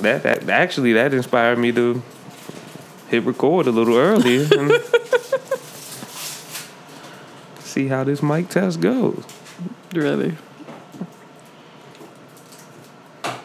that, 0.00 0.22
that 0.22 0.48
actually 0.48 0.92
that 0.94 1.12
inspired 1.14 1.58
me 1.58 1.72
to 1.72 2.02
hit 3.08 3.22
record 3.24 3.66
a 3.66 3.70
little 3.70 3.96
earlier 3.96 4.46
and 4.58 4.72
see 7.60 7.88
how 7.88 8.04
this 8.04 8.22
mic 8.22 8.48
test 8.48 8.80
goes. 8.80 9.22
Really? 9.92 10.34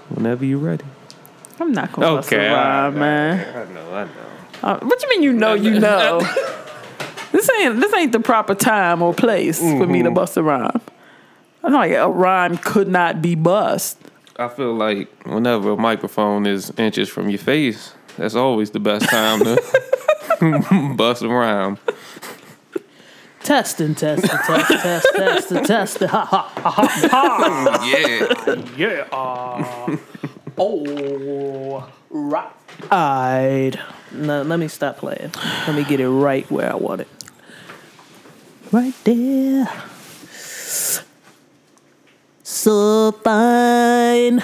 Whenever 0.10 0.46
you're 0.46 0.60
ready. 0.60 0.86
I'm 1.60 1.72
not 1.72 1.92
gonna 1.92 2.16
bust 2.16 2.32
a 2.32 2.36
Okay, 2.36 2.48
rhyme, 2.50 2.96
I- 2.96 3.00
man. 3.00 3.40
I 3.70 3.74
know, 3.74 3.94
I 3.94 4.04
know. 4.06 4.10
Uh, 4.62 4.80
what 4.80 5.02
you 5.04 5.10
mean 5.10 5.24
you 5.24 5.32
know 5.34 5.54
you 5.54 5.80
know? 5.80 6.20
this 7.32 7.50
ain't 7.62 7.80
this 7.80 7.94
ain't 7.94 8.12
the 8.12 8.20
proper 8.20 8.54
time 8.56 9.02
or 9.02 9.14
place 9.14 9.60
for 9.60 9.88
me 9.88 10.04
to 10.04 10.12
bust 10.12 10.36
a 10.36 10.44
rhyme. 10.44 10.82
I'm 11.64 11.74
like 11.74 11.92
a 11.92 12.10
rhyme 12.10 12.58
could 12.58 12.88
not 12.90 13.22
be 13.22 13.36
bust. 13.36 13.98
I 14.40 14.48
feel 14.48 14.74
like 14.74 15.10
whenever 15.26 15.72
a 15.72 15.76
microphone 15.76 16.46
is 16.46 16.72
inches 16.78 17.10
from 17.10 17.30
your 17.30 17.40
face, 17.40 17.94
that's 18.18 18.36
always 18.36 18.72
the 18.72 18.80
best 18.80 19.10
time 19.10 19.44
to 19.44 20.94
bust 20.96 21.22
a 21.24 21.28
rhyme. 21.28 21.78
Testing, 23.44 23.96
testing, 23.96 24.30
test, 24.30 24.82
test, 24.82 25.08
test, 25.16 25.50
test, 25.66 26.00
ha 26.02 26.26
ha 26.26 26.54
ha 26.56 26.72
ha. 26.72 27.86
Yeah. 28.78 29.08
Yeah. 29.12 29.98
oh, 30.58 31.90
right. 32.10 32.52
Alright. 32.90 33.78
No, 34.14 34.42
let 34.44 34.58
me 34.58 34.70
stop 34.70 34.98
playing. 34.98 35.32
Let 35.68 35.76
me 35.76 35.84
get 35.84 36.00
it 36.00 36.10
right 36.10 36.50
where 36.50 36.72
I 36.72 36.76
want 36.76 37.02
it. 37.02 37.08
Right 38.72 38.94
there. 39.04 39.68
So 42.50 43.12
fine. 43.24 44.42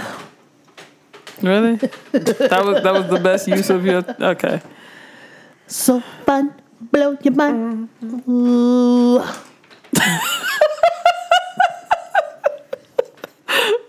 Really? 1.42 1.76
that 2.14 2.62
was 2.64 2.84
that 2.84 2.94
was 2.94 3.10
the 3.10 3.20
best 3.20 3.48
use 3.48 3.72
of 3.72 3.84
your 3.84 4.06
okay. 4.22 4.62
So 5.66 6.02
fun. 6.24 6.54
Blow 6.94 7.18
your 7.24 7.34
mind. 7.34 7.90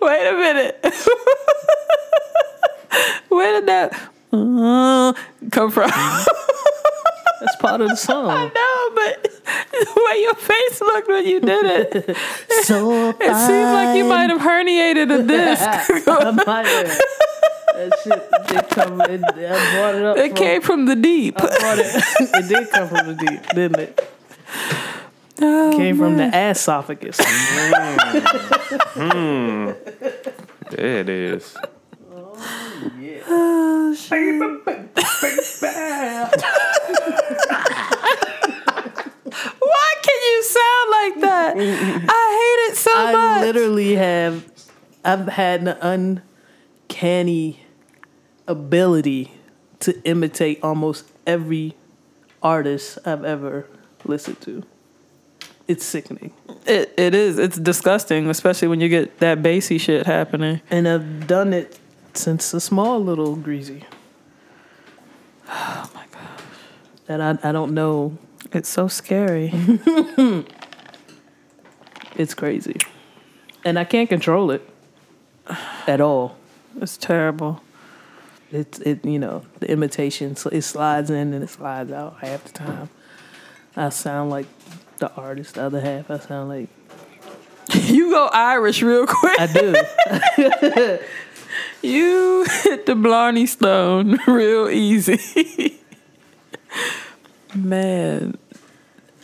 Wait 0.01 0.27
a 0.27 0.33
minute. 0.33 0.81
Where 3.29 3.61
did 3.61 3.69
that 3.69 3.93
uh, 4.33 5.13
come 5.53 5.71
from? 5.71 5.93
That's 7.47 7.57
part 7.57 7.81
of 7.81 7.89
the 7.89 7.97
song. 7.97 8.29
I 8.31 8.45
know, 8.47 8.91
but 8.95 9.23
the 9.73 10.03
way 10.11 10.21
your 10.23 10.35
face 10.35 10.81
looked 10.81 11.09
when 11.09 11.25
you 11.27 11.41
did 11.41 11.65
it, 11.65 12.17
So 12.65 13.11
it 13.11 13.37
seemed 13.47 13.73
like 13.73 13.97
you 13.97 14.05
might 14.05 14.31
have 14.31 14.41
herniated 14.41 15.11
a 15.17 15.23
disc. 15.23 15.63
I 16.09 16.31
might 16.33 16.67
have. 16.67 17.01
That 17.77 17.93
shit 18.03 18.49
did 18.49 18.69
come. 18.71 19.01
It, 19.03 19.23
I 19.25 19.77
brought 19.77 19.95
it 19.95 20.03
up. 20.05 20.17
It 20.17 20.29
from- 20.31 20.37
came 20.37 20.63
from 20.63 20.87
the 20.87 20.97
deep. 20.97 21.35
I 21.39 21.41
brought 21.59 21.79
it. 21.79 21.87
it 22.21 22.49
did 22.49 22.71
come 22.71 22.89
from 22.89 23.07
the 23.09 23.15
deep, 23.15 23.43
didn't 23.51 23.79
it? 23.81 24.11
Oh, 25.41 25.75
Came 25.77 25.99
from 25.99 26.17
the 26.17 26.31
esophagus. 26.51 27.19
Mm. 27.19 28.17
Hmm. 28.97 29.71
There 30.71 31.01
it 31.01 31.09
is. 31.11 31.55
Oh, 32.39 33.95
Why 39.59 39.95
can 40.03 40.21
you 40.23 40.43
sound 40.43 40.91
like 40.91 41.21
that? 41.23 41.55
I 41.57 42.29
hate 42.39 42.73
it 42.73 42.77
so 42.77 42.91
I 42.95 43.13
much. 43.13 43.15
I 43.15 43.41
literally 43.45 43.95
have. 43.97 44.45
I've 45.05 45.29
had 45.29 45.67
an 45.69 46.21
uncanny 46.89 47.61
ability 48.49 49.33
to 49.81 50.01
imitate 50.03 50.61
almost 50.63 51.05
every 51.27 51.75
artist 52.43 52.99
I've 53.05 53.25
ever 53.25 53.67
listened 54.05 54.41
to. 54.43 54.63
It's 55.69 55.85
sickening, 55.85 56.33
It 56.65 56.95
it 56.97 57.13
is. 57.15 57.39
It's 57.41 57.59
disgusting, 57.59 58.29
especially 58.31 58.69
when 58.69 58.81
you 58.81 58.89
get 58.89 59.19
that 59.19 59.43
bassy 59.43 59.79
shit 59.79 60.07
happening. 60.07 60.61
and 60.71 60.87
I've 60.87 61.27
done 61.27 61.53
it 61.53 61.79
since 62.19 62.53
a 62.55 62.61
small 62.61 63.03
little 63.03 63.37
greasy. 63.37 63.85
Oh 65.49 65.91
my 65.95 66.05
god, 66.13 66.43
That 67.07 67.21
I 67.21 67.49
I 67.49 67.53
don't 67.53 67.73
know. 67.75 68.17
it's 68.53 68.69
so 68.69 68.89
scary. 68.89 69.53
It's 72.19 72.33
crazy, 72.35 72.77
and 73.65 73.79
I 73.79 73.85
can't 73.85 74.09
control 74.09 74.51
it 74.51 74.67
at 75.87 76.01
all. 76.01 76.37
It's 76.81 76.97
terrible. 76.97 77.61
It's 78.51 78.79
it 78.81 79.05
you 79.05 79.19
know 79.19 79.43
the 79.61 79.71
imitation 79.71 80.35
so 80.37 80.49
it 80.51 80.63
slides 80.63 81.11
in 81.11 81.35
and 81.35 81.43
it 81.45 81.51
slides 81.51 81.93
out 81.93 82.17
half 82.21 82.45
the 82.45 82.53
time. 82.53 82.89
I 83.77 83.91
sound 83.91 84.31
like 84.31 84.47
the 84.99 85.13
artist. 85.13 85.57
The 85.57 85.65
other 85.65 85.81
half 85.81 86.11
I 86.11 86.19
sound 86.19 86.49
like 86.49 86.69
You 87.93 88.11
go 88.11 88.27
Irish 88.33 88.81
real 88.83 89.07
quick. 89.07 89.39
I 89.39 89.47
do. 89.47 90.99
You 91.83 92.45
hit 92.63 92.87
the 92.87 92.95
Blarney 92.95 93.47
Stone 93.47 94.19
real 94.27 94.69
easy. 94.69 95.79
Man. 97.55 98.39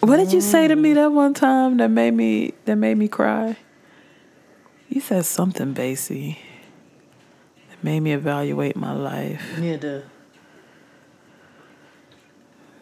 What 0.01 0.17
did 0.17 0.33
you 0.33 0.41
say 0.41 0.69
to 0.69 0.75
me 0.77 0.95
that 0.95 1.13
one 1.13 1.35
time 1.35 1.77
that 1.77 1.89
made 1.89 2.13
me 2.15 2.55
that 2.65 2.77
made 2.77 2.97
me 2.97 3.09
cry? 3.09 3.57
You 4.89 5.01
said 5.01 5.25
something 5.25 5.73
bassy. 5.73 6.39
That 7.71 7.83
made 7.85 8.01
me 8.01 8.13
evaluate 8.13 8.77
my 8.77 8.93
life. 8.93 9.59
yeah, 9.61 9.77
the 9.77 10.03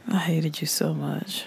I 0.09 0.19
hated 0.19 0.61
you 0.61 0.67
so 0.67 0.93
much. 0.93 1.45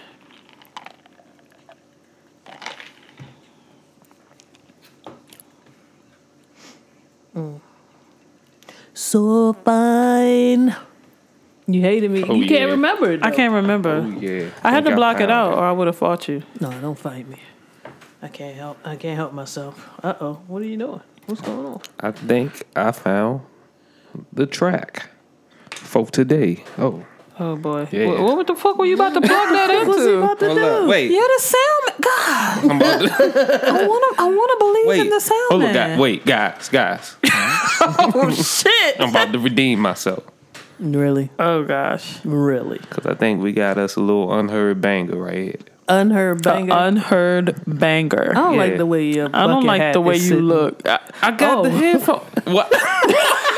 Mm. 7.35 7.59
So 9.03 9.53
fine. 9.53 10.75
You 11.67 11.81
hated 11.81 12.11
me. 12.11 12.23
Oh, 12.23 12.35
you 12.35 12.47
can't 12.47 12.71
remember 12.71 13.11
it. 13.11 13.23
I 13.23 13.31
can't 13.31 13.53
remember. 13.53 14.03
Oh 14.05 14.19
yeah. 14.19 14.49
I 14.63 14.71
had 14.71 14.83
to 14.85 14.89
Think 14.89 14.97
block 14.97 15.17
it 15.17 15.29
found 15.29 15.31
out 15.31 15.53
or 15.53 15.63
I 15.63 15.71
would 15.71 15.87
have 15.87 15.95
fought 15.95 16.27
you. 16.27 16.43
No, 16.59 16.71
don't 16.81 16.97
fight 16.97 17.27
me. 17.27 17.37
I 18.21 18.27
can't 18.27 18.55
help. 18.55 18.77
I 18.83 18.95
can't 18.95 19.15
help 19.17 19.33
myself. 19.33 19.89
Uh 20.03 20.13
oh. 20.19 20.33
What 20.47 20.61
are 20.61 20.65
you 20.65 20.77
doing? 20.77 21.01
What's 21.25 21.41
going 21.41 21.65
on? 21.65 21.81
I 21.99 22.11
think 22.11 22.63
I 22.75 22.91
found 22.91 23.41
the 24.31 24.45
track 24.45 25.09
for 25.71 26.05
today. 26.07 26.63
Oh, 26.77 27.05
Oh 27.39 27.55
boy. 27.55 27.87
Yeah. 27.91 28.07
What, 28.07 28.37
what 28.37 28.47
the 28.47 28.55
fuck 28.55 28.77
were 28.77 28.85
you 28.85 28.93
about 28.95 29.13
to 29.15 29.21
plug 29.21 29.49
that 29.49 29.69
into? 29.71 29.87
What's 29.87 30.03
he 30.05 30.11
about 30.13 30.39
to 30.39 30.45
hold 30.47 30.57
do? 30.59 30.65
up. 30.65 30.87
Wait. 30.89 31.09
Yeah, 31.11 31.19
the 31.19 31.41
sound. 31.41 32.03
God, 32.03 32.71
I'm 32.71 32.77
about 32.77 32.99
to, 33.01 33.67
I 33.67 33.87
want 33.87 34.15
to. 34.17 34.21
I 34.21 34.25
want 34.27 34.51
to 34.51 34.57
believe 34.65 34.87
wait. 34.87 34.99
in 35.01 35.09
the 35.09 35.19
sound 35.19 35.41
Hold 35.49 35.63
on, 35.63 35.73
man. 35.73 35.89
guys. 35.91 35.99
Wait, 35.99 36.25
guys, 36.25 36.69
guys. 36.69 37.15
Oh 37.85 38.31
shit. 38.31 38.99
I'm 38.99 39.09
about 39.09 39.33
to 39.33 39.39
redeem 39.39 39.79
myself 39.79 40.23
Really, 40.79 41.29
Oh 41.39 41.63
gosh. 41.63 42.23
really. 42.23 42.77
because 42.79 43.05
I 43.05 43.13
think 43.15 43.41
we 43.41 43.51
got 43.51 43.77
us 43.77 43.95
a 43.95 43.99
little 43.99 44.31
unheard 44.37 44.79
banger 44.79 45.15
right 45.17 45.35
here. 45.37 45.55
Unheard 45.89 46.45
An 46.45 46.67
banger. 46.67 46.73
unheard 46.77 47.61
banger. 47.67 48.31
I 48.31 48.33
don't 48.35 48.53
Yeah. 48.53 48.59
like 48.59 48.77
the 48.77 48.85
way 48.85 49.03
your 49.05 49.29
I 49.33 49.47
don't 49.47 49.65
like 49.65 49.91
the 49.93 50.01
way 50.01 50.15
you 50.15 50.19
sitting. 50.21 50.43
look. 50.45 50.87
I, 50.87 50.99
I 51.21 51.31
got 51.31 51.63
the 51.63 51.69
Oh. 51.69 51.73
headphone. 51.73 52.21
What? 52.53 52.71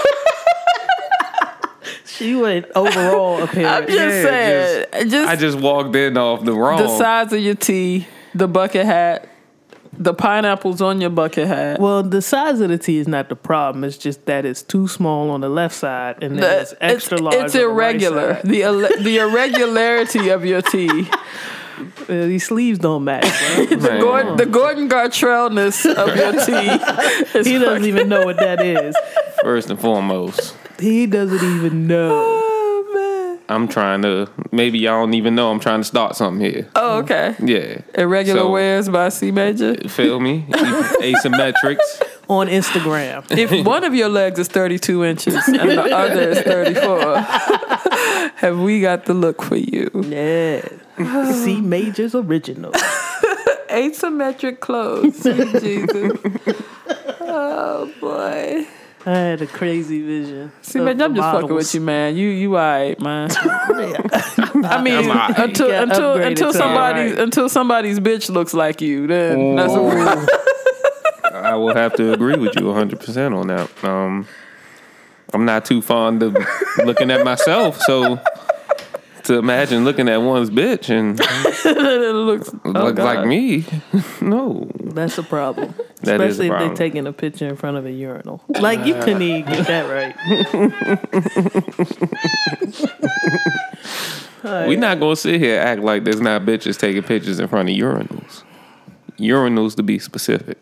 She 2.18 2.36
went 2.36 2.66
overall 2.76 3.42
appearance. 3.44 3.70
I'm 3.72 3.88
just 3.88 3.98
Yeah, 4.00 4.24
saying. 4.24 5.10
Just, 5.10 5.30
I 5.30 5.36
just 5.36 5.58
walked 5.60 5.96
in 5.96 6.18
off 6.18 6.44
the 6.46 6.54
wrong. 6.54 6.78
the 6.82 6.88
size 6.98 7.34
of 7.34 7.40
your 7.40 7.56
tee, 7.56 8.08
the 8.34 8.48
bucket 8.48 8.86
hat, 8.86 9.28
the 9.98 10.14
pineapples 10.14 10.82
on 10.82 11.00
your 11.02 11.10
bucket 11.10 11.48
hat. 11.48 11.80
Well, 11.80 12.04
the 12.04 12.22
size 12.22 12.60
of 12.60 12.70
the 12.70 12.78
T 12.78 12.98
is 12.98 13.08
not 13.08 13.30
the 13.30 13.36
problem. 13.36 13.84
It's 13.84 13.98
just 13.98 14.26
that 14.26 14.46
it's 14.46 14.62
too 14.62 14.88
small 14.88 15.30
on 15.30 15.42
the 15.42 15.50
left 15.50 15.76
side 15.76 16.22
and 16.24 16.38
then 16.40 16.62
it's 16.62 16.72
The- 16.72 16.84
extra 16.84 17.18
large. 17.18 17.36
It's 17.36 17.56
on 17.56 17.62
the 17.62 17.68
right 17.70 17.96
irregular. 17.96 18.34
side. 18.36 18.44
the 18.44 18.98
the 19.02 19.18
irregularity 19.18 20.30
of 20.30 20.46
your 20.46 20.62
tee. 20.62 21.08
Uh, 21.78 22.06
these 22.08 22.46
sleeves 22.46 22.80
don't 22.80 23.04
match. 23.04 23.26
bro. 23.68 23.78
Man. 23.80 24.00
Gordon, 24.00 24.38
the 24.38 24.46
Gordon 24.46 24.88
Gartrellness 24.88 25.86
of 25.94 26.16
your 26.16 26.32
tee. 27.44 27.50
He 27.52 27.58
doesn't 27.60 27.84
even 27.84 28.08
know 28.08 28.24
what 28.24 28.38
that 28.38 28.62
is. 28.62 28.96
First 29.44 29.70
and 29.70 29.78
foremost, 29.78 30.56
He 30.80 31.06
doesn't 31.08 31.44
even 31.58 31.88
know. 31.88 32.42
Oh 32.68 32.92
man. 32.94 33.40
I'm 33.50 33.68
trying 33.68 34.02
to. 34.04 34.30
Maybe 34.52 34.80
y'all 34.80 35.02
don't 35.06 35.14
even 35.16 35.36
know 35.36 35.52
I'm 35.52 35.60
trying 35.60 35.80
to 35.82 35.84
start 35.84 36.16
something 36.16 36.44
here. 36.46 36.70
Oh 36.76 37.00
okay. 37.00 37.36
Yeah. 37.44 37.82
Irregular 37.94 38.42
So- 38.42 38.52
wears 38.52 38.90
by 38.90 39.10
C 39.10 39.32
major. 39.32 39.76
Feel 39.90 40.20
me? 40.20 40.46
Asymmetrics. 40.50 41.80
On 42.28 42.48
Instagram. 42.48 43.26
If 43.38 43.66
one 43.66 43.84
of 43.84 43.94
your 43.94 44.10
legs 44.10 44.40
is 44.40 44.48
32 44.48 45.04
inches 45.04 45.36
and 45.48 45.70
the 45.70 45.84
other 45.96 46.30
is 46.30 46.40
34, 46.42 47.18
have 48.38 48.60
we 48.60 48.82
got 48.82 49.06
the 49.06 49.14
look 49.14 49.42
for 49.44 49.58
you? 49.58 49.90
Yeah. 50.08 50.68
C 51.34 51.62
Major's 51.62 52.16
original. 52.16 52.72
Asymmetric 53.70 54.60
clothes. 54.60 55.22
Jesus. 55.24 56.14
Oh 57.22 57.92
boy. 58.00 58.66
I 59.08 59.12
had 59.12 59.42
a 59.42 59.48
crazy 59.48 60.02
vision. 60.02 60.52
See, 60.64 60.80
man, 60.80 61.00
I'm 61.00 61.14
the 61.14 61.22
just 61.22 61.32
fucking 61.32 61.54
with 61.54 61.76
you, 61.76 61.82
man. 61.82 62.16
You 62.16 62.28
you 62.30 62.58
alright, 62.58 63.00
man. 63.00 63.30
I 63.36 64.82
mean, 64.82 65.12
I'm 65.12 65.34
until 65.36 65.70
until 65.70 66.16
until 66.16 66.54
somebody's 66.54 67.12
alright. 67.12 67.20
until 67.20 67.48
somebody's 67.48 68.00
bitch 68.00 68.32
looks 68.32 68.56
like 68.56 68.82
you, 68.82 69.06
then 69.06 69.56
that's 69.56 69.74
a 69.74 70.28
I 71.36 71.56
will 71.56 71.76
have 71.76 71.94
to 71.98 72.14
agree 72.14 72.36
with 72.36 72.56
you 72.60 72.66
100 72.66 73.00
percent 73.00 73.36
on 73.36 73.48
that. 73.48 73.84
Um, 73.84 74.28
I'm 75.34 75.46
not 75.46 75.66
too 75.66 75.84
fond 75.84 76.24
of 76.24 76.36
looking 76.84 77.12
at 77.12 77.24
myself, 77.24 77.80
so 77.82 78.20
to 79.26 79.38
imagine 79.38 79.84
looking 79.84 80.08
at 80.08 80.18
one's 80.18 80.50
bitch 80.50 80.90
and 80.90 81.20
it 81.66 82.14
looks 82.14 82.50
oh, 82.64 82.70
look 82.70 82.98
like 82.98 83.26
me, 83.28 83.66
no, 84.22 84.70
That's 84.80 85.18
a 85.18 85.24
problem. 85.24 85.74
That 86.02 86.22
is 86.22 86.40
a 86.40 86.44
Especially 86.44 86.48
if 86.48 86.60
they're 86.60 86.76
taking 86.76 87.08
a 87.08 87.14
picture 87.14 87.48
in 87.48 87.56
front 87.56 87.78
of 87.78 87.86
a 87.88 87.92
urinal. 87.92 88.40
Like 88.48 88.86
you 88.86 88.94
couldn't 88.94 89.24
even 89.24 89.52
get 89.52 89.66
that 89.66 89.90
right. 94.44 94.68
we're 94.68 94.78
not 94.78 95.00
gonna 95.00 95.16
sit 95.16 95.40
here 95.42 95.60
and 95.60 95.68
act 95.68 95.82
like 95.82 96.04
there's 96.04 96.22
not 96.22 96.44
bitches 96.44 96.78
taking 96.78 97.02
pictures 97.02 97.40
in 97.40 97.48
front 97.48 97.70
of 97.70 97.76
urinals. 97.76 98.44
Urinals 99.18 99.76
to 99.78 99.84
be 99.84 99.98
specific. 99.98 100.60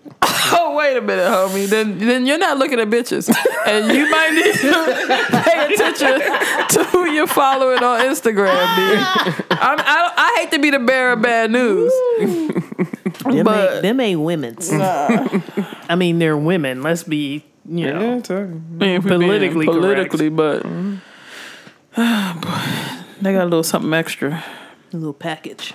Oh 0.65 0.75
wait 0.75 0.95
a 0.97 1.01
minute, 1.01 1.25
homie. 1.25 1.67
Then 1.67 1.97
then 1.97 2.25
you're 2.25 2.38
not 2.38 2.57
looking 2.57 2.79
at 2.79 2.89
bitches, 2.89 3.27
and 3.65 3.91
you 3.95 4.09
might 4.09 4.31
need 4.33 4.53
to 4.61 5.41
pay 5.44 5.73
attention 5.73 6.21
to 6.69 6.83
who 6.91 7.09
you're 7.11 7.27
following 7.27 7.81
on 7.83 8.00
Instagram. 8.01 8.53
B. 8.75 8.95
Ah. 8.97 9.45
I'm, 9.51 9.79
I 9.79 10.13
I 10.17 10.39
hate 10.39 10.51
to 10.51 10.59
be 10.59 10.69
the 10.69 10.79
bearer 10.79 11.13
of 11.13 11.21
bad 11.21 11.51
news. 11.51 11.91
Them, 12.19 13.44
But- 13.45 13.73
ain't, 13.73 13.81
them 13.83 14.00
ain't 14.00 14.19
women's. 14.21 14.69
I 14.73 15.95
mean, 15.95 16.19
they're 16.19 16.38
women. 16.38 16.81
Let's 16.83 17.03
be, 17.03 17.44
you 17.65 17.85
know. 17.94 18.21
I 18.29 18.33
mean, 18.44 18.81
if 18.97 19.03
Politically 19.03 19.65
correct. 19.65 19.81
politically, 19.81 20.29
but 20.29 20.63
they 21.95 23.33
got 23.33 23.44
a 23.44 23.45
little 23.45 23.63
something 23.63 23.94
extra. 23.94 24.44
A 24.91 24.95
little 24.97 25.13
package. 25.13 25.73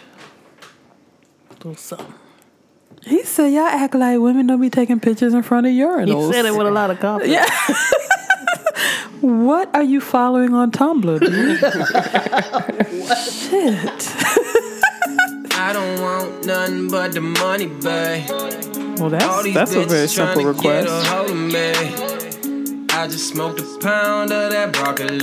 A 1.50 1.54
little 1.54 1.74
something. 1.76 2.14
He 3.04 3.22
said, 3.24 3.52
"Y'all 3.52 3.66
act 3.66 3.94
like 3.94 4.18
women 4.18 4.46
don't 4.46 4.60
be 4.60 4.70
taking 4.70 5.00
pictures 5.00 5.34
in 5.34 5.42
front 5.42 5.66
of 5.66 5.72
urinals." 5.72 6.26
He 6.28 6.32
said 6.32 6.44
it 6.46 6.54
with 6.54 6.66
a 6.66 6.70
lot 6.70 6.90
of 6.90 6.98
confidence. 7.00 7.32
Yeah. 7.32 7.76
what 9.20 9.74
are 9.74 9.82
you 9.82 10.00
following 10.00 10.54
on 10.54 10.70
Tumblr, 10.70 11.20
dude? 11.20 11.58
Shit. 13.18 14.14
I 15.60 15.72
don't 15.72 16.00
want 16.00 16.46
nothing 16.46 16.88
but 16.88 17.12
the 17.12 17.20
money, 17.20 17.66
babe. 17.66 18.28
Well, 19.00 19.10
that's 19.10 19.54
that's 19.54 19.74
a 19.74 19.84
very 19.84 20.08
simple 20.08 20.44
request. 20.44 20.88
a 20.88 21.08
hold 21.10 21.30
of 21.30 21.36
me. 21.36 21.72
I 22.90 23.06
just 23.06 23.28
smoked 23.28 23.60
a 23.60 23.78
pound 23.80 24.32
of 24.32 24.50
that 24.50 24.72
broccoli. 24.72 25.18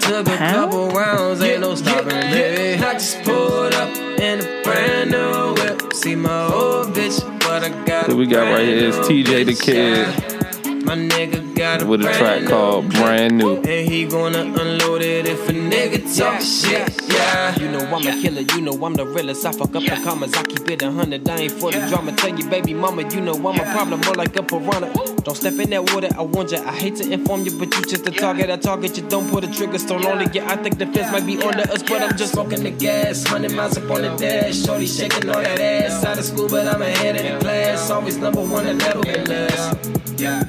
Took 0.00 0.26
a 0.26 0.36
Pound? 0.36 0.54
couple 0.72 0.88
rounds, 0.90 1.40
ain't 1.40 1.60
no 1.60 1.74
stopping 1.76 2.08
me. 2.08 2.74
I 2.74 2.92
just 2.94 3.22
pulled 3.22 3.72
up 3.74 3.88
in 4.18 4.40
a 4.40 4.62
brand 4.64 5.10
new 5.12 5.54
whip. 5.54 5.81
See 6.02 6.16
my 6.16 6.52
old 6.52 6.88
bitch, 6.88 7.20
but 7.38 7.62
I 7.62 7.68
got 7.84 8.08
What 8.08 8.16
we 8.16 8.26
got 8.26 8.52
right 8.52 8.66
here 8.66 8.88
is 8.88 8.96
TJ 8.96 9.46
the 9.46 9.54
Kid 9.54 10.84
My 10.84 10.96
nigga 10.96 11.54
got 11.54 11.82
a 11.82 11.86
with 11.86 12.00
a 12.00 12.12
track 12.12 12.42
new 12.42 12.48
called 12.48 12.90
clip. 12.90 13.04
Brand 13.04 13.38
New. 13.38 13.58
And 13.58 13.88
he 13.88 14.06
gonna 14.06 14.40
unload 14.40 15.02
it 15.02 15.26
if 15.26 15.48
a 15.48 15.52
nigga 15.52 16.00
talk 16.18 16.40
shit, 16.40 17.08
yeah. 17.08 17.56
You 17.56 17.70
know 17.70 17.86
I'm 17.86 18.04
a 18.04 18.20
killer, 18.20 18.40
you 18.40 18.62
know 18.62 18.84
I'm 18.84 18.94
the 18.94 19.06
realest. 19.06 19.46
I 19.46 19.52
fuck 19.52 19.76
up 19.76 19.84
the 19.84 20.00
commas, 20.02 20.34
I 20.34 20.42
keep 20.42 20.68
it 20.70 20.82
a 20.82 20.90
hundred. 20.90 21.28
I 21.28 21.36
ain't 21.36 21.52
for 21.52 21.70
the 21.70 21.86
drama. 21.86 22.10
Tell 22.16 22.36
you, 22.36 22.50
baby 22.50 22.74
mama, 22.74 23.08
you 23.08 23.20
know 23.20 23.34
I'm 23.34 23.60
a 23.60 23.72
problem, 23.72 24.00
more 24.00 24.14
like 24.14 24.34
a 24.34 24.42
piranha. 24.42 25.11
Don't 25.24 25.36
step 25.36 25.54
in 25.54 25.70
that 25.70 25.92
water, 25.92 26.08
I 26.18 26.22
warned 26.22 26.50
ya. 26.50 26.62
I 26.66 26.72
hate 26.72 26.96
to 26.96 27.12
inform 27.12 27.44
you, 27.44 27.52
but 27.56 27.72
you 27.76 27.84
just 27.84 28.06
a 28.06 28.10
target. 28.10 28.50
I 28.50 28.56
target 28.56 28.96
you, 28.96 29.08
don't 29.08 29.30
pull 29.30 29.40
the 29.40 29.46
trigger 29.46 29.78
so 29.78 29.96
lonely. 29.96 30.26
Yeah, 30.32 30.50
I 30.50 30.56
think 30.56 30.78
the 30.78 30.86
fence 30.86 31.12
might 31.12 31.24
be 31.24 31.40
under 31.40 31.62
us, 31.62 31.82
but 31.82 32.02
I'm 32.02 32.16
just 32.16 32.32
Smoking 32.32 32.62
the 32.64 32.70
gas, 32.70 33.24
hundred 33.24 33.52
miles 33.52 33.76
up 33.76 33.90
on 33.90 34.02
the 34.02 34.16
dash. 34.16 34.64
Shorty 34.64 34.86
shaking 34.86 35.28
all 35.28 35.42
that 35.42 35.60
ass. 35.60 36.04
Out 36.04 36.18
of 36.18 36.24
school, 36.24 36.48
but 36.48 36.66
I'm 36.66 36.80
ahead 36.82 37.16
of 37.16 37.22
the 37.22 37.44
class. 37.44 37.90
Always 37.90 38.16
number 38.16 38.40
one, 38.40 38.66
I 38.66 38.72
never 38.72 39.00
been 39.00 39.24
last. 39.26 39.78
Yeah, 40.18 40.42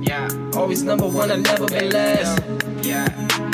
yeah. 0.00 0.28
Always 0.54 0.82
number 0.82 1.06
one, 1.06 1.30
I 1.30 1.36
never 1.36 1.66
been 1.66 1.90
last. 1.90 2.42
Yeah. 2.82 3.47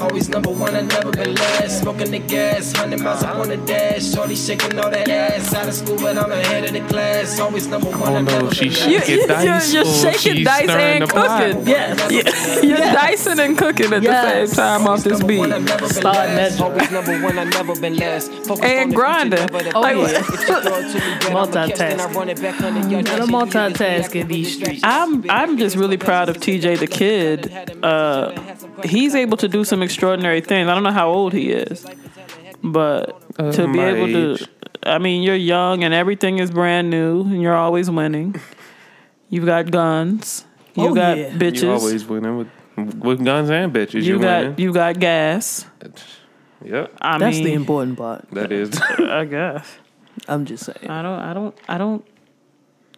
Always 0.00 0.28
number 0.28 0.50
one, 0.50 0.74
I 0.74 0.80
never 0.82 1.10
been 1.12 1.34
last. 1.34 1.80
Smoking 1.80 2.10
the 2.10 2.18
gas, 2.18 2.72
hundred 2.72 3.00
miles 3.00 3.22
up 3.22 3.36
on 3.36 3.48
the 3.48 3.56
dash. 3.58 4.12
Shorty 4.12 4.34
shaking 4.34 4.78
all 4.78 4.90
that 4.90 5.08
ass. 5.08 5.54
Out 5.54 5.68
of 5.68 5.74
school, 5.74 5.96
but 5.96 6.18
I'm 6.18 6.32
ahead 6.32 6.64
of 6.64 6.72
the 6.72 6.80
class. 6.92 7.38
Always 7.38 7.66
number 7.68 7.90
one, 7.90 8.02
I, 8.02 8.06
I 8.06 8.12
don't 8.14 8.24
know 8.24 8.32
never 8.32 8.46
if 8.48 8.54
she 8.54 8.68
been 8.68 8.90
You, 8.90 8.96
last. 8.98 9.06
shaking 9.06 9.14
you, 9.14 9.26
you're, 9.26 9.84
you're 9.84 9.94
shaking 9.94 10.34
she's 10.36 10.44
dice 10.44 10.68
and 10.68 11.08
cooking. 11.08 11.66
Yes. 11.66 12.64
You're 12.64 12.76
dicing 12.78 13.38
and 13.38 13.56
cooking 13.58 13.92
at 13.92 14.02
Yes. 14.02 14.50
the 14.50 14.54
same 14.56 14.56
time 14.56 14.88
off 14.88 15.04
this 15.04 15.18
Number 15.20 15.24
I 15.24 15.36
beat. 15.36 15.48
never 15.64 15.78
been 15.78 15.88
Start 15.90 16.14
that 16.14 16.60
always 16.60 16.90
number 16.90 17.22
one. 17.22 17.38
I 17.38 17.44
never 17.44 17.80
been 17.80 17.96
last. 17.96 18.32
Focused 18.32 18.50
on 18.62 18.64
And 18.64 18.90
the 18.92 18.96
grinding. 18.96 19.38
Oh, 19.40 19.48
past. 19.48 19.74
yeah. 20.12 20.18
If 20.18 20.28
you 20.30 20.36
throw 20.36 20.58
it 20.58 20.92
to 20.92 20.94
me, 20.94 21.18
bet 21.20 21.24
I'ma 21.30 21.46
catch, 21.46 21.78
then 21.78 22.00
I 22.00 22.06
run 22.12 22.28
it 22.28 22.40
back 22.40 22.60
under 22.62 22.88
your 22.88 23.02
Gotta 23.02 23.24
multitask 23.24 24.14
in 24.20 24.28
these 24.28 24.54
streets. 24.56 24.80
I'm 24.82 25.28
I'm 25.30 25.58
just 25.58 25.76
really 25.76 25.96
proud 25.96 26.28
of 26.28 26.38
TJ 26.38 26.78
the 26.78 26.86
Kid. 26.86 27.52
Uh, 27.84 28.32
he's 28.84 29.14
able 29.14 29.36
to 29.38 29.43
do 29.48 29.64
some 29.64 29.82
extraordinary 29.82 30.40
things. 30.40 30.68
I 30.68 30.74
don't 30.74 30.82
know 30.82 30.92
how 30.92 31.08
old 31.10 31.32
he 31.32 31.50
is, 31.52 31.84
but 32.62 33.20
Uh, 33.38 33.52
to 33.52 33.66
be 33.72 33.80
able 33.80 34.06
age. 34.34 34.38
to, 34.40 34.48
I 34.88 34.98
mean, 34.98 35.22
you're 35.22 35.34
young 35.34 35.82
and 35.84 35.92
everything 35.94 36.38
is 36.38 36.50
brand 36.50 36.90
new, 36.90 37.22
and 37.22 37.40
you're 37.42 37.56
always 37.56 37.90
winning. 37.90 38.36
You've 39.28 39.46
got 39.46 39.70
guns. 39.70 40.44
You 40.74 40.88
Oh, 40.88 40.94
got 40.94 41.18
yeah. 41.18 41.30
bitches. 41.30 41.62
You 41.62 41.72
always 41.72 42.04
winning 42.06 42.36
with 42.38 42.48
with 42.98 43.24
guns 43.24 43.50
and 43.50 43.72
bitches. 43.72 44.02
you 44.02 44.14
You, 44.14 44.18
got 44.18 44.42
winning. 44.42 44.58
you 44.58 44.72
got 44.72 44.98
gas. 44.98 45.66
Yep, 46.64 46.92
I 47.00 47.18
That's 47.18 47.36
mean, 47.36 47.44
the 47.44 47.52
important 47.52 47.96
part. 47.98 48.26
that 48.32 48.50
is. 48.50 48.80
I 48.98 49.24
guess. 49.26 49.66
I'm 50.28 50.44
just 50.44 50.64
saying. 50.64 50.88
I 50.90 51.02
don't. 51.02 51.18
I 51.20 51.32
don't. 51.34 51.54
I 51.68 51.78
don't. 51.78 52.04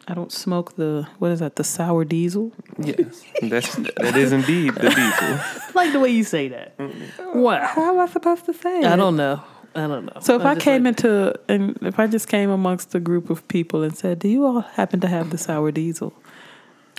I 0.09 0.15
don't 0.15 0.31
smoke 0.33 0.77
the 0.77 1.07
what 1.19 1.31
is 1.33 1.41
that? 1.41 1.57
The 1.57 1.65
sour 1.65 2.05
diesel. 2.05 2.53
yes, 2.79 3.25
that's 3.43 3.75
that 3.77 4.17
is 4.17 4.33
indeed 4.33 4.75
the 4.75 4.91
diesel. 4.91 5.41
Like 5.75 5.93
the 5.93 6.01
way 6.01 6.11
you 6.11 6.25
say 6.25 6.49
that. 6.49 6.79
Mm-hmm. 6.79 7.39
What? 7.41 7.61
How 7.63 7.93
am 7.93 7.99
I 8.01 8.07
supposed 8.07 8.47
to 8.47 8.55
say? 8.55 8.83
I 8.85 8.97
don't 8.97 9.17
know. 9.17 9.43
I 9.75 9.87
don't 9.87 10.07
know. 10.07 10.21
So 10.21 10.37
if 10.37 10.43
I'm 10.43 10.57
I 10.57 10.61
came 10.61 10.85
like- 10.85 10.97
into 11.05 11.35
and 11.49 11.77
if 11.83 11.99
I 11.99 12.07
just 12.07 12.29
came 12.29 12.49
amongst 12.51 12.95
a 12.95 13.01
group 13.01 13.29
of 13.31 13.47
people 13.49 13.83
and 13.83 13.97
said, 13.97 14.19
"Do 14.21 14.29
you 14.29 14.47
all 14.47 14.61
happen 14.61 15.01
to 15.01 15.09
have 15.09 15.31
the 15.31 15.39
sour 15.39 15.71
diesel?" 15.71 16.15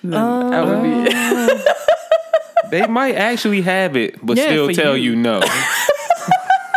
Then 0.04 0.14
I 0.54 0.62
would 0.64 0.84
be. 0.84 1.12
Um, 1.16 1.60
they 2.72 2.86
might 2.88 3.16
actually 3.16 3.62
have 3.62 3.96
it, 3.96 4.24
but 4.24 4.38
Yeah, 4.38 4.48
still 4.50 4.70
tell 4.74 4.96
you. 4.98 5.12
you 5.12 5.16
no. 5.16 5.40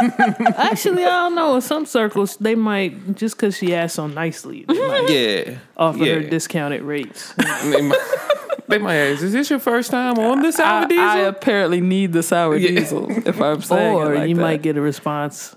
Actually, 0.57 1.05
I 1.05 1.09
don't 1.11 1.35
know. 1.35 1.55
In 1.57 1.61
some 1.61 1.85
circles, 1.87 2.37
they 2.39 2.55
might 2.55 3.15
just 3.17 3.37
because 3.37 3.57
she 3.57 3.75
asked 3.75 3.97
so 3.97 4.07
nicely, 4.07 4.65
they 4.67 4.75
might 4.89 5.09
yeah, 5.11 5.59
offer 5.77 6.05
her 6.05 6.21
discounted 6.21 6.83
rates. 6.83 7.33
they 7.65 7.83
might, 7.83 7.99
they 8.69 8.79
might 8.79 8.97
ask, 8.97 9.23
"Is 9.23 9.33
this 9.33 9.51
your 9.51 9.59
first 9.59 9.91
time 9.91 10.19
on 10.19 10.41
the 10.43 10.53
sour 10.53 10.85
I, 10.85 10.87
diesel?" 10.87 11.05
I 11.05 11.19
apparently 11.21 11.81
need 11.81 12.13
the 12.13 12.23
sour 12.23 12.57
Yeah. 12.57 12.69
diesel 12.81 13.11
if 13.27 13.41
I'm 13.41 13.61
saying 13.63 13.95
or 13.95 14.15
it 14.15 14.19
like 14.21 14.29
you 14.29 14.35
that. 14.37 14.41
might 14.43 14.63
get 14.63 14.77
a 14.77 14.81
response 14.81 15.55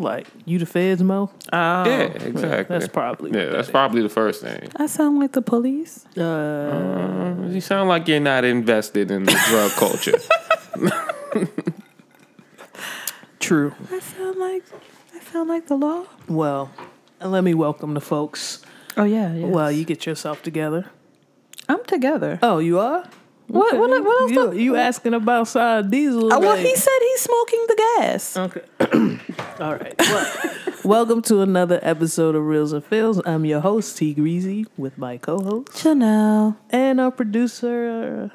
like, 0.00 0.26
"You 0.44 0.58
the 0.58 0.66
feds, 0.66 1.02
Mo?" 1.02 1.30
Oh, 1.52 1.84
yeah, 1.84 2.00
exactly. 2.30 2.78
That's 2.78 2.88
probably 2.88 3.30
yeah. 3.32 3.44
what 3.46 3.52
That's 3.52 3.66
that 3.68 3.72
probably 3.72 4.02
the 4.02 4.08
first 4.08 4.42
thing. 4.42 4.68
I 4.76 4.86
sound 4.86 5.18
like 5.20 5.32
the 5.32 5.42
police. 5.42 6.04
Uh, 6.16 7.34
You 7.48 7.60
sound 7.60 7.88
like 7.88 8.08
you're 8.08 8.20
not 8.20 8.44
invested 8.44 9.10
in 9.10 9.24
the 9.24 9.32
drug 9.48 9.70
culture. 9.72 10.18
True. 13.40 13.74
I 13.90 13.98
sound 14.00 14.38
like 14.38 14.64
I 15.14 15.20
sound 15.20 15.48
like 15.48 15.66
the 15.66 15.76
law. 15.76 16.04
Well, 16.28 16.70
let 17.20 17.42
me 17.44 17.54
welcome 17.54 17.94
the 17.94 18.00
folks. 18.00 18.62
Oh 18.96 19.04
yeah, 19.04 19.32
yeah. 19.34 19.46
Well, 19.46 19.70
you 19.72 19.84
get 19.84 20.06
yourself 20.06 20.42
together. 20.42 20.86
I'm 21.68 21.84
together. 21.84 22.38
Oh, 22.42 22.58
you 22.58 22.78
are. 22.78 23.04
What? 23.48 23.68
Okay. 23.72 23.78
What? 23.78 23.90
What 24.04 24.20
else? 24.22 24.30
You, 24.30 24.52
you 24.52 24.76
asking 24.76 25.14
about 25.14 25.48
side 25.48 25.90
diesel? 25.90 26.32
Uh, 26.32 26.38
well, 26.40 26.56
he 26.56 26.74
said 26.76 26.98
he's 27.00 27.20
smoking 27.20 27.64
the 27.68 27.76
gas. 27.98 28.36
Okay. 28.36 28.62
All 29.60 29.74
right. 29.74 29.94
Well, 29.98 30.50
welcome 30.84 31.22
to 31.22 31.40
another 31.40 31.78
episode 31.82 32.34
of 32.34 32.44
Reels 32.44 32.72
and 32.72 32.84
Fills. 32.84 33.20
I'm 33.24 33.44
your 33.46 33.60
host, 33.60 33.96
T 33.96 34.12
Greasy, 34.14 34.66
with 34.76 34.98
my 34.98 35.16
co-host 35.16 35.78
Chanel. 35.78 36.56
and 36.70 37.00
our 37.00 37.10
producer. 37.10 38.30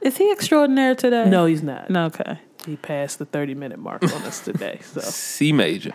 Is 0.00 0.16
he 0.18 0.30
extraordinary 0.30 0.94
today? 0.94 1.28
No, 1.28 1.46
he's 1.46 1.62
not. 1.62 1.90
No. 1.90 2.04
Okay. 2.06 2.38
He 2.68 2.76
passed 2.76 3.18
the 3.18 3.24
30 3.24 3.54
minute 3.54 3.78
mark 3.78 4.02
on 4.02 4.22
us 4.24 4.40
today. 4.40 4.80
So 4.82 5.00
C 5.04 5.52
major. 5.52 5.94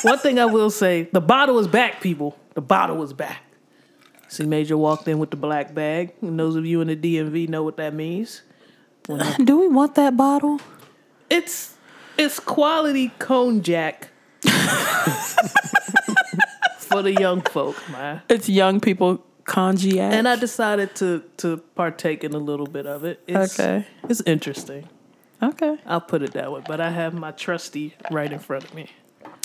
one 0.00 0.18
thing 0.18 0.38
I 0.38 0.46
will 0.46 0.70
say, 0.70 1.10
the 1.12 1.20
bottle 1.20 1.58
is 1.58 1.68
back, 1.68 2.00
people. 2.00 2.34
The 2.54 2.62
bottle 2.62 3.02
is 3.02 3.12
back. 3.12 3.42
C 4.28 4.46
Major 4.46 4.78
walked 4.78 5.06
in 5.08 5.18
with 5.18 5.30
the 5.30 5.36
black 5.36 5.74
bag. 5.74 6.14
And 6.22 6.40
those 6.40 6.56
of 6.56 6.64
you 6.64 6.80
in 6.80 6.88
the 6.88 6.96
DMV 6.96 7.50
know 7.50 7.62
what 7.62 7.76
that 7.76 7.92
means. 7.92 8.40
Do 9.44 9.58
we 9.60 9.68
want 9.68 9.94
that 9.96 10.16
bottle? 10.16 10.58
It's 11.28 11.74
it's 12.16 12.40
quality 12.40 13.12
cognac 13.18 14.08
for 16.78 17.02
the 17.02 17.12
young 17.12 17.42
folk, 17.42 17.76
man. 17.90 18.22
It's 18.30 18.48
young 18.48 18.80
people 18.80 19.22
Cognac. 19.48 20.12
and 20.12 20.28
I 20.28 20.36
decided 20.36 20.94
to 20.96 21.22
to 21.38 21.56
partake 21.74 22.22
in 22.24 22.34
a 22.34 22.38
little 22.50 22.66
bit 22.66 22.86
of 22.86 23.04
it. 23.04 23.20
It's, 23.26 23.58
Okay. 23.58 23.86
it's 24.08 24.20
interesting. 24.26 24.88
okay. 25.42 25.78
I'll 25.86 26.00
put 26.12 26.22
it 26.22 26.32
that 26.34 26.52
way. 26.52 26.62
But 26.66 26.80
I 26.80 26.90
have 26.90 27.14
my 27.14 27.32
trusty 27.32 27.94
right 28.10 28.30
in 28.32 28.38
front 28.38 28.64
of 28.64 28.74
me. 28.74 28.84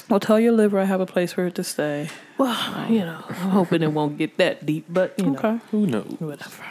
Well, 0.09 0.19
tell 0.19 0.39
your 0.39 0.51
liver 0.51 0.79
I 0.79 0.83
have 0.85 0.99
a 1.01 1.05
place 1.05 1.31
for 1.33 1.45
it 1.47 1.55
to 1.55 1.63
stay. 1.63 2.09
Well, 2.37 2.91
you 2.91 2.99
know, 3.09 3.23
I'm 3.29 3.49
hoping 3.51 3.81
it 3.83 3.91
won't 3.93 4.17
get 4.17 4.37
that 4.37 4.65
deep, 4.65 4.85
but 4.89 5.13
you 5.17 5.31
know, 5.31 5.39
Okay. 5.39 5.59
Who 5.71 5.87
knows? 5.87 6.15
whatever. 6.19 6.63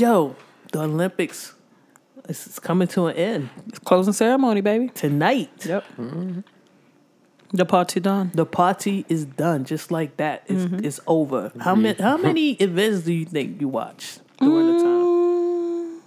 Yo, 0.00 0.34
the 0.72 0.80
Olympics 0.82 1.54
is 2.28 2.58
coming 2.58 2.88
to 2.88 3.06
an 3.08 3.16
end 3.16 3.48
Closing 3.84 4.12
ceremony, 4.14 4.60
baby. 4.62 4.88
tonight. 4.94 5.50
Yep. 5.66 5.84
Mm-hmm. 5.98 6.40
The 7.52 7.64
party 7.64 7.98
done. 8.00 8.30
The 8.34 8.44
party 8.44 9.06
is 9.08 9.24
done, 9.24 9.64
just 9.64 9.90
like 9.90 10.16
that. 10.18 10.42
It's, 10.46 10.64
Mm-hmm. 10.64 10.84
it's 10.84 11.00
over. 11.06 11.50
How 11.60 11.74
many 11.74 12.00
how 12.00 12.16
many 12.18 12.50
events 12.68 13.04
do 13.04 13.12
you 13.12 13.24
think 13.24 13.60
you 13.60 13.68
watched 13.68 14.20
during 14.38 14.66
the 14.76 14.82
time? 14.82 15.04
Mm, 15.04 15.98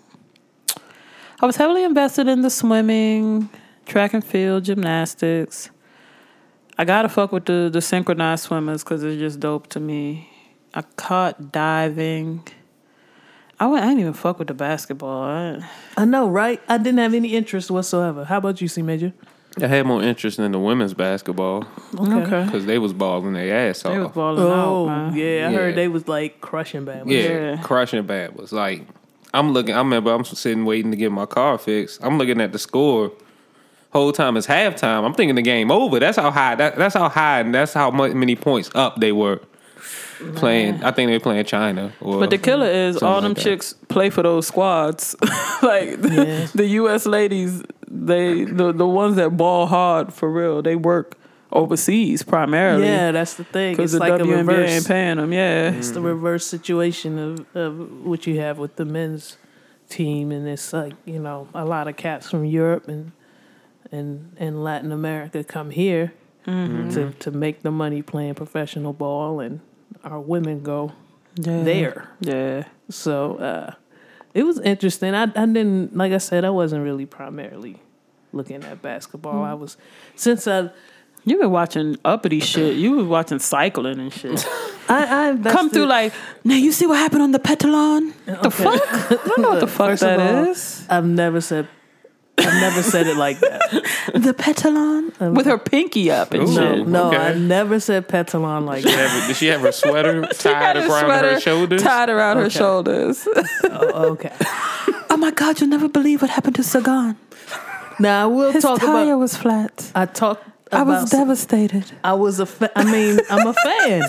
I 1.42 1.46
was 1.48 1.56
heavily 1.56 1.84
invested 1.84 2.28
in 2.28 2.44
the 2.44 2.50
swimming, 2.52 3.50
track 3.88 4.14
and 4.14 4.24
field, 4.24 4.66
gymnastics. 4.66 5.72
I 6.78 6.86
gotta 6.86 7.10
fuck 7.10 7.32
with 7.32 7.46
the 7.46 7.70
the 7.74 7.82
synchronized 7.82 8.44
swimmers 8.44 8.84
because 8.84 9.04
it's 9.04 9.20
just 9.20 9.40
dope 9.40 9.68
to 9.70 9.80
me. 9.80 10.30
I 10.76 10.84
caught 10.96 11.52
diving. 11.52 12.48
I 13.60 13.66
went. 13.68 13.84
I 13.84 13.88
didn't 13.90 14.02
even 14.02 14.14
fuck 14.14 14.38
with 14.40 14.48
the 14.48 14.54
basketball. 14.54 15.24
I, 15.24 15.68
I 15.98 16.06
know, 16.06 16.28
right? 16.30 16.62
I 16.68 16.78
didn't 16.78 17.00
have 17.00 17.14
any 17.14 17.34
interest 17.36 17.70
whatsoever. 17.72 18.26
How 18.26 18.38
about 18.38 18.62
you, 18.62 18.68
C 18.68 18.82
Major? 18.82 19.14
I 19.62 19.68
had 19.68 19.86
more 19.86 20.02
interest 20.02 20.40
in 20.40 20.52
the 20.52 20.60
women's 20.60 20.94
basketball 20.94 21.66
okay. 21.98 22.46
because 22.46 22.66
they 22.66 22.78
was 22.80 22.94
balling 22.94 23.34
their 23.34 23.70
ass 23.70 23.86
off. 23.86 23.92
They 23.94 23.98
was 24.00 24.08
off. 24.08 24.14
balling 24.14 24.44
Oh, 24.44 24.88
out, 24.90 25.12
man. 25.12 25.16
yeah, 25.16 25.48
I 25.50 25.54
heard 25.54 25.76
they 25.76 25.88
was 25.88 26.08
like 26.08 26.42
crushing 26.42 26.86
Bama. 26.86 27.04
Yeah, 27.06 27.20
Yeah. 27.56 27.62
crushing 27.62 28.06
bad 28.06 28.36
was 28.36 28.52
like. 28.52 28.86
I'm 29.34 29.54
looking. 29.54 29.74
I 29.74 29.78
remember 29.78 30.12
I'm 30.12 30.26
sitting 30.26 30.66
waiting 30.66 30.92
to 30.92 30.98
get 30.98 31.10
my 31.10 31.26
car 31.26 31.58
fixed. 31.58 32.04
I'm 32.04 32.18
looking 32.18 32.42
at 32.42 32.52
the 32.52 32.60
score. 32.60 33.14
Whole 33.94 34.12
time 34.12 34.36
it's 34.36 34.46
halftime. 34.48 35.06
I'm 35.06 35.14
thinking 35.14 35.36
the 35.36 35.42
game 35.42 35.72
over. 35.72 36.02
That's 36.02 36.18
how 36.18 36.32
high. 36.32 36.56
That, 36.56 36.76
that's 36.76 36.96
how 36.96 37.08
high, 37.08 37.40
and 37.40 37.56
that's 37.56 37.74
how 37.74 37.92
much, 37.92 38.12
many 38.14 38.36
points 38.36 38.70
up 38.76 39.00
they 39.00 39.14
were 39.14 39.40
playing. 40.36 40.84
I 40.84 40.92
think 40.92 41.08
they 41.10 41.14
were 41.14 41.20
playing 41.22 41.46
China. 41.46 41.94
Or, 42.02 42.20
But 42.20 42.30
the 42.30 42.38
killer 42.38 42.68
is 42.68 43.02
all 43.02 43.22
them 43.22 43.34
that. 43.34 43.42
chicks 43.42 43.74
play 43.88 44.10
for 44.10 44.22
those 44.24 44.48
squads. 44.48 45.16
like 45.62 46.02
the, 46.02 46.52
the 46.54 46.66
U.S. 46.68 47.06
ladies, 47.06 47.64
they 47.92 48.46
the 48.46 48.72
the 48.72 48.88
ones 48.88 49.18
that 49.18 49.36
ball 49.38 49.68
hard 49.68 50.14
for 50.14 50.32
real. 50.32 50.62
They 50.62 50.76
work 50.76 51.18
overseas 51.52 52.24
primarily. 52.24 52.86
Yeah, 52.86 53.12
that's 53.12 53.34
the 53.36 53.44
thing. 53.44 53.74
because 53.74 53.92
the 53.92 54.00
like 54.00 54.14
a 54.14 54.24
WNBA 54.24 54.38
reverse. 54.38 54.70
ain't 54.70 54.88
paying 54.88 55.18
them. 55.18 55.34
Yeah, 55.34 55.72
It's 55.72 55.92
the 55.92 56.02
reverse 56.02 56.46
situation 56.46 57.20
of, 57.20 57.56
of 57.56 58.06
what 58.06 58.26
you 58.26 58.40
have 58.40 58.58
with 58.58 58.78
the 58.78 58.86
men's 58.86 59.38
team, 59.90 60.32
and 60.32 60.48
it's 60.48 60.72
like 60.74 60.94
you 61.06 61.20
know 61.20 61.48
a 61.54 61.66
lot 61.66 61.88
of 61.88 61.98
cats 61.98 62.30
from 62.30 62.46
Europe 62.46 62.88
and 62.88 63.12
and 63.92 64.36
and 64.38 64.64
Latin 64.64 64.92
America 64.92 65.44
come 65.44 65.72
here 65.72 66.14
to 66.46 67.14
to 67.20 67.32
make 67.32 67.62
the 67.62 67.72
money 67.72 68.02
playing 68.02 68.36
professional 68.36 68.94
ball, 68.94 69.40
and 69.40 69.60
our 70.04 70.20
women 70.20 70.64
go 70.64 70.94
yeah. 71.36 71.64
there. 71.64 72.10
Yeah, 72.22 72.64
So 72.90 73.36
uh, 73.36 73.74
it 74.34 74.44
was 74.44 74.60
interesting. 74.60 75.14
I 75.16 75.24
I 75.24 75.46
didn't 75.46 75.96
like 75.96 76.14
I 76.14 76.18
said 76.18 76.46
I 76.46 76.50
wasn't 76.50 76.84
really 76.84 77.06
primarily 77.06 77.78
looking 78.34 78.64
at 78.64 78.82
basketball. 78.82 79.44
Mm. 79.44 79.48
I 79.48 79.54
was 79.54 79.78
since 80.16 80.48
I 80.48 80.70
you 81.24 81.38
been 81.38 81.52
watching 81.52 81.98
uppity 82.04 82.40
shit. 82.40 82.78
You 82.78 82.94
was 82.94 83.06
watching 83.06 83.40
cycling 83.40 84.00
and 84.00 84.12
shit. 84.12 84.44
I, 84.90 85.06
I 85.06 85.30
invested, 85.30 85.58
Come 85.58 85.70
through 85.70 85.86
like 85.86 86.14
now. 86.44 86.56
You 86.56 86.72
see 86.72 86.88
what 86.88 86.98
happened 86.98 87.22
on 87.22 87.32
the 87.32 87.40
Petalon? 87.40 88.14
The 88.26 88.50
fuck? 88.50 88.82
I 88.84 89.20
don't 89.28 89.38
know 89.40 89.50
what 89.52 89.60
the 89.60 89.68
fuck 89.68 89.90
First 89.90 90.04
of 90.04 90.18
that 90.18 90.36
all, 90.36 90.46
is. 90.52 90.86
I've 90.90 91.06
never 91.06 91.40
said 91.40 91.68
I've 92.42 92.62
never 92.62 92.82
said 92.84 93.08
it 93.08 93.18
like 93.18 93.40
that. 93.40 93.62
The 94.14 94.34
Petalon 94.34 95.34
with 95.36 95.46
her 95.46 95.58
pinky 95.58 96.12
up 96.12 96.34
and 96.34 96.44
Ooh. 96.44 96.54
shit. 96.54 96.88
No, 96.88 97.08
Okay. 97.08 97.18
I 97.18 97.34
never 97.34 97.80
said 97.80 98.08
petalon 98.08 98.66
like 98.66 98.84
Did 98.84 98.90
she 98.92 98.96
that. 98.98 99.10
have- 99.10 99.28
did 99.28 99.36
she 99.38 99.46
have 99.48 99.62
her 99.62 99.72
sweater 99.72 100.22
tied 100.34 100.54
Had 100.56 100.78
a 100.78 100.80
around 100.82 101.06
sweater 101.06 101.34
her 101.36 101.40
shoulders? 101.40 101.82
tied 101.84 102.10
around 102.10 102.38
her 102.38 102.50
shoulders. 102.50 103.28
oh, 103.64 104.12
okay. 104.14 104.32
oh 105.10 105.18
my 105.18 105.32
god, 105.32 105.60
you'll 105.62 105.70
never 105.70 105.88
believe 105.88 106.22
what 106.22 106.30
happened 106.32 106.56
to 106.56 106.64
Sagan. 106.64 107.16
Now 108.00 108.24
I 108.24 108.26
will 108.26 108.52
His 108.52 108.64
talk 108.64 108.80
tire 108.80 109.06
about. 109.14 109.20
was 109.20 109.36
flat. 109.38 109.92
I 109.96 110.06
talked. 110.08 110.44
I 110.74 110.84
was 110.84 111.10
devastated. 111.10 111.86
I 112.04 112.14
was 112.14 112.40
a. 112.40 112.46
Fa- 112.46 112.72
I 112.78 112.84
mean, 112.90 113.20
I'm 113.30 113.46
a 113.48 113.54
fan. 113.54 114.04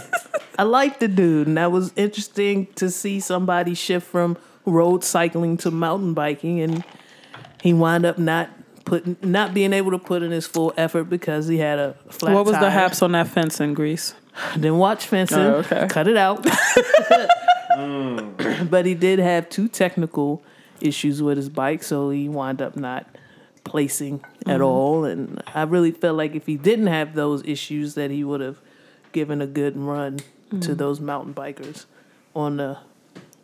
I 0.58 0.62
like 0.62 1.00
the 1.00 1.08
dude, 1.08 1.48
and 1.48 1.56
that 1.58 1.72
was 1.72 1.92
interesting 1.96 2.68
to 2.76 2.88
see 2.90 3.18
somebody 3.20 3.74
shift 3.74 4.06
from 4.06 4.36
road 4.64 5.02
cycling 5.04 5.56
to 5.58 5.70
mountain 5.72 6.14
biking, 6.14 6.60
and 6.60 6.84
he 7.62 7.72
wound 7.72 8.04
up 8.04 8.18
not 8.18 8.50
putting, 8.84 9.16
not 9.22 9.54
being 9.54 9.72
able 9.72 9.92
to 9.92 9.98
put 9.98 10.22
in 10.22 10.30
his 10.30 10.46
full 10.46 10.74
effort 10.76 11.04
because 11.04 11.46
he 11.48 11.58
had 11.58 11.78
a 11.78 11.94
flat. 12.10 12.34
what 12.34 12.44
was 12.44 12.58
the 12.58 12.70
haps 12.70 13.00
on 13.00 13.12
that 13.12 13.28
fence 13.28 13.60
in 13.60 13.72
Greece? 13.72 14.14
Didn't 14.54 14.78
watch 14.78 15.06
fencing. 15.06 15.38
Oh, 15.38 15.54
okay. 15.56 15.86
Cut 15.88 16.08
it 16.08 16.16
out. 16.16 16.44
but 18.70 18.86
he 18.86 18.94
did 18.94 19.18
have 19.18 19.48
two 19.48 19.68
technical 19.68 20.42
issues 20.80 21.22
with 21.22 21.36
his 21.36 21.48
bike, 21.48 21.82
so 21.82 22.10
he 22.10 22.28
wound 22.28 22.60
up 22.60 22.76
not 22.76 23.06
placing 23.64 24.22
at 24.46 24.58
Mm-hmm. 24.58 24.62
all. 24.62 25.04
And 25.04 25.42
I 25.54 25.62
really 25.62 25.92
felt 25.92 26.16
like 26.16 26.34
if 26.34 26.46
he 26.46 26.56
didn't 26.56 26.88
have 26.88 27.14
those 27.14 27.42
issues, 27.44 27.94
that 27.94 28.10
he 28.10 28.24
would 28.24 28.40
have 28.40 28.58
given 29.12 29.40
a 29.42 29.46
good 29.46 29.76
run 29.76 30.20
Mm-hmm. 30.48 30.60
to 30.60 30.74
those 30.74 31.00
mountain 31.00 31.32
bikers 31.32 31.86
on 32.36 32.58
the 32.58 32.76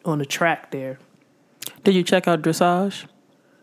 on 0.04 0.18
the 0.18 0.26
track 0.26 0.70
there. 0.72 0.98
Did 1.82 1.94
you 1.94 2.02
check 2.02 2.28
out 2.28 2.42
dressage? 2.42 3.06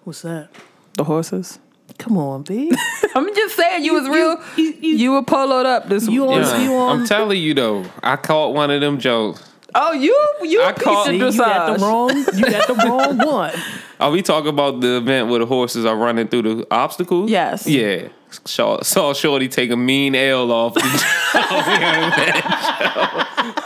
What's 0.06 0.22
that? 0.22 0.50
The 0.94 1.04
horses? 1.04 1.60
Come 1.98 2.18
on, 2.18 2.44
B. 2.44 2.72
I'm 3.16 3.34
just 3.36 3.56
saying 3.56 3.84
you 3.86 3.94
was 3.94 4.08
real. 4.08 4.38
you- 4.58 4.74
You, 4.82 4.96
you- 4.98 5.12
were 5.12 5.22
poloed 5.24 5.66
up 5.66 5.88
this. 5.90 6.08
You 6.08 6.28
on- 6.28 6.42
Yeah, 6.42 6.64
you 6.64 6.74
on- 6.76 7.00
I'm 7.02 7.08
telling 7.08 7.42
you 7.42 7.54
though, 7.54 7.86
I 8.02 8.16
caught 8.16 8.54
one 8.54 8.72
of 8.72 8.82
them 8.82 9.00
jokes. 9.00 9.44
oh, 9.76 9.92
you 9.94 10.16
you 10.44 10.62
I 10.62 10.70
a 10.70 10.74
piece 10.74 10.84
caught- 10.84 11.08
See, 11.08 11.18
you 11.18 11.38
got 11.38 11.78
the 11.78 11.86
wrong. 11.86 12.10
You 12.34 12.46
got 12.50 12.68
the 12.68 12.74
wrong 12.88 13.18
one. 13.18 13.54
Are 14.00 14.12
we 14.12 14.22
talking 14.22 14.50
about 14.50 14.82
the 14.82 14.98
event 14.98 15.30
where 15.30 15.40
the 15.40 15.46
horses 15.46 15.86
are 15.86 15.96
running 15.96 16.28
through 16.28 16.42
the 16.44 16.68
obstacles? 16.72 17.30
Yes. 17.30 17.68
Yeah. 17.68 18.08
Saw, 18.46 18.82
saw 18.82 19.14
Shorty 19.14 19.48
take 19.48 19.72
a 19.72 19.78
mean 19.78 20.16
L 20.16 20.52
off. 20.52 20.74
The 20.74 20.82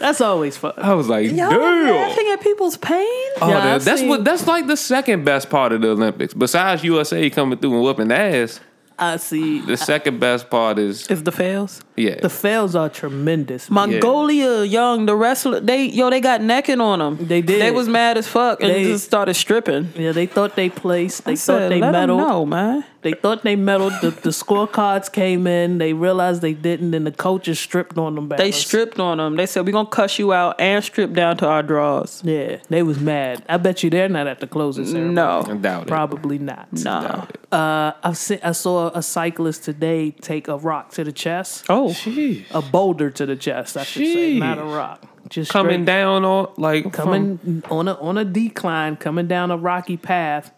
That's 0.00 0.20
always 0.20 0.56
fun. 0.56 0.72
I 0.78 0.94
was 0.94 1.08
like, 1.08 1.26
Y'all 1.30 1.50
damn. 1.50 1.94
laughing 1.94 2.28
at 2.32 2.40
people's 2.40 2.76
pain? 2.76 3.06
Oh, 3.40 3.48
Yeah, 3.48 3.54
that- 3.54 3.74
I've 3.76 3.84
that's 3.84 4.00
seen- 4.00 4.08
what. 4.08 4.24
That's 4.24 4.46
like 4.46 4.66
the 4.66 4.76
second 4.76 5.24
best 5.24 5.48
part 5.50 5.72
of 5.72 5.82
the 5.82 5.90
Olympics. 5.90 6.34
Besides 6.34 6.82
USA 6.84 7.30
coming 7.30 7.58
through 7.58 7.74
and 7.74 7.82
whooping 7.82 8.10
ass, 8.10 8.60
I 8.98 9.16
see. 9.18 9.60
the 9.60 9.76
second 9.76 10.18
best 10.18 10.50
part 10.50 10.78
is 10.78 11.06
Is 11.08 11.22
the 11.22 11.32
fails? 11.32 11.80
Yeah. 12.00 12.20
The 12.20 12.30
fails 12.30 12.74
are 12.74 12.88
tremendous. 12.88 13.70
Mongolia, 13.70 14.64
young, 14.64 15.06
the 15.06 15.14
wrestler, 15.16 15.60
they 15.60 15.84
yo, 15.86 16.10
they 16.10 16.20
got 16.20 16.40
naked 16.42 16.80
on 16.80 16.98
them. 16.98 17.16
They 17.20 17.42
did. 17.42 17.60
They 17.60 17.70
was 17.70 17.88
mad 17.88 18.16
as 18.16 18.26
fuck 18.28 18.62
and 18.62 18.70
They- 18.70 18.84
just 18.84 19.04
started 19.04 19.34
stripping. 19.34 19.92
Yeah, 19.96 20.12
they 20.12 20.26
thought 20.26 20.56
they 20.56 20.68
placed. 20.70 21.24
They 21.24 21.32
I 21.32 21.34
thought 21.36 21.58
said, 21.60 21.70
they 21.72 21.80
let 21.80 21.94
'em 21.94 22.08
medaled. 22.10 22.18
know, 22.28 22.46
man. 22.46 22.84
They 23.02 23.12
thought 23.12 23.42
they 23.44 23.56
medaled. 23.56 23.98
The, 24.02 24.10
the 24.10 24.28
scorecards 24.28 25.10
came 25.10 25.46
in. 25.46 25.78
They 25.78 25.94
realized 25.94 26.42
they 26.42 26.52
didn't, 26.52 26.92
and 26.92 27.06
the 27.06 27.12
coaches 27.12 27.58
stripped 27.58 27.96
on 27.96 28.14
them. 28.14 28.28
Back. 28.28 28.36
They 28.38 28.50
balance. 28.50 28.56
stripped 28.66 29.00
on 29.00 29.16
them. 29.18 29.36
They 29.36 29.46
said 29.46 29.64
we're 29.64 29.72
gonna 29.72 29.88
cuss 29.88 30.18
you 30.18 30.32
out 30.34 30.60
and 30.60 30.84
strip 30.84 31.14
down 31.14 31.38
to 31.38 31.46
our 31.46 31.62
draws. 31.62 32.20
Yeah, 32.24 32.58
they 32.68 32.82
was 32.82 32.98
mad. 33.00 33.42
I 33.48 33.56
bet 33.56 33.82
you 33.82 33.88
they're 33.88 34.08
not 34.10 34.26
at 34.26 34.40
the 34.40 34.46
closing 34.46 34.84
ceremony. 34.84 35.14
No, 35.14 35.44
I 35.48 35.54
doubt 35.54 35.82
it. 35.84 35.88
probably 35.88 36.38
not. 36.38 36.68
no. 36.72 36.82
Doubt. 37.00 37.36
Uh, 37.50 37.92
I 38.04 38.12
se- 38.12 38.40
I 38.44 38.52
saw 38.52 38.90
a 38.94 39.02
cyclist 39.02 39.64
today 39.64 40.10
take 40.20 40.46
a 40.48 40.56
rock 40.56 40.90
to 40.92 41.02
the 41.02 41.10
chest, 41.12 41.64
Oh, 41.68 41.89
Jeez. 41.92 42.44
a 42.52 42.62
boulder 42.62 43.10
to 43.10 43.26
the 43.26 43.36
chest. 43.36 43.76
I 43.76 43.84
should 43.84 44.04
say, 44.06 44.34
Jeez. 44.34 44.38
not 44.38 44.58
a 44.58 44.64
rock. 44.64 45.06
Just 45.28 45.50
Coming 45.50 45.74
straight- 45.76 45.84
down 45.86 46.24
on 46.24 46.48
like 46.56 46.92
coming 46.92 47.62
on 47.70 47.88
a 47.88 47.94
on 47.94 48.18
a 48.18 48.24
decline, 48.24 48.96
coming 48.96 49.26
down 49.28 49.50
a 49.50 49.56
rocky 49.56 49.96
path, 49.96 50.50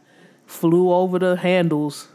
flew 0.46 0.92
over 0.92 1.18
the 1.18 1.36
handles, 1.36 2.08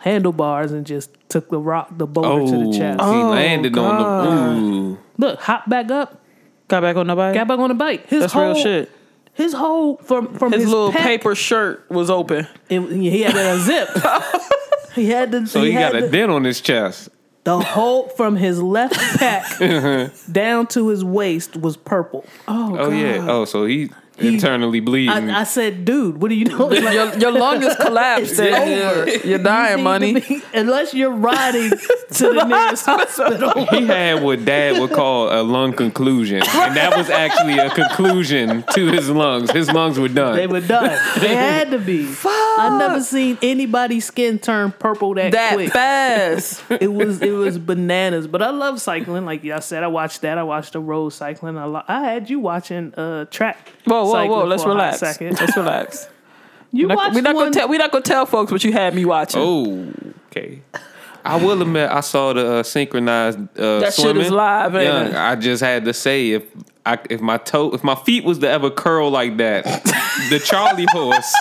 handlebars, 0.00 0.70
and 0.72 0.86
just 0.86 1.10
took 1.28 1.48
the 1.48 1.58
rock, 1.58 1.88
the 1.96 2.06
boulder 2.06 2.42
oh, 2.42 2.46
to 2.50 2.58
the 2.58 2.68
oh, 2.68 2.72
chest. 2.72 3.00
he 3.00 3.06
landed 3.06 3.76
on 3.78 3.98
the. 3.98 4.04
Oh, 4.06 4.58
ooh. 4.92 4.98
Look, 5.16 5.40
hop 5.40 5.68
back 5.68 5.90
up, 5.90 6.20
got 6.68 6.82
back 6.82 6.96
on 6.96 7.06
the 7.08 7.16
bike. 7.16 7.34
got 7.34 7.48
back 7.48 7.58
on 7.58 7.68
the 7.68 7.74
bike. 7.74 8.06
His 8.08 8.20
That's 8.20 8.32
whole, 8.32 8.52
real 8.54 8.62
shit. 8.62 8.90
His 9.34 9.52
whole 9.52 9.96
from 9.98 10.34
from 10.34 10.52
His, 10.52 10.62
his, 10.62 10.70
little 10.70 10.92
pec, 10.92 11.02
paper 11.02 11.34
shirt 11.34 11.90
was 11.90 12.10
open. 12.10 12.46
it- 12.68 12.80
he 12.92 13.22
had 13.22 13.34
a 13.34 13.58
zip. 13.58 13.88
he 14.94 15.06
had 15.06 15.32
the 15.32 15.46
So 15.46 15.62
he, 15.62 15.72
had 15.72 15.92
got 15.92 16.02
a 16.02 16.10
dent 16.10 16.30
on 16.30 16.44
his 16.44 16.60
chest. 16.60 17.08
The 17.44 17.58
whole 17.60 18.08
from 18.10 18.36
his 18.36 18.60
left 18.62 18.94
pec 19.18 20.32
down 20.32 20.66
to 20.68 20.88
his 20.88 21.04
waist 21.04 21.56
was 21.56 21.76
purple. 21.76 22.24
Oh, 22.46 22.76
Oh 22.78 22.90
God. 22.90 22.96
yeah. 22.96 23.26
Oh, 23.28 23.44
so 23.44 23.64
he 23.64 23.90
internally 24.20 24.80
bleeding. 24.80 25.30
I, 25.30 25.40
I 25.40 25.44
said, 25.44 25.84
dude, 25.84 26.20
what 26.20 26.28
do 26.28 26.34
you 26.34 26.44
know? 26.46 26.66
Like- 26.66 26.94
your, 26.94 27.18
your 27.18 27.32
lung 27.32 27.62
is 27.62 27.74
collapsed. 27.76 28.32
It's 28.38 28.40
over. 28.40 29.08
You're, 29.10 29.26
you're 29.26 29.38
dying, 29.38 29.78
You 29.78 29.84
money. 29.84 30.14
be- 30.20 30.42
unless 30.54 30.94
you're 30.94 31.10
riding 31.12 31.70
to 31.70 32.32
the 32.32 32.44
nearest 32.48 32.86
hospital. 32.86 33.64
he 33.66 33.86
had 33.86 34.22
what 34.22 34.44
dad 34.44 34.80
would 34.80 34.90
call 34.92 35.28
a 35.30 35.42
lung 35.42 35.72
conclusion. 35.72 36.38
And 36.42 36.76
that 36.76 36.96
was 36.96 37.10
actually 37.10 37.58
a 37.58 37.70
conclusion 37.70 38.64
to 38.74 38.86
his 38.88 39.08
lungs. 39.10 39.50
His 39.50 39.70
lungs 39.70 39.98
were 39.98 40.08
done. 40.08 40.36
They 40.36 40.46
were 40.46 40.60
done. 40.60 40.98
They 41.20 41.34
had 41.34 41.70
to 41.72 41.78
be. 41.78 42.08
I've 42.24 42.78
never 42.78 43.00
seen 43.02 43.38
anybody's 43.42 44.04
skin 44.06 44.38
turn 44.38 44.72
purple 44.72 45.14
that, 45.14 45.32
that 45.32 45.54
quick. 45.54 45.72
fast. 45.72 46.62
It 46.80 46.92
was 46.92 47.20
it 47.22 47.32
was 47.32 47.58
bananas. 47.58 48.26
But 48.26 48.40
I 48.42 48.50
love 48.50 48.80
cycling. 48.80 49.24
Like 49.24 49.44
I 49.44 49.58
said, 49.60 49.82
I 49.82 49.88
watched 49.88 50.20
that. 50.22 50.38
I 50.38 50.42
watched 50.44 50.72
the 50.74 50.80
road 50.80 51.10
cycling. 51.10 51.58
I, 51.58 51.64
lo- 51.64 51.82
I 51.88 52.00
had 52.04 52.30
you 52.30 52.38
watching 52.40 52.94
uh 52.94 53.24
track. 53.26 53.68
Whoa, 53.84 54.07
whoa, 54.08 54.12
cycling 54.14 54.30
whoa! 54.40 54.44
Let's 54.46 54.62
for 54.62 54.70
a 54.70 54.72
hot 54.72 54.78
relax. 54.78 54.98
Second. 54.98 55.40
Let's 55.40 55.56
relax. 55.56 56.08
You 56.70 56.84
We're 56.86 56.88
not, 56.88 56.96
watched 56.98 57.14
we're 57.14 57.20
not 57.22 57.34
one. 57.34 57.44
gonna 57.46 57.54
tell. 57.54 57.68
We're 57.70 57.78
not 57.78 57.92
gonna 57.92 58.02
tell 58.04 58.26
folks 58.26 58.52
what 58.52 58.62
you 58.62 58.72
had 58.72 58.94
me 58.94 59.06
watching. 59.06 59.40
Oh, 59.42 59.90
okay. 60.26 60.60
I 61.24 61.36
will 61.42 61.62
admit 61.62 61.90
I 61.90 62.00
saw 62.00 62.34
the 62.34 62.56
uh, 62.56 62.62
synchronized 62.62 63.38
uh, 63.58 63.80
That 63.80 63.94
shit 63.94 64.02
swimming. 64.04 64.26
is 64.26 64.30
live, 64.30 64.74
ain't 64.74 64.84
Yeah, 64.84 65.06
it? 65.08 65.14
I 65.14 65.34
just 65.36 65.62
had 65.62 65.86
to 65.86 65.94
say 65.94 66.32
if 66.32 66.42
I 66.84 66.98
if 67.08 67.22
my 67.22 67.38
toe 67.38 67.70
if 67.74 67.82
my 67.82 67.94
feet 67.94 68.22
was 68.22 68.40
to 68.40 68.48
ever 68.50 68.68
curl 68.70 69.10
like 69.10 69.38
that, 69.38 69.64
the 70.30 70.38
Charlie 70.44 70.84
horse, 70.90 71.34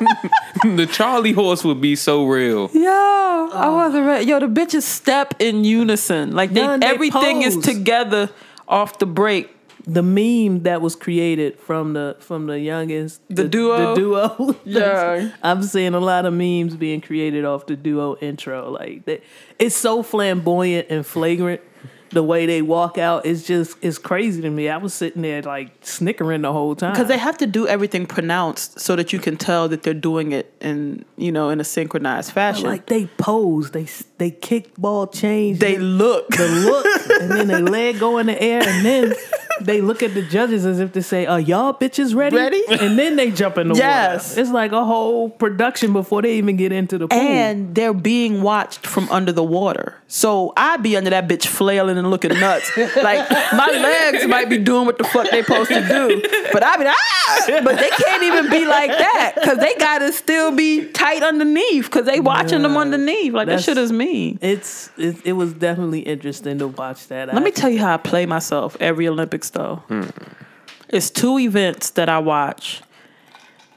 the 0.64 0.86
Charlie 0.92 1.32
horse 1.32 1.64
would 1.64 1.80
be 1.80 1.96
so 1.96 2.26
real. 2.26 2.70
Yo, 2.74 2.90
I 2.90 3.70
wasn't 3.70 4.06
ready. 4.06 4.26
Yo, 4.26 4.38
the 4.38 4.48
bitches 4.48 4.82
step 4.82 5.34
in 5.38 5.64
unison. 5.64 6.32
Like 6.32 6.50
they, 6.52 6.60
None, 6.60 6.80
they 6.80 6.86
everything 6.88 7.40
is 7.40 7.56
together 7.56 8.28
off 8.68 8.98
the 8.98 9.06
break. 9.06 9.54
The 9.90 10.02
meme 10.02 10.64
that 10.64 10.82
was 10.82 10.94
created 10.94 11.58
from 11.58 11.94
the 11.94 12.14
from 12.20 12.46
the 12.46 12.60
youngest 12.60 13.22
The 13.30 13.48
duo? 13.48 13.94
the 13.94 14.00
duo 14.00 14.56
Yeah. 14.64 15.30
i'm 15.42 15.62
seeing 15.62 15.94
a 15.94 16.00
lot 16.00 16.26
of 16.26 16.34
memes 16.34 16.76
being 16.76 17.00
created 17.00 17.44
off 17.46 17.64
the 17.66 17.74
duo 17.76 18.16
intro 18.20 18.70
like 18.70 19.06
that 19.06 19.22
it's 19.58 19.74
so 19.74 20.02
flamboyant 20.02 20.88
and 20.90 21.06
flagrant 21.06 21.62
the 22.10 22.22
way 22.22 22.46
they 22.46 22.62
walk 22.62 22.96
out 22.96 23.26
is 23.26 23.46
just 23.46 23.76
it's 23.82 23.98
crazy 23.98 24.40
to 24.42 24.48
me 24.50 24.68
i 24.68 24.76
was 24.78 24.92
sitting 24.94 25.20
there 25.22 25.42
like 25.42 25.72
snickering 25.82 26.40
the 26.42 26.52
whole 26.52 26.74
time 26.74 26.92
Because 26.92 27.08
they 27.08 27.18
have 27.18 27.36
to 27.38 27.46
do 27.46 27.66
everything 27.66 28.06
pronounced 28.06 28.80
so 28.80 28.96
that 28.96 29.12
you 29.12 29.18
can 29.18 29.36
tell 29.36 29.68
that 29.68 29.82
they're 29.82 29.92
doing 30.10 30.32
it 30.32 30.52
in 30.60 31.04
you 31.16 31.32
know 31.32 31.50
in 31.50 31.60
a 31.60 31.64
synchronized 31.64 32.32
fashion. 32.32 32.64
like 32.66 32.86
they 32.86 33.06
pose 33.18 33.72
they 33.72 33.86
they 34.18 34.30
kick 34.30 34.74
ball 34.76 35.06
change 35.06 35.58
they 35.58 35.76
look. 35.78 36.28
the 36.30 36.48
look 36.48 36.86
and 37.20 37.30
then 37.30 37.46
they 37.48 37.60
leg 37.76 37.98
go 37.98 38.16
in 38.18 38.26
the 38.26 38.42
air 38.42 38.62
and 38.66 38.84
then 38.86 39.14
they 39.60 39.80
look 39.80 40.02
at 40.02 40.14
the 40.14 40.22
judges 40.22 40.64
as 40.66 40.80
if 40.80 40.92
to 40.92 41.02
say 41.02 41.26
are 41.26 41.40
y'all 41.40 41.72
bitches 41.74 42.14
ready 42.14 42.36
Ready? 42.36 42.62
and 42.68 42.98
then 42.98 43.16
they 43.16 43.30
jump 43.30 43.58
in 43.58 43.68
the 43.68 43.74
Yes. 43.74 44.30
water 44.30 44.40
it's 44.40 44.50
like 44.50 44.72
a 44.72 44.84
whole 44.84 45.30
production 45.30 45.92
before 45.92 46.22
they 46.22 46.36
even 46.38 46.56
get 46.56 46.72
into 46.72 46.98
the 46.98 47.08
pool 47.08 47.18
and 47.18 47.74
they're 47.74 47.92
being 47.94 48.42
watched 48.42 48.86
from 48.86 49.08
under 49.10 49.32
the 49.32 49.42
water. 49.44 49.94
So 50.06 50.52
I'd 50.56 50.82
be 50.82 50.96
under 50.96 51.10
that 51.10 51.28
bitch 51.28 51.46
flailing 51.46 51.98
and 51.98 52.10
looking 52.10 52.30
nuts. 52.38 52.70
like 52.76 53.30
my 53.52 53.68
legs 53.70 54.26
might 54.26 54.48
be 54.48 54.58
doing 54.58 54.86
what 54.86 54.98
the 54.98 55.04
fuck 55.04 55.30
they 55.30 55.42
supposed 55.42 55.68
to 55.70 55.86
do, 55.86 56.22
but 56.52 56.62
I'd 56.62 56.78
be 56.78 56.84
like, 56.84 56.96
ah! 56.96 57.60
But 57.64 57.76
they 57.78 57.90
can't 57.90 58.22
even 58.22 58.50
be 58.50 58.66
like 58.66 58.90
that 58.90 59.32
because 59.34 59.58
they 59.58 59.74
gotta 59.74 60.12
still 60.12 60.52
be 60.54 60.86
tight 60.92 61.22
underneath 61.22 61.84
because 61.84 62.06
they 62.06 62.20
watching 62.20 62.62
them 62.62 62.76
underneath. 62.76 63.32
Like 63.34 63.48
that 63.48 63.62
shit 63.62 63.76
is 63.78 63.92
mean. 63.92 64.38
it's 64.40 64.90
it, 64.96 65.16
it 65.24 65.32
was 65.34 65.52
definitely 65.52 66.00
interesting 66.00 66.58
to 66.58 66.68
watch 66.68 67.06
that 67.08 67.32
Let 67.34 67.42
me 67.42 67.50
tell 67.50 67.68
you 67.70 67.78
how 67.80 67.94
I 67.94 67.96
play 67.98 68.24
myself 68.26 68.76
every 68.80 69.06
Olympics 69.08 69.47
though. 69.50 69.82
It's 70.88 71.10
two 71.10 71.38
events 71.38 71.90
that 71.90 72.08
I 72.08 72.18
watch 72.18 72.80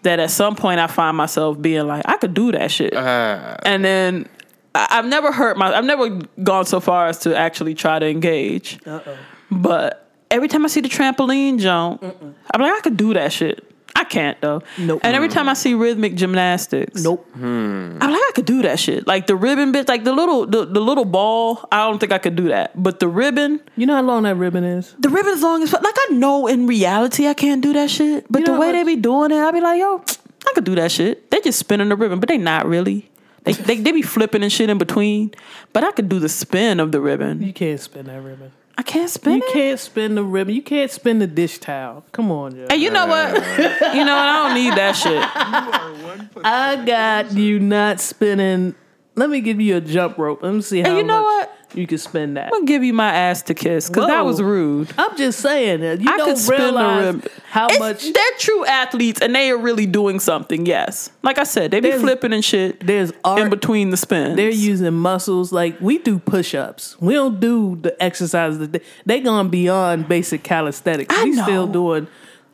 that 0.04 0.20
at 0.20 0.32
some 0.32 0.56
point 0.56 0.80
I 0.80 0.88
find 0.88 1.16
myself 1.18 1.62
being 1.62 1.86
like, 1.88 2.04
I 2.08 2.18
could 2.18 2.34
do 2.34 2.51
that 2.54 2.72
shit. 2.72 2.94
Uh, 2.94 3.58
and 3.63 3.84
then 3.86 4.28
I- 4.74 4.88
I've 4.92 5.06
never 5.06 5.32
hurt 5.32 5.58
my 5.58 5.74
I've 5.75 5.86
never 5.86 6.10
gone 6.44 6.66
so 6.66 6.80
far 6.80 7.08
as 7.08 7.20
to 7.20 7.38
actually 7.38 7.75
try 7.75 8.00
to 8.00 8.08
engage. 8.08 8.80
Uh-oh. 8.88 9.18
But 9.51 10.10
every 10.32 10.48
time 10.48 10.63
I 10.66 10.70
see 10.70 10.82
the 10.82 10.88
trampoline 10.90 11.60
jump, 11.60 12.01
I'm 12.04 12.62
like, 12.62 12.72
I 12.74 12.80
could 12.82 12.98
do 12.98 13.13
that 13.13 13.32
shit. 13.34 13.71
I 13.95 14.03
can't 14.03 14.39
though. 14.41 14.62
Nope. 14.77 15.01
And 15.03 15.15
every 15.15 15.27
mm. 15.27 15.33
time 15.33 15.50
I 15.50 15.53
see 15.53 15.74
rhythmic 15.74 16.15
gymnastics, 16.15 17.03
nope 17.03 17.27
I'm 17.36 17.99
like, 17.99 18.12
I 18.12 18.32
could 18.34 18.45
do 18.45 18.62
that 18.62 18.80
shit. 18.80 19.08
Like 19.08 19.27
the 19.27 19.36
ribbon 19.36 19.71
bit, 19.71 19.88
like 19.88 20.04
the 20.04 20.13
little 20.13 20.45
the, 20.45 20.65
the 20.65 20.80
little 20.80 21.06
ball. 21.06 21.67
I 21.71 21.88
don't 21.88 21.99
think 21.99 22.12
I 22.12 22.17
could 22.17 22.36
do 22.36 22.49
that. 22.49 22.71
But 22.82 22.99
the 22.99 23.08
ribbon, 23.08 23.62
you 23.75 23.86
know 23.86 23.95
how 23.95 24.01
long 24.01 24.23
that 24.23 24.36
ribbon 24.36 24.63
is 24.63 24.95
the 24.99 25.10
ribbon's 25.10 25.41
long 25.41 25.63
as 25.63 25.71
fuck. 25.71 25.84
Like 25.84 25.95
I 25.97 26.13
know 26.13 26.47
in 26.47 26.67
reality 26.67 27.27
I 27.27 27.34
can't 27.34 27.62
do 27.62 27.73
that 27.73 27.89
shit. 27.89 28.25
But 28.30 28.39
You 28.39 28.45
the 28.45 28.60
way 28.60 28.67
how 28.67 28.73
they 28.73 28.84
be 28.84 28.95
doing 28.95 29.32
it, 29.32 29.38
I 29.38 29.51
be 29.51 29.62
like, 29.62 29.80
yo, 29.80 29.97
I 30.47 30.51
could 30.54 30.65
do 30.65 30.75
that 30.75 30.91
shit. 30.91 31.30
They 31.32 31.39
just 31.41 31.60
spinning 31.60 31.89
the 31.89 31.95
ribbon, 31.95 32.19
but 32.19 32.30
they 32.30 32.38
not 32.38 32.65
really. 32.65 33.10
They, 33.43 33.54
they 33.54 33.77
they 33.77 33.91
be 33.91 34.04
flipping 34.04 34.43
and 34.43 34.51
shit 34.51 34.69
in 34.69 34.77
between. 34.77 35.32
But 35.73 35.84
I 35.84 35.91
could 35.91 36.10
do 36.10 36.19
the 36.19 36.30
spin 36.30 36.80
of 36.80 36.91
the 36.91 37.01
ribbon. 37.01 37.41
you 37.41 37.54
can't 37.54 37.80
spin 37.80 38.06
that 38.06 38.21
ribbon 38.21 38.51
I 38.82 38.84
can't 38.84 39.12
spin 39.12 39.34
you 39.34 39.44
it. 39.48 39.54
can't 39.54 39.80
spin 39.80 40.15
the 40.15 40.24
ribbon 40.24 40.56
you 40.56 40.63
can't 40.63 40.89
spin 40.89 41.20
the 41.20 41.28
dish 41.28 41.60
towel 41.60 42.04
come 42.12 42.32
on 42.32 42.56
Joe. 42.56 42.65
And 42.67 42.82
you 42.82 42.89
know 42.89 43.06
what? 43.06 43.28
you 43.36 44.04
know 44.04 44.15
what? 44.15 44.26
I 44.26 44.48
don't 44.48 44.56
need 44.56 44.74
that 44.74 44.94
shit. 44.94 46.41
I 46.44 46.84
got 46.84 47.32
you 47.32 47.60
not 47.60 48.00
spinning. 48.00 48.74
Let 49.13 49.30
me 49.30 49.41
give 49.41 49.62
you 49.62 49.78
a 49.78 49.82
jump 49.82 50.17
rope. 50.17 50.41
Let 50.41 50.56
me 50.56 50.62
see 50.63 50.82
how 50.82 50.89
And 50.89 50.98
you 50.98 51.04
know 51.04 51.22
much 51.22 51.48
what? 51.50 51.61
You 51.73 51.88
can 51.88 51.97
spend 51.97 52.38
that. 52.38 52.47
I'm 52.47 52.51
gonna 52.51 52.65
give 52.65 52.84
you 52.84 52.93
my 52.93 53.12
ass 53.13 53.41
to 53.43 53.53
kiss 53.53 53.89
because 53.89 54.07
that 54.07 54.25
was 54.25 54.41
rude. 54.41 54.91
I'm 54.97 55.15
just 55.17 55.39
saying 55.39 55.81
that 55.81 56.01
you 56.01 56.12
I 56.12 56.17
don't 56.17 56.27
could 56.29 56.38
the 56.38 56.51
realize 56.51 57.05
ribbon. 57.15 57.29
how 57.49 57.65
It's- 57.65 57.79
much 57.79 58.13
they're 58.13 58.38
true 58.39 58.65
athletes 58.65 59.21
and 59.21 59.34
they 59.36 59.49
are 59.51 59.57
really 59.57 59.86
doing 59.86 60.19
something. 60.19 60.65
Yes, 60.65 61.10
like 61.23 61.38
I 61.38 61.43
said, 61.43 61.71
they 61.71 61.79
be 61.79 61.89
There's- 61.89 62.01
flipping 62.01 62.34
and 62.34 62.43
shit 62.43 62.86
there's 62.86 63.12
art. 63.23 63.39
in 63.39 63.49
between 63.49 63.89
the 63.89 63.97
spins. 63.97 64.36
They're 64.36 64.49
using 64.49 64.93
muscles 64.93 65.51
like 65.51 65.79
we 65.81 65.97
do 65.97 66.19
push-ups. 66.19 66.97
We 66.99 67.13
don't 67.13 67.39
do 67.39 67.77
the 67.81 68.01
exercises. 68.03 68.60
That 68.60 68.71
they, 68.73 68.81
they 69.05 69.19
gone 69.21 69.49
beyond 69.49 70.07
basic 70.07 70.43
calisthenics. 70.43 71.13
I 71.15 71.23
we 71.23 71.34
still 71.34 71.67
doing 71.67 72.07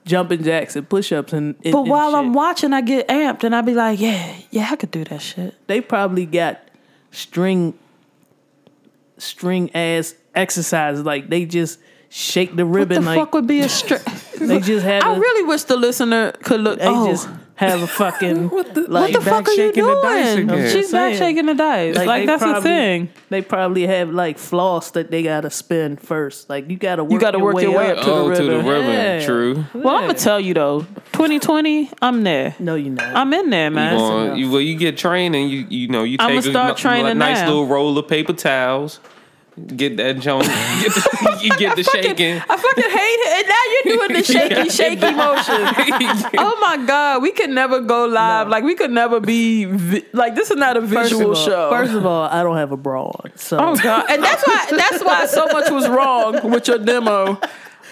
jumping 0.05 0.41
jacks 0.43 0.75
and 0.75 0.87
push-ups 0.87 1.33
and. 1.33 1.55
and 1.65 1.71
but 1.73 1.79
and 1.81 1.89
while 1.89 2.15
I'm 2.15 2.31
watching, 2.33 2.71
I 2.71 2.81
get 2.81 3.07
amped 3.09 3.43
and 3.43 3.53
I 3.55 3.61
be 3.61 3.73
like, 3.73 3.99
yeah, 3.99 4.35
yeah, 4.51 4.69
I 4.71 4.75
could 4.77 4.91
do 4.91 5.03
that 5.05 5.21
shit. 5.21 5.53
they 5.67 5.81
probably 5.81 6.25
got 6.25 6.59
string, 7.11 7.73
string 9.17 9.73
ass 9.75 10.15
exercises. 10.35 11.03
Like 11.05 11.29
they 11.29 11.45
just 11.45 11.79
shake 12.09 12.55
the 12.55 12.65
What 12.65 12.75
ribbon. 12.75 13.01
the 13.03 13.09
like 13.09 13.19
fuck 13.19 13.33
would 13.33 13.47
be 13.47 13.61
a 13.61 13.65
stri- 13.65 14.03
they 14.39 14.59
just 14.59 14.85
have. 14.85 15.03
I 15.03 15.15
a- 15.15 15.19
really 15.19 15.43
wish 15.43 15.63
the 15.63 15.77
listener 15.77 16.31
could 16.43 16.61
look. 16.61 16.79
They 16.79 16.85
oh, 16.87 17.07
just 17.07 17.27
have 17.57 17.81
a 17.81 17.87
fucking 18.01 18.49
what 18.49 18.73
the, 18.73 18.83
what 18.85 19.11
the 19.13 19.21
fuck 19.21 19.47
are 19.47 19.51
you 19.51 19.55
shaking 19.57 19.85
the 19.85 20.01
dice 20.01 20.35
doing? 20.35 20.69
She's 20.69 20.91
back 20.91 21.15
saying. 21.15 21.17
shaking 21.17 21.45
the 21.47 21.53
dice. 21.55 21.95
Like, 21.95 22.21
they 22.21 22.25
that's 22.25 22.41
a 22.43 22.61
thing. 22.61 23.09
They 23.29 23.41
probably 23.41 23.85
have 23.87 24.09
like 24.09 24.37
floss 24.37 24.91
that 24.91 25.11
they 25.11 25.23
gotta 25.23 25.49
spin 25.49 25.97
first. 25.97 26.49
Like 26.49 26.69
you 26.69 26.77
gotta 26.77 27.03
work 27.03 27.11
You 27.13 27.19
gotta 27.19 27.37
your 27.37 27.45
work 27.45 27.55
way 27.55 27.63
your 27.63 27.77
way 27.77 27.91
up. 27.91 27.97
up 27.99 28.03
to 28.05 28.09
the 28.09 28.15
oh, 28.15 28.29
to 28.35 28.43
the 28.43 28.49
ribbon. 28.57 28.65
ribbon. 28.65 28.89
Yeah. 28.91 29.25
True. 29.25 29.65
Well, 29.73 29.95
I'm 29.95 30.01
gonna 30.07 30.13
tell 30.13 30.39
you 30.39 30.53
though, 30.53 30.81
2020, 31.13 31.89
I'm 32.01 32.23
there. 32.23 32.55
No, 32.59 32.75
you're 32.75 32.93
not. 32.93 33.15
I'm 33.15 33.33
in 33.33 33.49
there, 33.49 33.69
You 33.69 33.75
man. 33.75 33.97
going, 33.97 34.37
you, 34.37 34.51
well, 34.51 34.61
you 34.61 34.77
get 34.77 34.97
training. 34.97 35.49
you 35.49 35.65
you 35.69 35.87
know 35.87 36.03
you 36.03 36.17
I'ma 36.19 36.29
take 36.41 36.45
a 36.45 36.49
start 36.51 36.69
n- 36.71 36.75
training 36.77 37.17
nice 37.17 37.39
now. 37.39 37.47
little 37.47 37.67
roll 37.67 37.97
of 37.97 38.07
paper 38.07 38.33
towels, 38.33 38.99
get 39.75 39.97
that 39.97 40.19
joint, 40.19 40.45
get 40.45 40.93
the, 40.93 41.39
you 41.43 41.49
get 41.57 41.75
the 41.75 41.83
shaking. 41.83 42.37
I 42.37 42.57
fucking 42.57 42.83
hate 42.83 43.19
it. 43.25 43.31
And 43.37 43.47
now 43.47 43.63
you're 43.73 43.97
doing 43.97 44.17
the 44.17 44.23
shaky, 44.33 44.69
shaky 44.69 45.15
motion. 45.15 46.37
Oh 46.37 46.57
my 46.61 46.85
god, 46.85 47.21
we 47.21 47.31
could 47.31 47.49
never 47.49 47.79
go 47.79 48.05
live. 48.05 48.47
Like 48.49 48.63
we 48.63 48.75
could 48.75 48.91
never 48.91 49.19
be 49.19 49.65
vi- 49.65 50.05
like 50.13 50.35
this 50.35 50.51
is 50.51 50.57
not 50.57 50.77
a 50.77 50.81
First 50.81 51.11
visual 51.11 51.29
all- 51.29 51.35
show. 51.35 51.69
First 51.69 51.93
of 51.93 52.05
all, 52.05 52.23
I 52.29 52.43
don't 52.43 52.57
have 52.57 52.71
a 52.71 52.77
bra 52.77 53.05
on, 53.07 53.31
so 53.35 53.57
oh 53.59 53.75
god, 53.77 54.05
and 54.09 54.23
that's 54.23 54.45
why 54.47 54.65
that's 54.71 55.03
why 55.03 55.25
so 55.25 55.45
much 55.47 55.69
was 55.71 55.87
wrong 55.89 56.51
with 56.51 56.67
your 56.67 56.77
demo 56.79 57.39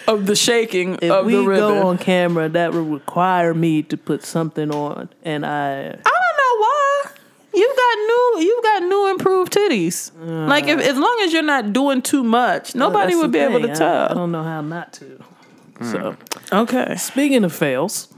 of 0.07 0.27
the 0.27 0.35
shaking 0.35 0.95
if 1.01 1.09
of 1.11 1.25
we 1.25 1.33
the 1.33 1.41
ribbon. 1.43 1.59
go 1.81 1.87
on 1.87 1.97
camera, 1.97 2.47
that 2.47 2.73
would 2.73 2.87
require 2.91 3.53
me 3.55 3.81
to 3.83 3.97
put 3.97 4.23
something 4.23 4.69
on, 4.71 5.09
and 5.23 5.45
I. 5.45 5.79
I 5.79 5.81
don't 5.81 5.95
know 5.95 6.01
why. 6.03 6.24
You 7.55 7.73
got 7.75 7.97
new, 7.97 8.45
you've 8.45 8.63
got 8.63 8.83
new 8.83 9.11
improved 9.11 9.53
titties. 9.53 10.11
Uh, 10.19 10.47
like 10.47 10.67
if, 10.67 10.79
as 10.79 10.97
long 10.97 11.19
as 11.23 11.33
you're 11.33 11.41
not 11.41 11.73
doing 11.73 12.01
too 12.01 12.23
much, 12.23 12.75
oh, 12.75 12.79
nobody 12.79 13.13
That's 13.13 13.21
would 13.21 13.31
be 13.31 13.39
able 13.39 13.61
to 13.61 13.73
tell. 13.73 14.11
I, 14.11 14.13
don't 14.13 14.31
know 14.31 14.43
how 14.43 14.61
not 14.61 14.93
to. 14.93 15.23
So 15.79 15.97
mm. 15.97 16.61
okay. 16.63 16.95
speaking 16.95 17.43
of 17.43 17.53
fails, 17.53 18.13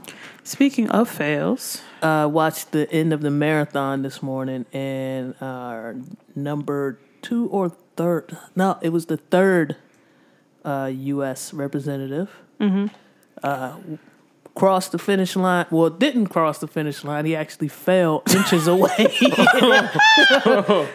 Speaking 0.48 0.88
of 0.88 1.10
fails, 1.10 1.82
I 2.00 2.24
watched 2.24 2.72
the 2.72 2.90
end 2.90 3.12
of 3.12 3.20
the 3.20 3.30
marathon 3.30 4.00
this 4.00 4.22
morning, 4.22 4.64
and 4.72 5.34
our 5.42 5.94
number 6.34 6.98
two 7.20 7.48
or 7.48 7.68
third, 7.96 8.34
no, 8.56 8.78
it 8.80 8.88
was 8.88 9.04
the 9.06 9.18
third 9.18 9.76
uh, 10.64 10.90
U.S. 10.90 11.52
representative. 11.52 12.34
Mm-hmm. 12.58 12.86
Uh, 13.42 13.76
crossed 14.58 14.92
the 14.92 14.98
finish 14.98 15.36
line. 15.36 15.66
Well, 15.70 15.88
didn't 15.90 16.26
cross 16.26 16.58
the 16.58 16.66
finish 16.66 17.04
line. 17.04 17.24
He 17.24 17.36
actually 17.36 17.68
fell 17.68 18.22
inches 18.34 18.66
away 18.66 18.88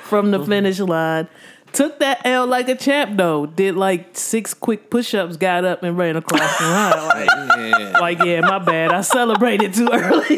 from 0.03 0.31
the 0.31 0.43
finish 0.45 0.79
line. 0.79 1.27
took 1.71 1.97
that 1.99 2.21
L 2.25 2.45
like 2.45 2.67
a 2.69 2.75
champ 2.75 3.17
though. 3.17 3.45
Did 3.45 3.75
like 3.75 4.15
six 4.17 4.53
quick 4.53 4.89
push 4.89 5.13
ups, 5.13 5.37
got 5.37 5.65
up 5.65 5.81
and 5.83 5.97
ran 5.97 6.15
across 6.17 6.57
the 6.59 6.65
line. 6.65 6.93
Like, 7.13 7.29
Yeah. 7.79 7.99
like, 7.99 8.19
yeah, 8.23 8.41
my 8.41 8.59
bad. 8.59 8.91
I 8.91 9.01
celebrated 9.01 9.73
too 9.73 9.87
early. 9.91 10.37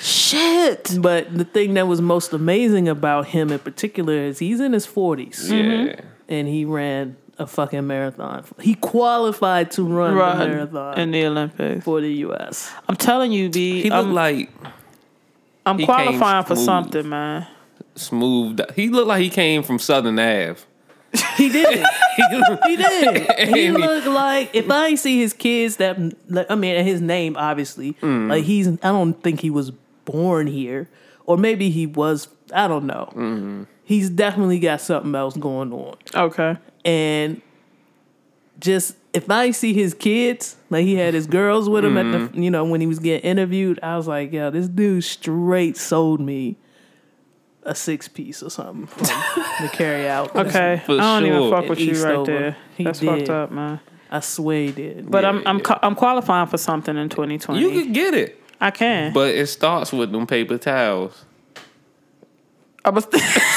Shit. 0.00 0.96
but 1.00 1.32
the 1.36 1.44
thing 1.44 1.74
that 1.74 1.86
was 1.86 2.00
most 2.00 2.32
amazing 2.32 2.88
about 2.88 3.26
him 3.28 3.50
in 3.52 3.58
particular 3.60 4.14
is 4.14 4.38
he's 4.40 4.60
in 4.60 4.72
his 4.72 4.84
forties 4.86 5.50
Yeah. 5.50 6.00
and 6.28 6.48
he 6.48 6.64
ran 6.64 7.16
a 7.38 7.46
fucking 7.46 7.86
marathon. 7.86 8.44
He 8.60 8.74
qualified 8.74 9.70
to 9.72 9.82
run, 9.82 10.14
Run 10.14 10.38
the 10.38 10.46
marathon 10.48 10.98
in 10.98 11.10
the 11.10 11.26
Olympics. 11.26 11.84
for 11.84 12.00
the 12.00 12.12
U.S. 12.12 12.72
I'm 12.88 12.96
telling 12.96 13.32
you, 13.32 13.50
B. 13.50 13.82
He 13.82 13.90
looked 13.90 14.08
I'm, 14.08 14.14
like 14.14 14.50
I'm 15.66 15.78
qualifying 15.84 16.44
for 16.44 16.54
smooth. 16.56 16.64
something, 16.64 17.08
man. 17.08 17.46
smooth. 17.94 18.60
He 18.74 18.88
looked 18.88 19.08
like 19.08 19.22
he 19.22 19.30
came 19.30 19.62
from 19.62 19.78
Southern 19.78 20.18
Ave. 20.18 20.60
He 21.36 21.48
did. 21.50 21.84
he 22.66 22.76
did. 22.76 23.30
He 23.54 23.70
looked 23.70 24.06
like 24.06 24.54
if 24.54 24.70
I 24.70 24.94
see 24.94 25.20
his 25.20 25.32
kids 25.32 25.76
that 25.76 25.98
like, 26.28 26.50
I 26.50 26.54
mean 26.54 26.82
his 26.84 27.02
name 27.02 27.36
obviously 27.36 27.94
mm. 27.94 28.28
like 28.28 28.44
he's 28.44 28.68
I 28.68 28.72
don't 28.76 29.14
think 29.22 29.40
he 29.40 29.50
was 29.50 29.72
born 30.04 30.46
here 30.46 30.88
or 31.26 31.36
maybe 31.36 31.70
he 31.70 31.86
was 31.86 32.28
I 32.54 32.66
don't 32.66 32.86
know. 32.86 33.10
Mm-hmm. 33.10 33.64
He's 33.84 34.08
definitely 34.08 34.58
got 34.58 34.80
something 34.80 35.14
else 35.14 35.36
going 35.36 35.72
on 35.72 35.96
Okay. 36.14 36.56
And 36.84 37.40
just 38.58 38.96
if 39.12 39.30
I 39.30 39.50
see 39.50 39.72
his 39.72 39.94
kids 39.94 40.56
like 40.70 40.84
he 40.84 40.94
had 40.94 41.14
his 41.14 41.26
girls 41.26 41.68
with 41.68 41.84
him 41.84 41.96
at 41.96 42.10
the 42.12 42.18
mm-hmm. 42.18 42.42
you 42.42 42.50
know 42.50 42.64
when 42.64 42.80
he 42.80 42.86
was 42.86 42.98
getting 42.98 43.28
interviewed 43.28 43.78
I 43.82 43.96
was 43.96 44.06
like 44.08 44.32
yo 44.32 44.50
this 44.50 44.68
dude 44.68 45.04
straight 45.04 45.76
sold 45.76 46.20
me 46.20 46.56
a 47.64 47.74
six 47.74 48.08
piece 48.08 48.42
or 48.42 48.50
something 48.50 48.86
from 48.86 49.04
the 49.60 49.68
carry 49.72 50.08
out. 50.08 50.34
Okay. 50.42 50.82
For 50.84 50.92
I 51.00 51.20
don't 51.20 51.26
even 51.26 51.50
fuck 51.50 51.68
with 51.68 51.78
you 51.78 51.92
right 51.92 51.96
Eastover. 51.96 52.24
there. 52.24 52.56
He 52.76 52.84
That's 52.84 52.98
did. 52.98 53.06
fucked 53.06 53.30
up, 53.30 53.52
man. 53.52 53.80
I 54.10 54.20
swear 54.20 54.64
he 54.66 54.72
did. 54.72 55.10
But 55.10 55.22
Yeah, 55.22 55.30
I'm 55.30 55.46
I'm 55.46 55.58
yeah. 55.58 55.62
ca- 55.62 55.78
I'm 55.82 55.94
qualifying 55.94 56.48
for 56.48 56.58
something 56.58 56.96
in 56.96 57.08
2020. 57.08 57.60
You 57.60 57.70
could 57.70 57.94
get 57.94 58.14
it, 58.14 58.42
I 58.60 58.70
can. 58.70 59.12
but 59.12 59.34
it 59.34 59.46
starts 59.46 59.92
with 59.92 60.10
them 60.12 60.26
paper 60.26 60.58
towels. 60.58 61.24
I'm 62.84 62.94
gonna 62.94 63.06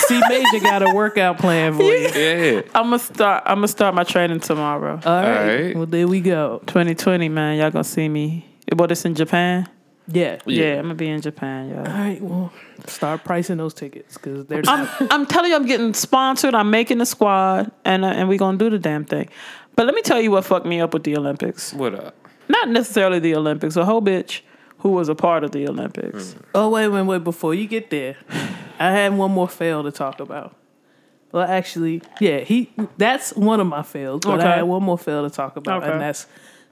C 0.07 0.21
Major 0.29 0.59
got 0.63 0.83
a 0.83 0.93
workout 0.93 1.39
plan 1.39 1.73
for 1.75 1.83
you. 1.83 2.09
Yeah. 2.15 2.61
I'm 2.75 2.85
gonna 2.85 2.99
start. 2.99 3.43
I'm 3.45 3.57
gonna 3.57 3.67
start 3.67 3.95
my 3.95 4.03
training 4.03 4.39
tomorrow. 4.41 4.99
All 5.03 5.21
right. 5.23 5.47
right. 5.65 5.75
Well, 5.75 5.85
there 5.87 6.07
we 6.07 6.21
go. 6.21 6.61
2020, 6.67 7.29
man. 7.29 7.57
Y'all 7.57 7.71
gonna 7.71 7.83
see 7.83 8.07
me. 8.07 8.45
What 8.75 8.91
it's 8.91 9.03
in 9.05 9.15
Japan? 9.15 9.67
Yeah. 10.07 10.37
Yeah, 10.45 10.63
Yeah. 10.65 10.73
I'm 10.75 10.83
gonna 10.83 10.95
be 10.95 11.09
in 11.09 11.21
Japan, 11.21 11.69
All 11.71 11.75
y'all. 11.83 11.85
right. 11.97 12.21
Well, 12.21 12.53
start 12.85 13.23
pricing 13.23 13.57
those 13.57 13.73
tickets 13.73 14.13
because 14.15 14.45
they're. 14.45 14.61
I'm 14.67 14.87
I'm 15.09 15.25
telling 15.25 15.49
you, 15.49 15.55
I'm 15.55 15.65
getting 15.65 15.93
sponsored. 15.95 16.53
I'm 16.53 16.69
making 16.69 16.99
the 16.99 17.05
squad, 17.07 17.71
and 17.83 18.05
uh, 18.05 18.09
and 18.09 18.29
we 18.29 18.37
gonna 18.37 18.57
do 18.59 18.69
the 18.69 18.77
damn 18.79 19.05
thing. 19.05 19.29
But 19.75 19.87
let 19.87 19.95
me 19.95 20.01
tell 20.03 20.21
you 20.21 20.29
what 20.31 20.45
fucked 20.45 20.65
me 20.67 20.79
up 20.79 20.93
with 20.93 21.03
the 21.03 21.17
Olympics. 21.17 21.73
What 21.73 21.95
up? 21.95 22.15
Not 22.47 22.69
necessarily 22.69 23.17
the 23.19 23.35
Olympics. 23.35 23.75
A 23.75 23.83
whole 23.85 24.01
bitch 24.03 24.41
who 24.85 24.91
was 24.91 25.09
a 25.09 25.15
part 25.15 25.43
of 25.43 25.49
the 25.49 25.67
Olympics. 25.67 26.33
Hmm. 26.33 26.39
oh 26.53 26.69
wait, 26.69 26.89
wait, 26.89 27.01
wait! 27.01 27.23
Before 27.23 27.55
you 27.55 27.65
get 27.65 27.89
there, 27.89 28.17
I 28.79 28.91
had 28.91 29.17
one 29.17 29.31
more 29.31 29.49
fail 29.49 29.81
to 29.81 29.91
talk 29.91 30.19
about. 30.19 30.55
Well, 31.31 31.43
actually, 31.43 32.03
yeah, 32.19 32.41
he. 32.41 32.71
That's 32.95 33.33
one 33.33 33.59
of 33.59 33.65
my 33.65 33.81
fails, 33.81 34.21
but 34.23 34.35
Okay. 34.39 34.47
I 34.47 34.57
had 34.57 34.65
one 34.65 34.83
more 34.83 34.99
fail 34.99 35.27
to 35.27 35.35
talk 35.35 35.55
about, 35.55 35.81
Okay. 35.81 35.91
and 35.91 36.01
that's 36.01 36.27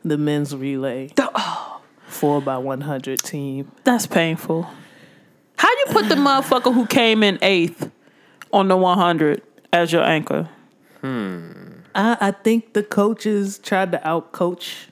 the 0.05 0.19
men's 0.19 0.55
relay 0.55 1.09
oh. 1.17 1.81
four 2.05 2.39
by 2.39 2.59
one 2.59 2.81
hundred 2.81 3.23
team. 3.23 3.71
That's 3.83 4.05
painful. 4.05 4.67
How 5.57 5.69
you 5.69 5.85
put 5.87 6.07
the 6.07 6.15
motherfucker 6.15 6.71
who 6.71 6.85
came 6.85 7.23
in 7.23 7.39
eighth 7.41 7.89
on 8.51 8.67
the 8.67 8.77
100 8.77 9.41
as 9.71 9.91
your 9.91 10.03
anchor? 10.03 10.49
Hmm. 11.01 11.51
I, 11.95 12.17
I 12.19 12.31
think 12.31 12.73
the 12.73 12.83
coaches 12.83 13.57
tried 13.57 13.91
to 13.93 13.97
outcoach 13.99 14.87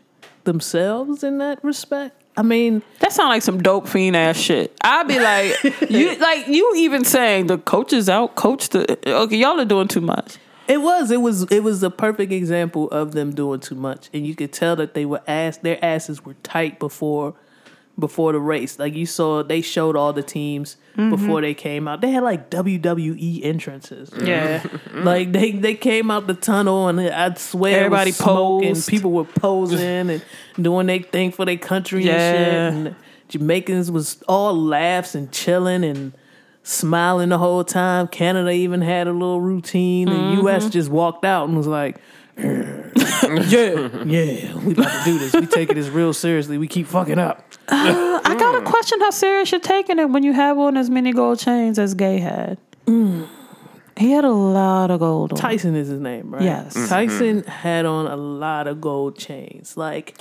themselves 0.45 1.23
in 1.23 1.39
that 1.39 1.63
respect. 1.63 2.20
I 2.37 2.43
mean, 2.43 2.81
That 2.99 3.11
sounds 3.11 3.29
like 3.29 3.41
some 3.41 3.61
dope 3.61 3.87
fiend 3.87 4.15
ass 4.15 4.37
shit. 4.37 4.75
I'd 4.81 5.07
be 5.07 5.19
like, 5.19 5.89
you 5.89 6.15
like 6.17 6.47
you 6.47 6.73
even 6.77 7.03
saying 7.03 7.47
the 7.47 7.57
coaches 7.57 8.09
out 8.09 8.35
coach 8.35 8.69
the 8.69 8.97
okay, 9.07 9.35
y'all 9.35 9.59
are 9.59 9.65
doing 9.65 9.87
too 9.87 10.01
much. 10.01 10.37
It 10.67 10.81
was. 10.81 11.11
It 11.11 11.21
was. 11.21 11.43
It 11.51 11.63
was 11.63 11.83
a 11.83 11.89
perfect 11.89 12.31
example 12.31 12.89
of 12.91 13.11
them 13.11 13.35
doing 13.35 13.59
too 13.59 13.75
much, 13.75 14.09
and 14.13 14.25
you 14.25 14.35
could 14.35 14.53
tell 14.53 14.75
that 14.77 14.93
they 14.93 15.05
were 15.05 15.21
ass. 15.27 15.57
Their 15.57 15.83
asses 15.83 16.23
were 16.23 16.35
tight 16.43 16.79
before, 16.79 17.33
before 18.01 18.33
the 18.33 18.39
race. 18.41 18.77
Like 18.77 18.93
you 18.95 19.05
saw, 19.05 19.41
they 19.43 19.61
showed 19.61 19.95
all 19.95 20.11
the 20.11 20.23
teams 20.23 20.75
before 20.95 21.39
they 21.39 21.53
came 21.53 21.87
out. 21.87 22.01
They 22.01 22.11
had 22.11 22.23
like 22.23 22.49
WWE 22.49 23.45
entrances. 23.45 24.11
Yeah. 24.21 24.65
Like 24.93 25.31
they 25.31 25.53
they 25.53 25.75
came 25.75 26.11
out 26.11 26.27
the 26.27 26.33
tunnel, 26.33 26.89
and 26.89 26.99
I 26.99 27.33
swear 27.35 27.85
Everybody 27.85 28.09
it 28.09 28.13
was 28.13 28.17
smoke 28.17 28.63
and 28.63 28.75
posed. 28.75 28.89
people 28.89 29.11
were 29.11 29.23
posing 29.23 30.09
and 30.09 30.21
doing 30.61 30.87
their 30.87 30.99
thing 30.99 31.31
for 31.31 31.45
their 31.45 31.55
country 31.57 32.03
Yeah. 32.05 32.13
and 32.67 32.75
shit. 32.87 32.87
And 32.87 32.95
Jamaicans 33.29 33.89
was 33.89 34.21
all 34.27 34.53
laughs 34.53 35.15
and 35.15 35.31
chilling 35.31 35.85
and 35.85 36.11
smiling 36.63 37.29
the 37.29 37.37
whole 37.37 37.63
time. 37.63 38.07
Canada 38.09 38.51
even 38.51 38.81
had 38.81 39.07
a 39.07 39.11
little 39.13 39.39
routine. 39.41 40.07
Mm-hmm. 40.09 40.35
The 40.35 40.41
U.S. 40.41 40.69
just 40.69 40.89
walked 40.89 41.23
out 41.25 41.47
and 41.47 41.57
was 41.57 41.67
like. 41.67 41.97
yeah, 42.37 44.03
yeah, 44.05 44.55
we 44.57 44.73
about 44.73 44.89
to 44.91 45.01
do 45.05 45.19
this. 45.19 45.33
We 45.33 45.45
taking 45.45 45.75
this 45.75 45.89
real 45.89 46.13
seriously. 46.13 46.57
We 46.57 46.67
keep 46.67 46.87
fucking 46.87 47.19
up. 47.19 47.45
I 47.67 48.35
gotta 48.37 48.61
question 48.65 48.99
how 49.01 49.09
serious 49.11 49.51
you're 49.51 49.59
taking 49.61 49.99
it 49.99 50.09
when 50.09 50.23
you 50.23 50.33
have 50.33 50.57
on 50.57 50.77
as 50.77 50.89
many 50.89 51.11
gold 51.13 51.39
chains 51.39 51.77
as 51.77 51.93
Gay 51.93 52.19
had. 52.19 52.57
He 53.97 54.11
had 54.11 54.23
a 54.25 54.31
lot 54.31 54.89
of 54.91 54.99
gold 54.99 55.33
on. 55.33 55.37
Tyson 55.37 55.75
is 55.75 55.87
his 55.89 55.99
name, 55.99 56.33
right? 56.33 56.41
Yes. 56.43 56.75
Mhm. 56.75 56.89
Tyson 56.89 57.43
had 57.43 57.85
on 57.85 58.07
a 58.07 58.15
lot 58.15 58.67
of 58.67 58.81
gold 58.81 59.17
chains. 59.17 59.77
Like 59.77 60.17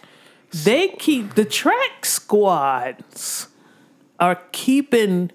they 0.53 0.89
keep 0.89 1.35
the 1.35 1.45
track 1.45 2.05
squads 2.05 3.49
are 4.19 4.41
keeping 4.53 5.31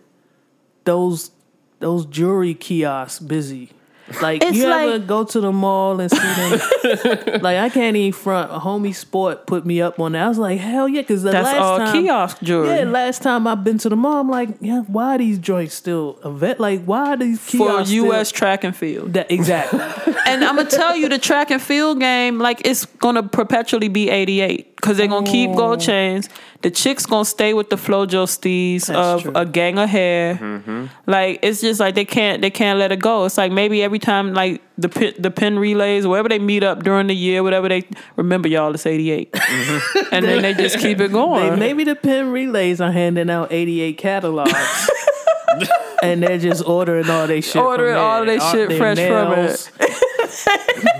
those 0.83 1.31
those 1.79 2.05
jewelry 2.05 2.53
kiosks 2.53 3.19
busy. 3.19 3.71
Like 4.21 4.43
It's 4.43 4.55
you 4.57 4.65
ever 4.65 4.99
like- 4.99 5.07
go 5.07 5.23
to 5.23 5.39
the 5.41 5.51
mall 5.51 5.99
and 5.99 6.11
see 6.11 6.17
them? 6.17 7.41
like 7.41 7.57
I 7.57 7.69
can't 7.69 7.95
even 7.97 8.13
front. 8.13 8.51
A 8.51 8.59
homie 8.59 8.93
sport 8.93 9.47
put 9.47 9.65
me 9.65 9.81
up 9.81 9.99
on 9.99 10.11
that. 10.11 10.25
I 10.25 10.29
was 10.29 10.37
like, 10.37 10.59
hell 10.59 10.87
yeah, 10.87 11.01
because 11.01 11.23
the 11.23 11.31
That's 11.31 11.45
last 11.45 11.57
all 11.57 11.77
time, 11.79 12.03
kiosk 12.03 12.37
jewelry. 12.43 12.67
Yeah, 12.77 12.83
last 12.85 13.23
time 13.23 13.47
I've 13.47 13.63
been 13.63 13.79
to 13.79 13.89
the 13.89 13.95
mall, 13.95 14.17
I'm 14.21 14.29
like, 14.29 14.49
yeah, 14.61 14.81
why 14.81 15.15
are 15.15 15.17
these 15.17 15.39
joints 15.39 15.73
still 15.73 16.19
a 16.23 16.29
vet? 16.31 16.59
Like, 16.59 16.83
why 16.85 17.13
are 17.13 17.17
these 17.17 17.39
for 17.39 17.51
kiosks 17.57 17.89
still- 17.89 18.05
U.S. 18.05 18.31
track 18.31 18.63
and 18.63 18.75
field. 18.75 19.13
That, 19.13 19.31
exactly. 19.31 19.79
and 20.27 20.43
I'm 20.45 20.55
gonna 20.55 20.69
tell 20.69 20.95
you, 20.95 21.09
the 21.09 21.17
track 21.17 21.49
and 21.49 21.61
field 21.61 21.99
game, 21.99 22.37
like 22.37 22.61
it's 22.65 22.85
gonna 22.85 23.23
perpetually 23.23 23.87
be 23.87 24.09
88 24.11 24.74
because 24.85 24.97
they're 24.97 25.07
gonna 25.07 25.25
keep 25.25 25.51
gold 25.55 25.81
oh. 25.81 25.83
chains. 25.83 26.29
The 26.61 26.69
chicks 26.69 27.07
gonna 27.07 27.25
stay 27.25 27.55
with 27.55 27.71
the 27.71 27.75
FloJo 27.75 28.25
steez 28.27 28.85
That's 28.85 28.97
of 28.99 29.21
true. 29.23 29.31
a 29.33 29.43
gang 29.43 29.79
of 29.79 29.89
hair. 29.89 30.35
Mm-hmm. 30.35 30.85
Like 31.07 31.39
it's 31.41 31.61
just 31.61 31.79
like 31.79 31.95
they 31.95 32.05
can't 32.05 32.43
they 32.43 32.51
can't 32.51 32.77
let 32.77 32.91
it 32.91 32.99
go. 32.99 33.25
It's 33.25 33.35
like 33.37 33.51
maybe 33.51 33.81
every 33.81 33.97
time 33.97 34.35
like 34.35 34.61
the 34.77 34.89
Penn, 34.89 35.13
the 35.17 35.31
Penn 35.31 35.57
relays, 35.57 36.05
wherever 36.05 36.29
they 36.29 36.37
meet 36.37 36.61
up 36.61 36.83
during 36.83 37.07
the 37.07 37.15
year, 37.15 37.41
whatever 37.41 37.67
they 37.67 37.81
remember, 38.15 38.47
y'all 38.47 38.75
it's 38.75 38.85
88, 38.85 39.31
mm-hmm. 39.31 40.13
and 40.13 40.23
then 40.23 40.43
they 40.43 40.53
just 40.63 40.77
keep 40.77 40.99
it 40.99 41.07
They, 41.07 41.13
going. 41.13 41.57
maybe 41.57 41.83
the 41.83 41.95
Penn 41.95 42.31
relays 42.31 42.79
are 42.79 42.91
handing 42.91 43.31
out 43.31 43.51
88 43.51 43.97
catalogs. 43.97 44.89
and 46.03 46.21
they're 46.21 46.37
just 46.37 46.63
ordering 46.67 47.09
all 47.09 47.25
their 47.25 47.41
shit. 47.41 47.61
Ordering 47.61 47.95
from 47.95 48.03
all 48.03 48.25
there. 48.25 48.37
their 48.37 48.51
shit 48.51 48.77
fresh 48.77 48.97
from 48.97 49.31
nails, 49.31 49.71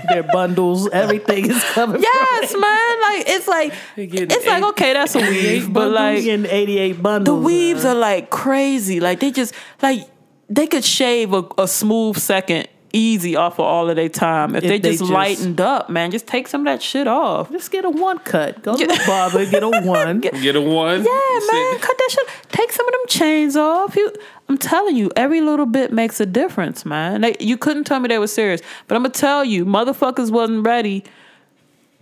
their 0.08 0.22
bundles, 0.22 0.88
everything 0.90 1.50
is 1.50 1.62
coming 1.72 2.02
yes, 2.02 2.52
man. 2.52 3.00
Like 3.02 3.28
it's 3.28 3.48
like 3.48 3.72
it's 3.96 4.46
like 4.46 4.62
okay, 4.62 4.92
that's 4.92 5.14
a 5.14 5.20
weave, 5.20 5.72
but 5.72 5.90
like 5.90 6.24
in 6.24 6.46
88 6.46 7.02
bundles. 7.02 7.38
The 7.38 7.44
weaves 7.46 7.84
uh, 7.84 7.90
are 7.90 7.94
like 7.94 8.30
crazy. 8.30 9.00
Like 9.00 9.20
they 9.20 9.30
just 9.30 9.54
like 9.82 10.08
they 10.48 10.66
could 10.66 10.84
shave 10.84 11.32
a, 11.32 11.44
a 11.58 11.68
smooth 11.68 12.16
second 12.18 12.68
easy 12.92 13.36
off 13.36 13.54
of 13.54 13.66
all 13.66 13.88
of 13.90 13.96
their 13.96 14.08
time 14.08 14.54
if, 14.56 14.64
If 14.64 14.68
they 14.68 14.78
they 14.78 14.90
just, 14.90 15.00
just- 15.00 15.12
lightened 15.12 15.60
up, 15.60 15.90
man. 15.90 16.10
Just 16.10 16.26
take 16.26 16.48
some 16.48 16.62
of 16.62 16.64
that 16.66 16.82
shit 16.82 17.06
off. 17.06 17.50
Just 17.50 17.70
get 17.70 17.84
a 17.84 17.90
one 17.90 18.18
cut. 18.20 18.62
Go 18.62 18.76
to 18.76 18.86
the 18.86 19.02
barber, 19.06 19.44
get 19.46 19.62
a 19.62 19.68
one. 19.84 20.20
Get 20.20 20.56
a 20.56 20.60
one. 20.60 20.98
Yeah, 21.04 21.40
man, 21.52 21.78
cut 21.80 21.98
that 21.98 22.08
shit. 22.10 22.28
Take 22.50 22.72
some 22.72 22.86
of 22.86 22.92
them 22.92 23.02
chains 23.08 23.56
off. 23.56 23.96
You, 23.96 24.12
I'm 24.48 24.58
telling 24.58 24.96
you, 24.96 25.10
every 25.16 25.40
little 25.40 25.66
bit 25.66 25.92
makes 25.92 26.20
a 26.20 26.26
difference, 26.26 26.84
man. 26.86 27.22
They, 27.22 27.36
you 27.40 27.56
couldn't 27.58 27.84
tell 27.84 28.00
me 28.00 28.08
they 28.08 28.18
were 28.18 28.26
serious, 28.26 28.60
but 28.88 28.94
I'm 28.96 29.02
gonna 29.02 29.12
tell 29.14 29.44
you, 29.44 29.64
motherfuckers 29.66 30.30
wasn't 30.30 30.64
ready 30.66 31.04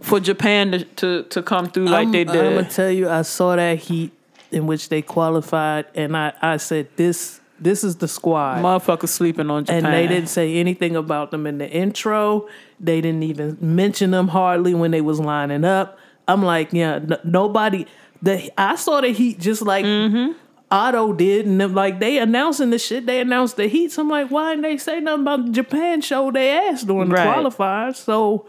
for 0.00 0.20
Japan 0.20 0.72
to 0.72 0.84
to, 0.84 1.22
to 1.24 1.42
come 1.42 1.70
through 1.70 1.86
like 1.86 2.06
I'm, 2.06 2.12
they 2.12 2.24
did. 2.24 2.36
I'm 2.44 2.54
gonna 2.54 2.68
tell 2.68 2.90
you, 2.90 3.08
I 3.08 3.22
saw 3.22 3.56
that 3.56 3.78
heat 3.78 4.12
in 4.52 4.66
which 4.66 4.88
they 4.90 5.00
qualified, 5.02 5.86
and 5.94 6.16
I, 6.16 6.32
I 6.42 6.58
said 6.58 6.88
this 6.96 7.40
this 7.60 7.84
is 7.84 7.96
the 7.96 8.08
squad. 8.08 8.62
Motherfuckers 8.62 9.08
sleeping 9.08 9.50
on 9.50 9.64
Japan, 9.64 9.84
and 9.86 9.94
they 9.94 10.06
didn't 10.06 10.28
say 10.28 10.56
anything 10.56 10.96
about 10.96 11.30
them 11.30 11.46
in 11.46 11.58
the 11.58 11.70
intro. 11.70 12.48
They 12.80 13.00
didn't 13.00 13.22
even 13.22 13.58
mention 13.60 14.10
them 14.10 14.28
hardly 14.28 14.74
when 14.74 14.90
they 14.90 15.00
was 15.00 15.20
lining 15.20 15.64
up. 15.64 15.98
I'm 16.26 16.42
like, 16.42 16.72
yeah, 16.72 16.94
n- 16.96 17.18
nobody. 17.24 17.86
The 18.22 18.50
I 18.60 18.76
saw 18.76 19.00
the 19.00 19.08
Heat 19.12 19.38
just 19.38 19.62
like 19.62 19.84
Mm-hmm. 19.84 20.32
Otto 20.70 21.12
did, 21.12 21.46
and 21.46 21.60
them, 21.60 21.74
like 21.74 22.00
they 22.00 22.18
announcing 22.18 22.70
the 22.70 22.78
shit. 22.78 23.06
They 23.06 23.20
announced 23.20 23.56
the 23.56 23.68
heats. 23.68 23.96
I'm 23.96 24.08
like, 24.08 24.30
why 24.30 24.50
didn't 24.50 24.62
they 24.62 24.76
say 24.78 24.98
nothing 24.98 25.22
about 25.22 25.44
the 25.46 25.52
Japan 25.52 26.00
show 26.00 26.32
they 26.32 26.50
asked 26.50 26.86
during 26.88 27.10
the 27.10 27.14
Right. 27.14 27.28
qualifiers? 27.28 27.96
So 27.96 28.46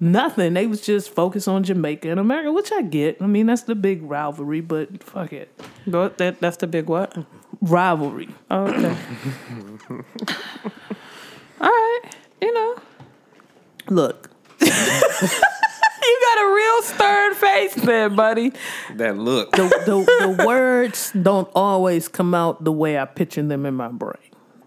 nothing. 0.00 0.54
They 0.54 0.66
was 0.66 0.80
just 0.80 1.10
focused 1.14 1.46
on 1.46 1.62
Jamaica 1.62 2.10
and 2.10 2.18
America, 2.18 2.50
which 2.52 2.72
I 2.72 2.82
get. 2.82 3.22
I 3.22 3.26
mean, 3.26 3.46
that's 3.46 3.62
the 3.62 3.76
big 3.76 4.02
rivalry, 4.02 4.60
but 4.60 5.04
fuck 5.04 5.32
it, 5.32 5.48
But 5.86 6.18
that, 6.18 6.40
that's 6.40 6.56
the 6.56 6.66
big 6.66 6.88
what? 6.88 7.16
Rivalry. 7.60 8.28
Oh, 8.50 8.66
okay. 8.66 8.96
All 11.60 11.68
right. 11.70 12.02
You 12.40 12.52
know, 12.52 12.76
Look, 13.88 14.30
you 14.60 14.68
got 14.68 16.38
a 16.38 16.54
real 16.54 16.82
stern 16.82 17.34
face 17.34 17.74
there, 17.76 18.10
buddy. 18.10 18.52
That 18.94 19.16
look. 19.16 19.52
the, 19.52 19.68
the 19.86 20.36
the 20.36 20.44
words 20.46 21.12
don't 21.12 21.48
always 21.54 22.08
come 22.08 22.34
out 22.34 22.64
the 22.64 22.72
way 22.72 22.98
I 22.98 23.04
picture 23.04 23.42
them 23.42 23.64
in 23.64 23.74
my 23.74 23.88
brain. 23.88 24.14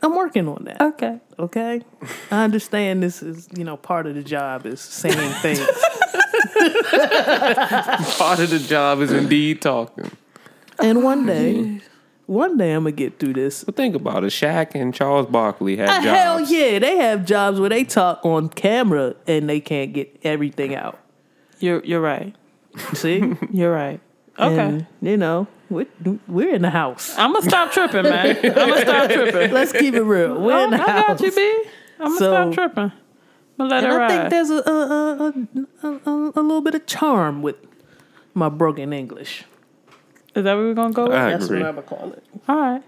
I'm 0.01 0.15
working 0.15 0.47
on 0.47 0.63
that. 0.65 0.81
Okay. 0.81 1.19
Okay, 1.37 1.81
I 2.31 2.43
understand 2.43 3.01
this 3.03 3.21
is 3.23 3.47
you 3.55 3.63
know 3.63 3.77
part 3.77 4.07
of 4.07 4.15
the 4.15 4.23
job 4.23 4.65
is 4.65 4.81
saying 4.81 5.31
things. 5.41 5.59
Part 8.17 8.39
of 8.39 8.49
the 8.49 8.63
job 8.65 8.99
is 9.01 9.11
indeed 9.11 9.61
talking. 9.61 10.11
And 10.81 11.03
one 11.03 11.25
day, 11.25 11.81
one 12.29 12.57
day 12.57 12.73
I'm 12.73 12.83
gonna 12.83 12.91
get 12.91 13.19
through 13.19 13.33
this. 13.33 13.63
But 13.63 13.75
think 13.75 13.95
about 13.95 14.23
it. 14.23 14.27
Shaq 14.27 14.75
and 14.75 14.93
Charles 14.93 15.25
Barkley 15.27 15.77
had 15.77 15.89
Uh, 15.89 15.93
jobs. 15.95 16.05
hell 16.05 16.41
yeah, 16.41 16.79
they 16.79 16.97
have 16.97 17.25
jobs 17.25 17.59
where 17.59 17.69
they 17.69 17.83
talk 17.83 18.23
on 18.25 18.49
camera 18.49 19.15
and 19.27 19.49
they 19.49 19.59
can't 19.59 19.93
get 19.93 20.15
everything 20.23 20.75
out. 20.75 20.99
You're 21.59 21.83
you're 21.83 22.01
right. 22.01 22.35
See? 22.93 23.33
You're 23.51 23.73
right. 23.73 23.99
Okay. 24.37 24.57
And, 24.59 24.85
you 25.01 25.17
know, 25.17 25.47
we're, 25.69 25.87
we're 26.27 26.53
in 26.53 26.61
the 26.61 26.69
house. 26.69 27.13
I'm 27.17 27.33
gonna 27.33 27.49
stop 27.49 27.71
tripping, 27.71 28.03
man. 28.03 28.37
I'm 28.37 28.53
gonna 28.53 28.81
stop 28.81 29.09
tripping. 29.11 29.51
Let's 29.51 29.71
keep 29.73 29.93
it 29.95 30.03
real. 30.03 30.39
We're 30.39 30.53
Oh, 30.53 30.63
in 30.65 30.69
the 30.69 30.77
I 30.81 30.91
house. 30.91 31.19
got 31.19 31.21
you, 31.21 31.31
B. 31.31 31.63
I'm 31.99 32.17
gonna 32.17 32.17
stop 32.17 32.53
tripping. 32.53 32.91
I'm 33.59 33.67
gonna 33.67 33.69
let 33.69 33.83
And 33.83 33.91
it 33.91 33.95
I 33.95 33.97
ride. 33.97 34.09
think 34.09 34.29
there's 34.29 34.49
a 34.51 34.53
a, 34.53 35.33
a, 35.83 35.87
a, 35.87 35.89
a 36.05 36.31
a 36.35 36.41
little 36.41 36.61
bit 36.61 36.75
of 36.75 36.85
charm 36.85 37.41
with 37.41 37.57
my 38.33 38.47
broken 38.47 38.93
English. 38.93 39.43
Is 40.39 40.43
that 40.45 40.53
what 40.55 40.61
we're 40.63 40.73
gonna 40.73 40.93
go 40.93 41.03
with? 41.05 41.13
I 41.13 41.31
That's 41.31 41.45
agree. 41.45 41.59
what 41.59 41.67
I 41.67 41.71
would 41.71 41.85
call 41.85 42.11
it. 42.13 42.23
All 42.47 42.55
right. 42.57 42.83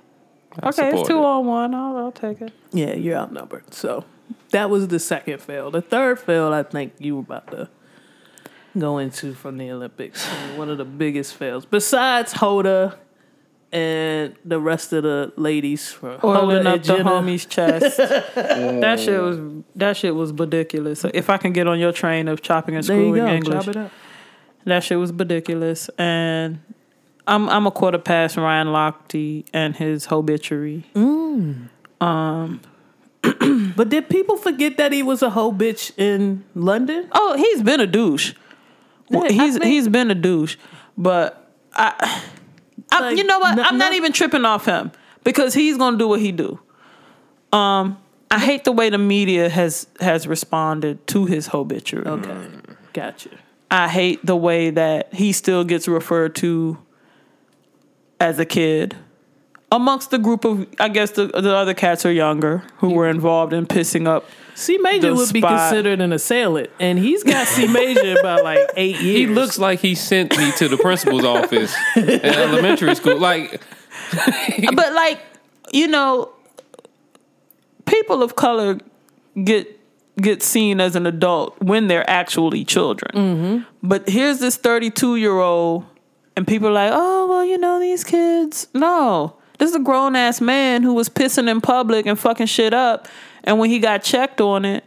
I 0.62 0.68
Okay, 0.70 0.90
it's 0.90 0.98
support 1.00 1.08
two 1.08 1.18
it. 1.20 1.26
on 1.26 1.46
one. 1.46 1.74
I'll, 1.76 1.98
I'll 1.98 2.12
take 2.12 2.42
it. 2.42 2.52
Yeah, 2.74 2.94
you're 2.96 3.18
outnumbered. 3.18 3.74
So 3.74 4.04
that 4.50 4.70
was 4.70 4.88
the 4.90 5.00
second 5.00 5.42
fail. 5.42 5.72
The 5.72 5.82
third 5.82 6.20
fail, 6.20 6.52
I 6.54 6.64
think 6.64 6.94
you 7.00 7.16
were 7.16 7.22
about 7.22 7.52
to 7.52 7.70
go 8.78 8.98
into 8.98 9.34
from 9.34 9.58
the 9.58 9.72
Olympics. 9.72 10.28
And 10.28 10.58
One 10.58 10.70
of 10.70 10.78
the 10.78 10.86
biggest 10.86 11.36
fails, 11.36 11.66
besides 11.66 12.34
Hoda 12.34 12.96
and 13.74 14.36
the 14.44 14.60
rest 14.60 14.92
of 14.92 15.04
the 15.04 15.32
ladies 15.38 15.90
from 15.90 16.20
Oiling 16.22 16.64
Hoda 16.66 16.76
up 16.76 16.84
the 16.84 16.94
homie's 16.98 17.46
chest. 17.46 17.96
that 18.36 19.00
shit 19.00 19.22
was 19.22 19.40
that 19.78 19.96
shit 19.96 20.14
was 20.14 20.34
ridiculous. 20.34 21.00
So 21.00 21.10
if 21.14 21.30
I 21.30 21.38
can 21.38 21.54
get 21.54 21.68
on 21.68 21.80
your 21.80 21.94
train 21.94 22.28
of 22.28 22.42
chopping 22.42 22.76
and 22.76 22.84
There 22.84 22.98
you 22.98 23.12
screwing 23.14 23.26
go. 23.26 23.32
English, 23.34 23.66
Chop 23.66 23.68
it 23.70 23.78
up. 23.78 23.92
that 24.66 24.84
shit 24.84 25.00
was 25.00 25.14
ridiculous. 25.14 25.90
And 25.98 26.60
I'm 27.28 27.48
I'm 27.50 27.68
a 27.68 27.72
quarter 27.72 27.98
past 27.98 28.38
Ryan 28.38 28.68
Lochte 28.68 29.46
and 29.54 29.76
his 29.76 30.12
obituary. 30.12 30.86
But 33.76 33.90
did 33.90 34.10
people 34.10 34.36
forget 34.38 34.78
that 34.78 34.92
he 34.92 35.04
was 35.04 35.22
a 35.22 35.30
hoe 35.30 35.52
bitch 35.52 35.92
in 35.98 36.44
London? 36.56 37.08
Oh, 37.12 37.36
he's 37.38 37.62
been 37.62 37.80
a 37.80 37.88
douche. 37.88 38.34
Well, 39.10 39.30
he's 39.30 39.54
think- 39.58 39.66
he's 39.66 39.88
been 39.88 40.10
a 40.10 40.16
douche, 40.16 40.58
but 40.98 41.52
I, 41.74 42.22
I 42.92 43.00
Like, 43.02 43.18
you 43.18 43.24
know 43.24 43.40
what? 43.40 43.56
no- 43.56 43.64
I'm 43.64 43.78
not 43.78 43.92
no- 43.92 43.98
even 43.98 44.12
tripping 44.12 44.46
off 44.46 44.66
him 44.66 44.92
because 45.24 45.54
he's 45.54 45.78
gonna 45.78 45.98
do 45.98 46.08
what 46.08 46.20
he 46.20 46.32
do. 46.32 46.60
Um, 47.54 47.98
I 48.32 48.40
hate 48.40 48.64
the 48.64 48.72
way 48.72 48.90
the 48.90 48.98
media 48.98 49.50
has 49.50 49.86
has 50.00 50.28
responded 50.28 51.06
to 51.08 51.26
his 51.26 51.54
obituary. 51.54 52.08
Okay, 52.08 52.38
gotcha. 52.94 53.30
I 53.70 53.88
hate 53.88 54.26
the 54.26 54.36
way 54.36 54.70
that 54.72 55.14
he 55.14 55.32
still 55.32 55.64
gets 55.64 55.88
referred 55.88 56.36
to 56.38 56.78
as 58.22 58.40
a 58.40 58.46
kid. 58.46 58.96
Amongst 59.74 60.12
the 60.12 60.18
group 60.18 60.44
of, 60.44 60.68
I 60.80 60.90
guess 60.90 61.12
the, 61.12 61.28
the 61.28 61.56
other 61.56 61.74
cats 61.74 62.06
are 62.06 62.12
younger 62.12 62.64
who 62.78 62.94
were 62.94 63.10
involved 63.10 63.54
in 63.54 63.66
pissing 63.66 64.06
up. 64.06 64.26
C 64.54 64.78
Major 64.78 65.08
The 65.08 65.16
would 65.16 65.34
be 65.34 65.40
spot. 65.40 65.70
considered 65.72 66.02
an 66.02 66.12
assailant, 66.12 66.70
and 66.80 67.00
he's 67.00 67.24
got 67.24 67.48
C 67.48 67.68
Major 67.68 68.20
about 68.20 68.44
like 68.44 68.60
eight 68.76 69.00
years. 69.00 69.18
He 69.18 69.28
looks 69.28 69.58
like 69.58 69.80
he 69.80 69.96
sent 69.96 70.38
me 70.38 70.52
to 70.58 70.68
the 70.68 70.78
principal's 70.78 71.24
office 71.24 71.74
in 71.96 72.10
elementary 72.22 72.94
school. 72.96 73.18
Like, 73.18 73.62
but 74.76 74.94
like 74.94 75.22
you 75.72 75.88
know 75.88 76.32
people 77.86 78.22
of 78.22 78.36
color 78.36 78.78
get 79.44 79.80
get 80.18 80.44
seen 80.44 80.80
as 80.80 80.96
an 80.96 81.06
adult 81.06 81.60
when 81.62 81.88
they're 81.88 82.08
actually 82.10 82.66
children 82.66 83.12
mm-hmm. 83.14 83.88
but 83.88 84.08
here's 84.10 84.40
this 84.40 84.58
32 84.58 85.16
year 85.16 85.40
old 85.40 85.86
and 86.36 86.48
people 86.48 86.67
are 86.70 86.74
like 86.74 86.91
oh 86.94 87.28
well 87.28 87.46
you 87.46 87.58
know 87.58 87.80
these 87.80 88.04
kids 88.04 88.67
no 88.74 89.36
this 89.60 89.70
is 89.70 89.76
a 89.76 89.80
grown-ass 89.80 90.41
man 90.41 90.82
who 90.84 90.94
was 90.94 91.10
pissing 91.10 91.50
in 91.50 91.62
public 91.62 92.06
and 92.06 92.20
fucking 92.20 92.48
shit 92.48 92.74
up 92.74 93.08
and 93.44 93.60
when 93.60 93.70
he 93.70 93.80
got 93.80 94.04
checked 94.04 94.41
on 94.41 94.65
it 94.65 94.84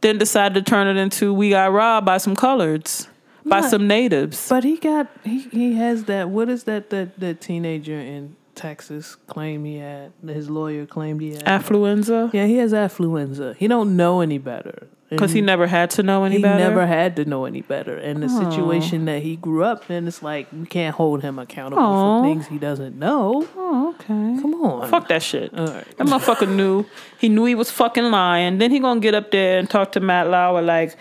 then 0.00 0.18
decided 0.18 0.54
to 0.54 0.62
turn 0.62 0.86
it 0.86 1.00
into 1.00 1.32
we 1.32 1.50
got 1.50 1.72
robbed 1.72 2.04
by 2.04 2.18
some 2.18 2.34
coloreds 2.34 3.06
by 3.44 3.60
some 3.60 3.86
natives 3.88 4.48
But 4.48 4.64
he 4.64 4.76
got 4.76 5.08
he 5.24 5.40
he 5.40 5.74
has 5.74 6.04
that. 6.04 6.28
What 6.28 6.48
is 6.48 6.62
that 6.64 6.90
that 6.90 7.18
that 7.18 7.40
teenager 7.40 7.98
in 7.98 8.36
Texas 8.54 9.16
claimed 9.26 9.66
he 9.66 9.78
had? 9.78 10.12
His 10.24 10.48
lawyer 10.48 10.86
claimed 10.86 11.20
he 11.20 11.32
had. 11.32 11.44
affluenza 11.44 12.32
yeah, 12.32 12.46
he 12.46 12.58
has 12.58 12.72
affluenza. 12.72 13.56
He 13.56 13.66
don't 13.66 13.96
know 13.96 14.20
any 14.20 14.38
better 14.38 14.86
because 15.12 15.32
he 15.32 15.40
And 15.40 15.46
never 15.46 15.66
had 15.66 15.90
to 15.90 16.02
know 16.02 16.24
any 16.24 16.36
he 16.36 16.42
better 16.42 16.58
never 16.58 16.86
had 16.86 17.16
to 17.16 17.24
know 17.24 17.44
any 17.44 17.60
better. 17.60 17.96
And 17.96 18.22
the 18.22 18.28
situation 18.28 19.04
that 19.04 19.22
he 19.22 19.36
grew 19.36 19.64
up 19.64 19.90
in, 19.90 20.08
it's 20.08 20.22
like 20.22 20.48
we 20.52 20.66
can't 20.66 20.94
hold 20.94 21.22
him 21.22 21.38
accountable 21.38 21.82
Aw. 21.82 22.22
for 22.22 22.26
things 22.28 22.46
he 22.48 22.58
doesn't 22.58 22.98
know. 22.98 23.48
Oh, 23.56 23.90
okay. 23.94 24.40
Come 24.40 24.54
on, 24.54 24.88
Fuck 24.88 25.08
that 25.08 25.22
shit. 25.22 25.52
All 25.56 25.66
right. 25.66 25.96
That 25.96 26.06
motherfucker 26.06 26.48
knew. 26.56 26.84
He 27.18 27.28
knew 27.28 27.44
he 27.44 27.54
was 27.54 27.70
fucking 27.70 28.10
lying. 28.10 28.58
Then 28.58 28.70
he 28.70 28.80
gonna 28.80 29.00
get 29.00 29.14
up 29.14 29.30
there 29.30 29.58
and 29.58 29.68
talk 29.68 29.92
to 29.92 30.00
Matt 30.00 30.28
Lauer 30.28 30.62
like, 30.62 30.96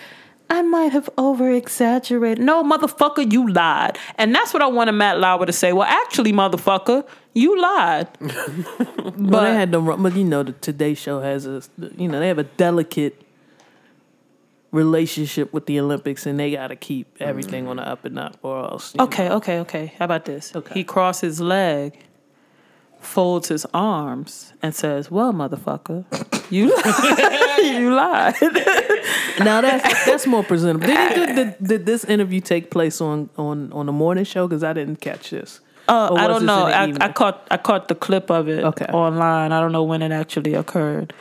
I 0.50 0.64
might 0.64 0.92
have 0.92 1.10
over 1.18 1.50
exaggerated. 1.50 2.44
No, 2.44 2.62
motherfucker, 2.62 3.32
you 3.32 3.50
lied. 3.50 3.98
And 4.18 4.36
that's 4.36 4.54
what 4.54 4.62
I 4.62 4.68
wanted 4.68 4.92
Matt 4.92 5.18
Lauer 5.18 5.46
to 5.46 5.54
say. 5.54 5.72
Well, 5.72 5.88
actually, 5.88 6.34
motherfucker, 6.34 7.08
you 7.34 7.60
lied. 7.62 8.10
But 9.22 9.30
but 9.30 9.44
they 9.44 9.54
had 9.54 9.72
the 9.72 9.80
but 9.80 10.16
you 10.16 10.24
know 10.24 10.44
the 10.44 10.52
Today 10.54 10.94
Show 10.94 11.22
has 11.22 11.46
a 11.46 11.62
you 11.96 12.08
know 12.08 12.20
they 12.20 12.28
have 12.28 12.40
a 12.40 12.44
delicate 12.44 13.22
relationship 14.72 15.52
with 15.54 15.66
the 15.66 15.80
Olympics 15.80 16.26
and 16.26 16.40
they 16.40 16.52
got 16.52 16.68
to 16.68 16.76
keep 16.76 17.18
everything 17.20 17.68
on 17.68 17.76
the 17.78 17.88
up 17.88 18.06
and 18.06 18.18
up 18.18 18.38
or 18.42 18.60
else. 18.60 18.94
okay, 19.00 19.30
okay, 19.30 19.60
okay. 19.60 19.94
How 20.00 20.06
about 20.06 20.26
this? 20.26 20.56
Okay. 20.56 20.74
He 20.74 20.84
crosses 20.84 21.22
his 21.38 21.42
leg, 21.42 22.00
folds 23.00 23.50
his 23.50 23.66
arms, 23.74 24.54
and 24.62 24.74
says, 24.74 25.12
Well, 25.12 25.34
motherfucker, 25.34 26.06
you 26.52 26.68
you 27.80 27.94
lied. 27.94 28.36
Now 29.40 29.62
that's 29.62 30.06
that's 30.06 30.28
more 30.28 30.44
presentable. 30.44 30.86
Did, 30.88 31.36
did, 31.36 31.56
did 31.62 31.86
this 31.86 32.04
interview 32.04 32.42
take 32.42 32.70
place 32.70 33.02
on 33.02 33.30
on 33.38 33.72
on 33.74 33.86
the 33.88 33.92
morning 33.92 34.24
show? 34.26 34.48
Because 34.48 34.64
I 34.64 34.74
didn't 34.74 34.98
catch 35.02 35.32
this. 35.32 35.62
Uh, 35.88 36.14
I 36.16 36.28
don't 36.28 36.46
know. 36.46 36.66
I. 36.66 36.94
I 37.02 37.12
caught 37.12 37.48
I 37.50 37.58
caught 37.58 37.88
the 37.88 37.96
clip 37.96 38.30
of 38.30 38.48
it 38.50 38.64
Okay. 38.64 38.86
online. 38.86 39.52
I 39.52 39.60
don't 39.60 39.72
know 39.72 39.84
when 39.84 40.02
it 40.04 40.12
actually 40.12 40.54
occurred. 40.54 41.14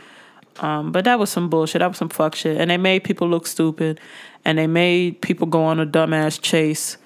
Um, 0.61 0.92
but 0.92 1.05
that 1.07 1.18
was 1.18 1.31
some 1.31 1.49
bullshit. 1.49 1.81
That 1.81 1.88
was 1.88 1.96
some 1.96 2.09
fuck 2.11 2.35
shit. 2.35 2.59
And 2.61 2.70
they 2.70 2.77
made 2.77 3.03
people 3.05 3.29
look 3.29 3.46
stupid, 3.46 3.99
and 4.44 4.59
they 4.59 4.66
made 4.66 5.20
people 5.23 5.46
go 5.46 5.64
on 5.64 5.81
a 5.81 5.87
dumbass 5.87 6.40
chase 6.40 6.96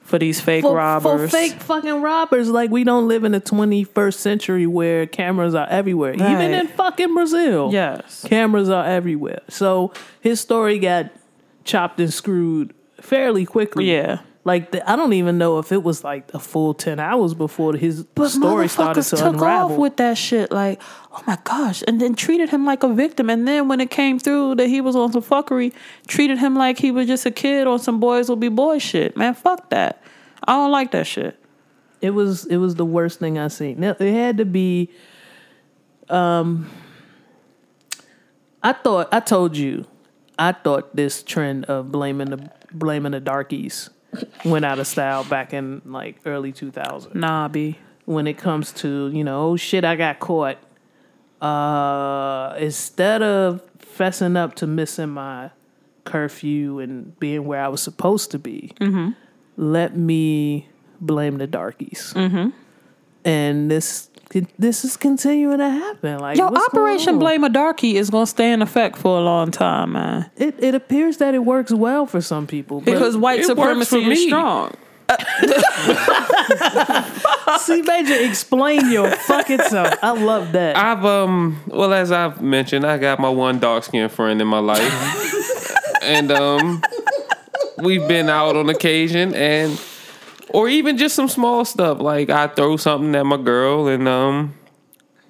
for 0.00 0.18
these 0.18 0.38
fake 0.40 0.62
For, 0.62 0.74
robbers. 0.76 1.30
for 1.30 1.36
fake 1.36 1.52
fucking 1.54 2.02
robbers, 2.02 2.48
like 2.50 2.70
we 2.70 2.84
don't 2.84 3.08
live 3.08 3.24
in 3.24 3.32
the 3.32 3.40
twenty 3.40 3.84
first 3.84 4.20
century 4.20 4.66
where 4.66 5.06
cameras 5.06 5.54
are 5.54 5.66
everywhere. 5.68 6.12
Even 6.14 6.52
in 6.52 6.68
fucking 6.68 7.14
Brazil, 7.14 7.70
Yes. 7.72 8.24
cameras 8.28 8.68
are 8.68 8.84
everywhere. 8.84 9.40
So 9.48 9.92
his 10.20 10.40
story 10.40 10.78
got 10.78 11.10
chopped 11.64 12.00
and 12.00 12.12
screwed 12.12 12.74
fairly 13.00 13.46
quickly. 13.46 13.90
Yeah. 13.90 14.20
Like 14.46 14.72
the, 14.72 14.90
I 14.90 14.94
don't 14.94 15.14
even 15.14 15.38
know 15.38 15.58
if 15.58 15.72
it 15.72 15.82
was 15.82 16.04
like 16.04 16.32
a 16.34 16.38
full 16.38 16.74
ten 16.74 17.00
hours 17.00 17.32
before 17.32 17.74
his 17.76 18.04
But 18.04 18.28
story 18.28 18.68
started 18.68 19.02
to 19.04 19.16
took 19.16 19.34
unravel. 19.34 19.72
off 19.72 19.78
with 19.78 19.96
that 19.96 20.18
shit. 20.18 20.52
Like, 20.52 20.82
oh 21.12 21.22
my 21.26 21.38
gosh, 21.44 21.82
and 21.88 21.98
then 21.98 22.14
treated 22.14 22.50
him 22.50 22.66
like 22.66 22.82
a 22.82 22.92
victim. 22.92 23.30
And 23.30 23.48
then 23.48 23.68
when 23.68 23.80
it 23.80 23.90
came 23.90 24.18
through 24.18 24.56
that 24.56 24.68
he 24.68 24.82
was 24.82 24.96
on 24.96 25.12
some 25.12 25.22
fuckery, 25.22 25.72
treated 26.08 26.36
him 26.38 26.54
like 26.56 26.78
he 26.78 26.90
was 26.90 27.06
just 27.06 27.24
a 27.24 27.30
kid 27.30 27.66
on 27.66 27.78
some 27.78 28.00
boys 28.00 28.28
will 28.28 28.36
be 28.36 28.48
boys 28.50 28.82
shit. 28.82 29.16
Man, 29.16 29.32
fuck 29.34 29.70
that. 29.70 30.02
I 30.46 30.52
don't 30.52 30.70
like 30.70 30.90
that 30.90 31.06
shit. 31.06 31.38
it 32.02 32.10
was 32.10 32.44
it 32.44 32.58
was 32.58 32.74
the 32.74 32.84
worst 32.84 33.18
thing 33.20 33.38
I 33.38 33.48
seen. 33.48 33.80
Now, 33.80 33.96
it 33.98 34.12
had 34.12 34.36
to 34.36 34.44
be. 34.44 34.90
Um, 36.10 36.68
I 38.62 38.74
thought 38.74 39.08
I 39.10 39.20
told 39.20 39.56
you, 39.56 39.86
I 40.38 40.52
thought 40.52 40.94
this 40.94 41.22
trend 41.22 41.64
of 41.64 41.90
blaming 41.90 42.28
the 42.28 42.50
blaming 42.72 43.12
the 43.12 43.20
darkies 43.20 43.88
went 44.44 44.64
out 44.64 44.78
of 44.78 44.86
style 44.86 45.24
back 45.24 45.52
in 45.52 45.82
like 45.84 46.16
early 46.26 46.52
2000. 46.52 47.14
Nah, 47.14 47.48
B. 47.48 47.78
when 48.04 48.26
it 48.26 48.38
comes 48.38 48.72
to 48.72 49.10
you 49.12 49.24
know, 49.24 49.50
oh 49.50 49.56
shit, 49.56 49.84
I 49.84 49.96
got 49.96 50.20
caught. 50.20 50.58
Uh, 51.40 52.54
instead 52.58 53.22
of 53.22 53.60
fessing 53.78 54.36
up 54.36 54.54
to 54.56 54.66
missing 54.66 55.10
my 55.10 55.50
curfew 56.04 56.78
and 56.78 57.18
being 57.20 57.44
where 57.44 57.62
I 57.62 57.68
was 57.68 57.82
supposed 57.82 58.30
to 58.32 58.38
be, 58.38 58.72
let 59.56 59.96
me 59.96 60.68
blame 61.00 61.38
the 61.38 61.46
darkies. 61.46 62.12
And 63.24 63.70
this 63.70 64.10
this 64.58 64.84
is 64.84 64.96
continuing 64.96 65.58
to 65.58 65.68
happen. 65.68 66.18
Like 66.18 66.38
Yo, 66.38 66.46
Operation 66.46 67.14
on? 67.14 67.20
Blame 67.20 67.44
a 67.44 67.48
Darky 67.48 67.96
is 67.96 68.10
gonna 68.10 68.26
stay 68.26 68.52
in 68.52 68.62
effect 68.62 68.96
for 68.96 69.18
a 69.18 69.22
long 69.22 69.50
time, 69.50 69.92
man. 69.92 70.30
It 70.36 70.54
it 70.62 70.74
appears 70.74 71.18
that 71.18 71.34
it 71.34 71.44
works 71.44 71.72
well 71.72 72.06
for 72.06 72.20
some 72.20 72.46
people 72.46 72.80
Because 72.80 73.16
white 73.16 73.40
it 73.40 73.48
works 73.48 73.48
for 73.48 73.84
supremacy 73.84 74.12
is 74.12 74.22
strong. 74.24 74.74
C 77.58 77.82
Major, 77.82 78.14
explain 78.14 78.90
your 78.90 79.10
fucking 79.10 79.58
self. 79.58 79.94
I 80.02 80.12
love 80.12 80.52
that. 80.52 80.76
I've 80.76 81.04
um 81.04 81.62
well 81.66 81.92
as 81.92 82.10
I've 82.10 82.40
mentioned, 82.40 82.86
I 82.86 82.98
got 82.98 83.20
my 83.20 83.28
one 83.28 83.60
dark 83.60 83.84
skinned 83.84 84.12
friend 84.12 84.40
in 84.40 84.48
my 84.48 84.60
life. 84.60 85.72
and 86.02 86.32
um 86.32 86.82
we've 87.78 88.06
been 88.08 88.28
out 88.28 88.56
on 88.56 88.70
occasion 88.70 89.34
and 89.34 89.78
or 90.54 90.68
even 90.68 90.96
just 90.96 91.16
some 91.16 91.28
small 91.28 91.64
stuff. 91.64 92.00
Like 92.00 92.30
I 92.30 92.46
throw 92.46 92.76
something 92.76 93.12
at 93.16 93.26
my 93.26 93.36
girl 93.36 93.88
and 93.88 94.06
um 94.06 94.54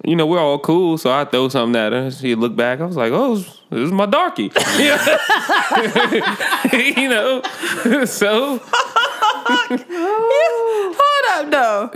you 0.03 0.15
know, 0.15 0.27
we're 0.27 0.39
all 0.39 0.59
cool, 0.59 0.99
so 0.99 1.11
I 1.11 1.25
throw 1.25 1.49
something 1.49 1.81
at 1.81 1.91
her. 1.91 2.11
She 2.11 2.35
look 2.35 2.55
back, 2.55 2.79
I 2.79 2.85
was 2.85 2.95
like, 2.95 3.11
Oh, 3.11 3.35
this 3.35 3.57
is 3.71 3.91
my 3.91 4.05
darkie. 4.05 4.51
you 7.01 7.09
know. 7.09 7.41
so 8.05 8.57
Hold 10.97 11.25
up, 11.31 11.51
though. 11.51 11.91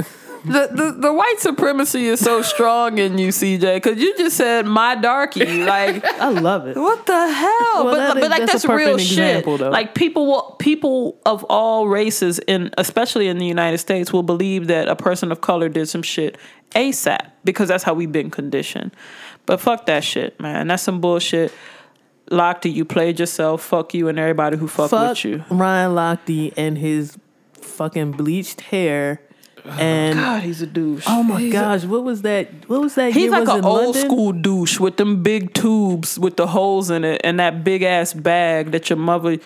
The, 0.49 0.67
the 0.71 0.91
the 0.99 1.13
white 1.13 1.39
supremacy 1.39 2.07
is 2.07 2.19
so 2.19 2.41
strong 2.41 2.97
in 2.97 3.17
you, 3.17 3.29
CJ, 3.29 3.75
because 3.75 4.01
you 4.01 4.17
just 4.17 4.35
said 4.35 4.65
my 4.65 4.95
darky. 4.95 5.63
Like, 5.63 6.03
I 6.19 6.29
love 6.29 6.67
it. 6.67 6.75
what 6.75 7.05
the 7.05 7.31
hell? 7.31 7.85
Well, 7.85 7.85
but 7.85 7.97
that 7.97 8.13
but 8.15 8.31
like 8.31 8.39
that's 8.39 8.63
that's, 8.63 8.65
real 8.65 8.95
example, 8.95 9.53
shit. 9.53 9.65
though. 9.65 9.69
Like 9.69 9.93
people 9.93 10.25
will 10.25 10.55
people 10.59 11.19
of 11.25 11.43
all 11.45 11.87
races, 11.87 12.39
in 12.39 12.71
especially 12.77 13.27
in 13.27 13.37
the 13.37 13.45
United 13.45 13.77
States, 13.77 14.11
will 14.11 14.23
believe 14.23 14.67
that 14.67 14.87
a 14.87 14.95
person 14.95 15.31
of 15.31 15.41
color 15.41 15.69
did 15.69 15.87
some 15.87 16.01
shit 16.01 16.37
ASAP 16.71 17.31
because 17.43 17.67
that's 17.67 17.83
how 17.83 17.93
we've 17.93 18.11
been 18.11 18.31
conditioned. 18.31 18.91
But 19.45 19.59
fuck 19.59 19.85
that 19.85 20.03
shit, 20.03 20.39
man. 20.39 20.67
That's 20.67 20.83
some 20.83 20.99
bullshit. 21.01 21.53
Lochte 22.31 22.71
you 22.71 22.85
played 22.85 23.19
yourself. 23.19 23.61
Fuck 23.63 23.93
you 23.93 24.07
and 24.07 24.19
everybody 24.19 24.57
who 24.57 24.67
fuck, 24.67 24.89
Fuck 24.91 25.09
with 25.09 25.25
you. 25.25 25.43
Ryan 25.49 25.91
Lochte 25.91 26.53
and 26.57 26.77
his 26.77 27.17
fucking 27.53 28.11
bleached 28.11 28.61
hair. 28.61 29.21
And 29.65 30.19
God, 30.19 30.43
he's 30.43 30.61
a 30.61 30.67
douche. 30.67 31.05
oh 31.07 31.23
my 31.23 31.49
gosh, 31.49 31.83
what 31.85 32.03
was 32.03 32.21
that? 32.23 32.47
What 32.69 32.81
was 32.81 32.95
that? 32.95 33.13
He's 33.13 33.23
year? 33.23 33.31
like 33.31 33.47
was 33.47 33.59
an 33.59 33.65
old 33.65 33.95
London? 33.95 34.01
school 34.05 34.31
douche 34.31 34.79
with 34.79 34.97
them 34.97 35.23
big 35.23 35.53
tubes 35.53 36.17
with 36.19 36.37
the 36.37 36.47
holes 36.47 36.89
in 36.89 37.03
it 37.03 37.21
and 37.23 37.39
that 37.39 37.63
big 37.63 37.83
ass 37.83 38.13
bag 38.13 38.71
that 38.71 38.89
your 38.89 38.97
mother 38.97 39.37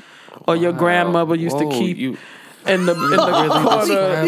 or 0.47 0.55
your 0.55 0.73
grandmother 0.73 1.35
used 1.35 1.55
whoa, 1.55 1.69
to 1.69 1.77
keep 1.77 1.97
you 1.97 2.17
in 2.67 2.85
the 2.85 2.93
in 2.93 3.09
the 3.11 3.17
corner. 3.63 4.25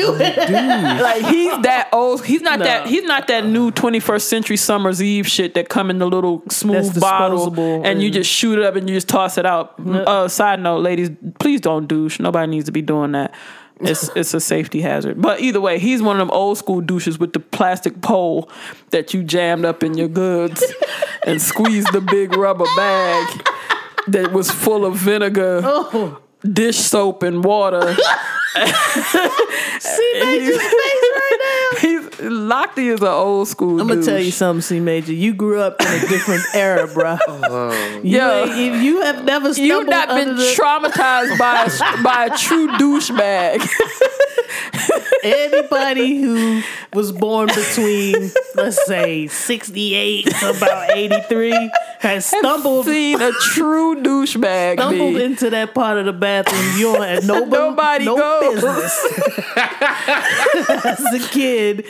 like 1.02 1.26
he's 1.26 1.62
that 1.62 1.90
old. 1.92 2.26
He's 2.26 2.42
not 2.42 2.60
that. 2.60 2.88
He's 2.88 3.04
not 3.04 3.28
that 3.28 3.46
new 3.46 3.72
twenty 3.72 4.00
first 4.00 4.30
century 4.30 4.58
summer's 4.58 5.02
eve 5.02 5.28
shit 5.28 5.54
that 5.54 5.70
come 5.70 5.90
in 5.90 6.00
the 6.00 6.08
little 6.08 6.44
smooth 6.50 7.00
bottle 7.00 7.46
disposable 7.50 7.86
and 7.86 8.02
you 8.02 8.12
just 8.12 8.30
shoot 8.30 8.60
it 8.60 8.66
up 8.66 8.76
and 8.76 8.90
you 8.90 8.96
just 8.96 9.08
toss 9.08 9.38
it 9.38 9.46
out. 9.46 9.80
Uh, 9.80 10.28
side 10.28 10.60
note, 10.60 10.80
ladies, 10.80 11.10
please 11.40 11.62
don't 11.62 11.88
douche. 11.88 12.20
Nobody 12.20 12.50
needs 12.50 12.66
to 12.66 12.72
be 12.72 12.82
doing 12.82 13.14
that. 13.14 13.34
It's 13.82 14.10
it's 14.16 14.34
a 14.34 14.40
safety 14.40 14.82
hazard. 14.82 15.22
But 15.22 15.42
either 15.42 15.60
way, 15.60 15.80
he's 15.80 16.02
one 16.02 16.16
of 16.16 16.20
them 16.28 16.32
old 16.32 16.58
school 16.58 16.82
douches 16.82 17.20
with 17.20 17.34
the 17.34 17.40
plastic 17.40 18.02
pole 18.02 18.50
that 18.92 19.14
you 19.14 19.24
jammed 19.24 19.66
up 19.66 19.84
in 19.84 19.98
your 19.98 20.08
goods 20.08 20.64
and 21.28 21.42
squeezed 21.42 21.92
the 21.92 22.02
big 22.02 22.36
rubber 22.38 22.66
bag 22.78 23.48
that 24.08 24.32
was 24.32 24.50
full 24.50 24.86
of 24.86 24.96
vinegar, 24.96 25.62
Oh. 25.64 26.20
dish 26.50 26.78
soap, 26.78 27.22
and 27.24 27.44
water. 27.44 27.96
See 28.56 30.14
Major's 30.24 30.58
face 30.58 30.72
right 30.72 31.38
now. 31.74 31.80
He's 31.82 32.06
Lochte 32.26 32.78
is 32.94 33.02
an 33.02 33.08
old 33.08 33.48
school. 33.48 33.80
I'm 33.82 33.88
gonna 33.88 34.02
tell 34.04 34.20
you 34.20 34.32
something, 34.32 34.62
C 34.62 34.80
Major. 34.80 35.14
You 35.14 35.34
grew 35.34 35.60
up 35.60 35.80
in 35.82 35.88
a 35.88 36.00
different 36.08 36.44
era, 36.54 36.88
bruh. 36.88 37.20
Oh. 37.28 37.72
You, 38.04 38.18
Yo. 38.18 38.46
if 38.48 38.82
you 38.84 39.02
have 39.02 39.26
never 39.26 39.54
stumbled 39.54 39.68
You've 39.68 39.88
not 39.90 40.08
been 40.10 40.36
the, 40.36 40.44
traumatized 40.58 41.38
by 41.38 41.66
a, 41.66 41.70
by 42.04 42.26
a 42.32 42.38
true 42.38 42.68
douchebag. 42.70 43.68
anybody 45.24 46.22
who 46.22 46.62
was 46.94 47.12
born 47.12 47.48
between, 47.48 48.32
let's 48.56 48.84
say, 48.86 49.28
68 49.28 50.26
to 50.28 50.50
about 50.52 50.92
83 50.92 51.72
has 52.00 52.26
stumbled 52.26 52.86
Seen 52.86 53.22
a 53.22 53.32
true 53.54 53.96
douchebag. 54.02 54.74
stumbled 54.76 55.16
B. 55.16 55.24
into 55.24 55.50
that 55.50 55.74
part 55.74 55.98
of 55.98 56.06
the 56.06 56.14
bathroom 56.14 56.78
you 56.78 56.94
don't 56.94 57.02
have 57.08 57.26
nobody, 57.26 57.52
Nobody 57.56 58.06
no 58.06 58.16
go. 58.18 58.45
Business 58.54 58.94
as 60.86 61.14
a 61.14 61.20
kid 61.32 61.86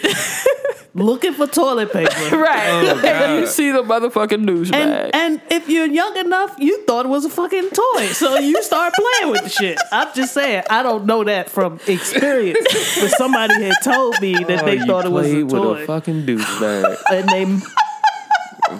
looking 0.93 1.33
for 1.33 1.47
toilet 1.47 1.91
paper. 1.91 2.11
Right. 2.45 2.69
Oh, 2.69 3.01
God. 3.01 3.39
you 3.39 3.47
see 3.47 3.71
the 3.71 3.81
motherfucking 3.83 4.45
douchebag. 4.45 4.73
And, 4.73 5.13
and 5.13 5.41
if 5.51 5.67
you're 5.69 5.87
young 5.87 6.15
enough, 6.17 6.55
you 6.59 6.83
thought 6.85 7.05
it 7.05 7.09
was 7.09 7.25
a 7.25 7.29
fucking 7.29 7.69
toy. 7.69 8.05
So 8.07 8.37
you 8.37 8.61
start 8.63 8.93
playing 8.93 9.31
with 9.31 9.43
the 9.43 9.49
shit. 9.49 9.77
I'm 9.91 10.13
just 10.13 10.33
saying, 10.33 10.63
I 10.69 10.83
don't 10.83 11.05
know 11.05 11.23
that 11.23 11.49
from 11.49 11.79
experience. 11.87 12.65
But 12.99 13.11
somebody 13.11 13.61
had 13.63 13.73
told 13.83 14.21
me 14.21 14.33
that 14.43 14.63
Oh, 14.63 14.65
they 14.65 14.79
thought 14.79 15.05
it 15.05 15.11
was 15.11 15.27
a 15.27 15.31
played 15.31 15.43
with 15.51 15.81
a 15.81 15.85
fucking 15.85 16.25
douchebag. 16.25 16.97
and 17.11 17.29
they 17.29 17.45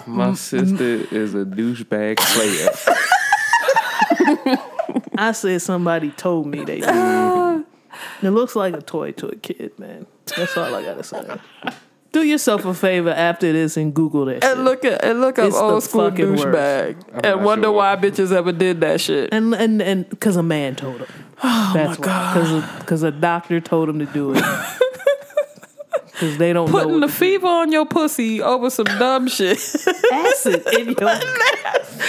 My 0.06 0.34
sister 0.34 1.06
is 1.10 1.34
a 1.34 1.44
douchebag 1.44 2.18
player. 2.18 2.70
I 5.18 5.32
said 5.32 5.60
somebody 5.62 6.10
told 6.10 6.46
me 6.46 6.64
they 6.64 6.80
did. 6.80 7.65
It 8.22 8.30
looks 8.30 8.56
like 8.56 8.74
a 8.74 8.80
toy 8.82 9.12
to 9.12 9.28
a 9.28 9.36
kid, 9.36 9.78
man. 9.78 10.06
That's 10.36 10.56
all 10.56 10.74
I 10.74 10.82
gotta 10.82 11.02
say. 11.04 11.24
Do 12.12 12.22
yourself 12.22 12.64
a 12.64 12.72
favor 12.72 13.10
after 13.10 13.52
this 13.52 13.76
and 13.76 13.92
Google 13.92 14.24
that. 14.26 14.36
and 14.42 14.56
shit. 14.56 14.58
look 14.58 14.84
at 14.86 15.04
and 15.04 15.20
look 15.20 15.38
up 15.38 15.48
It's 15.48 15.56
the 15.56 15.62
old 15.62 15.82
school 15.82 16.08
fucking 16.10 16.30
worst. 16.30 16.44
douchebag 16.46 17.20
and 17.24 17.44
wonder 17.44 17.66
sure. 17.66 17.72
why 17.72 17.96
bitches 17.96 18.32
ever 18.32 18.52
did 18.52 18.80
that 18.80 19.00
shit. 19.02 19.32
and 19.34 19.54
and 19.54 19.82
and 19.82 20.08
because 20.08 20.36
a 20.36 20.42
man 20.42 20.76
told 20.76 21.00
him. 21.00 21.06
Oh 21.44 21.70
That's 21.74 21.98
my 21.98 22.04
god! 22.06 22.34
Because 22.34 22.78
because 22.80 23.02
a 23.02 23.10
doctor 23.10 23.60
told 23.60 23.88
him 23.90 23.98
to 23.98 24.06
do 24.06 24.32
it. 24.34 24.42
Because 26.18 26.38
they 26.38 26.52
don't 26.54 26.70
Putting 26.70 27.00
the 27.00 27.08
fever 27.08 27.46
on 27.46 27.72
your 27.72 27.84
pussy 27.84 28.40
over 28.40 28.70
some 28.70 28.86
dumb 28.86 29.28
shit. 29.28 29.58
acid 30.12 30.62
in 30.78 30.88
your. 30.98 31.08
ass. 31.10 32.02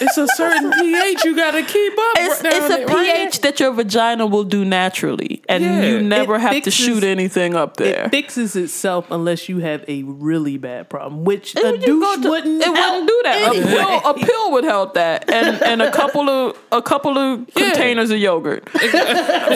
it's 0.00 0.16
a 0.18 0.26
certain 0.28 0.70
pH 0.72 1.24
you 1.24 1.34
gotta 1.36 1.62
keep 1.62 1.92
up. 1.92 2.14
It's, 2.16 2.42
it's 2.44 2.70
a 2.70 2.86
pH 2.94 3.40
that 3.40 3.58
your 3.58 3.72
vagina 3.72 4.26
will 4.26 4.44
do 4.44 4.64
naturally, 4.64 5.42
and 5.48 5.64
Yeah. 5.64 5.82
you 5.82 6.00
never 6.02 6.38
have 6.38 6.52
fixes- 6.52 6.76
to 6.76 6.82
shoot 6.82 7.02
anything 7.04 7.54
up 7.56 7.76
there. 7.76 8.04
It 8.04 8.10
fixes 8.10 8.54
itself 8.56 9.06
unless 9.10 9.48
you 9.48 9.58
have 9.58 9.84
a 9.88 10.02
really 10.04 10.56
bad 10.56 10.88
problem, 10.88 11.24
which 11.24 11.56
a 11.56 11.62
When 11.62 11.80
douche 11.80 12.22
to- 12.22 12.30
wouldn't. 12.30 12.62
It 12.62 12.68
wouldn't 12.70 13.08
do 13.08 13.20
that. 13.24 13.36
anyway. 13.48 13.64
A 13.64 13.76
pill, 13.76 14.10
a 14.10 14.14
pill 14.14 14.52
would 14.52 14.64
help 14.64 14.94
that, 14.94 15.28
and 15.28 15.60
and 15.62 15.82
a 15.82 15.90
couple 15.90 16.28
of 16.30 16.56
a 16.70 16.82
couple 16.82 17.18
of 17.18 17.46
containers 17.54 18.10
of 18.10 18.18
yogurt 18.18 18.68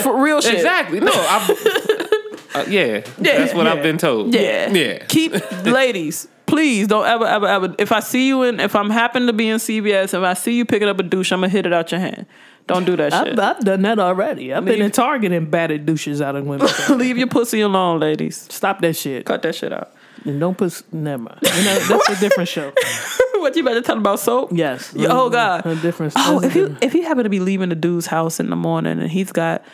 for 0.03 0.21
real 0.21 0.41
shit. 0.41 0.55
Exactly. 0.55 1.01
No, 1.01 1.13
I'm, 1.15 1.57
uh, 2.61 2.65
yeah, 2.69 3.01
that's 3.19 3.55
what 3.55 3.67
I've 3.67 3.83
been 3.83 3.99
told. 3.99 4.35
Yeah. 4.35 4.71
yeah. 4.71 5.05
Keep 5.07 5.33
ladies, 5.65 6.29
please 6.47 6.87
don't 6.87 7.07
ever, 7.07 7.27
ever, 7.27 7.47
ever. 7.47 7.75
If 7.79 7.93
I 7.93 8.01
see 8.01 8.29
you 8.29 8.43
in, 8.43 8.61
if 8.61 8.75
I'm 8.75 8.91
happen 8.91 9.27
to 9.27 9.33
be 9.33 9.49
in 9.49 9.59
CVS, 9.59 10.15
if 10.15 10.23
I 10.23 10.35
see 10.35 10.57
you 10.57 10.65
picking 10.65 10.89
up 10.89 10.99
a 10.99 11.03
douche, 11.03 11.33
I'm 11.33 11.41
gonna 11.41 11.49
hit 11.49 11.67
it 11.67 11.73
out 11.73 11.93
your 11.93 12.01
hand. 12.01 12.27
Don't 12.69 12.85
do 12.85 12.97
that 12.97 13.13
shit. 13.13 13.39
I've, 13.39 13.57
I've 13.57 13.65
done 13.65 13.83
that 13.83 13.99
already. 13.99 14.53
I've 14.53 14.65
been 14.65 14.83
in 14.83 14.91
Target 14.91 15.33
and 15.33 15.51
batted 15.51 15.87
douches 15.87 16.21
out 16.21 16.37
of 16.37 16.47
women. 16.47 16.69
Leave 16.99 17.17
your 17.17 17.27
pussy 17.27 17.63
alone, 17.63 17.99
ladies. 17.99 18.47
Stop 18.53 18.83
that 18.83 18.95
shit. 18.95 19.25
Cut 19.25 19.41
that 19.43 19.55
shit 19.55 19.73
out. 19.73 19.95
And 20.25 20.39
don't 20.39 20.57
put. 20.57 20.83
Never 20.93 21.23
mind. 21.23 21.39
You 21.43 21.65
know, 21.65 21.79
that's 21.79 22.09
a 22.11 22.21
different 22.21 22.49
show. 22.49 22.73
what 23.37 23.57
you 23.57 23.65
better 23.65 23.81
tell 23.81 23.97
about 23.97 24.21
soap? 24.21 24.51
Yes. 24.53 24.93
Yeah, 24.95 25.09
oh 25.11 25.31
God. 25.31 25.65
A 25.65 25.77
different. 25.77 26.13
Oh, 26.17 26.43
if 26.43 26.55
you 26.55 26.77
if 26.83 26.95
you 26.95 27.05
happen 27.05 27.25
to 27.25 27.31
be 27.31 27.41
leaving 27.41 27.71
the 27.71 27.75
dude's 27.75 28.07
house 28.07 28.39
in 28.39 28.51
the 28.51 28.57
morning 28.57 28.99
and 28.99 29.11
he's 29.11 29.33
got 29.33 29.65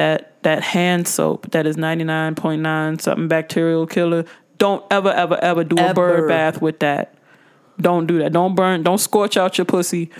that 0.00 0.42
that 0.42 0.62
hand 0.62 1.06
soap 1.06 1.50
that 1.50 1.66
is 1.66 1.76
ninety 1.76 2.04
nine 2.04 2.34
point 2.34 2.62
nine 2.62 2.98
something 2.98 3.28
bacterial 3.28 3.86
killer, 3.86 4.24
don't 4.56 4.82
ever 4.90 5.10
ever 5.10 5.38
ever 5.42 5.62
do 5.62 5.76
a 5.76 5.92
bird 5.92 6.26
bath 6.26 6.62
with 6.62 6.78
that. 6.78 7.14
Don't 7.80 8.06
do 8.06 8.18
that. 8.18 8.32
Don't 8.32 8.54
burn. 8.54 8.82
Don't 8.82 8.98
scorch 8.98 9.36
out 9.36 9.56
your 9.58 9.64
pussy. 9.64 10.10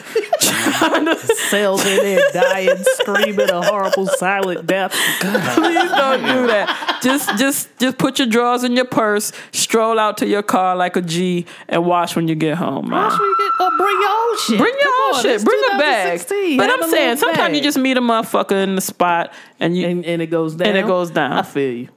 Trying 0.40 1.04
to 1.04 1.16
sails 1.16 1.84
in 1.84 1.96
there 2.02 2.20
dying, 2.32 2.76
screaming 2.78 3.50
a 3.50 3.62
horrible 3.62 4.06
silent 4.06 4.66
death. 4.66 4.92
Please 5.20 5.90
don't 5.90 6.20
do 6.22 6.46
that. 6.46 7.00
Just 7.02 7.38
just 7.38 7.78
just 7.78 7.98
put 7.98 8.18
your 8.18 8.28
drawers 8.28 8.64
in 8.64 8.72
your 8.76 8.84
purse, 8.84 9.32
stroll 9.52 9.98
out 9.98 10.16
to 10.18 10.26
your 10.26 10.42
car 10.42 10.76
like 10.76 10.96
a 10.96 11.02
G, 11.02 11.46
and 11.68 11.84
wash 11.84 12.16
when 12.16 12.28
you 12.28 12.34
get 12.34 12.56
home, 12.56 12.88
man. 12.90 13.02
Why 13.04 13.10
should 13.10 13.20
we 13.20 13.28
get- 13.34 13.52
oh, 13.60 13.76
bring 13.78 14.00
your 14.00 14.10
own 14.10 14.38
shit. 14.38 14.58
Bring 14.58 14.74
your 14.74 14.92
Come 14.92 15.04
own 15.08 15.14
on, 15.16 15.22
shit. 15.22 15.44
Bring 15.44 15.62
a 15.74 15.78
bag. 15.78 16.18
2016. 16.20 16.56
But 16.58 16.70
I'm 16.70 16.90
saying 16.90 17.16
sometimes 17.18 17.56
you 17.56 17.62
just 17.62 17.78
meet 17.78 17.96
a 17.96 18.00
motherfucker 18.00 18.62
in 18.62 18.74
the 18.74 18.80
spot 18.80 19.32
and 19.58 19.76
you 19.76 19.86
and, 19.86 20.04
and 20.04 20.22
it 20.22 20.26
goes 20.28 20.54
down. 20.54 20.68
and 20.68 20.78
it 20.78 20.86
goes 20.86 21.10
down. 21.10 21.32
I 21.32 21.42
feel 21.42 21.72
you. 21.74 21.88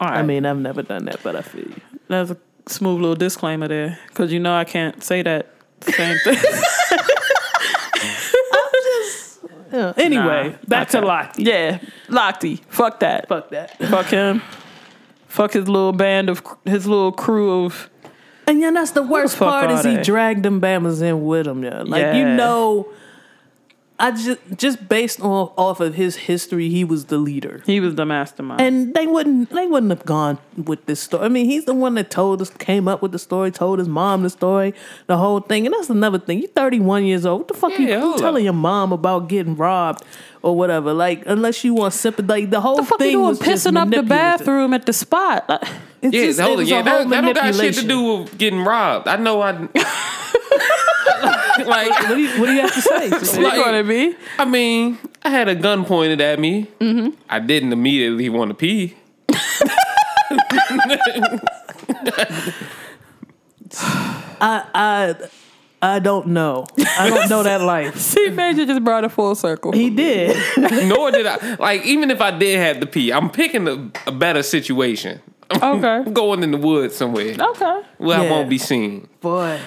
All 0.00 0.08
right. 0.08 0.18
I 0.18 0.22
mean, 0.22 0.46
I've 0.46 0.58
never 0.58 0.82
done 0.82 1.04
that, 1.06 1.20
but 1.22 1.34
I 1.36 1.42
feel 1.42 1.64
you. 1.66 1.80
There's 2.08 2.30
a 2.30 2.36
smooth 2.68 3.00
little 3.00 3.16
disclaimer 3.16 3.68
there 3.68 3.98
because 4.08 4.32
you 4.32 4.40
know 4.40 4.54
I 4.54 4.64
can't 4.64 5.02
say 5.02 5.22
that 5.22 5.48
same 5.82 6.16
thing. 6.24 6.36
Yeah. 9.70 9.92
Anyway, 9.98 10.50
Nah, 10.50 10.56
back 10.66 10.88
to 10.90 10.98
okay. 10.98 11.06
Lochte. 11.06 11.34
yeah, 11.46 11.78
Lochte. 12.08 12.58
Fuck 12.68 13.00
that. 13.00 13.28
Fuck 13.28 13.50
that. 13.50 13.76
Fuck 13.90 14.06
him. 14.06 14.40
Fuck 15.26 15.52
his 15.52 15.68
little 15.68 15.92
band 15.92 16.30
of 16.30 16.42
his 16.64 16.86
little 16.86 17.12
crew 17.12 17.66
of. 17.66 17.90
And 18.46 18.60
yeah, 18.60 18.70
that's 18.70 18.92
the 18.92 19.02
worst 19.02 19.36
fuck 19.36 19.48
part 19.48 19.70
are 19.70 19.74
is 19.74 19.84
he 19.84 19.96
they? 19.96 20.02
dragged 20.02 20.42
them 20.42 20.58
Bamas 20.58 21.02
in 21.02 21.22
with 21.26 21.46
him. 21.46 21.62
Yeah, 21.62 21.82
like 21.82 22.14
you 22.16 22.24
know, 22.24 22.88
I 24.00 24.12
just 24.12 24.38
just 24.56 24.88
based 24.88 25.20
on 25.20 25.50
off 25.56 25.80
of 25.80 25.94
his 25.94 26.14
history, 26.14 26.68
he 26.68 26.84
was 26.84 27.06
the 27.06 27.18
leader, 27.18 27.62
He 27.66 27.80
was 27.80 27.96
the 27.96 28.06
mastermind. 28.06 28.60
and 28.60 28.94
they 28.94 29.08
wouldn't 29.08 29.50
they 29.50 29.66
wouldn't 29.66 29.90
have 29.90 30.04
gone 30.04 30.38
with 30.56 30.86
this 30.86 31.00
story. 31.00 31.24
I 31.24 31.28
mean, 31.28 31.46
he's 31.46 31.64
the 31.64 31.74
one 31.74 31.94
that 31.96 32.08
told 32.08 32.40
us, 32.40 32.50
came 32.50 32.86
up 32.86 33.02
with 33.02 33.10
the 33.10 33.18
story, 33.18 33.50
told 33.50 33.80
his 33.80 33.88
mom 33.88 34.22
the 34.22 34.30
story, 34.30 34.72
the 35.08 35.16
whole 35.16 35.40
thing. 35.40 35.66
And 35.66 35.74
that's 35.74 35.90
another 35.90 36.20
thing. 36.20 36.38
You're 36.38 36.48
31 36.50 37.06
years 37.06 37.26
old. 37.26 37.40
What 37.40 37.48
the 37.48 37.54
fuck 37.54 37.72
Yeah, 37.72 37.78
you, 37.78 37.88
you 37.94 38.00
hold 38.00 38.18
telling 38.18 38.42
up. 38.42 38.44
your 38.44 38.52
mom 38.52 38.92
about 38.92 39.28
getting 39.28 39.56
robbed 39.56 40.04
or 40.42 40.54
whatever? 40.56 40.92
Like, 40.94 41.24
unless 41.26 41.64
you 41.64 41.74
want 41.74 41.92
sympathy, 41.92 42.28
like, 42.28 42.50
the 42.50 42.60
whole 42.60 42.76
the 42.76 42.84
fuck 42.84 42.98
thing 43.00 43.08
you 43.10 43.16
doing 43.18 43.28
was 43.30 43.38
just 43.40 43.66
pissing 43.66 43.76
up 43.76 43.90
the 43.90 43.96
manipulative. 43.96 44.08
bathroom 44.08 44.74
at 44.74 44.86
the 44.86 44.92
spot? 44.92 45.48
Like, 45.48 45.62
It's 46.02 46.14
Yeah, 46.14 46.26
just- 46.26 46.38
it 46.38 46.42
hold 46.42 46.52
on. 46.54 46.58
was 46.60 46.70
Yeah, 46.70 46.80
a 46.80 46.84
that, 46.84 46.90
whole 47.02 47.10
that 47.10 47.20
don't 47.22 47.34
got 47.34 47.44
shit 47.46 47.74
to 47.74 47.82
manipulation. 47.82 47.88
do 47.88 48.02
with 48.22 48.38
getting 48.38 48.60
robbed. 48.64 49.08
I 49.08 49.16
know 49.16 49.42
I. 49.42 49.68
like, 51.66 51.90
What 51.90 52.08
do 52.08 52.16
you, 52.18 52.40
what 52.40 52.46
do 52.46 52.52
you 52.54 52.60
have 52.62 52.74
to 52.74 52.82
say? 52.82 53.10
speak 53.10 53.40
Like- 53.44 53.66
on 53.66 53.74
it, 53.74 53.82
B. 53.88 54.14
I 54.38 54.44
mean, 54.44 54.98
I 55.22 55.30
had 55.30 55.48
a 55.48 55.54
gun 55.54 55.84
pointed 55.84 56.20
at 56.20 56.38
me. 56.38 56.68
Mm-hmm. 56.80 57.16
I 57.28 57.38
didn't 57.40 57.72
immediately 57.72 58.28
want 58.28 58.50
to 58.50 58.54
pee. 58.54 58.96
I 64.40 64.64
I 64.74 65.14
I 65.80 65.98
don't 66.00 66.28
know. 66.28 66.66
I 66.98 67.08
don't 67.10 67.28
know 67.30 67.42
that 67.42 67.60
life. 67.60 67.96
C 67.98 68.30
Major 68.30 68.66
just 68.66 68.82
brought 68.84 69.04
it 69.04 69.10
full 69.10 69.34
circle. 69.34 69.72
He 69.72 69.90
did. 69.90 70.36
Nor 70.88 71.10
did 71.12 71.26
I. 71.26 71.54
Like, 71.56 71.84
even 71.84 72.10
if 72.10 72.20
I 72.20 72.36
did 72.36 72.58
have 72.58 72.80
the 72.80 72.86
pee, 72.86 73.12
I'm 73.12 73.30
picking 73.30 73.68
a, 73.68 73.90
a 74.08 74.12
better 74.12 74.42
situation. 74.42 75.20
I'm 75.50 75.82
Okay. 75.84 76.10
going 76.10 76.42
in 76.42 76.50
the 76.50 76.58
woods 76.58 76.96
somewhere 76.96 77.34
Okay. 77.38 77.80
where 77.98 78.18
I 78.18 78.28
won't 78.30 78.50
be 78.50 78.58
seen. 78.58 79.08
Boy. 79.20 79.60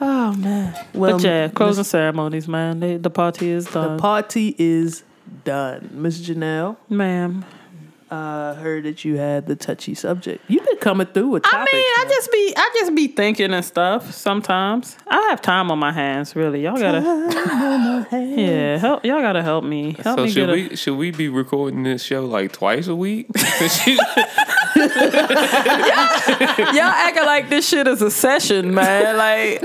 Oh 0.00 0.32
man. 0.34 0.74
Well, 0.94 1.16
but 1.18 1.24
yeah, 1.24 1.48
closing 1.48 1.80
Miss- 1.80 1.88
ceremonies, 1.90 2.48
man. 2.48 2.80
They, 2.80 2.96
the 2.96 3.10
party 3.10 3.48
is 3.50 3.66
done. 3.66 3.96
the 3.96 4.00
party 4.02 4.54
is 4.58 5.02
done. 5.44 5.90
Miss 5.92 6.20
Janelle, 6.20 6.76
ma'am. 6.88 7.44
I 8.10 8.54
heard 8.54 8.84
that 8.84 9.04
you 9.04 9.16
had 9.16 9.46
the 9.46 9.56
touchy 9.56 9.94
subject. 9.94 10.44
You've 10.46 10.64
been 10.64 10.76
coming 10.76 11.06
through 11.08 11.28
with 11.28 11.44
I 11.46 11.50
topics. 11.50 11.72
mean, 11.72 11.82
I 11.84 12.04
man. 12.04 12.08
just 12.14 12.30
be, 12.32 12.54
I 12.56 12.70
just 12.78 12.94
be 12.94 13.08
thinking 13.08 13.52
and 13.52 13.64
stuff. 13.64 14.12
Sometimes 14.12 14.96
I 15.08 15.20
have 15.30 15.40
time 15.42 15.70
on 15.72 15.80
my 15.80 15.90
hands. 15.90 16.36
Really, 16.36 16.62
y'all 16.62 16.76
gotta, 16.78 17.00
yeah, 18.12 18.76
help. 18.78 19.04
Y'all 19.04 19.20
gotta 19.20 19.42
help 19.42 19.64
me. 19.64 19.96
Help 19.98 20.18
So 20.18 20.24
me 20.26 20.30
should 20.30 20.46
get 20.46 20.48
a. 20.50 20.52
we 20.52 20.76
should 20.76 20.96
we 20.96 21.10
be 21.10 21.28
recording 21.28 21.82
this 21.82 22.04
show 22.04 22.24
like 22.26 22.52
twice 22.52 22.86
a 22.86 22.94
week? 22.94 23.26
Since 24.74 24.96
you- 24.96 26.64
Y'all 26.74 26.82
acting 26.82 27.24
like 27.24 27.48
this 27.48 27.68
shit 27.68 27.86
is 27.86 28.02
a 28.02 28.10
session, 28.10 28.74
man. 28.74 29.16
Like, 29.16 29.62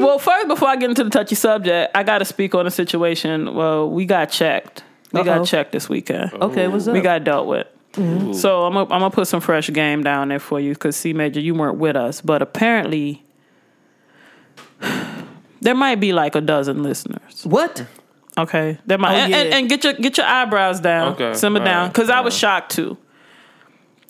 well, 0.00 0.18
first 0.18 0.48
before 0.48 0.68
I 0.68 0.76
get 0.76 0.90
into 0.90 1.04
the 1.04 1.10
touchy 1.10 1.34
subject, 1.34 1.90
I 1.96 2.02
got 2.02 2.18
to 2.18 2.24
speak 2.24 2.54
on 2.54 2.66
a 2.66 2.70
situation. 2.70 3.54
Well, 3.54 3.90
we 3.90 4.04
got 4.06 4.26
checked. 4.30 4.84
We 5.12 5.20
Uh-oh. 5.20 5.24
got 5.24 5.46
checked 5.46 5.72
this 5.72 5.88
weekend. 5.88 6.32
okay, 6.34 6.68
what's 6.68 6.86
up? 6.88 6.94
We 6.94 7.00
got 7.00 7.24
dealt 7.24 7.46
with. 7.46 7.66
So 7.94 8.62
I'm 8.64 8.72
gonna 8.72 8.84
I'm 8.84 9.00
gonna 9.00 9.10
put 9.10 9.28
some 9.28 9.42
fresh 9.42 9.68
game 9.70 10.02
down 10.02 10.28
there 10.28 10.38
for 10.38 10.58
you 10.58 10.72
because 10.72 10.96
C 10.96 11.12
Major, 11.12 11.40
you 11.40 11.54
weren't 11.54 11.76
with 11.76 11.94
us, 11.94 12.22
but 12.22 12.40
apparently 12.40 13.22
there 15.60 15.74
might 15.74 16.00
be 16.00 16.12
like 16.14 16.34
a 16.34 16.40
dozen 16.40 16.82
listeners. 16.82 17.44
what? 17.44 17.84
Okay, 18.38 18.78
there 18.86 18.96
might 18.96 19.12
Oh, 19.12 19.16
and, 19.16 19.34
and, 19.34 19.48
yeah. 19.50 19.56
and 19.58 19.68
get 19.68 19.84
your 19.84 19.92
get 19.92 20.16
your 20.16 20.24
eyebrows 20.26 20.80
down, 20.80 21.12
Okay, 21.12 21.34
simmer 21.34 21.58
all 21.60 21.66
down, 21.66 21.82
right, 21.84 21.92
because 21.92 22.08
I 22.08 22.20
was 22.20 22.32
uh-huh. 22.32 22.38
shocked 22.60 22.72
too. 22.72 22.96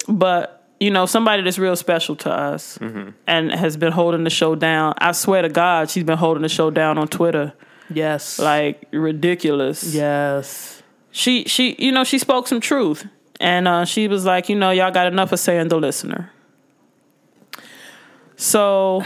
But 0.09 0.59
you 0.81 0.91
know, 0.91 1.07
somebody 1.07 1.43
that's 1.43 1.59
real 1.59 1.77
special 1.77 2.17
to 2.17 2.31
us 2.31 2.77
Mm-hmm. 2.79 3.11
and 3.27 3.53
has 3.53 3.77
been 3.77 3.93
holding 3.93 4.25
the 4.25 4.31
show 4.31 4.55
down. 4.57 4.95
I 4.99 5.13
swear 5.13 5.43
to 5.43 5.49
God, 5.49 5.91
she's 5.91 6.03
been 6.05 6.19
holding 6.19 6.43
the 6.43 6.49
show 6.49 6.71
down 6.71 6.99
on 6.99 7.07
Twitter, 7.09 7.53
Yes. 7.89 8.39
like 8.41 8.87
ridiculous. 8.93 9.95
yes. 9.95 10.83
She 11.13 11.45
she 11.45 11.77
you 11.79 11.93
know 11.93 12.05
she 12.05 12.19
spoke 12.19 12.49
some 12.49 12.61
truth, 12.61 13.07
and 13.39 13.69
uh, 13.69 13.85
she 13.85 14.09
was 14.09 14.25
like, 14.25 14.49
you 14.49 14.57
know, 14.57 14.71
y'all 14.71 14.91
got 14.91 15.07
enough 15.07 15.31
of 15.33 15.39
saying 15.41 15.69
the 15.69 15.79
listener. 15.79 16.31
So. 18.37 19.05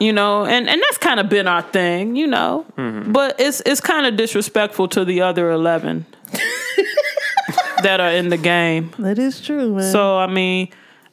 You 0.00 0.12
know, 0.12 0.44
and, 0.44 0.68
and 0.68 0.82
that's 0.82 0.98
kind 0.98 1.20
of 1.20 1.28
been 1.28 1.46
our 1.46 1.62
thing, 1.62 2.16
you 2.16 2.26
know. 2.26 2.66
But 2.76 3.38
it's 3.38 3.60
it's 3.64 3.80
kind 3.80 4.04
of 4.04 4.16
disrespectful 4.16 4.88
to 4.88 5.04
the 5.04 5.20
other 5.20 5.52
eleven 5.52 6.06
that 7.82 8.00
are 8.00 8.10
in 8.10 8.28
the 8.28 8.36
game. 8.36 8.92
That 8.98 9.18
is 9.18 9.40
true, 9.40 9.74
man. 9.74 9.90
So 9.90 10.18
I 10.18 10.26
mean, 10.26 10.68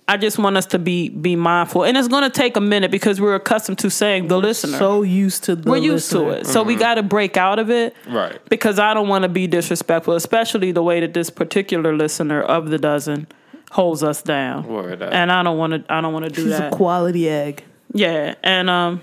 I 0.08 0.18
just 0.18 0.40
want 0.40 0.58
us 0.58 0.66
to 0.68 0.80
be 0.80 1.10
be 1.10 1.36
mindful, 1.36 1.84
and 1.84 1.96
it's 1.98 2.08
going 2.08 2.24
to 2.24 2.30
take 2.30 2.58
a 2.58 2.62
minute 2.62 2.90
because 2.92 3.22
we're 3.22 3.36
accustomed 3.36 3.78
to 3.80 3.90
saying 3.92 4.28
the 4.28 4.38
listener. 4.38 4.78
so 4.78 5.04
used 5.04 5.44
to 5.46 5.56
the 5.56 5.70
we're 5.70 5.78
used 5.78 6.10
to 6.12 6.20
listener. 6.20 6.42
it, 6.42 6.48
so 6.48 6.64
we 6.64 6.76
got 6.76 6.96
to 6.96 7.04
break 7.04 7.38
out 7.38 7.60
of 7.60 7.70
it. 7.70 7.96
Right. 8.08 8.40
Because 8.50 8.80
I 8.80 8.94
don't 8.94 9.08
want 9.08 9.24
to 9.24 9.30
be 9.30 9.46
disrespectful, 9.48 10.16
especially 10.16 10.72
the 10.72 10.84
way 10.84 11.00
that 11.00 11.14
this 11.14 11.30
particular 11.30 11.96
listener 11.96 12.42
of 12.42 12.70
the 12.70 12.80
dozen 12.80 13.28
holds 13.72 14.02
us 14.02 14.24
down. 14.24 14.66
Word. 14.68 15.04
And 15.04 15.32
I 15.32 15.44
don't 15.44 15.58
want 15.60 15.74
to. 15.74 15.94
I 15.94 16.02
don't 16.02 16.12
want 16.12 16.26
to 16.26 16.32
do 16.32 16.44
She's 16.44 16.58
that. 16.58 16.74
a 16.74 16.76
quality 16.76 17.30
egg. 17.30 17.64
Yeah, 17.94 18.36
and 18.44 18.70
um, 18.70 19.02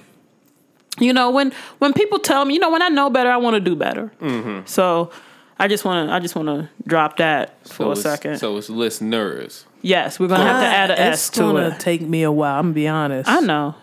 you 0.98 1.12
know 1.12 1.30
when 1.30 1.52
when 1.78 1.92
people 1.92 2.18
tell 2.18 2.44
me, 2.44 2.54
you 2.54 2.60
know, 2.60 2.70
when 2.70 2.82
I 2.82 2.88
know 2.88 3.10
better, 3.10 3.30
I 3.30 3.36
want 3.36 3.54
to 3.54 3.60
do 3.60 3.76
better. 3.76 4.12
Mm-hmm. 4.20 4.66
So 4.66 5.10
I 5.58 5.68
just 5.68 5.84
want 5.84 6.08
to 6.08 6.14
I 6.14 6.18
just 6.20 6.34
want 6.36 6.48
to 6.48 6.68
drop 6.86 7.16
that 7.18 7.66
for 7.66 7.84
so 7.84 7.90
a 7.92 7.96
second. 7.96 8.38
So 8.38 8.56
it's 8.56 8.68
listeners. 8.68 9.64
yes, 9.82 10.18
we're 10.20 10.28
gonna 10.28 10.44
have 10.44 10.60
to 10.62 10.66
add 10.66 10.90
an 10.90 10.98
S 10.98 11.30
to 11.30 11.40
gonna 11.40 11.68
it. 11.68 11.80
take 11.80 12.02
me 12.02 12.22
a 12.22 12.32
while. 12.32 12.58
I'm 12.58 12.66
gonna 12.66 12.74
be 12.74 12.88
honest. 12.88 13.28
I 13.28 13.40
know, 13.40 13.74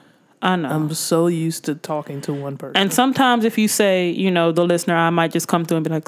I 0.42 0.56
know. 0.56 0.70
I'm 0.70 0.94
so 0.94 1.28
used 1.28 1.66
to 1.66 1.76
talking 1.76 2.22
to 2.22 2.34
one 2.34 2.58
person. 2.58 2.78
and 2.78 2.94
sometimes 2.94 3.44
if 3.46 3.58
you 3.58 3.68
say, 3.68 4.10
you 4.12 4.30
know, 4.30 4.52
the 4.52 4.66
listener, 4.66 4.96
I 4.96 5.10
might 5.10 5.32
just 5.32 5.48
come 5.48 5.66
through 5.66 5.78
and 5.78 5.84
be 5.84 5.90
like, 5.90 6.08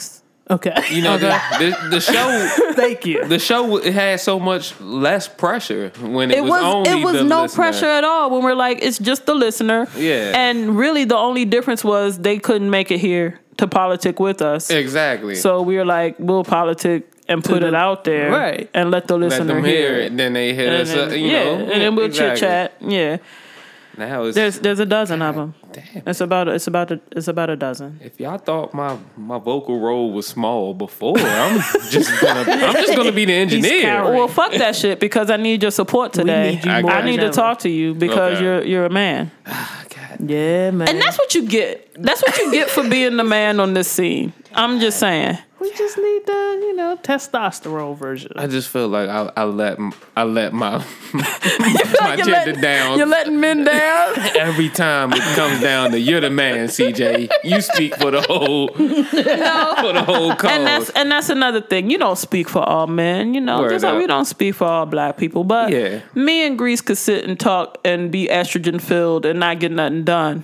okay. 0.52 0.76
You 0.92 1.02
know, 1.02 1.18
the, 1.18 1.30
the, 1.58 1.90
the 1.90 2.00
show 2.00 2.50
Thank 2.74 3.06
you. 3.08 3.26
the 3.26 3.40
show 3.40 3.78
it 3.78 3.92
had 3.94 4.20
so 4.20 4.40
much 4.40 4.80
less 4.80 5.28
pressure 5.28 5.92
when 6.00 6.30
it, 6.30 6.38
it 6.38 6.42
was, 6.42 6.52
was 6.52 6.64
only 6.64 6.90
it 6.92 7.04
was 7.04 7.14
the 7.16 7.24
no 7.24 7.44
listener. 7.44 7.56
pressure 7.56 7.86
at 7.88 8.04
all 8.04 8.30
when 8.30 8.44
we're 8.44 8.54
like, 8.54 8.80
it's 8.84 9.00
just 9.00 9.26
the 9.26 9.34
listener. 9.34 9.88
Yeah. 9.98 10.34
And 10.36 10.78
really, 10.78 11.06
the 11.06 11.18
only 11.18 11.46
difference 11.46 11.84
was 11.84 12.20
they 12.20 12.38
couldn't 12.38 12.70
make 12.70 12.92
it 12.92 13.00
here 13.00 13.40
to 13.58 13.68
politic 13.68 14.20
with 14.20 14.42
us. 14.42 14.70
Exactly. 14.70 15.36
So 15.36 15.62
we 15.62 15.78
were 15.78 15.86
like, 15.86 16.16
we'll 16.20 16.44
politic 16.44 17.10
and 17.28 17.44
put 17.44 17.62
the- 17.62 17.68
it 17.70 17.76
out 17.76 18.04
there, 18.04 18.30
Right. 18.32 18.70
And 18.74 18.92
let 18.92 19.08
the 19.08 19.18
let 19.18 19.30
listener 19.30 19.56
them 19.56 19.64
hear 19.64 19.76
hear 19.90 19.96
it. 19.96 20.02
it, 20.04 20.12
and 20.12 20.20
then 20.20 20.34
they 20.34 20.54
hit 20.54 20.68
And 20.74 20.82
us. 20.84 20.90
then, 20.94 21.08
up, 21.08 21.12
you 21.12 21.18
yeah, 21.26 21.44
know, 21.44 21.54
and 21.72 21.82
then 21.82 21.96
we'll 21.96 22.06
exactly. 22.06 22.40
chit 22.40 22.50
chat. 22.50 22.74
Yeah, 22.82 23.18
Now 23.98 24.26
it's 24.26 24.36
there's 24.36 24.60
there's 24.60 24.80
a 24.82 24.86
dozen 24.86 25.22
of 25.22 25.36
them. 25.36 25.54
damn. 25.72 26.04
It's 26.06 26.20
about 26.22 26.50
it's 26.50 26.68
about 26.68 26.92
a, 26.92 27.00
it's 27.14 27.28
about 27.30 27.50
a 27.50 27.56
dozen. 27.56 27.98
If 28.04 28.20
y'all 28.20 28.38
thought 28.38 28.74
my 28.74 28.98
my 29.16 29.40
vocal 29.40 29.80
role 29.80 30.12
was 30.12 30.28
small 30.28 30.74
before, 30.74 31.18
I'm 31.18 31.62
just 31.90 32.12
gonna 32.22 32.42
I'm 32.52 32.74
just 32.74 32.94
gonna 32.96 33.14
be 33.14 33.24
the 33.26 33.34
engineer. 33.34 34.04
Well, 34.04 34.28
fuck 34.28 34.52
that 34.52 34.76
shit 34.76 35.00
because 35.00 35.32
I 35.32 35.38
need 35.38 35.62
your 35.64 35.72
support 35.72 36.12
today. 36.14 36.56
need 36.62 36.68
I 36.68 37.00
I 37.00 37.06
need 37.06 37.22
to 37.22 37.30
talk 37.30 37.60
to 37.60 37.70
you 37.70 37.94
because 37.96 38.34
Okay. 38.38 38.44
you're 38.44 38.64
you're 38.66 38.86
a 38.86 38.90
man. 38.92 39.32
Ah, 39.48 39.85
Yeah, 40.20 40.72
man. 40.72 40.88
And 40.90 41.02
that's 41.02 41.18
what 41.18 41.34
you 41.36 41.48
get. 41.48 41.94
That's 42.02 42.22
what 42.22 42.38
you 42.38 42.52
get 42.52 42.70
for 42.70 42.88
being 42.88 43.18
the 43.18 43.24
man 43.24 43.60
on 43.60 43.74
this 43.74 43.90
scene. 43.90 44.34
I'm 44.54 44.80
just 44.80 45.00
saying. 45.00 45.38
We 45.60 45.72
just 45.74 45.98
need 45.98 46.26
the 46.26 46.60
you 46.64 46.76
know 46.76 46.98
testosterone 47.02 47.98
version. 47.98 48.32
I 48.36 48.48
just 48.48 48.70
feel 48.70 48.88
like 48.88 49.10
I, 49.10 49.32
I 49.38 49.44
let 49.46 49.78
I 50.16 50.24
let 50.24 50.54
my 50.54 50.84
my 51.14 52.16
gender 52.18 52.32
letting- 52.32 52.62
down 52.62 52.98
You're 52.98 53.08
letting 53.08 53.40
men 53.40 53.64
down. 53.64 54.20
every 54.38 54.70
time 54.70 55.14
it 55.14 55.22
comes 55.36 55.62
down 55.62 55.92
to 55.92 56.00
you're 56.00 56.22
the 56.22 56.30
man, 56.30 56.68
CJ. 56.68 57.30
You 57.44 57.62
speak 57.62 57.96
for 57.96 58.12
the 58.12 58.22
whole 58.22 58.68
for 58.70 58.84
the 59.94 60.04
whole 60.06 60.36
cause. 60.36 60.52
and 60.52 60.66
that's 60.68 60.90
and 60.92 61.12
that's 61.12 61.30
another 61.30 61.62
thing. 61.62 61.90
You 61.90 61.98
don't 61.98 62.18
speak 62.18 62.50
for 62.50 62.60
all 62.64 62.88
men, 62.88 63.34
you 63.34 63.42
know. 63.42 63.62
Word 63.62 63.70
just 63.72 63.86
like 63.86 63.98
we 63.98 64.08
don't 64.08 64.26
speak 64.26 64.56
for 64.56 64.66
all 64.66 64.86
black 64.86 65.18
people. 65.18 65.44
But 65.44 65.72
Yeah. 65.72 66.02
me 66.14 66.46
and 66.46 66.58
Greece 66.58 66.82
could 66.82 66.98
sit 66.98 67.24
and 67.26 67.40
talk 67.40 67.78
and 67.86 68.12
be 68.12 68.28
estrogen 68.28 68.82
filled 68.82 69.26
and 69.26 69.40
not 69.40 69.60
get 69.60 69.72
nothing 69.72 70.04
done. 70.04 70.44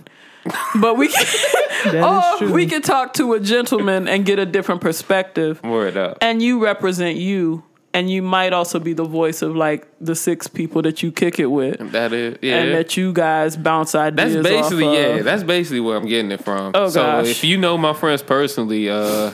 But 0.79 0.97
we 0.97 1.07
can, 1.09 2.03
or 2.03 2.51
we 2.51 2.65
can 2.65 2.81
talk 2.81 3.13
to 3.15 3.33
a 3.33 3.39
gentleman 3.39 4.07
and 4.07 4.25
get 4.25 4.39
a 4.39 4.45
different 4.45 4.81
perspective. 4.81 5.61
Word 5.63 5.97
up. 5.97 6.17
And 6.21 6.41
you 6.41 6.63
represent 6.63 7.17
you, 7.17 7.63
and 7.93 8.09
you 8.09 8.21
might 8.21 8.53
also 8.53 8.79
be 8.79 8.93
the 8.93 9.03
voice 9.03 9.41
of 9.41 9.55
like 9.55 9.87
the 9.99 10.15
six 10.15 10.47
people 10.47 10.81
that 10.83 11.03
you 11.03 11.11
kick 11.11 11.39
it 11.39 11.47
with, 11.47 11.91
That 11.91 12.13
is 12.13 12.37
yeah. 12.41 12.57
and 12.59 12.73
that 12.73 12.95
you 12.97 13.13
guys 13.13 13.55
bounce 13.57 13.93
ideas. 13.95 14.33
That's 14.33 14.47
basically 14.47 14.85
off 14.85 14.95
of. 14.95 15.15
yeah. 15.17 15.21
That's 15.23 15.43
basically 15.43 15.81
where 15.81 15.97
I'm 15.97 16.07
getting 16.07 16.31
it 16.31 16.43
from. 16.43 16.71
Oh, 16.73 16.89
so 16.89 17.03
gosh. 17.03 17.27
if 17.27 17.43
you 17.43 17.57
know 17.57 17.77
my 17.77 17.93
friends 17.93 18.21
personally, 18.23 18.89
uh, 18.89 19.33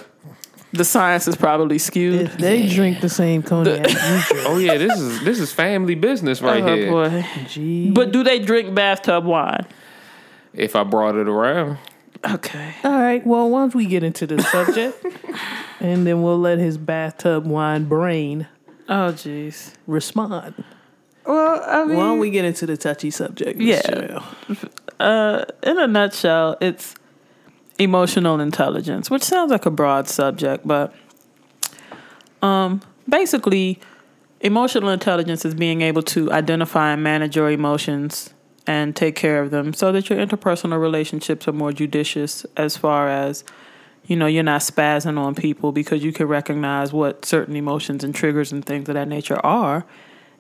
the 0.74 0.84
science 0.84 1.28
is 1.30 1.36
probably 1.38 1.78
skewed. 1.78 2.22
If 2.22 2.38
they 2.38 2.68
drink 2.68 3.00
the 3.00 3.10
same 3.10 3.42
cognac 3.42 3.90
you 3.90 3.96
Oh 4.46 4.58
yeah, 4.58 4.78
this 4.78 5.00
is 5.00 5.24
this 5.24 5.40
is 5.40 5.54
family 5.54 5.96
business 5.96 6.42
right 6.42 6.62
oh 6.64 6.76
here. 6.76 6.92
boy. 6.92 7.26
gee. 7.48 7.92
But 7.92 8.12
do 8.12 8.24
they 8.24 8.40
drink 8.40 8.76
bathtub 8.76 9.24
wine? 9.24 9.66
If 10.58 10.76
I 10.76 10.84
brought 10.84 11.16
it 11.16 11.28
around, 11.28 11.78
Okay. 12.26 12.74
All 12.84 13.00
right. 13.00 13.26
Well, 13.26 13.50
once 13.50 13.76
we 13.76 13.86
get 13.86 14.04
into 14.04 14.26
the 14.26 14.42
subject, 14.42 15.06
and 15.80 16.06
then 16.08 16.24
we'll 16.24 16.40
let 16.40 16.58
his 16.58 16.78
bathtub 16.78 17.46
wine 17.46 17.86
brain 17.86 18.48
Oh 18.90 19.12
jeez. 19.14 19.74
respond. 19.86 20.56
Well, 21.26 21.62
I 21.66 21.86
mean, 21.86 21.98
Why 21.98 22.04
don't 22.06 22.20
we 22.20 22.30
get 22.32 22.46
into 22.46 22.66
the 22.66 22.78
touchy 22.78 23.12
subject? 23.12 23.60
Miss 23.60 23.86
Yeah. 23.88 24.24
Uh, 25.00 25.46
in 25.62 25.78
a 25.78 25.86
nutshell, 25.88 26.58
it's 26.60 26.96
emotional 27.78 28.40
intelligence, 28.40 29.12
which 29.12 29.24
sounds 29.24 29.52
like 29.52 29.66
a 29.66 29.72
broad 29.72 30.08
subject, 30.08 30.66
but 30.68 30.96
um, 32.42 32.82
basically, 33.08 33.80
emotional 34.42 34.90
intelligence 34.90 35.46
is 35.46 35.54
being 35.54 35.82
able 35.82 36.02
to 36.04 36.32
identify 36.32 36.94
and 36.94 37.04
manage 37.04 37.36
your 37.36 37.52
emotions 37.52 38.34
and 38.68 38.96
take 38.96 39.16
care 39.16 39.42
of 39.42 39.50
them 39.50 39.74
so 39.74 39.92
that 39.92 40.10
your 40.10 40.20
interpersonal 40.20 40.80
relationships 40.80 41.48
are 41.48 41.54
more 41.54 41.72
judicious 41.72 42.46
as 42.56 42.78
far 42.78 43.10
as 43.10 43.44
you 44.06 44.16
know 44.16 44.28
you're 44.28 44.44
not 44.44 44.62
spazzing 44.62 45.18
on 45.18 45.34
people 45.34 45.72
because 45.72 46.04
you 46.04 46.12
can 46.12 46.28
recognize 46.28 46.94
what 46.94 47.26
certain 47.26 47.56
emotions 47.56 48.04
and 48.04 48.14
triggers 48.14 48.52
and 48.52 48.66
things 48.66 48.88
of 48.90 48.94
that 48.94 49.08
nature 49.08 49.44
are 49.46 49.86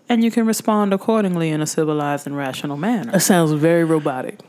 and 0.10 0.24
you 0.24 0.32
can 0.32 0.46
respond 0.46 0.94
accordingly 0.94 1.50
in 1.50 1.62
a 1.62 1.68
civilized 1.68 2.28
and 2.28 2.38
rational 2.38 2.78
manner 2.78 3.12
That 3.14 3.22
sounds 3.22 3.52
very 3.54 3.84
robotic. 3.84 4.40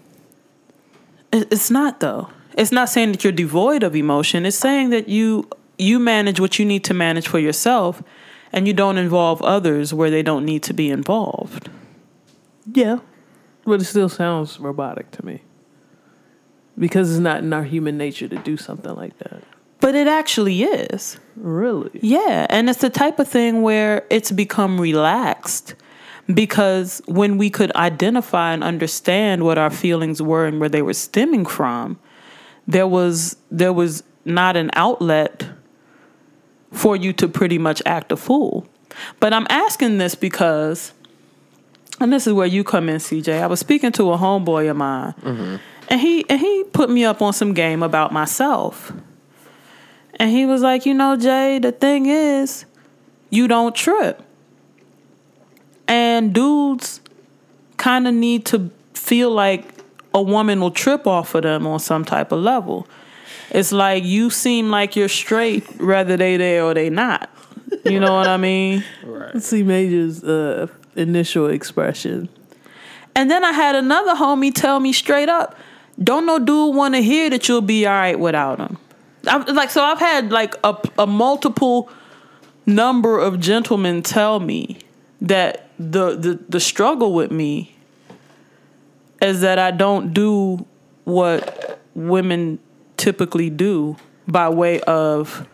It's 1.32 1.70
not 1.70 2.00
though. 2.00 2.30
It's 2.56 2.72
not 2.72 2.88
saying 2.88 3.12
that 3.12 3.22
you're 3.22 3.32
devoid 3.32 3.82
of 3.82 3.94
emotion. 3.94 4.46
It's 4.46 4.56
saying 4.56 4.90
that 4.90 5.08
you 5.08 5.48
you 5.78 5.98
manage 5.98 6.40
what 6.40 6.58
you 6.58 6.64
need 6.64 6.84
to 6.84 6.94
manage 6.94 7.28
for 7.28 7.38
yourself 7.38 8.02
and 8.52 8.66
you 8.66 8.72
don't 8.72 8.98
involve 8.98 9.42
others 9.42 9.92
where 9.92 10.10
they 10.10 10.22
don't 10.22 10.44
need 10.44 10.62
to 10.64 10.72
be 10.72 10.90
involved. 10.90 11.70
Yeah, 12.72 12.98
but 13.68 13.82
it 13.82 13.84
still 13.84 14.08
sounds 14.08 14.58
robotic 14.58 15.10
to 15.12 15.24
me 15.24 15.42
because 16.78 17.10
it's 17.10 17.20
not 17.20 17.38
in 17.38 17.52
our 17.52 17.64
human 17.64 17.98
nature 17.98 18.28
to 18.28 18.36
do 18.38 18.56
something 18.56 18.94
like 18.94 19.16
that. 19.18 19.42
But 19.80 19.94
it 19.94 20.08
actually 20.08 20.62
is. 20.62 21.18
Really? 21.36 22.00
Yeah, 22.02 22.46
and 22.50 22.68
it's 22.68 22.80
the 22.80 22.90
type 22.90 23.18
of 23.18 23.28
thing 23.28 23.62
where 23.62 24.04
it's 24.10 24.32
become 24.32 24.80
relaxed 24.80 25.74
because 26.32 27.00
when 27.06 27.38
we 27.38 27.48
could 27.48 27.74
identify 27.76 28.52
and 28.52 28.64
understand 28.64 29.44
what 29.44 29.56
our 29.56 29.70
feelings 29.70 30.20
were 30.20 30.46
and 30.46 30.60
where 30.60 30.68
they 30.68 30.82
were 30.82 30.94
stemming 30.94 31.46
from, 31.46 31.98
there 32.66 32.88
was 32.88 33.36
there 33.50 33.72
was 33.72 34.02
not 34.24 34.56
an 34.56 34.70
outlet 34.74 35.46
for 36.72 36.96
you 36.96 37.12
to 37.14 37.28
pretty 37.28 37.58
much 37.58 37.80
act 37.86 38.12
a 38.12 38.16
fool. 38.16 38.66
But 39.20 39.32
I'm 39.32 39.46
asking 39.48 39.98
this 39.98 40.14
because 40.14 40.92
and 42.00 42.12
this 42.12 42.26
is 42.26 42.32
where 42.32 42.46
you 42.46 42.64
come 42.64 42.88
in, 42.88 42.96
CJ. 42.96 43.42
I 43.42 43.46
was 43.46 43.60
speaking 43.60 43.92
to 43.92 44.12
a 44.12 44.18
homeboy 44.18 44.70
of 44.70 44.76
mine, 44.76 45.14
and 45.88 46.00
he 46.00 46.28
and 46.28 46.40
he 46.40 46.64
put 46.72 46.90
me 46.90 47.04
up 47.04 47.22
on 47.22 47.32
some 47.32 47.54
game 47.54 47.82
about 47.82 48.12
myself. 48.12 48.92
And 50.20 50.30
he 50.30 50.46
was 50.46 50.62
like, 50.62 50.84
you 50.84 50.94
know, 50.94 51.16
Jay, 51.16 51.60
the 51.60 51.70
thing 51.70 52.06
is, 52.06 52.64
you 53.30 53.46
don't 53.46 53.74
trip. 53.74 54.20
And 55.86 56.34
dudes 56.34 57.00
kind 57.76 58.08
of 58.08 58.14
need 58.14 58.44
to 58.46 58.70
feel 58.94 59.30
like 59.30 59.64
a 60.12 60.20
woman 60.20 60.60
will 60.60 60.72
trip 60.72 61.06
off 61.06 61.34
of 61.34 61.42
them 61.42 61.66
on 61.66 61.78
some 61.78 62.04
type 62.04 62.32
of 62.32 62.40
level. 62.40 62.86
It's 63.50 63.72
like 63.72 64.04
you 64.04 64.28
seem 64.30 64.70
like 64.70 64.96
you're 64.96 65.08
straight, 65.08 65.80
whether 65.80 66.16
they 66.16 66.36
there 66.36 66.64
or 66.64 66.74
they 66.74 66.90
not. 66.90 67.30
You 67.84 68.00
know 68.00 68.14
what 68.14 68.26
I 68.26 68.36
mean? 68.36 68.84
See 69.38 69.62
Major's 69.62 70.24
uh, 70.24 70.66
initial 70.98 71.48
expression. 71.48 72.28
And 73.14 73.30
then 73.30 73.44
I 73.44 73.52
had 73.52 73.74
another 73.74 74.14
homie 74.14 74.54
tell 74.54 74.80
me 74.80 74.92
straight 74.92 75.28
up, 75.28 75.56
don't 76.02 76.26
no 76.26 76.38
dude 76.38 76.74
want 76.74 76.94
to 76.94 77.02
hear 77.02 77.30
that 77.30 77.48
you'll 77.48 77.60
be 77.60 77.86
all 77.86 77.94
right 77.94 78.18
without 78.18 78.58
him. 78.58 78.78
I'm, 79.26 79.44
like 79.54 79.70
so, 79.70 79.82
I've 79.82 79.98
had 79.98 80.30
like 80.30 80.54
a, 80.62 80.76
a 80.98 81.06
multiple 81.06 81.90
number 82.66 83.18
of 83.18 83.40
gentlemen 83.40 84.02
tell 84.02 84.38
me 84.40 84.78
that 85.20 85.70
the, 85.78 86.14
the 86.16 86.38
the 86.48 86.60
struggle 86.60 87.12
with 87.12 87.30
me 87.30 87.74
is 89.20 89.40
that 89.40 89.58
I 89.58 89.70
don't 89.70 90.12
do 90.12 90.64
what 91.04 91.80
women 91.94 92.58
typically 92.96 93.50
do 93.50 93.96
by 94.28 94.48
way 94.48 94.80
of 94.82 95.48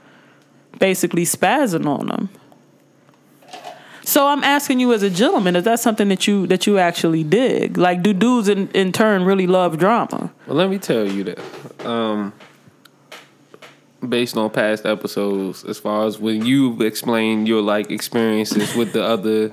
basically 0.79 1.25
spazzing 1.25 1.87
on 1.87 2.09
them. 2.09 2.29
So 4.07 4.27
I'm 4.29 4.45
asking 4.45 4.81
you 4.81 4.93
as 4.93 5.03
a 5.03 5.11
gentleman, 5.11 5.57
is 5.57 5.65
that 5.65 5.81
something 5.81 6.09
that 6.09 6.27
you 6.27 6.47
that 6.49 6.67
you 6.67 6.79
actually 6.79 7.25
dig? 7.25 7.77
Like 7.79 8.03
do 8.03 8.13
dudes 8.13 8.49
in, 8.49 8.69
in 8.73 8.93
turn 8.93 9.25
really 9.25 9.47
love 9.47 9.79
drama? 9.79 10.33
well, 10.47 10.57
let 10.57 10.69
me 10.71 10.79
tell 10.79 11.07
you 11.07 11.25
that. 11.25 11.87
Um, 11.87 12.33
based 14.09 14.37
on 14.37 14.51
past 14.51 14.85
episodes, 14.87 15.65
as 15.65 15.79
far 15.79 16.07
as 16.07 16.19
when 16.19 16.45
you 16.45 16.81
explain 16.83 17.47
your 17.47 17.63
like 17.63 17.91
experiences 17.91 18.75
with 18.75 18.93
the 18.93 19.03
other 19.03 19.53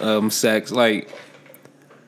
um, 0.00 0.30
sex, 0.30 0.70
like 0.70 1.10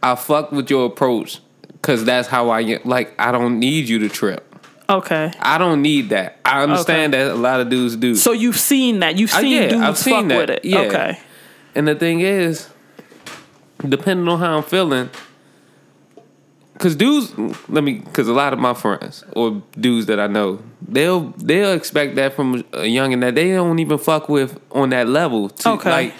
I 0.03 0.15
fuck 0.15 0.53
with 0.53 0.71
your 0.71 0.87
approach 0.87 1.41
because 1.73 2.05
that's 2.05 2.29
how 2.29 2.51
I 2.51 2.63
get. 2.63 2.85
Like 2.87 3.19
I 3.19 3.33
don't 3.33 3.59
need 3.59 3.89
you 3.89 3.99
to 4.01 4.09
trip. 4.09 4.45
Okay. 4.91 5.31
I 5.41 5.59
don't 5.59 5.83
need 5.83 6.09
that. 6.11 6.39
I 6.47 6.63
understand 6.63 7.13
that 7.13 7.31
a 7.31 7.35
lot 7.35 7.61
of 7.61 7.69
dudes 7.69 7.95
do. 7.97 8.15
So 8.15 8.33
you've 8.33 8.59
seen 8.59 9.01
that. 9.01 9.17
You've 9.19 9.33
Uh, 9.35 9.41
seen 9.41 9.53
yeah, 9.53 9.69
dudes 9.69 9.83
I've 9.83 9.99
seen 9.99 10.15
fuck 10.15 10.29
that. 10.29 10.37
with 10.39 10.51
it. 10.51 10.65
Yeah. 10.65 10.79
Okay. 10.81 11.19
And 11.79 11.87
the 11.87 11.95
thing 11.95 12.23
is, 12.23 12.69
depending 13.89 14.27
on 14.27 14.41
how 14.41 14.57
I'm 14.57 14.65
feeling, 14.65 15.11
because 16.73 16.97
dudes, 16.97 17.33
let 17.69 17.85
me, 17.85 18.01
because 18.01 18.27
a 18.27 18.33
lot 18.33 18.53
of 18.53 18.59
my 18.59 18.75
friends 18.75 19.23
or 19.37 19.63
dudes 19.79 20.07
that 20.07 20.19
I 20.19 20.27
know, 20.27 20.61
they'll 20.83 21.31
they'll 21.37 21.75
expect 21.75 22.17
that 22.17 22.35
from 22.35 22.65
a 22.73 22.79
youngin 22.83 23.21
that 23.21 23.37
they 23.37 23.53
don't 23.53 23.79
even 23.79 23.97
fuck 23.97 24.29
with 24.29 24.59
on 24.73 24.91
that 24.91 25.07
level. 25.07 25.51
To, 25.51 25.71
Okay. 25.71 25.91
Like, 25.91 26.15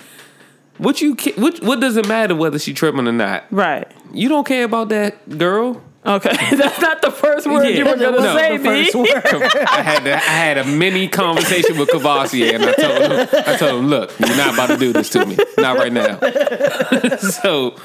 what 0.77 1.01
you 1.01 1.17
what 1.35 1.61
what 1.61 1.81
does 1.81 1.97
it 1.97 2.07
matter 2.07 2.37
whether 2.37 2.61
she 2.61 2.73
tripping 2.73 3.09
or 3.09 3.13
not? 3.13 3.43
Right. 3.51 3.91
You 4.13 4.29
don't 4.29 4.47
care 4.47 4.63
about 4.63 4.91
that 4.91 5.39
girl. 5.39 5.83
Okay. 6.09 6.31
That's 6.57 6.81
not 6.81 7.03
the 7.03 7.11
first 7.11 7.47
word 7.47 7.65
you 7.69 7.85
were 7.85 7.97
gonna 7.97 8.21
No. 8.21 8.37
say, 8.37 8.57
The 8.57 8.63
B. 8.63 8.91
I 9.69 9.83
had 9.83 10.05
to, 10.05 10.15
I 10.15 10.19
had 10.19 10.59
a 10.59 10.65
mini 10.65 11.07
conversation 11.09 11.77
with 11.79 11.91
Cavassier, 11.91 12.55
and 12.55 12.65
I 12.65 12.73
told 12.73 13.03
him, 13.13 13.29
I 13.47 13.57
told 13.57 13.81
him, 13.85 13.87
look, 13.89 14.19
you're 14.19 14.37
not 14.37 14.55
about 14.55 14.69
to 14.69 14.77
do 14.79 14.93
this 14.93 15.11
to 15.11 15.27
me, 15.27 15.37
not 15.59 15.77
right 15.77 15.93
now. 15.93 16.19
so, 17.19 17.77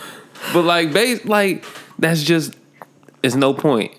but 0.53 0.63
like, 0.63 0.93
base, 0.93 1.25
like 1.25 1.65
that's 1.99 2.23
just, 2.23 2.55
it's 3.21 3.35
no 3.35 3.53
point. 3.53 3.91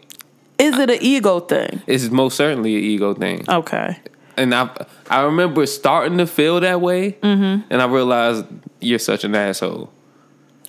Is 0.59 0.79
it 0.79 0.89
an 0.89 0.99
ego 1.01 1.41
thing? 1.41 1.83
It's 1.87 2.09
most 2.11 2.37
certainly 2.37 2.75
an 2.77 2.83
ego 2.83 3.12
thing, 3.12 3.45
Okay. 3.49 3.99
and 4.39 4.55
I, 4.55 4.70
I 5.11 5.22
remember 5.22 5.66
starting 5.66 6.16
to 6.18 6.27
feel 6.27 6.61
that 6.61 6.81
way, 6.81 7.12
Mm-hmm. 7.22 7.66
and 7.70 7.83
I 7.83 7.87
realized 7.87 8.47
you're 8.81 8.99
such 8.99 9.25
an 9.25 9.35
asshole. 9.35 9.91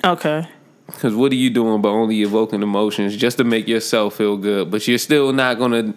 Okay. 0.03 0.47
Because 0.88 1.16
what 1.16 1.32
are 1.32 1.36
you 1.36 1.50
doing 1.50 1.82
but 1.82 1.90
only 1.90 2.22
evoking 2.22 2.62
emotions 2.62 3.16
just 3.18 3.38
to 3.38 3.44
make 3.44 3.68
yourself 3.68 4.16
feel 4.16 4.38
good? 4.38 4.70
But 4.72 4.88
you're 4.88 4.98
still 5.00 5.34
not 5.34 5.58
gonna 5.58 5.94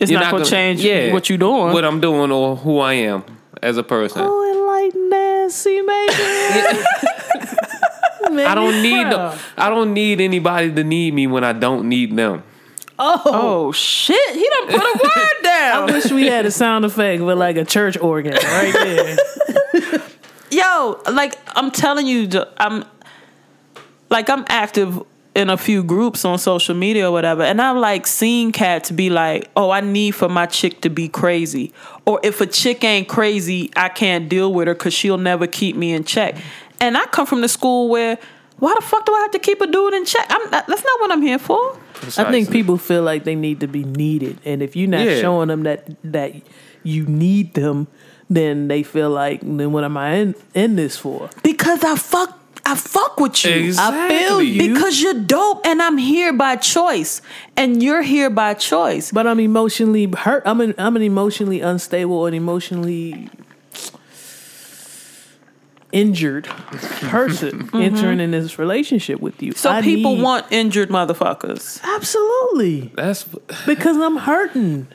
It's 0.00 0.10
You're 0.10 0.20
not, 0.20 0.32
gonna, 0.32 0.44
change 0.44 0.80
yeah, 0.82 1.12
what 1.12 1.30
you 1.30 1.38
doing. 1.38 1.72
what 1.72 1.84
I'm 1.84 2.00
doing, 2.00 2.30
or 2.30 2.56
who 2.56 2.78
I 2.78 2.94
am 2.94 3.24
as 3.62 3.76
a 3.78 3.82
person. 3.82 4.22
Oh, 4.24 4.52
enlightened 4.52 5.10
Nancy 5.10 5.80
Major. 5.80 6.86
I 8.48 8.54
don't 8.54 8.82
need 8.82 9.04
no, 9.04 9.36
I 9.58 9.68
don't 9.68 9.92
need 9.92 10.20
anybody 10.20 10.72
to 10.72 10.84
need 10.84 11.12
me 11.14 11.26
when 11.26 11.44
I 11.44 11.52
don't 11.52 11.88
need 11.88 12.16
them. 12.16 12.42
oh 12.98 13.22
oh 13.26 13.72
shit! 13.72 14.34
He 14.34 14.48
done 14.48 14.68
put 14.68 14.82
a 14.82 14.98
word 15.02 15.42
down. 15.42 15.90
I 15.90 15.92
wish 15.92 16.10
we 16.12 16.26
had 16.26 16.46
a 16.46 16.50
sound 16.50 16.84
effect 16.84 17.22
with 17.22 17.36
like 17.38 17.56
a 17.56 17.64
church 17.64 17.96
organ 17.98 18.32
right 18.34 18.72
there. 18.72 20.02
Yo, 20.50 21.00
like 21.10 21.38
I'm 21.56 21.70
telling 21.70 22.06
you, 22.06 22.26
j- 22.26 22.44
I'm 22.58 22.84
like 24.12 24.28
I'm 24.30 24.44
active 24.48 25.02
in 25.34 25.48
a 25.48 25.56
few 25.56 25.82
groups 25.82 26.24
on 26.26 26.38
social 26.38 26.74
media 26.74 27.08
or 27.08 27.12
whatever, 27.12 27.42
and 27.42 27.60
I'm 27.60 27.78
like 27.78 28.06
seeing 28.06 28.52
cats 28.52 28.90
be 28.90 29.08
like, 29.10 29.50
"Oh, 29.56 29.70
I 29.70 29.80
need 29.80 30.10
for 30.12 30.28
my 30.28 30.46
chick 30.46 30.82
to 30.82 30.90
be 30.90 31.08
crazy," 31.08 31.72
or 32.04 32.20
if 32.22 32.40
a 32.40 32.46
chick 32.46 32.84
ain't 32.84 33.08
crazy, 33.08 33.70
I 33.74 33.88
can't 33.88 34.28
deal 34.28 34.52
with 34.52 34.68
her 34.68 34.74
because 34.74 34.92
she'll 34.94 35.16
never 35.18 35.46
keep 35.46 35.74
me 35.74 35.92
in 35.92 36.04
check. 36.04 36.36
And 36.80 36.96
I 36.98 37.06
come 37.06 37.26
from 37.26 37.40
the 37.40 37.48
school 37.48 37.88
where, 37.88 38.18
why 38.58 38.74
the 38.78 38.84
fuck 38.84 39.06
do 39.06 39.14
I 39.14 39.20
have 39.20 39.30
to 39.30 39.38
keep 39.38 39.60
a 39.62 39.66
dude 39.66 39.94
in 39.94 40.04
check? 40.04 40.26
I'm 40.28 40.50
that's 40.50 40.68
not 40.84 41.00
what 41.00 41.10
I'm 41.10 41.22
here 41.22 41.38
for. 41.38 41.78
I 42.18 42.30
think 42.30 42.50
people 42.50 42.76
feel 42.76 43.02
like 43.02 43.24
they 43.24 43.34
need 43.36 43.60
to 43.60 43.68
be 43.68 43.84
needed, 43.84 44.38
and 44.44 44.62
if 44.62 44.76
you're 44.76 44.88
not 44.88 45.06
Yeah. 45.06 45.20
showing 45.20 45.48
them 45.48 45.62
that 45.62 45.88
that 46.04 46.32
you 46.82 47.06
need 47.06 47.54
them, 47.54 47.86
then 48.28 48.68
they 48.68 48.82
feel 48.82 49.08
like, 49.08 49.40
then 49.42 49.72
what 49.72 49.84
am 49.84 49.96
I 49.96 50.14
in 50.16 50.34
in 50.54 50.76
this 50.76 50.96
for? 50.98 51.30
because 51.42 51.82
I 51.84 51.94
fuck 51.96 52.30
I 52.30 52.41
I 52.64 52.74
fuck 52.76 53.18
with 53.18 53.44
you. 53.44 53.54
Exactly. 53.66 54.16
I 54.16 54.20
feel 54.20 54.42
you 54.42 54.72
because 54.72 55.00
you're 55.00 55.14
dope, 55.14 55.66
and 55.66 55.82
I'm 55.82 55.98
here 55.98 56.32
by 56.32 56.56
choice, 56.56 57.20
and 57.56 57.82
you're 57.82 58.02
here 58.02 58.30
by 58.30 58.54
choice. 58.54 59.10
But 59.10 59.26
I'm 59.26 59.40
emotionally 59.40 60.06
hurt. 60.06 60.42
I'm 60.46 60.60
an 60.60 60.74
I'm 60.78 60.96
an 60.96 61.02
emotionally 61.02 61.60
unstable 61.60 62.26
and 62.26 62.36
emotionally 62.36 63.28
injured 65.92 66.44
person 66.44 67.50
mm-hmm. 67.68 67.76
entering 67.76 68.18
in 68.18 68.30
this 68.30 68.58
relationship 68.58 69.20
with 69.20 69.42
you. 69.42 69.52
So 69.52 69.70
I 69.70 69.82
people 69.82 70.16
need- 70.16 70.22
want 70.22 70.46
injured 70.50 70.88
motherfuckers. 70.88 71.80
absolutely 71.84 72.92
That's 72.94 73.24
because 73.66 73.96
I'm 73.98 74.16
hurting. 74.16 74.88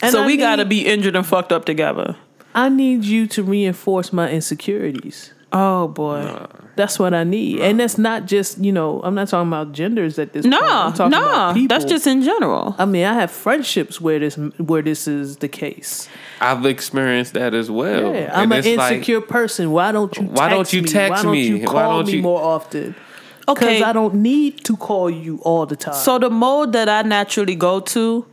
And 0.00 0.12
so 0.12 0.22
I 0.22 0.26
we 0.26 0.36
gotta 0.36 0.64
be 0.64 0.86
injured 0.86 1.16
and 1.16 1.26
fucked 1.26 1.52
up 1.52 1.64
together. 1.64 2.16
I 2.54 2.68
need 2.68 3.04
you 3.04 3.26
to 3.28 3.42
reinforce 3.42 4.12
my 4.12 4.30
insecurities. 4.30 5.32
Oh 5.52 5.88
boy. 5.88 6.46
That's 6.74 6.98
what 6.98 7.12
I 7.12 7.22
need, 7.24 7.60
and 7.60 7.78
that's 7.78 7.98
not 7.98 8.24
just 8.24 8.56
you 8.56 8.72
know. 8.72 9.02
I'm 9.02 9.14
not 9.14 9.28
talking 9.28 9.48
about 9.48 9.72
genders 9.72 10.18
at 10.18 10.32
this. 10.32 10.46
No, 10.46 10.58
point. 10.58 10.72
I'm 10.72 10.92
talking 10.94 11.10
no, 11.10 11.18
about 11.18 11.68
that's 11.68 11.84
just 11.84 12.06
in 12.06 12.22
general. 12.22 12.74
I 12.78 12.86
mean, 12.86 13.04
I 13.04 13.12
have 13.12 13.30
friendships 13.30 14.00
where 14.00 14.18
this 14.18 14.36
where 14.36 14.80
this 14.80 15.06
is 15.06 15.36
the 15.36 15.48
case. 15.48 16.08
I've 16.40 16.64
experienced 16.64 17.34
that 17.34 17.52
as 17.52 17.70
well. 17.70 18.14
Yeah, 18.14 18.30
I'm 18.32 18.50
And 18.50 18.52
an 18.52 18.58
it's 18.70 18.78
like, 18.78 18.92
insecure 18.94 19.20
person. 19.20 19.70
Why 19.70 19.92
don't 19.92 20.16
you? 20.16 20.22
Why 20.24 20.48
don't 20.48 20.72
you 20.72 20.80
text 20.82 20.94
me? 20.94 21.08
Why 21.10 21.22
don't 21.22 21.32
me? 21.32 21.46
you 21.46 21.58
Why 21.58 21.66
call 21.66 22.02
don't 22.02 22.06
me 22.12 22.20
more 22.22 22.42
often? 22.42 22.94
Because 23.40 23.62
Okay. 23.62 23.82
I 23.82 23.92
don't 23.92 24.14
need 24.14 24.64
to 24.64 24.76
call 24.76 25.10
you 25.10 25.40
all 25.42 25.66
the 25.66 25.76
time. 25.76 25.94
So 25.94 26.18
the 26.18 26.30
mode 26.30 26.72
that 26.72 26.88
I 26.88 27.02
naturally 27.02 27.56
go 27.56 27.80
to 27.80 28.24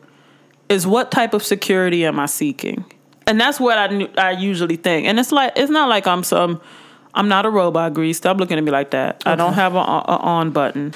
is 0.70 0.88
what 0.88 1.12
type 1.12 1.34
of 1.34 1.44
security 1.44 2.06
am 2.06 2.20
I 2.20 2.28
seeking? 2.28 2.86
And 3.28 3.40
that's 3.42 3.60
what 3.60 3.78
I 3.78 4.08
I 4.18 4.32
usually 4.32 4.78
think. 4.78 5.08
And 5.08 5.20
it's 5.20 5.32
like 5.32 5.54
it's 5.58 5.72
not 5.72 5.90
like 5.90 6.08
I'm 6.08 6.24
some 6.24 6.62
I'm 7.14 7.28
not 7.28 7.46
a 7.46 7.50
robot 7.50 7.94
grease. 7.94 8.18
Stop 8.18 8.38
looking 8.38 8.58
at 8.58 8.64
me 8.64 8.72
like 8.72 8.92
that. 8.92 9.24
I 9.26 9.36
don't 9.36 9.54
have 9.54 9.76
a, 9.76 9.80
a 9.80 10.18
on 10.22 10.52
button. 10.52 10.94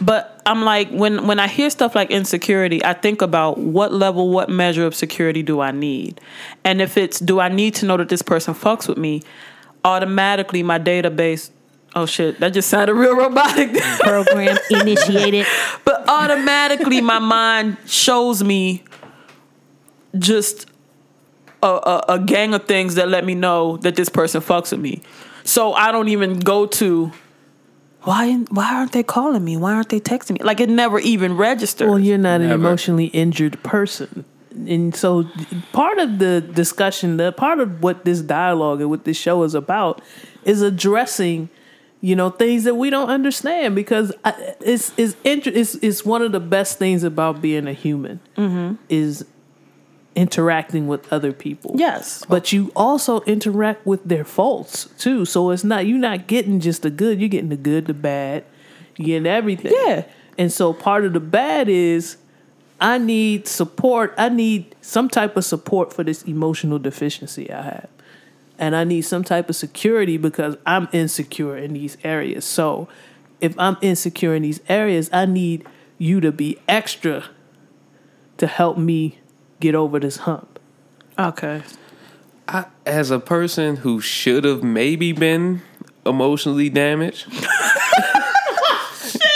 But 0.00 0.40
I'm 0.46 0.62
like 0.62 0.90
when 0.90 1.26
when 1.26 1.38
I 1.38 1.48
hear 1.48 1.68
stuff 1.68 1.94
like 1.94 2.10
insecurity, 2.10 2.84
I 2.84 2.94
think 2.94 3.22
about 3.22 3.58
what 3.58 3.92
level, 3.92 4.30
what 4.30 4.48
measure 4.48 4.86
of 4.86 4.94
security 4.94 5.42
do 5.42 5.60
I 5.60 5.72
need? 5.72 6.20
And 6.64 6.80
if 6.80 6.96
it's 6.96 7.18
do 7.18 7.40
I 7.40 7.48
need 7.48 7.74
to 7.76 7.86
know 7.86 7.96
that 7.96 8.08
this 8.08 8.22
person 8.22 8.54
fucks 8.54 8.88
with 8.88 8.98
me, 8.98 9.22
automatically 9.84 10.62
my 10.62 10.78
database 10.78 11.50
Oh 11.94 12.06
shit, 12.06 12.38
that 12.38 12.52
just 12.52 12.68
sounded 12.68 12.94
real 12.94 13.16
robotic. 13.16 13.74
Program 14.00 14.56
initiated. 14.70 15.46
But 15.84 16.08
automatically, 16.08 17.00
my 17.00 17.18
mind 17.18 17.78
shows 17.84 18.44
me 18.44 18.84
just 20.16 20.66
a, 21.62 21.66
a, 21.66 22.04
a 22.10 22.18
gang 22.20 22.54
of 22.54 22.66
things 22.66 22.94
that 22.94 23.08
let 23.08 23.24
me 23.24 23.34
know 23.34 23.76
that 23.78 23.96
this 23.96 24.08
person 24.08 24.40
fucks 24.40 24.70
with 24.70 24.80
me. 24.80 25.02
So 25.44 25.72
I 25.72 25.92
don't 25.92 26.08
even 26.08 26.38
go 26.38 26.66
to 26.66 27.12
why 28.02 28.32
why 28.50 28.74
aren't 28.74 28.92
they 28.92 29.02
calling 29.02 29.44
me? 29.44 29.56
Why 29.56 29.74
aren't 29.74 29.90
they 29.90 30.00
texting 30.00 30.32
me? 30.32 30.40
Like 30.42 30.60
it 30.60 30.70
never 30.70 30.98
even 30.98 31.36
registers. 31.36 31.88
well, 31.88 31.98
you're 31.98 32.18
not 32.18 32.40
an 32.40 32.50
emotionally 32.50 33.06
injured 33.06 33.62
person, 33.62 34.24
and 34.52 34.94
so 34.94 35.24
part 35.72 35.98
of 35.98 36.18
the 36.18 36.40
discussion, 36.40 37.18
the 37.18 37.32
part 37.32 37.60
of 37.60 37.82
what 37.82 38.04
this 38.06 38.22
dialogue 38.22 38.80
and 38.80 38.88
what 38.88 39.04
this 39.04 39.18
show 39.18 39.42
is 39.42 39.54
about, 39.54 40.00
is 40.44 40.62
addressing. 40.62 41.50
You 42.02 42.16
know 42.16 42.30
things 42.30 42.64
that 42.64 42.76
we 42.76 42.88
don't 42.88 43.10
understand 43.10 43.74
because 43.74 44.10
I, 44.24 44.54
it's 44.60 44.94
it's, 44.96 45.14
inter- 45.22 45.52
it's 45.54 45.74
it's 45.74 46.02
one 46.02 46.22
of 46.22 46.32
the 46.32 46.40
best 46.40 46.78
things 46.78 47.02
about 47.04 47.42
being 47.42 47.66
a 47.66 47.74
human 47.74 48.20
mm-hmm. 48.38 48.76
is 48.88 49.26
interacting 50.14 50.86
with 50.88 51.10
other 51.12 51.32
people. 51.32 51.72
yes. 51.76 52.24
but 52.28 52.52
you 52.52 52.72
also 52.74 53.20
interact 53.22 53.86
with 53.86 54.04
their 54.04 54.24
faults 54.24 54.88
too. 54.98 55.24
So 55.24 55.50
it's 55.50 55.64
not 55.64 55.86
you're 55.86 55.98
not 55.98 56.26
getting 56.26 56.60
just 56.60 56.82
the 56.82 56.90
good, 56.90 57.20
you're 57.20 57.28
getting 57.28 57.48
the 57.48 57.56
good, 57.56 57.86
the 57.86 57.94
bad, 57.94 58.44
you're 58.96 59.06
getting 59.06 59.26
everything. 59.26 59.72
Yeah. 59.74 60.04
And 60.36 60.52
so 60.52 60.72
part 60.72 61.04
of 61.04 61.12
the 61.12 61.20
bad 61.20 61.68
is 61.68 62.16
I 62.80 62.98
need 62.98 63.46
support. 63.46 64.14
I 64.16 64.30
need 64.30 64.74
some 64.80 65.08
type 65.08 65.36
of 65.36 65.44
support 65.44 65.92
for 65.92 66.02
this 66.02 66.22
emotional 66.22 66.78
deficiency 66.78 67.52
I 67.52 67.62
have. 67.62 67.88
And 68.58 68.74
I 68.74 68.84
need 68.84 69.02
some 69.02 69.22
type 69.22 69.48
of 69.48 69.56
security 69.56 70.16
because 70.16 70.56
I'm 70.66 70.88
insecure 70.92 71.56
in 71.56 71.74
these 71.74 71.96
areas. 72.04 72.44
So 72.44 72.88
if 73.40 73.58
I'm 73.58 73.76
insecure 73.80 74.34
in 74.34 74.42
these 74.42 74.60
areas, 74.68 75.08
I 75.12 75.26
need 75.26 75.66
you 75.98 76.20
to 76.20 76.32
be 76.32 76.58
extra 76.68 77.24
to 78.38 78.46
help 78.46 78.78
me 78.78 79.19
get 79.60 79.74
over 79.74 79.98
this 80.00 80.18
hump. 80.18 80.58
Okay. 81.18 81.62
I, 82.48 82.64
as 82.86 83.10
a 83.10 83.18
person 83.20 83.76
who 83.76 84.00
should 84.00 84.44
have 84.44 84.62
maybe 84.64 85.12
been 85.12 85.62
emotionally 86.04 86.68
damaged, 86.68 87.26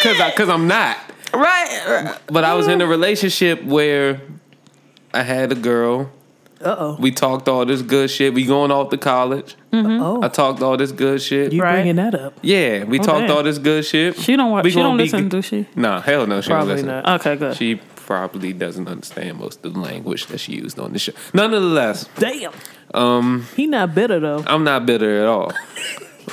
because 0.02 0.18
because 0.32 0.48
I'm 0.48 0.66
not. 0.66 0.96
Right. 1.32 2.16
But 2.26 2.44
I 2.44 2.54
was 2.54 2.68
in 2.68 2.80
a 2.80 2.86
relationship 2.86 3.62
where 3.64 4.20
I 5.12 5.22
had 5.22 5.52
a 5.52 5.54
girl. 5.54 6.10
Uh 6.60 6.76
oh. 6.78 6.96
We 6.98 7.10
talked 7.10 7.48
all 7.48 7.66
this 7.66 7.82
good 7.82 8.10
shit. 8.10 8.32
We 8.32 8.46
going 8.46 8.70
off 8.70 8.90
to 8.90 8.96
college. 8.96 9.54
Oh. 9.72 10.22
I 10.22 10.28
talked 10.28 10.62
all 10.62 10.76
this 10.76 10.92
good 10.92 11.20
shit. 11.20 11.52
You 11.52 11.62
Right. 11.62 11.72
bringing 11.74 11.96
that 11.96 12.14
up? 12.14 12.34
yeah, 12.42 12.84
we 12.84 12.98
talked 12.98 13.26
damn. 13.28 13.36
all 13.36 13.42
this 13.42 13.58
good 13.58 13.84
shit. 13.84 14.16
She 14.16 14.36
don't 14.36 14.50
watch 14.50 14.64
We 14.64 14.70
she 14.70 14.78
don't 14.78 14.96
listen, 14.96 15.24
g- 15.24 15.28
do 15.28 15.42
she? 15.42 15.66
Nah, 15.76 16.00
hell 16.00 16.26
no, 16.26 16.40
she 16.40 16.48
Probably 16.48 16.76
don't 16.76 16.86
listen. 16.86 17.02
not. 17.04 17.20
Okay, 17.20 17.36
good. 17.36 17.56
She 17.56 17.80
probably 18.06 18.52
doesn't 18.52 18.88
understand 18.88 19.38
most 19.38 19.64
of 19.64 19.74
the 19.74 19.80
language 19.80 20.26
that 20.26 20.38
she 20.38 20.52
used 20.52 20.78
on 20.78 20.92
the 20.92 20.98
show. 20.98 21.12
Nonetheless, 21.32 22.08
Damn. 22.16 22.52
Um, 22.92 23.46
he 23.56 23.66
not 23.66 23.94
bitter 23.94 24.20
though. 24.20 24.44
I'm 24.46 24.64
not 24.64 24.86
bitter 24.86 25.20
at 25.20 25.26
all. 25.26 25.52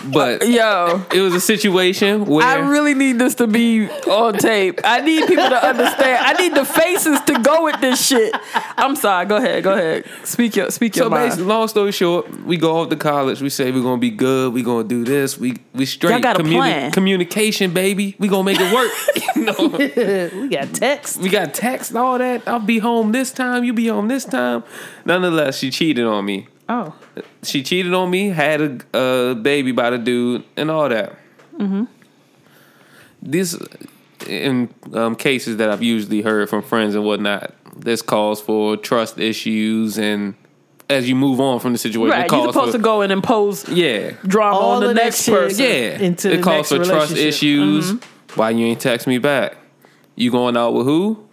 But 0.06 0.48
Yo. 0.48 1.04
it 1.14 1.22
was 1.22 1.34
a 1.36 1.42
situation 1.42 2.26
where 2.26 2.46
I 2.46 2.56
really 2.56 2.94
need 2.94 3.20
this 3.20 3.36
to 3.36 3.48
be 3.48 3.90
on 3.90 4.34
tape. 4.38 4.80
I 4.84 5.02
need 5.02 5.28
people 5.28 5.50
to 5.50 5.66
understand. 5.68 6.26
I 6.26 6.34
need 6.42 6.56
the 6.56 6.66
faces 6.66 7.20
to 7.22 7.40
go 7.40 7.66
with 7.66 7.80
this 7.82 8.06
shit. 8.08 8.34
I'm 8.78 8.96
sorry. 8.96 9.26
Go 9.26 9.38
ahead. 9.38 9.64
Go 9.64 9.74
ahead. 9.74 10.06
Speak 10.24 10.56
your 10.56 10.72
speak 10.72 10.96
your 10.96 11.06
So 11.06 11.10
mind. 11.10 11.26
basically, 11.26 11.46
long 11.46 11.68
story 11.68 11.92
short, 11.92 12.30
we 12.46 12.58
go 12.58 12.78
off 12.78 12.90
to 12.90 12.96
college. 12.96 13.42
We 13.42 13.50
say 13.50 13.72
we're 13.72 13.84
gonna 13.84 13.98
be 14.00 14.10
good. 14.12 14.54
We 14.54 14.64
gonna 14.64 14.88
do 14.88 15.04
this. 15.04 15.38
We 15.38 15.58
we 15.74 15.86
straight 15.86 16.12
Y'all 16.12 16.20
got 16.22 16.40
a 16.40 16.44
plan. 16.44 16.92
communication, 16.92 17.74
baby. 17.74 18.16
We 18.18 18.28
gonna 18.28 18.44
make 18.44 18.60
it 18.60 18.74
work. 18.74 18.92
you 19.36 19.44
know, 19.44 20.38
We 20.42 20.48
got 20.50 20.74
text. 20.74 21.18
we 21.18 21.30
got 21.30 21.54
text 21.54 21.92
and 21.92 22.00
all 22.00 22.18
that. 22.18 22.48
I'll 22.48 22.60
be 22.60 22.80
home 22.80 23.12
this 23.12 23.32
time. 23.32 23.64
You 23.64 23.74
be 23.74 23.88
home 23.88 24.08
this 24.08 24.26
time. 24.26 24.64
Nonetheless, 25.06 25.58
she 25.58 25.70
cheated 25.70 26.06
on 26.06 26.26
me. 26.26 26.48
Oh. 26.72 27.24
She 27.44 27.64
cheated 27.64 27.94
on 27.94 28.10
me. 28.10 28.30
Had 28.30 28.62
a, 28.94 28.98
a 28.98 29.36
baby 29.36 29.72
by 29.72 29.90
the 29.90 29.98
dude 29.98 30.44
and 30.56 30.72
all 30.72 30.90
that. 30.90 31.14
Mm-hmm. 31.58 31.84
These 33.22 33.58
in 34.28 34.74
um, 34.94 35.16
cases 35.16 35.58
that 35.58 35.70
I've 35.70 35.84
usually 35.84 36.22
heard 36.22 36.50
from 36.50 36.62
friends 36.62 36.96
and 36.96 37.04
whatnot. 37.04 37.54
This 37.76 38.02
calls 38.02 38.42
for 38.42 38.78
trust 38.78 39.18
issues 39.20 39.98
and. 39.98 40.36
As 40.90 41.08
you 41.08 41.16
move 41.16 41.40
on 41.40 41.62
from 41.62 41.72
the 41.72 41.78
situation, 41.78 42.12
it 42.12 42.12
Right. 42.12 42.30
You're 42.30 42.42
calls 42.42 42.54
supposed 42.54 42.72
for, 42.74 42.78
to 42.78 42.84
go 42.84 43.02
and 43.02 43.14
impose 43.14 43.70
yeah, 43.70 44.12
drama 44.28 44.58
All 44.58 44.72
on 44.72 44.84
the 44.84 44.94
next 44.94 45.26
person. 45.26 45.64
yeah. 45.64 45.98
into 45.98 46.28
the 46.28 46.34
it 46.34 46.44
calls 46.44 46.70
next 46.70 46.86
for 46.86 46.92
trust 46.92 47.14
relationship. 47.14 47.28
issues. 47.30 47.94
Why 48.36 48.50
you 48.50 48.66
ain't 48.66 48.82
text 48.82 49.08
me 49.08 49.18
back? 49.18 49.56
You 50.18 50.32
going 50.32 50.58
out 50.58 50.74
with 50.74 50.86
who? 50.86 51.26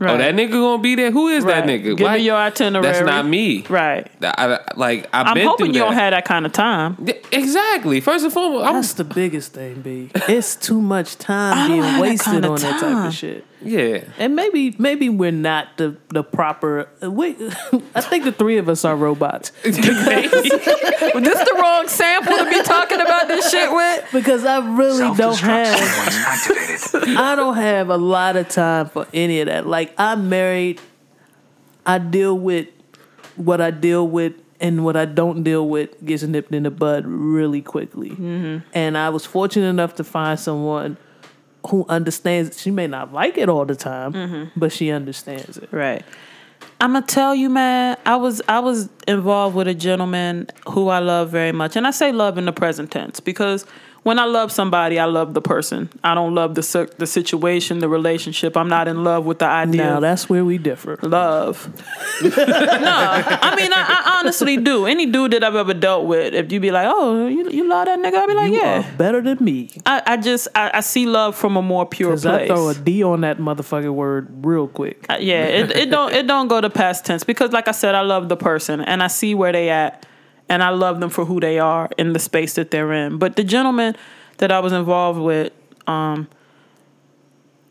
Right. 0.00 0.10
Oh, 0.14 0.18
that 0.18 0.34
nigga 0.34 0.50
gonna 0.50 0.82
be 0.82 0.96
there. 0.96 1.10
Who 1.12 1.28
is 1.28 1.44
that 1.44 1.64
nigga? 1.64 1.96
Give 1.96 2.00
Why- 2.00 2.16
me 2.18 2.24
your 2.24 2.36
itinerary. 2.36 2.82
That's 2.84 3.06
not 3.06 3.26
me. 3.26 3.64
Right. 3.68 4.10
I, 4.22 4.34
I- 4.56 4.60
like 4.76 5.08
I've 5.12 5.28
I'm 5.28 5.34
been 5.34 5.46
hoping 5.46 5.66
you 5.68 5.72
that. 5.74 5.78
don't 5.78 5.92
have 5.94 6.10
that 6.10 6.24
kind 6.24 6.44
of 6.46 6.52
time. 6.52 6.96
Yeah, 7.04 7.14
Exactly. 7.32 8.00
First 8.00 8.24
and 8.24 8.32
foremost, 8.32 8.66
I'm, 8.66 8.74
That's 8.74 8.94
the 8.94 9.04
biggest 9.04 9.52
thing, 9.52 9.82
B. 9.82 10.10
It's 10.28 10.56
too 10.56 10.80
much 10.80 11.16
time 11.16 11.68
being 11.68 11.82
have 11.82 11.92
that 11.94 12.00
wasted 12.02 12.32
kinda 12.32 12.48
on 12.48 12.56
that 12.60 12.80
type 12.80 13.06
of 13.06 13.14
shit. 13.14 13.44
Yeah. 13.64 14.04
And 14.18 14.36
maybe 14.36 14.74
maybe 14.78 15.08
we're 15.08 15.32
not 15.32 15.76
the 15.76 15.96
the 16.10 16.22
proper. 16.22 16.88
We, 17.02 17.30
I 17.94 18.00
think 18.00 18.24
the 18.24 18.32
three 18.32 18.58
of 18.58 18.68
us 18.68 18.84
are 18.84 18.96
robots 18.96 19.52
Was 19.64 19.76
this 19.76 19.82
the 21.38 21.56
wrong 21.60 21.88
sample 21.88 22.36
to 22.36 22.44
be 22.50 22.62
talking 22.62 23.00
about 23.00 23.28
this 23.28 23.50
shit 23.50 23.72
with? 23.72 24.08
because 24.12 24.44
I 24.44 24.58
really 24.76 25.14
don't 25.16 25.38
have. 25.38 25.74
I 27.18 27.34
don't 27.36 27.56
have 27.56 27.90
a 27.90 27.96
lot 27.96 28.36
of 28.36 28.48
time 28.48 28.88
for 28.88 29.06
any 29.12 29.40
of 29.40 29.46
that. 29.46 29.66
Like 29.66 29.94
I'm 29.98 30.28
married. 30.28 30.80
I 31.86 31.98
deal 31.98 32.38
with 32.38 32.68
what 33.36 33.60
I 33.60 33.70
deal 33.70 34.06
with, 34.08 34.34
and 34.60 34.84
what 34.84 34.96
I 34.96 35.04
don't 35.04 35.42
deal 35.42 35.68
with 35.68 36.04
gets 36.04 36.22
nipped 36.22 36.54
in 36.54 36.62
the 36.62 36.70
bud 36.70 37.04
really 37.06 37.60
quickly. 37.60 38.10
Mm-hmm. 38.10 38.66
And 38.72 38.96
I 38.96 39.10
was 39.10 39.26
fortunate 39.26 39.66
enough 39.66 39.96
to 39.96 40.04
find 40.04 40.38
someone 40.38 40.96
who 41.68 41.84
understands. 41.88 42.60
She 42.60 42.70
may 42.70 42.86
not 42.86 43.12
like 43.12 43.36
it 43.38 43.48
all 43.48 43.64
the 43.64 43.74
time, 43.76 44.12
Mm-hmm. 44.12 44.58
but 44.58 44.72
she 44.72 44.90
understands 44.90 45.56
it. 45.58 45.68
Right. 45.72 46.04
I'm 46.80 46.92
gonna 46.92 47.06
tell 47.06 47.34
you, 47.34 47.48
man. 47.50 47.96
I 48.04 48.16
was 48.16 48.42
I 48.48 48.58
was 48.58 48.88
involved 49.06 49.54
with 49.56 49.68
a 49.68 49.74
gentleman 49.74 50.48
who 50.68 50.88
I 50.88 50.98
love 50.98 51.30
very 51.30 51.52
much, 51.52 51.76
and 51.76 51.86
I 51.86 51.90
say 51.90 52.12
love 52.12 52.36
in 52.38 52.44
the 52.46 52.52
present 52.52 52.90
tense 52.90 53.20
because 53.20 53.64
when 54.04 54.18
I 54.18 54.26
love 54.26 54.52
somebody, 54.52 55.00
I 55.00 55.06
love 55.06 55.32
the 55.32 55.40
person. 55.40 55.88
I 56.04 56.14
don't 56.14 56.34
love 56.34 56.54
the 56.54 56.90
the 56.98 57.06
situation, 57.06 57.78
the 57.78 57.88
relationship. 57.88 58.56
I'm 58.56 58.68
not 58.68 58.86
in 58.86 59.02
love 59.02 59.24
with 59.24 59.38
the 59.38 59.46
idea. 59.46 59.82
Now 59.82 60.00
that's 60.00 60.28
where 60.28 60.44
we 60.44 60.58
differ. 60.58 60.98
love. 61.02 61.66
no, 62.22 62.30
I 62.30 63.54
mean 63.56 63.72
I, 63.72 63.82
I 63.88 64.18
honestly 64.20 64.58
do. 64.58 64.86
Any 64.86 65.06
dude 65.06 65.32
that 65.32 65.42
I've 65.42 65.54
ever 65.54 65.72
dealt 65.74 66.06
with, 66.06 66.34
if 66.34 66.52
you 66.52 66.60
be 66.60 66.70
like, 66.70 66.86
"Oh, 66.88 67.26
you, 67.26 67.50
you 67.50 67.66
love 67.68 67.86
that 67.86 67.98
nigga," 67.98 68.14
I'll 68.14 68.28
be 68.28 68.34
like, 68.34 68.52
You 68.52 68.58
"Yeah." 68.58 68.90
better 68.96 69.22
than 69.22 69.38
me. 69.40 69.70
I, 69.86 70.02
I 70.06 70.16
just 70.18 70.48
I, 70.54 70.70
I 70.74 70.80
see 70.80 71.06
love 71.06 71.34
from 71.34 71.56
a 71.56 71.62
more 71.62 71.86
pure 71.86 72.10
Cause 72.10 72.26
I 72.26 72.46
throw 72.46 72.68
a 72.68 72.74
D 72.74 73.02
on 73.02 73.22
that 73.22 73.38
motherfucking 73.38 73.94
word 73.94 74.44
real 74.44 74.68
quick. 74.68 75.06
Uh, 75.08 75.16
yeah, 75.18 75.44
it, 75.44 75.70
it 75.70 75.90
don't 75.90 76.12
it 76.12 76.26
don't 76.26 76.48
go 76.48 76.60
to 76.60 76.68
past 76.68 77.06
tense 77.06 77.24
because 77.24 77.52
like 77.52 77.68
I 77.68 77.72
said, 77.72 77.94
I 77.94 78.02
love 78.02 78.28
the 78.28 78.36
person 78.36 78.82
and 78.82 79.02
I 79.02 79.06
see 79.06 79.34
where 79.34 79.52
they 79.52 79.70
at 79.70 80.06
and 80.48 80.62
I 80.62 80.70
love 80.70 81.00
them 81.00 81.10
for 81.10 81.24
who 81.24 81.40
they 81.40 81.58
are 81.58 81.88
in 81.98 82.12
the 82.12 82.18
space 82.18 82.54
that 82.54 82.70
they're 82.70 82.92
in. 82.92 83.18
But 83.18 83.36
the 83.36 83.44
gentleman 83.44 83.96
that 84.38 84.52
I 84.52 84.60
was 84.60 84.72
involved 84.72 85.20
with, 85.20 85.52
um, 85.86 86.28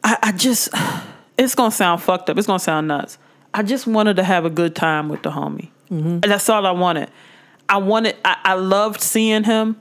I, 0.03 0.17
I 0.23 0.31
just 0.31 0.69
it's 1.37 1.55
gonna 1.55 1.71
sound 1.71 2.01
fucked 2.01 2.29
up. 2.29 2.37
It's 2.37 2.47
gonna 2.47 2.59
sound 2.59 2.87
nuts. 2.87 3.17
I 3.53 3.63
just 3.63 3.85
wanted 3.85 4.15
to 4.15 4.23
have 4.23 4.45
a 4.45 4.49
good 4.49 4.75
time 4.75 5.09
with 5.09 5.23
the 5.23 5.29
homie. 5.31 5.69
And 6.23 6.23
that's 6.23 6.49
all 6.49 6.65
I 6.65 6.71
wanted. 6.71 7.09
I 7.69 7.77
wanted. 7.77 8.15
I, 8.25 8.37
I 8.43 8.53
loved 8.55 8.99
seeing 8.99 9.43
him. 9.43 9.79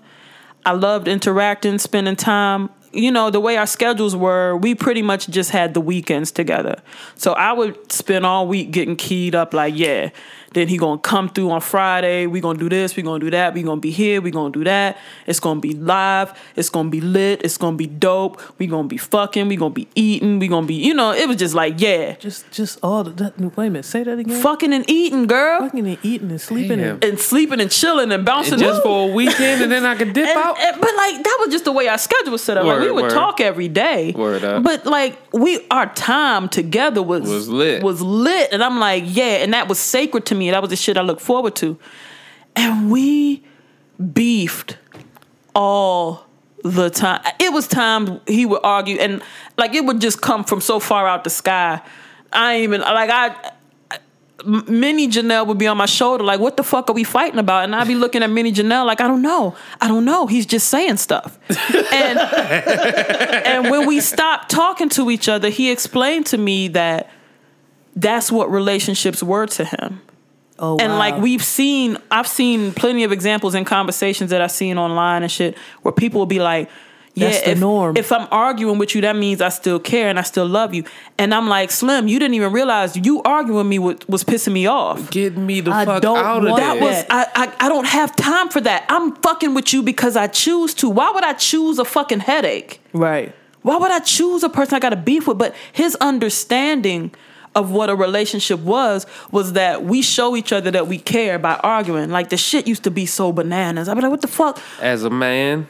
I 0.64 0.72
loved 0.72 1.09
interacting, 1.09 1.78
spending 1.78 2.16
time. 2.16 2.68
You 2.93 3.11
know, 3.11 3.30
the 3.30 3.40
way 3.40 3.57
our 3.57 3.66
schedules 3.66 4.14
were, 4.14 4.55
we 4.57 4.74
pretty 4.74 5.01
much 5.01 5.28
just 5.28 5.51
had 5.51 5.72
the 5.72 5.80
weekends 5.80 6.30
together. 6.30 6.82
So 7.14 7.32
I 7.32 7.53
would 7.53 7.90
spend 7.90 8.26
all 8.26 8.47
week 8.47 8.70
getting 8.70 8.97
keyed 8.97 9.34
up 9.34 9.55
like, 9.55 9.72
yeah, 9.74 10.11
then 10.55 10.68
he 10.68 10.76
gonna 10.76 10.98
come 11.00 11.28
through 11.28 11.50
on 11.50 11.61
Friday. 11.61 12.26
We 12.26 12.40
gonna 12.40 12.59
do 12.59 12.68
this, 12.68 12.96
we 12.96 13.03
gonna 13.03 13.18
do 13.20 13.30
that, 13.30 13.55
we 13.55 13.62
gonna 13.62 13.80
be 13.80 13.90
here, 13.90 14.20
we 14.20 14.30
gonna 14.30 14.53
do 14.53 14.64
that. 14.64 14.98
It's 15.26 15.40
gonna 15.40 15.61
be 15.61 15.72
live, 15.74 16.38
it's 16.57 16.68
gonna 16.68 16.90
be 16.90 17.00
lit, 17.00 17.42
it's 17.42 17.57
gonna 17.57 17.76
be 17.76 17.86
dope. 17.86 18.40
We 18.59 18.66
gonna 18.66 18.88
be 18.88 18.96
fucking, 18.96 19.48
we 19.48 19.57
gonna 19.57 19.74
be 19.74 19.88
eating, 19.94 20.38
we 20.38 20.48
gonna 20.48 20.66
be, 20.66 20.74
you 20.74 20.94
know, 20.94 21.12
it 21.12 21.26
was 21.28 21.36
just 21.36 21.55
like, 21.55 21.80
yeah, 21.80 22.16
Just, 22.16 22.50
just 22.50 22.78
all 22.82 23.05
the, 23.05 23.11
that, 23.11 23.38
wait 23.38 23.66
a 23.66 23.70
minute, 23.70 23.84
say 23.84 24.03
that 24.03 24.18
again. 24.18 24.40
fucking 24.42 24.72
and 24.72 24.84
eating, 24.88 25.26
girl. 25.26 25.61
Fucking 25.61 25.86
and 25.86 25.98
eating 26.03 26.30
and 26.30 26.40
sleeping 26.40 26.80
and 26.80 27.03
And 27.05 27.18
sleeping 27.18 27.61
and 27.61 27.70
chilling 27.70 28.12
and 28.12 28.24
bouncing. 28.24 28.59
just 28.59 28.82
for 28.82 29.09
a 29.11 29.12
weekend, 29.12 29.62
and 29.62 29.72
then 29.72 29.84
I 29.84 29.94
could 29.94 30.12
dip 30.12 30.28
And- 30.28 30.38
out. 30.38 30.59
and- 30.61 30.80
but 30.80 30.94
like 30.96 31.22
that 31.22 31.38
was 31.40 31.50
just 31.53 31.64
the 31.64 31.72
way 31.72 31.88
our 31.88 31.98
schedule 31.98 32.32
was 32.32 32.42
set 32.42 32.57
up. 32.57 32.64
like 32.64 32.80
we 32.80 32.90
would 32.90 33.03
word. 33.05 33.11
talk 33.12 33.40
every 33.40 33.68
day. 33.68 34.12
Word 34.16 34.44
up. 34.44 34.62
But 34.62 34.86
like 34.86 35.18
we 35.32 35.61
our 35.70 35.86
time 35.94 36.48
together 36.48 37.03
was 37.03 37.22
Was 37.28 37.48
lit. 37.48 37.82
Was 37.82 38.00
lit. 38.03 38.48
And 38.53 38.62
I'm 38.62 38.78
like, 38.78 39.05
yeah, 39.07 39.42
and 39.42 39.53
that 39.55 39.68
was 39.68 39.78
sacred 39.78 40.26
to 40.26 40.34
me. 40.34 40.41
That 40.51 40.61
was 40.61 40.70
the 40.70 40.76
shit 40.76 40.97
I 40.97 41.03
looked 41.03 41.22
forward 41.22 41.55
to. 41.57 41.78
And 42.57 42.90
we 42.90 43.43
beefed 44.12 44.76
all 45.55 46.26
the 46.64 46.90
time. 46.90 47.22
It 47.38 47.53
was 47.53 47.66
times 47.66 48.20
he 48.26 48.47
would 48.47 48.61
argue 48.62 48.99
and 48.99 49.22
like 49.57 49.74
it 49.74 49.84
would 49.84 50.01
just 50.01 50.20
come 50.20 50.45
from 50.45 50.61
so 50.61 50.80
far 50.80 51.07
out 51.07 51.24
the 51.24 51.30
sky. 51.30 51.80
I 52.32 52.55
ain't 52.55 52.64
even 52.64 52.80
like 52.80 53.11
I 53.11 53.53
Minnie 54.45 55.09
Janelle 55.09 55.47
would 55.47 55.59
be 55.59 55.66
on 55.66 55.76
my 55.76 55.86
shoulder, 55.86 56.24
like, 56.24 56.40
what 56.40 56.57
the 56.57 56.62
fuck 56.62 56.90
are 56.90 56.93
we 56.93 57.05
fighting 57.05 57.38
about? 57.38 57.64
And 57.64 57.74
I'd 57.74 57.86
be 57.86 57.95
looking 57.95 58.22
at 58.22 58.30
Minnie 58.30 58.53
Janelle, 58.53 58.84
like, 58.86 59.01
I 59.01 59.07
don't 59.07 59.22
know. 59.22 59.55
I 59.80 59.88
don't 59.88 60.05
know. 60.05 60.26
He's 60.26 60.47
just 60.47 60.68
saying 60.68 60.97
stuff. 60.97 61.38
and, 61.93 62.18
and 62.18 63.70
when 63.70 63.86
we 63.86 64.01
stopped 64.01 64.51
talking 64.51 64.88
to 64.90 65.11
each 65.11 65.28
other, 65.28 65.49
he 65.49 65.70
explained 65.70 66.26
to 66.26 66.38
me 66.38 66.68
that 66.68 67.11
that's 67.95 68.32
what 68.32 68.51
relationships 68.51 69.22
were 69.22 69.47
to 69.47 69.64
him. 69.64 70.01
Oh, 70.59 70.78
And 70.78 70.92
wow. 70.92 70.98
like 70.98 71.16
we've 71.18 71.42
seen, 71.44 71.98
I've 72.11 72.28
seen 72.28 72.72
plenty 72.72 73.05
of 73.05 73.12
examples 73.12 73.55
in 73.55 73.64
conversations 73.64 74.30
that 74.30 74.40
I've 74.40 74.53
seen 74.53 74.78
online 74.78 75.22
and 75.22 75.30
shit 75.30 75.57
where 75.82 75.92
people 75.92 76.18
will 76.20 76.26
be 76.26 76.40
like, 76.40 76.68
yeah, 77.14 77.28
That's 77.28 77.44
the 77.44 77.50
if, 77.50 77.59
norm. 77.61 77.96
if 77.98 78.11
I'm 78.11 78.26
arguing 78.30 78.78
with 78.78 78.94
you, 78.94 79.03
that 79.03 79.16
means 79.16 79.42
I 79.42 79.50
still 79.50 79.78
care 79.78 80.09
and 80.09 80.18
I 80.18 80.22
still 80.22 80.46
love 80.46 80.72
you. 80.72 80.84
And 81.18 81.34
I'm 81.34 81.46
like, 81.46 81.70
Slim, 81.70 82.09
you 82.09 82.18
didn't 82.18 82.32
even 82.32 82.55
realize 82.55 82.96
you 82.96 83.22
arguing 83.24 83.59
with 83.59 83.66
me 83.66 83.78
was, 83.78 83.98
was 84.09 84.24
pissing 84.24 84.55
me 84.55 84.66
off. 84.66 85.11
Get 85.11 85.36
me 85.36 85.61
the 85.61 85.72
I 85.72 85.84
fuck 85.84 86.00
don't 86.00 86.16
out 86.16 86.38
of 86.42 86.50
want 86.50 86.57
there. 86.62 86.74
That 86.74 86.80
was 86.80 87.05
I, 87.11 87.26
I 87.34 87.66
I 87.66 87.68
don't 87.68 87.84
have 87.86 88.16
time 88.16 88.48
for 88.48 88.62
that. 88.62 88.86
I'm 88.88 89.14
fucking 89.16 89.53
with 89.53 89.74
you 89.74 89.82
because 89.82 90.16
I 90.16 90.26
choose 90.26 90.72
to. 90.76 90.88
Why 90.88 91.11
would 91.11 91.22
I 91.22 91.34
choose 91.34 91.78
a 91.78 91.84
fucking 91.84 92.20
headache? 92.20 92.80
right. 92.94 93.34
Why 93.61 93.76
would 93.76 93.90
I 93.92 94.00
choose 94.00 94.42
a 94.42 94.48
person 94.48 94.74
I 94.74 94.80
got 94.80 94.94
a 94.94 94.96
beef 94.96 95.28
with? 95.28 95.36
But 95.36 95.55
his 95.72 95.94
understanding 95.96 97.14
of 97.55 97.70
what 97.70 97.90
a 97.90 97.94
relationship 97.94 98.61
was 98.61 99.07
was 99.30 99.53
that 99.55 99.84
we 99.84 100.00
show 100.03 100.36
each 100.36 100.53
other 100.53 100.70
that 100.70 100.86
we 100.86 100.98
care 100.98 101.38
by 101.38 101.55
arguing. 101.57 102.11
Like 102.11 102.30
the 102.30 102.36
shit 102.36 102.66
used 102.66 102.84
to 102.84 102.90
be 102.90 103.07
so 103.07 103.32
bananas. 103.32 103.88
I'd 103.88 103.94
be 103.94 104.00
like, 104.00 104.11
what 104.11 104.22
the 104.22 104.28
fuck? 104.28 104.59
as 104.80 105.05
a 105.05 105.11
man, 105.11 105.68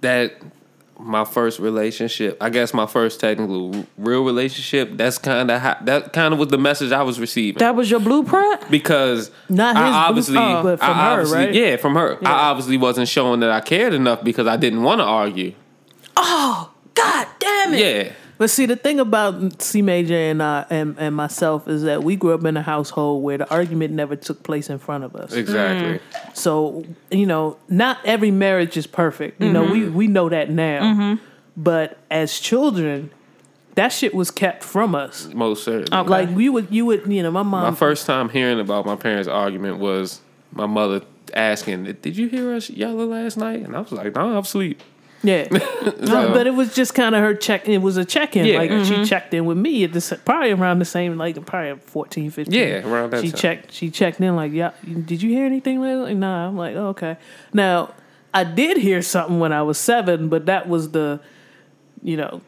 that 0.00 0.34
my 0.98 1.24
first 1.24 1.58
relationship, 1.58 2.36
I 2.40 2.50
guess 2.50 2.72
my 2.72 2.86
first 2.86 3.20
technical 3.20 3.84
real 3.98 4.24
relationship, 4.24 4.90
that's 4.96 5.18
kind 5.18 5.50
of 5.50 5.60
that 5.84 6.12
kind 6.12 6.32
of 6.32 6.38
was 6.40 6.48
the 6.48 6.58
message 6.58 6.92
I 6.92 7.02
was 7.02 7.18
receiving. 7.20 7.58
That 7.58 7.74
was 7.74 7.90
your 7.90 8.00
blueprint? 8.00 8.70
because 8.70 9.30
Not 9.48 9.76
I 9.76 9.86
his 9.86 9.94
obviously, 9.96 10.34
blueprint, 10.36 10.62
but 10.64 10.78
from 10.80 10.90
I 10.90 11.04
her, 11.04 11.10
obviously- 11.20 11.36
right? 11.38 11.54
Yeah, 11.54 11.76
from 11.76 11.94
her. 11.96 12.18
I 12.26 12.48
obviously 12.50 12.76
wasn't 12.78 13.08
showing 13.08 13.40
that 13.40 13.50
I 13.50 13.60
cared 13.60 13.92
enough 13.92 14.22
because 14.24 14.46
I 14.46 14.56
didn't 14.56 14.82
want 14.82 15.00
to 15.00 15.04
argue. 15.04 15.54
Oh, 16.16 16.70
god 16.94 17.26
damn 17.40 17.74
it. 17.74 17.80
Yeah, 17.80 18.12
But 18.36 18.50
see, 18.50 18.66
the 18.66 18.76
thing 18.76 18.98
about 18.98 19.62
C 19.62 19.80
Major 19.82 20.14
and 20.16 20.42
I 20.42 20.66
and, 20.70 20.96
and 20.98 21.14
myself 21.14 21.68
is 21.68 21.82
that 21.82 22.02
we 22.02 22.16
grew 22.16 22.34
up 22.34 22.44
in 22.44 22.56
a 22.56 22.62
household 22.62 23.22
where 23.22 23.38
the 23.38 23.48
argument 23.50 23.94
never 23.94 24.16
took 24.16 24.42
place 24.42 24.68
in 24.68 24.78
front 24.78 25.04
of 25.04 25.14
us. 25.14 25.32
exactly. 25.32 25.98
Mm. 25.98 26.36
So 26.36 26.84
you 27.10 27.26
know, 27.26 27.56
not 27.68 27.98
every 28.04 28.30
marriage 28.30 28.76
is 28.76 28.86
perfect. 28.86 29.40
You 29.40 29.52
know, 29.52 29.62
we 29.64 29.80
mm-hmm. 29.82 29.94
we 29.94 30.06
know 30.08 30.28
that 30.28 30.50
now. 30.50 30.82
Mm-hmm. 30.82 31.24
But 31.56 31.98
as 32.10 32.40
children, 32.40 33.10
that 33.74 33.88
shit 33.88 34.14
was 34.14 34.30
kept 34.30 34.64
from 34.64 34.94
us. 34.94 35.26
Most 35.32 35.64
certainly. 35.64 35.96
Okay. 35.96 36.08
Like 36.08 36.30
we 36.30 36.48
would, 36.48 36.68
you 36.70 36.86
would, 36.86 37.06
you 37.06 37.22
know, 37.22 37.30
my 37.30 37.42
mom. 37.42 37.62
My 37.62 37.76
first 37.76 38.06
time 38.06 38.28
hearing 38.28 38.60
about 38.60 38.86
my 38.86 38.96
parents' 38.96 39.28
argument 39.28 39.78
was 39.78 40.20
my 40.52 40.66
mother 40.66 41.02
asking, 41.34 41.84
"Did 41.84 42.16
you 42.16 42.28
hear 42.28 42.52
us 42.54 42.70
yelling 42.70 43.10
last 43.10 43.36
night?" 43.36 43.62
And 43.62 43.76
I 43.76 43.80
was 43.80 43.92
like, 43.92 44.14
"No, 44.14 44.30
I'm 44.30 44.38
asleep." 44.38 44.80
Yeah, 45.24 45.48
No, 46.02 46.26
um, 46.26 46.32
but 46.34 46.46
it 46.46 46.54
was 46.54 46.74
just 46.74 46.94
kind 46.94 47.14
of 47.14 47.22
her 47.22 47.34
check. 47.34 47.66
It 47.66 47.78
was 47.78 47.96
a 47.96 48.04
check 48.04 48.36
in. 48.36 48.44
Yeah. 48.44 48.58
Like 48.58 48.68
she 48.70 48.76
mm-hmm. 48.76 49.04
checked 49.04 49.32
in 49.32 49.46
with 49.46 49.56
me 49.56 49.84
at 49.84 49.94
this 49.94 50.12
probably 50.24 50.50
around 50.50 50.80
the 50.80 50.84
same 50.84 51.16
like 51.16 51.44
probably 51.46 51.80
14, 51.80 52.30
15. 52.30 52.54
Yeah, 52.54 52.86
around 52.86 53.12
that 53.12 53.22
She 53.22 53.30
time. 53.30 53.40
checked. 53.40 53.72
She 53.72 53.90
checked 53.90 54.20
in 54.20 54.36
like, 54.36 54.52
yeah. 54.52 54.72
Did 54.84 55.22
you 55.22 55.30
hear 55.30 55.46
anything 55.46 55.80
lately? 55.80 56.12
Nah. 56.14 56.48
I'm 56.48 56.58
like, 56.58 56.76
oh, 56.76 56.88
okay. 56.88 57.16
Now 57.54 57.94
I 58.34 58.44
did 58.44 58.76
hear 58.76 59.00
something 59.00 59.40
when 59.40 59.50
I 59.52 59.62
was 59.62 59.78
seven, 59.78 60.28
but 60.28 60.44
that 60.46 60.68
was 60.68 60.90
the, 60.90 61.20
you 62.02 62.18
know. 62.18 62.42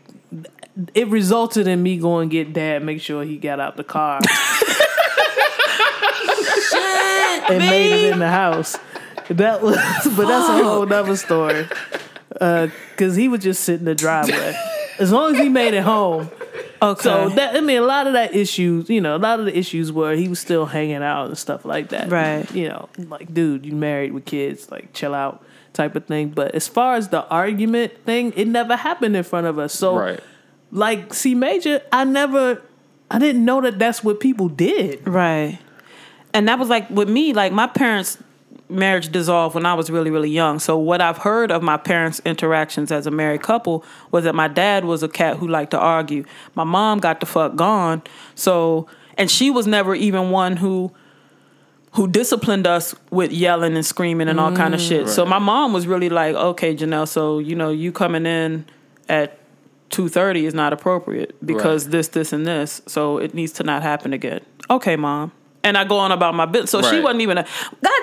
It 0.92 1.08
resulted 1.08 1.66
in 1.66 1.82
me 1.82 1.96
going 1.96 2.28
get 2.28 2.52
dad, 2.52 2.84
make 2.84 3.00
sure 3.00 3.24
he 3.24 3.38
got 3.38 3.58
out 3.58 3.78
the 3.78 3.84
car, 3.84 4.16
and 7.48 7.60
made 7.60 7.92
it 7.92 8.12
in 8.12 8.18
the 8.18 8.28
house. 8.28 8.76
That 9.30 9.62
was, 9.62 9.76
but 10.16 10.28
that's 10.28 10.50
a 10.50 10.52
oh. 10.52 10.64
whole 10.64 10.92
other 10.92 11.16
story. 11.16 11.66
Uh, 12.40 12.68
because 12.90 13.16
he 13.16 13.28
would 13.28 13.40
just 13.40 13.64
sit 13.64 13.78
in 13.80 13.84
the 13.86 13.94
driveway. 13.94 14.54
As 14.98 15.12
long 15.12 15.34
as 15.34 15.40
he 15.40 15.48
made 15.50 15.74
it 15.74 15.82
home. 15.82 16.30
Okay. 16.80 17.02
So 17.02 17.28
that 17.30 17.54
I 17.56 17.60
mean, 17.60 17.78
a 17.78 17.82
lot 17.86 18.06
of 18.06 18.14
that 18.14 18.34
issues, 18.34 18.88
you 18.88 19.00
know, 19.00 19.14
a 19.14 19.18
lot 19.18 19.40
of 19.40 19.46
the 19.46 19.56
issues 19.56 19.92
were 19.92 20.14
he 20.14 20.28
was 20.28 20.38
still 20.40 20.64
hanging 20.66 21.02
out 21.02 21.26
and 21.28 21.36
stuff 21.38 21.64
like 21.66 21.88
that. 21.90 22.10
Right. 22.10 22.50
You 22.54 22.68
know, 22.68 22.88
like, 22.98 23.32
dude, 23.32 23.64
you 23.66 23.72
married 23.72 24.12
with 24.12 24.24
kids, 24.24 24.70
like, 24.70 24.92
chill 24.94 25.14
out, 25.14 25.44
type 25.74 25.96
of 25.96 26.06
thing. 26.06 26.30
But 26.30 26.54
as 26.54 26.66
far 26.68 26.94
as 26.94 27.08
the 27.08 27.26
argument 27.28 28.04
thing, 28.04 28.32
it 28.36 28.46
never 28.48 28.76
happened 28.76 29.16
in 29.16 29.22
front 29.22 29.46
of 29.46 29.58
us. 29.58 29.74
So, 29.74 29.96
Right. 29.98 30.20
like 30.70 31.12
C 31.14 31.34
Major, 31.34 31.82
I 31.92 32.04
never, 32.04 32.62
I 33.10 33.18
didn't 33.18 33.44
know 33.44 33.60
that 33.62 33.78
that's 33.78 34.02
what 34.04 34.20
people 34.20 34.48
did. 34.48 35.06
Right. 35.06 35.58
And 36.32 36.48
that 36.48 36.58
was 36.58 36.68
like 36.68 36.88
with 36.90 37.08
me, 37.08 37.32
like 37.32 37.52
my 37.52 37.66
parents' 37.66 38.18
marriage 38.68 39.10
dissolved 39.12 39.54
when 39.54 39.64
I 39.66 39.74
was 39.74 39.90
really, 39.90 40.10
really 40.10 40.30
young. 40.30 40.58
So 40.58 40.76
what 40.76 41.00
I've 41.00 41.18
heard 41.18 41.50
of 41.50 41.62
my 41.62 41.76
parents' 41.76 42.20
interactions 42.24 42.90
as 42.90 43.06
a 43.06 43.10
married 43.10 43.42
couple 43.42 43.84
was 44.10 44.24
that 44.24 44.34
my 44.34 44.48
dad 44.48 44.84
was 44.84 45.02
a 45.02 45.08
cat 45.08 45.36
who 45.36 45.46
liked 45.48 45.70
to 45.70 45.78
argue. 45.78 46.24
My 46.54 46.64
mom 46.64 46.98
got 46.98 47.20
the 47.20 47.26
fuck 47.26 47.54
gone. 47.56 48.02
So 48.34 48.86
and 49.16 49.30
she 49.30 49.50
was 49.50 49.66
never 49.66 49.94
even 49.94 50.30
one 50.30 50.56
who 50.56 50.92
who 51.92 52.06
disciplined 52.06 52.66
us 52.66 52.94
with 53.10 53.32
yelling 53.32 53.74
and 53.74 53.86
screaming 53.86 54.28
and 54.28 54.38
all 54.38 54.54
kind 54.54 54.74
of 54.74 54.80
shit. 54.80 55.08
So 55.08 55.24
my 55.24 55.38
mom 55.38 55.72
was 55.72 55.86
really 55.86 56.10
like, 56.10 56.34
okay, 56.34 56.76
Janelle, 56.76 57.08
so 57.08 57.38
you 57.38 57.54
know, 57.54 57.70
you 57.70 57.90
coming 57.90 58.26
in 58.26 58.66
at 59.08 59.38
two 59.88 60.08
thirty 60.08 60.44
is 60.44 60.52
not 60.52 60.74
appropriate 60.74 61.34
because 61.46 61.84
Right. 61.86 61.92
this, 61.92 62.08
this, 62.08 62.32
and 62.34 62.46
this. 62.46 62.82
So 62.86 63.16
it 63.18 63.32
needs 63.32 63.52
to 63.52 63.62
not 63.62 63.82
happen 63.82 64.12
again. 64.12 64.40
Okay, 64.68 64.96
mom. 64.96 65.32
And 65.64 65.76
I 65.78 65.84
go 65.84 65.96
on 65.96 66.12
about 66.12 66.34
my 66.34 66.44
business. 66.44 66.70
So 66.70 66.82
she 66.82 67.00
wasn't 67.00 67.22
even 67.22 67.38
a 67.38 67.42
God. 67.82 67.95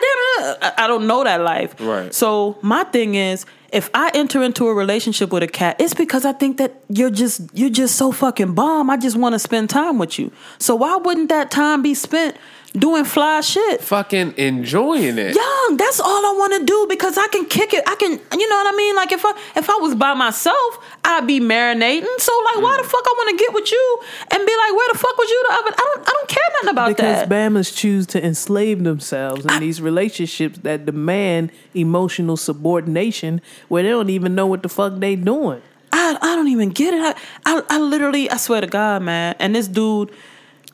I, 0.61 0.73
I 0.77 0.87
don't 0.87 1.07
know 1.07 1.23
that 1.23 1.41
life. 1.41 1.75
Right. 1.79 2.13
So 2.13 2.57
my 2.61 2.83
thing 2.85 3.15
is, 3.15 3.45
if 3.71 3.89
I 3.93 4.11
enter 4.13 4.43
into 4.43 4.67
a 4.67 4.73
relationship 4.73 5.31
with 5.31 5.41
a 5.41 5.47
cat, 5.47 5.77
it's 5.79 5.93
because 5.95 6.25
I 6.25 6.33
think 6.33 6.57
that 6.57 6.83
you're 6.89 7.09
just 7.09 7.41
you're 7.53 7.71
just 7.71 7.95
so 7.95 8.11
fucking 8.11 8.53
bomb. 8.53 8.89
I 8.89 8.97
just 8.97 9.17
want 9.17 9.33
to 9.33 9.39
spend 9.39 9.69
time 9.69 9.97
with 9.97 10.19
you. 10.19 10.31
So 10.59 10.75
why 10.75 10.97
wouldn't 10.97 11.29
that 11.29 11.49
time 11.49 11.81
be 11.81 11.93
spent 11.95 12.37
doing 12.77 13.05
fly 13.05 13.41
shit. 13.41 13.81
Fucking 13.81 14.33
enjoying 14.37 15.17
it. 15.17 15.35
young. 15.35 15.77
That's 15.77 15.99
all 15.99 16.25
I 16.25 16.35
want 16.37 16.53
to 16.59 16.65
do 16.65 16.85
because 16.89 17.17
I 17.17 17.27
can 17.27 17.45
kick 17.45 17.73
it. 17.73 17.83
I 17.87 17.95
can, 17.95 18.11
you 18.11 18.49
know 18.49 18.55
what 18.55 18.73
I 18.73 18.77
mean. 18.77 18.95
Like 18.95 19.11
if 19.11 19.23
I 19.25 19.31
if 19.55 19.69
I 19.69 19.75
was 19.77 19.95
by 19.95 20.13
myself, 20.13 20.79
I'd 21.03 21.27
be 21.27 21.39
marinating. 21.39 22.07
So 22.17 22.31
like, 22.45 22.63
why 22.63 22.77
the 22.81 22.87
fuck 22.87 23.03
I 23.05 23.13
want 23.17 23.37
to 23.37 23.43
get 23.43 23.53
with 23.53 23.71
you 23.71 23.99
and 24.31 24.45
be 24.45 24.57
like, 24.57 24.73
where 24.75 24.93
the 24.93 24.99
fuck 24.99 25.17
was 25.17 25.29
you 25.29 25.43
the 25.47 25.53
other? 25.53 25.71
I 25.71 25.93
don't 25.95 26.07
I 26.07 26.11
don't 26.11 26.29
care 26.29 26.43
nothing 26.53 26.69
about 26.69 26.87
because 26.89 27.19
that. 27.19 27.29
Because 27.29 27.51
Bamas 27.51 27.75
choose 27.75 28.07
to 28.07 28.25
enslave 28.25 28.83
themselves 28.83 29.45
in 29.45 29.59
these 29.59 29.81
relationships 29.81 30.59
that 30.59 30.85
demand 30.85 31.51
emotional 31.73 32.37
subordination 32.37 33.41
where 33.67 33.83
they 33.83 33.89
don't 33.89 34.09
even 34.09 34.35
know 34.35 34.47
what 34.47 34.63
the 34.63 34.69
fuck 34.69 34.99
they 34.99 35.15
doing. 35.15 35.61
I 35.91 36.17
I 36.21 36.35
don't 36.35 36.47
even 36.47 36.69
get 36.69 36.93
it. 36.93 37.01
I, 37.45 37.57
I 37.57 37.61
I 37.69 37.79
literally 37.79 38.29
I 38.29 38.37
swear 38.37 38.61
to 38.61 38.67
God, 38.67 39.03
man. 39.03 39.35
And 39.39 39.55
this 39.55 39.67
dude, 39.67 40.11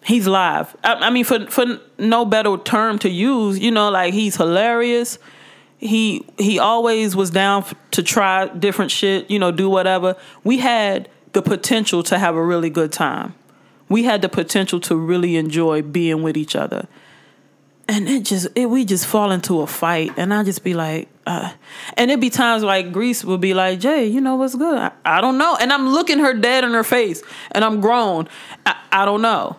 he's 0.04 0.28
live. 0.28 0.76
I, 0.84 0.96
I 0.96 1.10
mean, 1.10 1.26
for 1.26 1.48
for 1.48 1.66
no 1.98 2.26
better 2.26 2.58
term 2.58 3.00
to 3.00 3.10
use, 3.10 3.60
you 3.60 3.72
know, 3.72 3.90
like 3.90 4.14
he's 4.14 4.36
hilarious. 4.36 5.20
He 5.78 6.26
he 6.38 6.60
always 6.60 7.16
was 7.16 7.32
down 7.32 7.66
to 7.92 8.04
try 8.04 8.48
different 8.48 8.92
shit. 8.92 9.30
You 9.30 9.40
know, 9.40 9.52
do 9.52 9.70
whatever. 9.70 10.16
We 10.44 10.58
had 10.58 11.10
the 11.34 11.42
potential 11.42 12.04
to 12.04 12.18
have 12.18 12.36
a 12.36 12.44
really 12.44 12.70
good 12.70 12.92
time. 12.92 13.36
We 13.88 14.04
had 14.04 14.22
the 14.22 14.30
potential 14.30 14.80
to 14.82 14.96
really 14.96 15.36
enjoy 15.36 15.82
being 15.82 16.22
with 16.22 16.38
each 16.38 16.56
other 16.56 16.88
and 17.90 18.08
it 18.08 18.24
just 18.24 18.48
it, 18.56 18.70
we 18.70 18.86
just 18.86 19.06
fall 19.06 19.32
into 19.32 19.62
a 19.62 19.68
fight 19.68 20.12
and 20.16 20.34
i 20.34 20.44
just 20.44 20.64
be 20.64 20.74
like 20.74 21.10
uh, 21.26 21.52
and 21.96 22.10
it'd 22.10 22.22
be 22.22 22.30
times 22.30 22.64
like 22.64 22.92
Greece 22.92 23.24
would 23.24 23.42
be 23.42 23.54
like 23.54 23.80
jay 23.80 24.06
you 24.06 24.22
know 24.22 24.36
what's 24.36 24.56
good 24.56 24.78
I, 24.78 24.92
I 25.04 25.22
don't 25.22 25.38
know 25.38 25.58
and 25.60 25.74
i'm 25.74 25.90
looking 25.90 26.20
her 26.20 26.34
dead 26.34 26.64
in 26.64 26.72
her 26.72 26.84
face 26.84 27.24
and 27.52 27.66
i'm 27.66 27.82
grown 27.82 28.30
i, 28.66 28.76
I 28.92 29.06
don't 29.06 29.22
know 29.22 29.58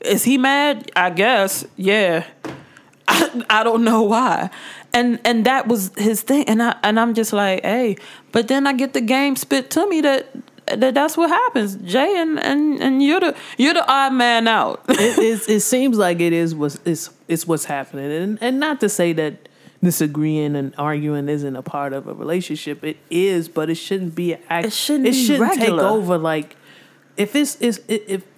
is 0.00 0.24
he 0.24 0.38
mad 0.38 0.90
i 0.96 1.10
guess 1.10 1.64
yeah 1.76 2.24
I, 3.08 3.44
I 3.50 3.64
don't 3.64 3.84
know 3.84 4.02
why 4.02 4.50
and 4.92 5.20
and 5.24 5.44
that 5.46 5.66
was 5.68 5.90
his 5.96 6.22
thing 6.22 6.44
and 6.48 6.62
i 6.62 6.76
and 6.82 6.98
i'm 6.98 7.14
just 7.14 7.32
like 7.32 7.62
hey 7.62 7.96
but 8.32 8.48
then 8.48 8.66
i 8.66 8.72
get 8.72 8.92
the 8.92 9.00
game 9.00 9.36
spit 9.36 9.70
to 9.70 9.86
me 9.88 10.00
that 10.02 10.28
that 10.66 10.94
that's 10.94 11.16
what 11.16 11.28
happens 11.30 11.76
jay 11.76 12.16
and 12.18 12.38
and 12.38 12.80
and 12.80 13.02
you're 13.02 13.20
the 13.20 13.36
you're 13.58 13.74
the 13.74 13.90
odd 13.90 14.12
man 14.12 14.46
out 14.46 14.82
it, 14.88 15.18
it's, 15.18 15.48
it 15.48 15.60
seems 15.60 15.98
like 15.98 16.20
it 16.20 16.32
is 16.32 16.54
what's 16.54 16.78
it's, 16.84 17.10
it's 17.26 17.46
what's 17.46 17.64
happening, 17.64 18.10
and 18.10 18.38
and 18.40 18.60
not 18.60 18.80
to 18.80 18.88
say 18.88 19.12
that 19.12 19.48
disagreeing 19.82 20.54
and 20.56 20.74
arguing 20.78 21.28
isn't 21.28 21.56
a 21.56 21.62
part 21.62 21.92
of 21.92 22.06
a 22.06 22.12
relationship. 22.12 22.84
It 22.84 22.98
is, 23.08 23.48
but 23.48 23.70
it 23.70 23.76
shouldn't 23.76 24.14
be. 24.14 24.34
an 24.34 24.40
Act, 24.50 24.66
It 24.66 24.72
shouldn't 24.74 25.06
It 25.08 25.14
shouldn't 25.14 25.40
regular. 25.50 25.82
take 25.82 25.90
over. 25.90 26.18
Like 26.18 26.54
if 27.16 27.34
it's 27.34 27.56
is 27.56 27.80
if 27.88 28.08
if 28.08 28.29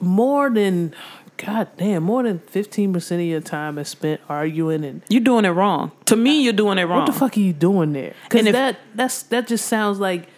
more 0.00 0.50
than 0.50 0.94
God 1.36 1.68
damn 1.76 2.02
more 2.02 2.24
than 2.24 2.40
fifteen 2.40 2.92
percent 2.92 3.20
of 3.20 3.26
your 3.26 3.40
time 3.40 3.78
is 3.78 3.88
spent 3.88 4.20
arguing 4.28 4.84
and 4.84 5.02
You're 5.08 5.20
doing 5.22 5.44
it 5.44 5.50
wrong. 5.50 5.92
To 6.06 6.16
me, 6.16 6.42
you're 6.42 6.52
doing 6.52 6.78
it 6.78 6.84
wrong. 6.84 7.00
what 7.00 7.06
the 7.06 7.12
fuck 7.12 7.36
are 7.36 7.40
you 7.40 7.52
doing 7.52 7.92
there? 7.92 8.14
Because 8.28 8.50
that 8.52 8.78
that's 8.94 9.22
that 9.24 9.46
just 9.46 9.66
sounds 9.66 10.00
like 10.00 10.28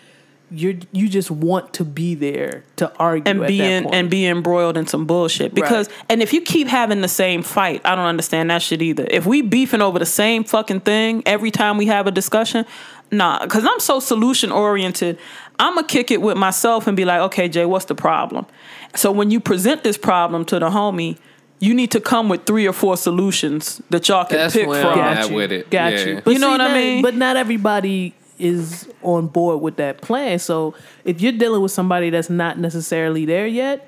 you're 0.50 0.74
you 0.92 1.08
just 1.08 1.30
want 1.30 1.72
to 1.74 1.84
be 1.84 2.14
there 2.14 2.64
to 2.76 2.92
argue 2.98 3.30
And 3.30 3.46
be 3.46 3.60
in, 3.60 3.86
and 3.94 4.10
be 4.10 4.26
embroiled 4.26 4.76
in 4.76 4.86
some 4.86 5.06
bullshit 5.06 5.54
because 5.54 5.88
and 6.08 6.20
if 6.22 6.32
you 6.32 6.40
keep 6.40 6.66
having 6.66 7.00
the 7.00 7.08
same 7.08 7.42
fight, 7.42 7.80
I 7.84 7.94
don't 7.94 8.06
understand 8.06 8.50
that 8.50 8.60
shit 8.60 8.82
either. 8.82 9.06
If 9.08 9.26
we 9.26 9.42
beefing 9.42 9.80
over 9.80 9.98
the 9.98 10.06
same 10.06 10.44
fucking 10.44 10.80
thing 10.80 11.22
every 11.24 11.50
time 11.50 11.78
we 11.78 11.86
have 11.86 12.06
a 12.06 12.10
discussion, 12.10 12.66
nah. 13.10 13.40
Because 13.44 13.64
I'm 13.64 13.80
so 13.80 14.00
solution 14.00 14.52
oriented, 14.52 15.18
I'm 15.58 15.74
gonna 15.74 15.86
kick 15.86 16.10
it 16.10 16.20
with 16.22 16.36
myself 16.36 16.86
and 16.86 16.96
be 16.96 17.04
like, 17.04 17.20
okay, 17.22 17.48
Jay, 17.48 17.64
what's 17.66 17.86
the 17.86 17.94
problem? 17.94 18.46
So 18.94 19.12
when 19.12 19.30
you 19.30 19.40
present 19.40 19.84
this 19.84 19.96
problem 19.98 20.44
to 20.46 20.58
the 20.58 20.70
homie, 20.70 21.18
you 21.60 21.74
need 21.74 21.90
to 21.92 22.00
come 22.00 22.28
with 22.28 22.46
three 22.46 22.66
or 22.66 22.72
four 22.72 22.96
solutions 22.96 23.80
that 23.90 24.08
y'all 24.08 24.24
can 24.24 24.38
That's 24.38 24.54
pick 24.54 24.64
from. 24.64 24.74
I'm 24.76 24.94
Got 24.96 25.16
at 25.18 25.28
you. 25.30 25.36
with 25.36 25.52
it. 25.52 25.70
Got 25.70 25.92
Yeah. 25.92 26.04
you. 26.06 26.22
You 26.26 26.38
know 26.38 26.50
what 26.50 26.60
I 26.60 26.72
mean? 26.74 27.02
But 27.02 27.14
not 27.14 27.36
everybody 27.36 28.14
is 28.38 28.88
on 29.02 29.26
board 29.26 29.60
with 29.60 29.76
that 29.76 30.00
plan. 30.00 30.38
So 30.38 30.74
if 31.04 31.20
you're 31.20 31.32
dealing 31.32 31.60
with 31.60 31.72
somebody 31.72 32.08
that's 32.08 32.30
not 32.30 32.58
necessarily 32.58 33.26
there 33.26 33.46
yet, 33.46 33.86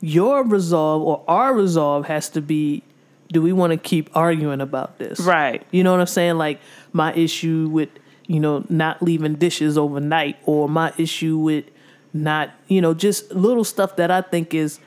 your 0.00 0.42
resolve 0.44 1.02
or 1.02 1.22
our 1.28 1.54
resolve 1.54 2.06
has 2.06 2.28
to 2.30 2.40
be 2.40 2.82
do 3.30 3.42
we 3.42 3.52
want 3.52 3.72
to 3.72 3.76
keep 3.76 4.08
arguing 4.16 4.60
about 4.60 4.98
this? 4.98 5.20
Right. 5.20 5.62
You 5.70 5.84
know 5.84 5.92
what 5.92 6.00
I'm 6.00 6.06
saying? 6.06 6.38
Like 6.38 6.60
my 6.92 7.12
issue 7.14 7.68
with, 7.70 7.90
you 8.28 8.38
know, 8.38 8.64
not 8.68 9.02
leaving 9.02 9.34
dishes 9.34 9.76
overnight 9.76 10.36
or 10.44 10.68
my 10.68 10.92
issue 10.98 11.36
with 11.38 11.64
not, 12.12 12.50
you 12.68 12.80
know, 12.80 12.94
just 12.94 13.32
little 13.32 13.64
stuff 13.64 13.96
that 13.96 14.10
I 14.12 14.20
think 14.22 14.54
is 14.54 14.78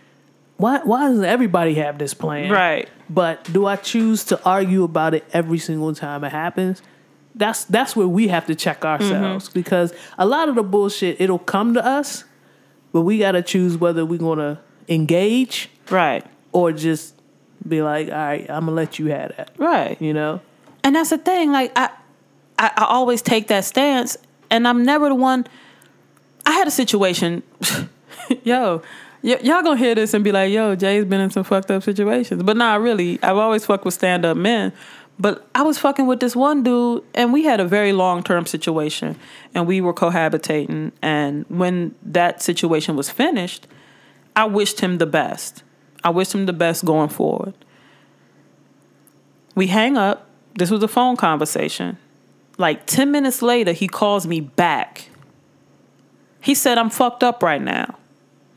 why 0.57 0.79
why 0.83 1.07
doesn't 1.09 1.25
everybody 1.25 1.73
have 1.75 1.97
this 1.97 2.13
plan? 2.13 2.49
Right. 2.51 2.87
But 3.09 3.43
do 3.51 3.65
I 3.65 3.75
choose 3.75 4.23
to 4.25 4.41
argue 4.45 4.83
about 4.83 5.13
it 5.13 5.25
every 5.33 5.57
single 5.57 5.93
time 5.93 6.23
it 6.23 6.31
happens? 6.31 6.81
That's 7.35 7.63
that's 7.65 7.95
where 7.95 8.07
we 8.07 8.27
have 8.29 8.45
to 8.47 8.55
check 8.55 8.85
ourselves 8.85 9.45
Mm-hmm. 9.49 9.53
because 9.59 9.93
a 10.17 10.25
lot 10.25 10.47
of 10.49 10.55
the 10.55 10.63
bullshit 10.63 11.19
it'll 11.19 11.39
come 11.39 11.73
to 11.73 11.85
us, 11.85 12.23
but 12.93 13.01
we 13.01 13.17
got 13.17 13.31
to 13.33 13.41
choose 13.41 13.77
whether 13.77 14.05
we're 14.05 14.19
going 14.19 14.39
to 14.39 14.59
engage 14.87 15.69
Right. 15.89 16.25
or 16.51 16.71
just 16.71 17.15
be 17.67 17.81
like, 17.81 18.07
"All 18.09 18.13
right, 18.13 18.41
I'm 18.49 18.65
going 18.65 18.67
to 18.67 18.71
let 18.71 18.99
you 18.99 19.07
have 19.07 19.35
that." 19.37 19.51
Right. 19.57 19.99
You 20.01 20.13
know? 20.13 20.41
And 20.83 20.95
that's 20.95 21.09
the 21.11 21.17
thing. 21.17 21.51
Like 21.51 21.71
I, 21.75 21.89
I, 22.61 22.71
I 22.77 22.85
always 22.85 23.23
take 23.23 23.47
that 23.47 23.65
stance, 23.65 24.17
and 24.51 24.67
I'm 24.67 24.85
never 24.85 25.09
the 25.09 25.15
one. 25.15 25.47
I 26.45 26.51
had 26.51 26.67
a 26.67 26.71
situation, 26.71 27.41
yo, 28.43 28.83
y- 29.23 29.39
y'all 29.41 29.63
gonna 29.63 29.77
hear 29.77 29.95
this 29.95 30.13
and 30.13 30.23
be 30.23 30.31
like, 30.31 30.51
yo, 30.51 30.75
Jay's 30.75 31.05
been 31.05 31.21
in 31.21 31.31
some 31.31 31.43
fucked 31.43 31.71
up 31.71 31.81
situations, 31.81 32.43
but 32.43 32.55
not 32.55 32.79
really. 32.79 33.21
I've 33.23 33.37
always 33.37 33.65
fucked 33.65 33.83
with 33.83 33.95
stand 33.95 34.25
up 34.25 34.37
men. 34.37 34.73
But 35.17 35.47
I 35.53 35.63
was 35.63 35.77
fucking 35.77 36.05
with 36.05 36.19
this 36.19 36.35
one 36.35 36.61
dude, 36.63 37.03
and 37.15 37.33
we 37.33 37.43
had 37.43 37.59
a 37.59 37.65
very 37.65 37.93
long 37.93 38.21
term 38.21 38.45
situation, 38.45 39.17
and 39.55 39.65
we 39.65 39.81
were 39.81 39.93
cohabitating. 39.93 40.91
And 41.01 41.45
when 41.47 41.95
that 42.03 42.43
situation 42.43 42.95
was 42.95 43.09
finished, 43.09 43.67
I 44.35 44.45
wished 44.45 44.81
him 44.81 44.99
the 44.99 45.05
best. 45.07 45.63
I 46.03 46.11
wished 46.11 46.33
him 46.33 46.45
the 46.45 46.53
best 46.53 46.85
going 46.85 47.09
forward. 47.09 47.53
We 49.55 49.67
hang 49.67 49.97
up. 49.97 50.27
This 50.55 50.69
was 50.69 50.81
a 50.83 50.87
phone 50.87 51.17
conversation. 51.17 51.97
Like 52.61 52.85
10 52.85 53.11
minutes 53.11 53.41
later, 53.41 53.71
he 53.73 53.87
calls 53.87 54.25
me 54.27 54.39
back. 54.39 55.09
He 56.39 56.53
said, 56.55 56.77
I'm 56.77 56.89
fucked 56.89 57.23
up 57.23 57.43
right 57.43 57.61
now. 57.61 57.97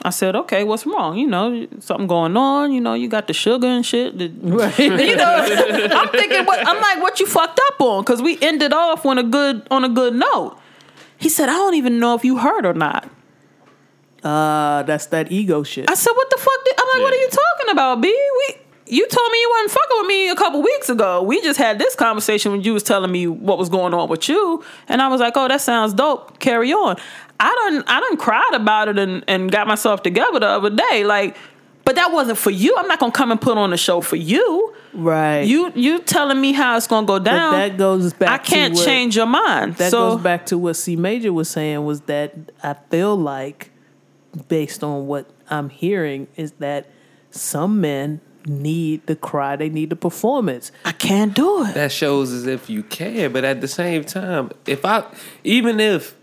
I 0.07 0.11
said, 0.11 0.37
okay, 0.37 0.65
what's 0.65 0.85
wrong? 0.85 1.17
You 1.17 1.27
know, 1.27 1.67
something 1.81 2.07
going 2.07 2.37
on. 2.37 2.73
You 2.73 2.81
know, 2.83 2.93
you 2.93 3.09
got 3.09 3.27
the 3.27 3.33
sugar 3.33 3.67
and 3.67 3.85
shit. 3.85 4.19
The- 4.19 4.29
Right. 4.43 4.79
you 4.79 5.17
know, 5.17 5.35
I'm 5.95 6.09
thinking, 6.11 6.45
what, 6.45 6.61
I'm 6.69 6.81
like, 6.81 7.01
what 7.03 7.19
you 7.21 7.27
fucked 7.27 7.59
up 7.69 7.81
on? 7.81 8.03
Because 8.03 8.21
we 8.21 8.39
ended 8.43 8.73
off 8.75 9.07
on 9.07 9.17
a 9.17 9.23
good 9.23 9.67
on 9.71 9.83
a 9.85 9.89
good 9.89 10.15
note. 10.15 10.59
He 11.17 11.31
said, 11.31 11.49
I 11.49 11.53
don't 11.53 11.75
even 11.75 11.99
know 11.99 12.15
if 12.15 12.23
you 12.25 12.37
heard 12.39 12.67
or 12.67 12.75
not. 12.75 13.09
Uh, 14.23 14.83
that's 14.85 15.07
that 15.07 15.31
ego 15.33 15.63
shit. 15.63 15.91
I 15.91 15.95
said, 15.95 16.13
"What 16.15 16.29
the 16.31 16.39
fuck?" 16.39 16.65
Did, 16.65 16.75
I'm 16.81 16.89
like, 16.95 17.03
"What 17.05 17.13
are 17.13 17.17
you 17.25 17.29
talking 17.29 17.71
about, 17.73 18.01
B? 18.01 18.09
We 18.09 18.55
you 18.87 19.09
told 19.09 19.33
me 19.33 19.39
you 19.41 19.51
wasn't 19.51 19.71
fucking 19.71 19.97
with 20.01 20.07
me 20.09 20.29
a 20.29 20.37
couple 20.37 20.63
weeks 20.63 20.89
ago. 20.89 21.23
We 21.23 21.41
just 21.41 21.59
had 21.59 21.79
this 21.79 21.95
conversation 21.95 22.53
when 22.53 22.63
you 22.63 22.75
was 22.75 22.83
telling 22.83 23.11
me 23.11 23.27
what 23.27 23.59
was 23.59 23.69
going 23.69 23.95
on 23.95 24.09
with 24.09 24.29
you, 24.29 24.63
and 24.89 25.01
I 25.01 25.09
was 25.09 25.21
like, 25.21 25.35
"Oh, 25.37 25.49
that 25.49 25.61
sounds 25.61 25.95
dope. 25.95 26.39
Carry 26.39 26.73
on." 26.73 26.97
I 27.41 27.49
don't, 27.49 27.85
I 27.89 28.01
done 28.01 28.17
cried 28.17 28.53
about 28.55 28.89
it 28.89 28.99
and 28.99 29.25
and 29.27 29.51
got 29.51 29.67
myself 29.67 30.03
together 30.03 30.41
the 30.41 30.49
other 30.49 30.71
day, 30.71 31.05
like. 31.05 31.37
But 31.87 31.97
that 31.97 32.13
wasn't 32.13 32.39
for 32.39 32.49
you. 32.49 32.75
I'm 32.79 32.89
not 32.89 32.99
gonna 32.99 33.13
come 33.13 33.31
and 33.31 33.39
put 33.39 33.59
on 33.59 33.75
a 33.75 33.77
show 33.77 34.01
for 34.01 34.17
you. 34.17 34.75
right. 34.95 35.43
You 35.43 35.71
you 35.75 35.99
telling 35.99 36.41
me 36.41 36.53
how 36.53 36.79
it's 36.79 36.87
gonna 36.87 37.07
go 37.07 37.19
but 37.19 37.25
down. 37.25 37.53
that 37.53 37.77
goes 37.77 38.15
back 38.15 38.31
I 38.31 38.39
can't 38.43 38.73
what, 38.75 38.87
change 38.87 39.17
your 39.17 39.27
mind. 39.27 39.77
That 39.77 39.91
so 39.91 40.13
goes 40.13 40.23
back 40.23 40.47
to 40.47 40.57
what 40.57 40.77
C 40.77 40.97
Major 40.97 41.31
was 41.31 41.51
saying 41.51 41.85
was 41.85 42.01
that 42.03 42.35
I 42.63 42.73
feel 42.89 43.15
like, 43.17 43.71
based 44.49 44.83
on 44.83 45.07
what 45.07 45.29
I'm 45.51 45.69
hearing, 45.69 46.27
is 46.37 46.53
that 46.53 46.89
some 47.31 47.83
men 47.83 48.23
need 48.47 49.07
the 49.07 49.17
cry, 49.17 49.57
they 49.57 49.69
need 49.69 49.91
the 49.91 49.97
performance. 49.97 50.73
I 50.85 50.93
can't 50.93 51.35
do 51.35 51.65
it. 51.65 51.75
that 51.75 51.93
shows 51.93 52.33
as 52.33 52.47
if 52.47 52.69
you 52.69 52.83
care, 52.83 53.31
but 53.31 53.45
at 53.45 53.61
the 53.61 53.69
same 53.69 54.05
time, 54.05 54.51
if 54.67 54.85
I 54.85 55.05
even 55.43 55.81
if 55.81 56.15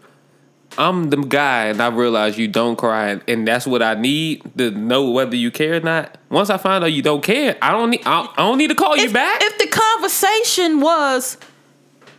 I'm 0.77 1.09
the 1.09 1.17
guy 1.17 1.65
and 1.65 1.81
I 1.81 1.89
realize 1.89 2.37
you 2.37 2.47
don't 2.47 2.77
cry 2.77 3.09
and, 3.09 3.23
and 3.27 3.47
that's 3.47 3.67
what 3.67 3.81
I 3.81 3.95
need 3.95 4.57
to 4.57 4.71
know 4.71 5.09
whether 5.11 5.35
you 5.35 5.51
care 5.51 5.75
or 5.75 5.79
not. 5.81 6.17
Once 6.29 6.49
I 6.49 6.57
find 6.57 6.83
out 6.83 6.93
you 6.93 7.01
don't 7.01 7.23
care, 7.23 7.57
I 7.61 7.71
don't 7.71 7.89
need 7.89 8.03
I, 8.05 8.21
I 8.37 8.43
don't 8.43 8.57
need 8.57 8.69
to 8.69 8.75
call 8.75 8.95
you 8.95 9.11
back. 9.11 9.41
If 9.43 9.57
the 9.57 9.67
conversation 9.67 10.79
was, 10.79 11.37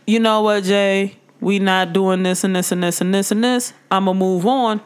you 0.05 0.19
know 0.19 0.41
what, 0.43 0.63
Jay, 0.65 1.17
we 1.39 1.59
not 1.59 1.93
doing 1.93 2.23
this 2.23 2.43
and 2.43 2.55
this 2.55 2.71
and 2.71 2.83
this 2.83 3.01
and 3.01 3.13
this 3.13 3.31
and 3.31 3.43
this, 3.43 3.73
I'ma 3.89 4.13
move 4.13 4.45
on. 4.45 4.81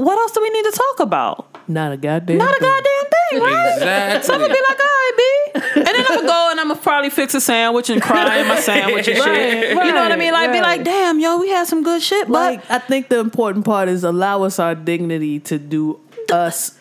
What 0.00 0.16
else 0.18 0.32
do 0.32 0.40
we 0.40 0.48
need 0.50 0.62
to 0.64 0.72
talk 0.72 1.00
about? 1.00 1.46
Not 1.68 1.92
a 1.92 1.96
goddamn. 1.98 2.38
Not 2.38 2.56
a 2.56 2.60
goddamn 2.60 3.04
thing, 3.30 3.40
right? 3.42 3.72
Exactly. 3.74 4.22
So 4.26 4.34
I'm 4.34 4.40
gonna 4.40 4.54
be 4.54 4.60
like, 4.68 4.80
all 4.80 4.86
right, 4.86 5.12
B. 5.16 5.50
And 5.76 5.86
then 5.86 5.94
I'm 5.96 6.04
gonna 6.06 6.26
go 6.26 6.48
and 6.50 6.58
I'm 6.60 6.68
gonna 6.68 6.80
probably 6.80 7.10
fix 7.10 7.34
a 7.34 7.40
sandwich 7.40 7.90
and 7.90 8.00
cry 8.00 8.38
in 8.38 8.48
my 8.48 8.58
sandwich 8.60 9.08
and 9.08 9.18
shit. 9.18 9.76
Right, 9.76 9.86
you 9.86 9.92
know 9.92 10.02
what 10.02 10.10
I 10.12 10.16
mean? 10.16 10.32
Like, 10.32 10.52
be 10.52 10.60
like, 10.60 10.84
damn, 10.84 11.20
yo, 11.20 11.38
we 11.38 11.50
had 11.50 11.66
some 11.66 11.82
good 11.82 12.02
shit, 12.02 12.26
but 12.28 12.32
Like 12.32 12.70
I 12.70 12.78
think 12.78 13.08
the 13.08 13.18
important 13.18 13.64
part 13.66 13.88
is 13.90 14.02
allow 14.02 14.42
us 14.42 14.58
our 14.58 14.74
dignity 14.74 15.38
to 15.40 15.58
do 15.58 16.00
us 16.32 16.78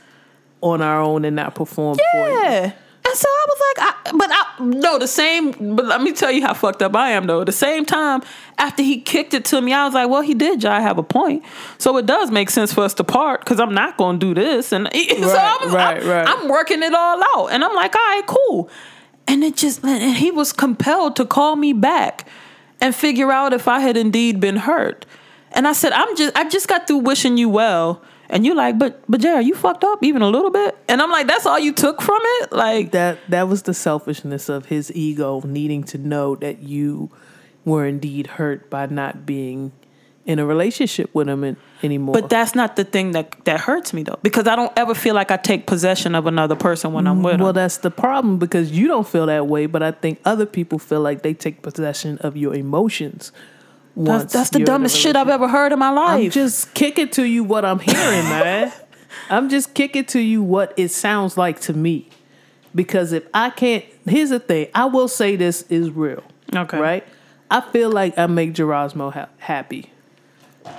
on 0.61 0.81
our 0.81 1.01
own 1.01 1.25
and 1.25 1.35
not 1.35 1.55
perform 1.55 1.97
for 1.97 2.29
you. 2.29 2.41
yeah. 2.43 2.71
And 3.09 3.17
so 3.17 3.27
I 3.27 3.45
was 3.47 3.61
like, 3.67 3.77
I, 3.79 4.11
but 4.17 4.29
I 4.31 4.63
no, 4.63 4.99
the 4.99 5.07
same. 5.07 5.75
But 5.75 5.85
let 5.85 5.99
me 6.03 6.11
tell 6.11 6.31
you 6.31 6.43
how 6.43 6.53
fucked 6.53 6.83
up 6.83 6.95
I 6.95 7.11
am 7.11 7.25
though. 7.25 7.43
The 7.43 7.51
same 7.51 7.83
time 7.83 8.21
after 8.59 8.83
he 8.83 9.01
kicked 9.01 9.33
it 9.33 9.45
to 9.45 9.59
me, 9.59 9.73
I 9.73 9.85
was 9.85 9.95
like, 9.95 10.09
well, 10.09 10.21
he 10.21 10.35
did. 10.35 10.61
Jai 10.61 10.79
have 10.79 10.99
a 10.99 11.03
point. 11.03 11.43
So 11.79 11.97
it 11.97 12.05
does 12.05 12.29
make 12.29 12.51
sense 12.51 12.71
for 12.71 12.81
us 12.81 12.93
to 12.95 13.03
part 13.03 13.39
because 13.39 13.59
I'm 13.59 13.73
not 13.73 13.97
going 13.97 14.19
to 14.19 14.27
do 14.27 14.39
this. 14.39 14.71
And 14.71 14.87
so 14.93 14.99
I'm, 14.99 15.73
right, 15.73 15.97
I'm, 15.97 16.07
right. 16.07 16.27
I'm 16.27 16.49
working 16.49 16.83
it 16.83 16.93
all 16.93 17.23
out, 17.35 17.47
and 17.47 17.63
I'm 17.63 17.73
like, 17.73 17.95
all 17.95 18.01
right, 18.01 18.27
cool. 18.27 18.69
And 19.27 19.43
it 19.43 19.55
just, 19.55 19.83
and 19.83 20.15
he 20.15 20.29
was 20.29 20.53
compelled 20.53 21.15
to 21.15 21.25
call 21.25 21.55
me 21.55 21.73
back 21.73 22.27
and 22.79 22.93
figure 22.93 23.31
out 23.31 23.53
if 23.53 23.67
I 23.67 23.79
had 23.79 23.97
indeed 23.97 24.39
been 24.39 24.57
hurt. 24.57 25.07
And 25.53 25.67
I 25.67 25.73
said, 25.73 25.93
I'm 25.93 26.15
just, 26.15 26.37
I 26.37 26.47
just 26.47 26.67
got 26.67 26.85
through 26.85 26.99
wishing 26.99 27.37
you 27.37 27.49
well. 27.49 28.03
And 28.29 28.45
you 28.45 28.53
like, 28.53 28.77
but, 28.77 29.01
but 29.09 29.21
Jared, 29.21 29.47
you 29.47 29.55
fucked 29.55 29.83
up 29.83 30.03
even 30.03 30.21
a 30.21 30.29
little 30.29 30.51
bit. 30.51 30.77
And 30.87 31.01
I'm 31.01 31.09
like, 31.09 31.27
that's 31.27 31.45
all 31.45 31.57
you 31.57 31.73
took 31.73 32.01
from 32.01 32.19
it? 32.21 32.51
Like, 32.51 32.91
that 32.91 33.17
that 33.29 33.47
was 33.47 33.63
the 33.63 33.73
selfishness 33.73 34.49
of 34.49 34.65
his 34.65 34.91
ego 34.93 35.41
needing 35.43 35.83
to 35.85 35.97
know 35.97 36.35
that 36.35 36.59
you 36.61 37.09
were 37.65 37.85
indeed 37.85 38.27
hurt 38.27 38.69
by 38.69 38.85
not 38.85 39.25
being 39.25 39.71
in 40.25 40.37
a 40.37 40.45
relationship 40.45 41.09
with 41.15 41.27
him 41.27 41.43
an- 41.43 41.57
anymore. 41.81 42.13
but 42.13 42.29
that's 42.29 42.53
not 42.53 42.75
the 42.75 42.83
thing 42.83 43.13
that, 43.13 43.33
that 43.45 43.59
hurts 43.61 43.93
me 43.93 44.03
though. 44.03 44.19
Because 44.21 44.47
I 44.47 44.55
don't 44.55 44.71
ever 44.77 44.93
feel 44.93 45.15
like 45.15 45.31
I 45.31 45.37
take 45.37 45.65
possession 45.65 46.13
of 46.13 46.27
another 46.27 46.55
person 46.55 46.93
when 46.93 47.07
I'm 47.07 47.21
mm, 47.21 47.25
with 47.25 47.33
him. 47.35 47.39
well, 47.39 47.53
them. 47.53 47.63
that's 47.63 47.77
the 47.77 47.89
problem 47.89 48.37
because 48.37 48.71
you 48.71 48.87
don't 48.87 49.07
feel 49.07 49.25
that 49.25 49.47
way, 49.47 49.65
but 49.65 49.81
I 49.81 49.91
think 49.91 50.19
other 50.25 50.45
people 50.45 50.77
feel 50.77 51.01
like 51.01 51.23
they 51.23 51.33
take 51.33 51.63
possession 51.63 52.19
of 52.19 52.37
your 52.37 52.53
emotions. 52.53 53.31
That's, 54.05 54.33
that's 54.33 54.49
the 54.51 54.59
you're 54.59 54.63
in 54.65 54.69
a 54.69 54.77
dumbest 54.77 54.97
shit 54.97 55.15
I've 55.15 55.29
ever 55.29 55.47
heard 55.47 55.71
in 55.73 55.79
my 55.79 55.89
life. 55.89 56.25
I'm 56.25 56.29
just 56.31 56.73
kicking 56.73 57.09
to 57.09 57.23
you 57.23 57.43
what 57.43 57.65
I'm 57.65 57.79
hearing, 57.79 58.23
man. 58.29 58.71
I'm 59.29 59.49
just 59.49 59.73
kicking 59.73 60.05
to 60.05 60.19
you 60.19 60.41
what 60.41 60.73
it 60.77 60.89
sounds 60.89 61.37
like 61.37 61.59
to 61.61 61.73
me. 61.73 62.09
Because 62.73 63.11
if 63.11 63.27
I 63.33 63.49
can't, 63.49 63.83
here's 64.05 64.29
the 64.29 64.39
thing. 64.39 64.69
I 64.73 64.85
will 64.85 65.07
say 65.07 65.35
this 65.35 65.63
is 65.63 65.89
real. 65.89 66.23
Okay. 66.55 66.79
Right? 66.79 67.07
I 67.51 67.61
feel 67.61 67.91
like 67.91 68.17
I 68.17 68.27
make 68.27 68.53
Gerasmo 68.53 69.11
ha- 69.11 69.29
happy. 69.39 69.91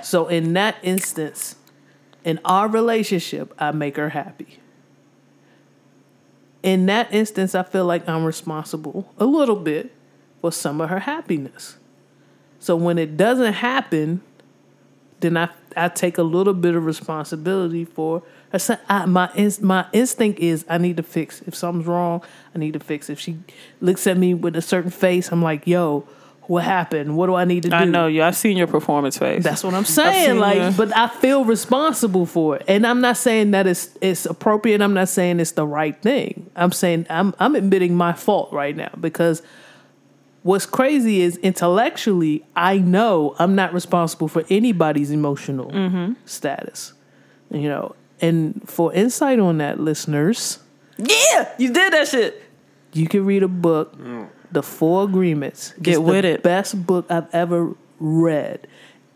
So 0.01 0.27
in 0.27 0.53
that 0.53 0.77
instance, 0.81 1.55
in 2.23 2.39
our 2.45 2.67
relationship, 2.67 3.53
I 3.59 3.71
make 3.71 3.97
her 3.97 4.09
happy. 4.09 4.59
In 6.63 6.85
that 6.85 7.13
instance, 7.13 7.55
I 7.55 7.63
feel 7.63 7.85
like 7.85 8.07
I'm 8.07 8.23
responsible 8.23 9.13
a 9.17 9.25
little 9.25 9.55
bit 9.55 9.91
for 10.39 10.51
some 10.51 10.79
of 10.79 10.89
her 10.89 10.99
happiness. 10.99 11.77
So 12.61 12.75
when 12.75 12.99
it 12.99 13.17
doesn't 13.17 13.53
happen, 13.53 14.21
then 15.19 15.35
I 15.35 15.49
I 15.75 15.87
take 15.87 16.17
a 16.17 16.23
little 16.23 16.53
bit 16.53 16.75
of 16.75 16.85
responsibility 16.85 17.85
for. 17.85 18.21
I 18.53 18.77
I, 18.87 19.05
my 19.07 19.51
my 19.61 19.87
instinct 19.93 20.39
is 20.39 20.63
I 20.69 20.77
need 20.77 20.97
to 20.97 21.03
fix. 21.03 21.41
If 21.41 21.55
something's 21.55 21.87
wrong, 21.87 22.21
I 22.53 22.59
need 22.59 22.73
to 22.73 22.79
fix. 22.79 23.09
If 23.09 23.19
she 23.19 23.39
looks 23.81 24.05
at 24.05 24.15
me 24.15 24.35
with 24.35 24.55
a 24.55 24.61
certain 24.61 24.91
face, 24.91 25.31
I'm 25.31 25.41
like, 25.41 25.65
"Yo, 25.65 26.07
what 26.43 26.63
happened? 26.63 27.17
What 27.17 27.25
do 27.27 27.33
I 27.33 27.45
need 27.45 27.63
to 27.63 27.69
do?" 27.69 27.75
I 27.75 27.85
know 27.85 28.05
you. 28.05 28.21
I've 28.21 28.37
seen 28.37 28.57
your 28.57 28.67
performance 28.67 29.17
face. 29.17 29.43
That's 29.43 29.63
what 29.63 29.73
I'm 29.73 29.85
saying. 29.85 30.37
Like, 30.37 30.77
but 30.77 30.95
I 30.95 31.07
feel 31.07 31.43
responsible 31.43 32.27
for 32.27 32.57
it, 32.57 32.65
and 32.67 32.85
I'm 32.85 33.01
not 33.01 33.17
saying 33.17 33.51
that 33.51 33.65
it's 33.65 33.89
it's 34.01 34.27
appropriate. 34.27 34.83
I'm 34.83 34.93
not 34.93 35.09
saying 35.09 35.39
it's 35.39 35.53
the 35.53 35.65
right 35.65 35.99
thing. 35.99 36.51
I'm 36.55 36.71
saying 36.71 37.07
I'm 37.09 37.33
I'm 37.39 37.55
admitting 37.55 37.95
my 37.95 38.13
fault 38.13 38.53
right 38.53 38.75
now 38.75 38.91
because 38.99 39.41
what's 40.43 40.65
crazy 40.65 41.21
is 41.21 41.37
intellectually 41.37 42.43
I 42.55 42.77
know 42.79 43.35
I'm 43.39 43.55
not 43.55 43.73
responsible 43.73 44.27
for 44.27 44.43
anybody's 44.49 45.11
emotional 45.11 45.69
Mm-hmm. 45.71 46.13
status. 46.25 46.93
You 47.49 47.67
know, 47.67 47.95
and 48.21 48.61
for 48.69 48.93
insight 48.93 49.39
on 49.39 49.57
that, 49.57 49.79
listeners, 49.79 50.59
yeah, 50.97 51.49
you 51.57 51.73
did 51.73 51.91
that 51.93 52.07
shit. 52.07 52.41
you 52.93 53.07
can 53.07 53.25
read 53.25 53.43
a 53.43 53.47
book, 53.49 53.93
The 54.51 54.63
Four 54.63 55.03
Agreements. 55.03 55.73
Get 55.81 55.91
It's 55.95 55.99
with 55.99 56.21
the 56.23 56.29
it. 56.35 56.43
Best 56.43 56.85
book 56.87 57.05
I've 57.09 57.27
ever 57.33 57.75
read, 57.99 58.67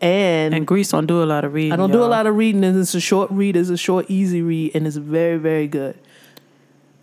and 0.02 0.52
And 0.54 0.66
Greece 0.66 0.90
don't 0.90 1.06
do 1.06 1.22
a 1.22 1.24
lot 1.24 1.44
of 1.46 1.54
reading. 1.54 1.72
I 1.72 1.76
don't 1.76 1.92
do 1.92 2.02
a 2.02 2.12
lot 2.12 2.26
of 2.26 2.36
reading, 2.36 2.62
and 2.62 2.78
it's 2.78 2.94
a 2.94 3.00
short 3.00 3.30
read. 3.30 3.56
It's 3.56 3.70
a 3.70 3.76
short, 3.78 4.04
easy 4.10 4.42
read, 4.42 4.72
and 4.76 4.86
it's 4.86 4.96
very, 4.96 5.38
very 5.38 5.66
good. 5.66 5.96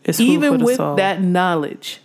It's 0.04 0.20
Even 0.20 0.64
with 0.64 0.76
soul. 0.78 0.96
that 0.98 1.22
knowledge, 1.22 2.00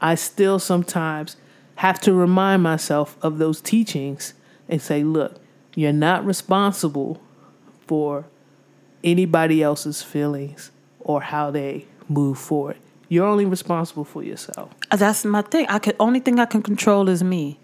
I 0.00 0.14
still 0.14 0.58
sometimes 0.58 1.36
have 1.82 1.98
to 2.00 2.14
remind 2.14 2.62
myself 2.62 3.16
of 3.22 3.38
those 3.38 3.60
teachings 3.60 4.34
and 4.68 4.80
say, 4.80 5.02
look, 5.02 5.40
you're 5.74 5.92
not 5.92 6.24
responsible 6.24 7.20
for 7.88 8.24
anybody 9.02 9.64
else's 9.64 10.00
feelings 10.00 10.70
or 11.00 11.22
how 11.22 11.50
they 11.50 11.84
move 12.08 12.38
forward. 12.38 12.76
You're 13.08 13.26
only 13.26 13.46
responsible 13.46 14.04
for 14.04 14.22
yourself. 14.22 14.70
Uh, 14.92 14.96
that's 14.96 15.24
my 15.24 15.42
thing. 15.42 15.66
I 15.68 15.80
can 15.80 15.94
only 15.98 16.20
thing 16.20 16.38
I 16.38 16.44
can 16.44 16.62
control 16.62 17.08
is 17.08 17.24
me. 17.24 17.58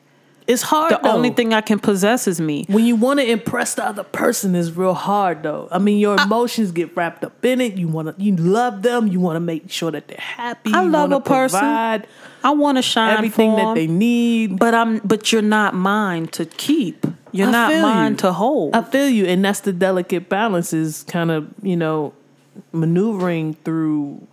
It's 0.48 0.62
hard. 0.62 0.94
The 0.94 0.98
though. 1.00 1.12
only 1.12 1.30
thing 1.30 1.54
I 1.54 1.60
can 1.60 1.78
possess 1.78 2.26
is 2.26 2.40
me. 2.40 2.64
when 2.68 2.84
you 2.84 2.96
want 2.96 3.20
to 3.20 3.30
impress 3.30 3.74
the 3.74 3.86
other 3.86 4.02
person 4.02 4.56
is 4.56 4.72
real 4.72 4.94
hard 4.94 5.44
though. 5.44 5.68
I 5.70 5.78
mean, 5.78 6.00
your 6.00 6.20
emotions 6.20 6.72
get 6.72 6.96
wrapped 6.96 7.22
up 7.22 7.44
in 7.44 7.60
it. 7.60 7.74
You 7.74 7.86
want 7.86 8.18
to, 8.18 8.24
you 8.24 8.34
love 8.34 8.82
them. 8.82 9.06
You 9.06 9.20
want 9.20 9.36
to 9.36 9.40
make 9.40 9.70
sure 9.70 9.92
that 9.92 10.08
they're 10.08 10.18
happy. 10.18 10.72
I 10.74 10.82
You 10.82 10.90
love 10.90 11.12
a 11.12 11.20
person. 11.20 11.60
Provide 12.40 12.48
I 12.48 12.58
want 12.58 12.78
to 12.78 12.82
shine 12.82 13.16
everything 13.16 13.52
for 13.52 13.56
that 13.56 13.68
'em, 13.68 13.74
they 13.74 13.86
need. 13.86 14.58
but 14.58 14.74
I'm 14.74 14.98
but 15.04 15.32
you're 15.32 15.42
not 15.42 15.74
mine 15.74 16.26
to 16.28 16.44
keep. 16.44 17.06
You're 17.32 17.48
I 17.48 17.52
not 17.52 17.82
mine 17.82 18.12
you. 18.12 18.16
to 18.18 18.32
hold. 18.32 18.74
I 18.74 18.82
feel 18.82 19.08
you, 19.08 19.26
and 19.26 19.44
that's 19.44 19.60
the 19.60 19.72
delicate 19.72 20.28
balance. 20.28 20.72
Is 20.72 21.04
kind 21.04 21.30
of 21.30 21.46
you 21.62 21.76
know 21.76 22.12
maneuvering 22.72 23.54
through 23.64 24.26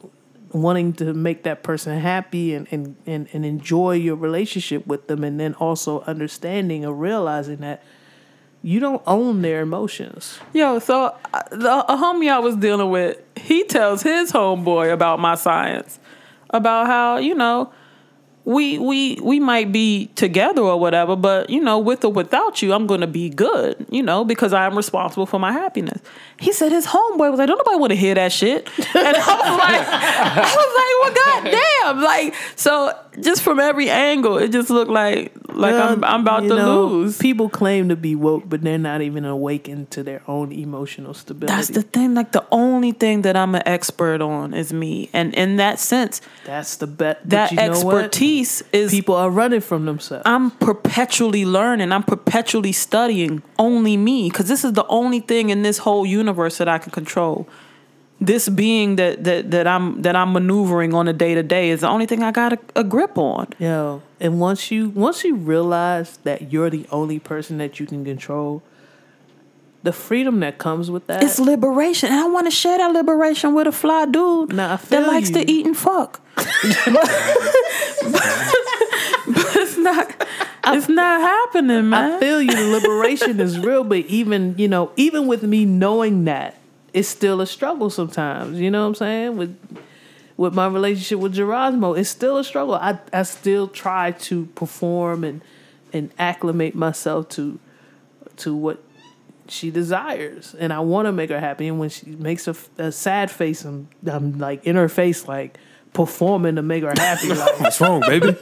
wanting 0.52 0.94
to 0.94 1.14
make 1.14 1.44
that 1.44 1.64
person 1.64 2.00
happy 2.00 2.54
and, 2.54 2.66
and, 2.72 2.96
and, 3.06 3.28
and 3.34 3.46
enjoy 3.46 3.92
your 3.92 4.16
relationship 4.16 4.88
with 4.88 5.08
them 5.08 5.22
and 5.24 5.38
then 5.38 5.54
also 5.56 6.00
understanding 6.04 6.86
or 6.86 6.94
realizing 6.94 7.58
that 7.58 7.84
you 8.64 8.80
don't 8.80 9.02
own 9.06 9.42
their 9.42 9.60
emotions. 9.62 10.40
Yo, 10.54 10.80
so 10.80 11.14
uh, 11.34 11.42
the 11.52 11.86
a 11.92 11.98
homie 11.98 12.32
I 12.32 12.40
was 12.40 12.56
dealing 12.56 12.90
with, 12.90 13.18
he 13.36 13.66
tells 13.66 14.02
his 14.02 14.32
homeboy 14.32 14.92
about 14.94 15.20
my 15.20 15.36
science, 15.36 16.00
about 16.52 16.88
how 16.88 17.18
you 17.18 17.36
know 17.36 17.72
we 18.46 18.78
we 18.78 19.16
we 19.24 19.40
might 19.40 19.72
be 19.72 20.08
together 20.16 20.62
or 20.62 20.80
whatever, 20.80 21.16
but 21.16 21.50
you 21.50 21.60
know, 21.60 21.80
with 21.80 22.06
or 22.06 22.12
without 22.12 22.62
you, 22.62 22.74
I'm 22.74 22.86
gonna 22.86 23.08
be 23.08 23.30
good, 23.30 23.86
you 23.90 24.04
know, 24.04 24.24
because 24.24 24.54
I'm 24.54 24.78
responsible 24.78 25.26
for 25.26 25.40
my 25.40 25.52
happiness. 25.52 26.00
He 26.40 26.54
said 26.54 26.72
his 26.72 26.86
homeboy 26.86 27.32
was 27.32 27.40
like, 27.40 27.48
"Don't 27.48 27.58
nobody 27.58 27.78
want 27.78 27.92
to 27.92 27.98
hear 27.98 28.14
that 28.14 28.32
shit," 28.32 28.70
and 28.78 28.88
I 28.96 29.10
was 29.10 29.60
like, 29.60 29.88
I 29.88 30.56
was 30.56 30.74
like, 30.78 31.44
"Well, 31.44 31.94
goddamn!" 31.94 32.04
Like, 32.04 32.36
so 32.56 32.94
just 33.22 33.42
from 33.42 33.60
every 33.60 33.90
angle, 33.90 34.38
it 34.38 34.52
just 34.52 34.70
looked 34.70 34.92
like 34.92 35.32
like 35.50 35.76
I'm 35.76 36.04
I'm 36.04 36.22
about 36.22 36.42
to 36.42 36.48
know, 36.48 36.86
lose. 36.86 37.18
People 37.18 37.50
claim 37.50 37.90
to 37.90 37.96
be 37.96 38.16
woke, 38.16 38.44
but 38.48 38.62
they're 38.62 38.78
not 38.78 39.02
even 39.02 39.26
awakened 39.26 39.92
to 39.92 40.04
their 40.04 40.22
own 40.28 40.52
emotional 40.52 41.14
stability. 41.14 41.56
That's 41.56 41.70
the 41.70 41.82
thing. 41.82 42.14
Like 42.16 42.32
the 42.32 42.46
only 42.52 42.92
thing 42.92 43.22
that 43.24 43.36
I'm 43.36 43.56
an 43.56 43.64
expert 43.66 44.22
on 44.22 44.54
is 44.54 44.74
me, 44.74 45.10
and 45.14 45.34
in 45.34 45.58
that 45.58 45.80
sense, 45.80 46.22
That's 46.46 46.76
the 46.78 46.88
bet. 46.88 47.28
that 47.30 47.58
expertise 47.58 48.64
is 48.72 48.92
People 48.92 49.16
are 49.16 49.30
running 49.30 49.62
from 49.62 49.86
themselves. 49.86 50.24
I'm 50.26 50.52
perpetually 50.52 51.46
learning. 51.46 51.92
I'm 51.92 52.04
perpetually 52.04 52.72
studying 52.72 53.44
only 53.58 53.98
me 53.98 54.30
because 54.30 54.48
this 54.48 54.64
is 54.64 54.74
the 54.74 54.88
only 54.88 55.20
thing 55.20 55.50
in 55.50 55.62
this 55.62 55.80
whole 55.80 56.06
universe 56.06 56.58
that 56.58 56.68
I 56.68 56.78
can 56.78 56.92
control. 56.92 57.48
This 58.26 58.50
being 58.50 58.96
that 58.96 59.24
that 59.24 59.52
that 59.52 59.68
I'm 59.68 60.02
that 60.02 60.16
I'm 60.16 60.34
maneuvering 60.34 60.94
on 60.94 61.08
a 61.08 61.14
day 61.14 61.36
to 61.36 61.44
day 61.44 61.70
is 61.70 61.82
the 61.82 61.90
only 61.90 62.06
thing 62.06 62.24
I 62.24 62.32
got 62.32 62.54
a, 62.54 62.60
a 62.76 62.84
grip 62.84 63.18
on. 63.18 63.48
Yo, 63.60 64.02
and 64.20 64.40
once 64.40 64.72
you 64.72 64.90
once 64.90 65.24
you 65.24 65.36
realize 65.36 66.18
that 66.24 66.52
you're 66.52 66.70
the 66.70 66.88
only 66.92 67.20
person 67.20 67.60
that 67.60 67.80
you 67.80 67.86
can 67.86 68.04
control, 68.04 68.64
the 69.84 69.94
freedom 69.94 70.40
that 70.40 70.58
comes 70.58 70.90
with 70.90 71.06
that. 71.08 71.24
It's 71.24 71.40
liberation, 71.40 72.10
and 72.10 72.20
I 72.20 72.28
want 72.28 72.48
to 72.48 72.52
share 72.52 72.78
that 72.80 72.92
liberation 72.92 73.54
with 73.54 73.68
a 73.68 73.72
fly 73.72 74.06
dude 74.06 74.52
I 74.54 74.76
that 74.78 75.08
likes 75.08 75.30
you. 75.30 75.36
to 75.36 75.52
eat 75.52 75.66
and 75.68 75.78
fuck. 75.78 76.22
but 76.36 76.46
it's 79.56 79.78
not. 79.78 80.28
It's 80.68 80.90
not 80.90 81.22
happening, 81.22 81.90
man. 81.90 82.14
I 82.14 82.20
feel 82.20 82.42
you. 82.42 82.56
The 82.56 82.80
liberation 82.80 83.40
is 83.40 83.60
real, 83.60 83.84
but 83.84 84.00
even 84.00 84.56
you 84.58 84.68
know, 84.68 84.92
even 84.96 85.28
with 85.28 85.44
me 85.44 85.66
knowing 85.66 86.26
that, 86.26 86.58
it's 86.96 87.10
still 87.10 87.42
a 87.42 87.46
struggle 87.46 87.90
sometimes. 87.90 88.58
You 88.58 88.72
know 88.72 88.84
what 88.84 88.88
I'm 88.88 88.96
saying? 88.96 89.38
With 89.38 89.80
with 90.38 90.54
my 90.54 90.68
relationship 90.68 91.20
with 91.20 91.36
Gerasmo, 91.36 91.98
it's 91.98 92.10
still 92.10 92.38
a 92.38 92.44
struggle. 92.44 92.76
I 92.76 92.98
I 93.12 93.24
still 93.24 93.68
try 93.68 94.12
to 94.12 94.46
perform 94.56 95.26
and 95.26 95.42
and 95.92 96.10
acclimate 96.18 96.74
myself 96.74 97.28
to 97.30 97.60
to 98.38 98.56
what 98.56 98.82
she 99.50 99.72
desires, 99.72 100.56
and 100.58 100.72
I 100.72 100.80
want 100.80 101.08
to 101.08 101.12
make 101.12 101.30
her 101.30 101.40
happy. 101.40 101.68
And 101.68 101.80
when 101.80 101.90
she 101.90 102.12
makes 102.12 102.48
a 102.48 102.92
sad 102.94 103.30
face, 103.30 103.66
I'm 103.66 103.90
I'm 104.10 104.40
like 104.40 104.64
in 104.64 104.78
her 104.78 104.90
face, 104.90 105.28
like 105.28 105.58
performing 105.96 106.56
to 106.58 106.62
make 106.62 106.84
her 106.84 106.94
happy. 106.96 107.30
Like, 107.30 107.60
What's 107.60 107.82
wrong, 107.82 108.02
baby? 108.02 108.36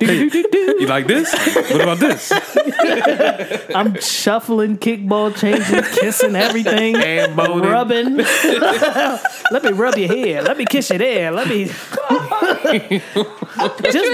Hey, 0.00 0.30
you 0.78 0.86
like 0.86 1.06
this? 1.06 1.30
What 1.70 1.80
about 1.82 1.98
this? 1.98 2.32
I'm 3.74 4.00
shuffling, 4.00 4.78
kickball, 4.78 5.36
changing, 5.36 5.82
kissing 6.00 6.36
everything, 6.36 6.96
And 6.96 7.36
boning. 7.36 7.68
rubbing. 7.68 8.16
Let 9.50 9.62
me 9.64 9.72
rub 9.72 9.96
your 9.98 10.08
hair. 10.08 10.42
Let 10.42 10.56
me 10.56 10.64
kiss 10.64 10.88
you 10.90 10.98
there. 10.98 11.30
Let 11.32 11.48
me 11.48 11.66
just 11.66 11.84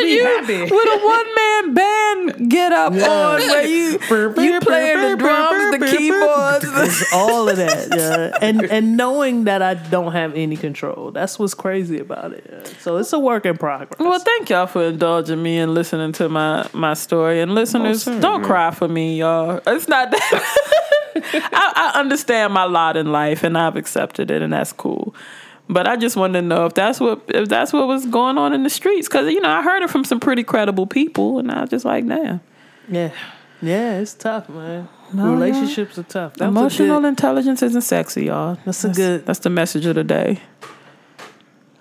be 0.03 0.19
happy. 0.19 0.63
with 0.63 0.73
a 0.73 0.99
one 1.05 1.35
man 1.35 1.75
band 1.75 2.51
get 2.51 2.73
up 2.73 2.93
on 2.93 2.99
where 3.01 3.67
you 3.67 3.93
you 4.01 4.61
playing 4.61 5.01
the 5.03 5.17
drums, 5.19 5.79
the 5.79 5.97
keyboards. 5.97 7.05
All 7.13 7.49
of 7.49 7.57
that, 7.57 7.89
yeah. 7.95 8.39
and 8.41 8.65
and 8.65 8.97
knowing 8.97 9.45
that 9.45 9.63
I 9.63 9.75
don't 9.75 10.13
have 10.13 10.35
any 10.35 10.57
control. 10.57 11.11
That's 11.11 11.39
what's 11.39 11.55
crazy 11.55 11.99
about 11.99 12.33
it. 12.33 12.45
yeah. 12.51 12.63
So 12.87 12.99
it's 12.99 13.13
a 13.13 13.19
work 13.19 13.45
in 13.45 13.57
progress. 13.59 13.99
Well, 13.99 14.21
thank 14.21 14.49
y'all 14.49 14.69
for 14.69 14.85
indulging 14.85 15.43
me 15.43 15.59
and 15.59 15.75
listening 15.75 16.13
to 16.13 16.29
my 16.29 16.69
my 16.73 16.95
story. 16.95 17.41
And 17.41 17.53
listeners, 17.53 18.05
don't 18.05 18.45
cry 18.45 18.71
for 18.71 18.87
me, 18.87 19.19
y'all. 19.19 19.61
It's 19.67 19.89
not 19.89 20.13
that. 20.13 20.71
I, 21.53 21.93
I 21.93 21.99
understand 21.99 22.53
my 22.55 22.63
lot 22.63 22.97
in 22.97 23.11
life, 23.11 23.43
and 23.43 23.59
I've 23.59 23.75
accepted 23.75 24.31
it, 24.31 24.41
and 24.41 24.53
that's 24.53 24.73
cool. 24.73 25.17
But 25.69 25.89
I 25.89 25.97
just 25.97 26.15
wanted 26.15 26.43
to 26.43 26.47
know 26.47 26.67
if 26.67 26.75
that's 26.75 27.01
what 27.01 27.23
if 27.27 27.49
that's 27.49 27.73
what 27.73 27.89
was 27.89 28.07
going 28.07 28.39
on 28.39 28.53
in 28.53 28.63
the 28.63 28.71
streets, 28.71 29.09
because 29.09 29.33
you 29.33 29.41
know 29.41 29.51
I 29.51 29.65
heard 29.65 29.83
it 29.83 29.91
from 29.91 30.05
some 30.05 30.21
pretty 30.21 30.45
credible 30.45 30.87
people, 30.87 31.41
and 31.41 31.51
I 31.51 31.63
was 31.63 31.71
just 31.71 31.85
like, 31.85 32.07
damn. 32.07 32.41
yeah, 32.89 33.11
yeah, 33.61 33.99
it's 33.99 34.15
tough, 34.15 34.49
man. 34.49 34.89
No, 35.13 35.33
Relationships 35.33 35.99
are 35.99 36.05
tough. 36.05 36.35
That 36.35 36.51
Emotional 36.51 37.01
good- 37.01 37.09
intelligence 37.09 37.65
isn't 37.65 37.83
sexy, 37.83 38.27
y'all. 38.27 38.59
That's 38.65 38.85
a 38.85 38.91
good- 38.91 39.27
That's 39.27 39.41
the 39.41 39.51
message 39.51 39.87
of 39.87 39.97
the 39.97 40.05
day. 40.05 40.41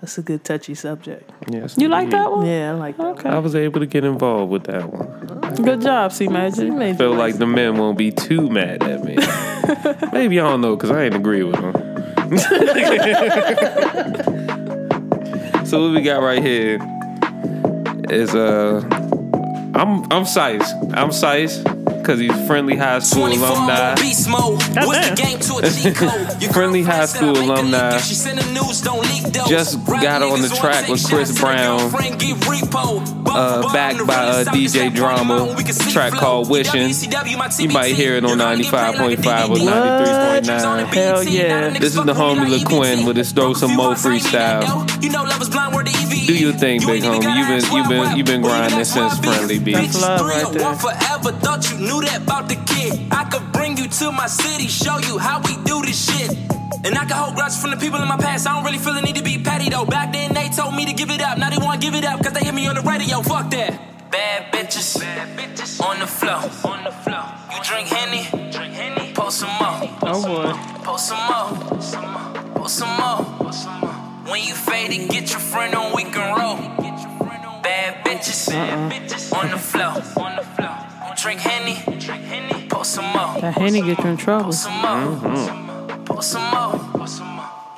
That's 0.01 0.17
a 0.17 0.21
good 0.21 0.43
touchy 0.43 0.75
subject. 0.75 1.29
Yes, 1.49 1.77
You 1.77 1.87
like 1.87 2.09
that 2.11 2.31
one? 2.31 2.45
Yeah, 2.45 2.71
I 2.71 2.75
like 2.75 2.97
that. 2.97 3.05
Okay. 3.07 3.29
I 3.29 3.39
was 3.39 3.55
able 3.55 3.79
to 3.79 3.85
get 3.85 4.03
involved 4.03 4.51
with 4.51 4.65
that 4.65 4.91
one. 4.91 5.55
Good 5.55 5.81
job, 5.81 6.11
C 6.11 6.27
Major. 6.27 6.71
One. 6.71 6.97
Feel 6.97 7.13
like 7.13 7.37
the 7.37 7.47
men 7.47 7.77
won't 7.77 7.97
be 7.97 8.11
too 8.11 8.49
mad 8.49 8.83
at 8.83 9.03
me. 9.03 9.15
Maybe 10.13 10.39
I 10.39 10.43
don't 10.43 10.61
know 10.61 10.75
because 10.75 10.91
I 10.91 11.03
ain't 11.03 11.15
agree 11.15 11.43
with 11.43 11.55
them. 11.55 11.73
so 15.65 15.81
what 15.81 15.91
we 15.95 16.01
got 16.01 16.21
right 16.21 16.43
here 16.43 16.77
is 18.09 18.35
uh, 18.35 18.81
I'm 19.75 20.11
I'm 20.11 20.25
Sice. 20.25 20.71
I'm 20.93 21.11
Sice 21.11 21.63
because 22.06 22.20
he's 22.20 22.47
friendly 22.47 22.76
high 22.76 22.99
school 22.99 23.26
alumni. 23.26 23.89
on 23.91 23.95
beast 23.95 24.30
mode. 24.30 24.62
What's 24.86 25.10
the 25.10 25.16
game 25.16 25.39
to 25.39 25.58
a 25.58 25.62
cheat 26.39 26.53
Friendly 26.53 26.84
high 26.84 27.06
school 27.08 27.30
I 27.30 27.39
make 27.41 27.49
a 27.49 27.53
alumni. 27.53 27.97
she 27.97 28.14
send 28.14 28.38
the 28.38 28.45
news, 28.51 28.82
don't 28.82 29.01
leak 29.01 29.24
those. 29.34 29.47
Just 29.49 29.84
got 29.86 30.22
on 30.22 30.41
the 30.41 30.49
track 30.49 30.88
with 30.88 31.03
Chris 31.03 31.30
shots 31.30 31.30
to 31.30 31.34
their 31.34 31.43
Brown. 31.56 31.80
girlfriend, 31.80 32.20
get 32.20 32.38
repo. 32.38 33.24
Bump 33.24 33.38
Uh, 33.38 33.74
backed 33.74 34.06
by, 34.06 34.43
the 34.43 34.49
uh, 34.49 34.53
DJ 34.53 34.93
Drama, 34.93 35.39
that 35.47 35.58
we 35.58 35.64
can 35.64 35.74
see 35.74 35.91
track 35.91 36.14
called 36.14 36.49
Wishing. 36.49 36.91
You 37.60 37.70
might 37.70 37.95
hear 37.95 38.16
it 38.16 38.24
on 38.24 38.30
You're 38.30 38.38
gonna 38.38 38.58
get 38.62 38.72
paid 38.72 38.99
like 38.99 39.20
a 39.20 39.22
95.5 39.24 39.49
or 39.49 39.56
93.9. 40.45 40.93
Hell 40.93 41.24
yeah. 41.24 41.70
This 41.70 41.95
is 41.97 42.03
the 42.06 42.14
homie 42.14 42.56
LaQuinn 42.56 43.08
with 43.08 43.18
his 43.18 43.32
Throw 43.32 43.53
Some 43.53 43.76
Mo 43.76 43.93
freestyle. 43.93 44.86
You 45.03 45.10
know 45.10 45.24
love 45.24 45.41
is 45.41 45.49
blind 45.49 45.74
word 45.74 45.88
to 45.88 45.91
EVE. 45.91 46.28
Do 46.28 46.38
your 46.38 46.53
thing, 46.53 46.80
big 46.82 47.03
ain't 47.03 47.03
homie. 47.03 47.22
gotta 47.24 47.39
You 47.39 47.45
been- 47.45 47.66
you 47.66 47.72
why, 47.84 47.88
been- 47.89 47.97
why. 47.99 48.16
you 48.16 48.24
been 48.24 48.41
grinding 48.41 48.84
since? 48.86 49.18
Friendly 49.20 49.60
Beef. 49.60 49.76
That's 49.76 50.01
love 50.01 50.22
right 50.26 50.51
there. 50.53 50.76
Knew 51.95 52.07
that 52.07 52.23
about 52.23 52.47
the 52.49 52.55
kid. 52.55 53.07
I 53.11 53.23
could 53.25 53.51
bring 53.51 53.77
you 53.77 53.87
to 53.87 54.11
my 54.11 54.27
city, 54.27 54.67
show 54.67 54.97
you 54.99 55.17
how 55.17 55.41
we 55.41 55.55
do 55.63 55.81
this 55.81 55.97
shit. 56.07 56.31
And 56.85 56.97
I 56.97 57.05
can 57.05 57.17
hold 57.17 57.35
grudges 57.35 57.59
from 57.61 57.71
the 57.71 57.77
people 57.77 58.01
in 58.01 58.07
my 58.07 58.17
past. 58.17 58.47
I 58.47 58.55
don't 58.55 58.63
really 58.63 58.77
feel 58.77 58.93
the 58.93 59.01
need 59.01 59.15
to 59.15 59.23
be 59.23 59.37
petty 59.37 59.69
though. 59.69 59.85
Back 59.85 60.13
then 60.13 60.33
they 60.33 60.49
told 60.49 60.75
me 60.75 60.85
to 60.85 60.93
give 60.93 61.09
it 61.09 61.21
up. 61.21 61.37
Now 61.37 61.49
they 61.49 61.57
wanna 61.57 61.79
give 61.79 61.95
it 61.95 62.05
up 62.05 62.21
cause 62.23 62.33
they 62.33 62.41
hear 62.41 62.53
me 62.53 62.67
on 62.67 62.75
the 62.75 62.81
radio. 62.81 63.21
Fuck 63.21 63.49
that. 63.51 64.11
Bad 64.11 64.51
bitches, 64.53 65.01
on 65.81 65.99
the 65.99 66.07
floor. 66.07 66.41
On 66.71 66.83
the 66.83 66.91
floor. 66.91 67.25
You 67.51 67.63
drink 67.63 67.87
Henny, 67.87 68.23
drink 68.51 68.73
Henny. 68.73 69.13
Post 69.13 69.39
some 69.39 69.49
more. 69.59 69.89
Oh 70.03 70.23
boy. 70.23 70.53
Post 70.83 71.07
some 71.09 71.23
more. 71.29 71.47
Post 72.55 72.79
some 72.79 72.95
more. 72.99 73.23
When 74.29 74.41
you 74.41 74.53
faded, 74.53 75.09
get 75.09 75.29
your 75.31 75.39
friend 75.39 75.75
on, 75.75 75.93
we 75.95 76.03
can 76.03 76.25
roll. 76.39 76.57
Bad 77.61 78.05
bitches, 78.05 78.53
on 79.33 79.49
the 79.49 79.57
floor. 79.57 79.95
On 80.23 80.35
the 80.35 80.43
floor. 80.43 80.84
Drink 81.18 81.39
Henny, 81.39 81.76
drink 81.99 82.24
Post 82.70 82.91
some 82.93 83.05
more. 83.05 83.39
That 83.41 83.57
Henny 83.57 83.82
get 83.82 83.99
you 84.03 84.09
in 84.09 84.18
trouble. 84.18 84.45
Post 84.45 84.63
some 84.63 84.74
more. 84.74 85.18
Mm-hmm. 85.18 86.03
Post 86.05 86.32
some 86.32 86.51
more. 86.51 87.34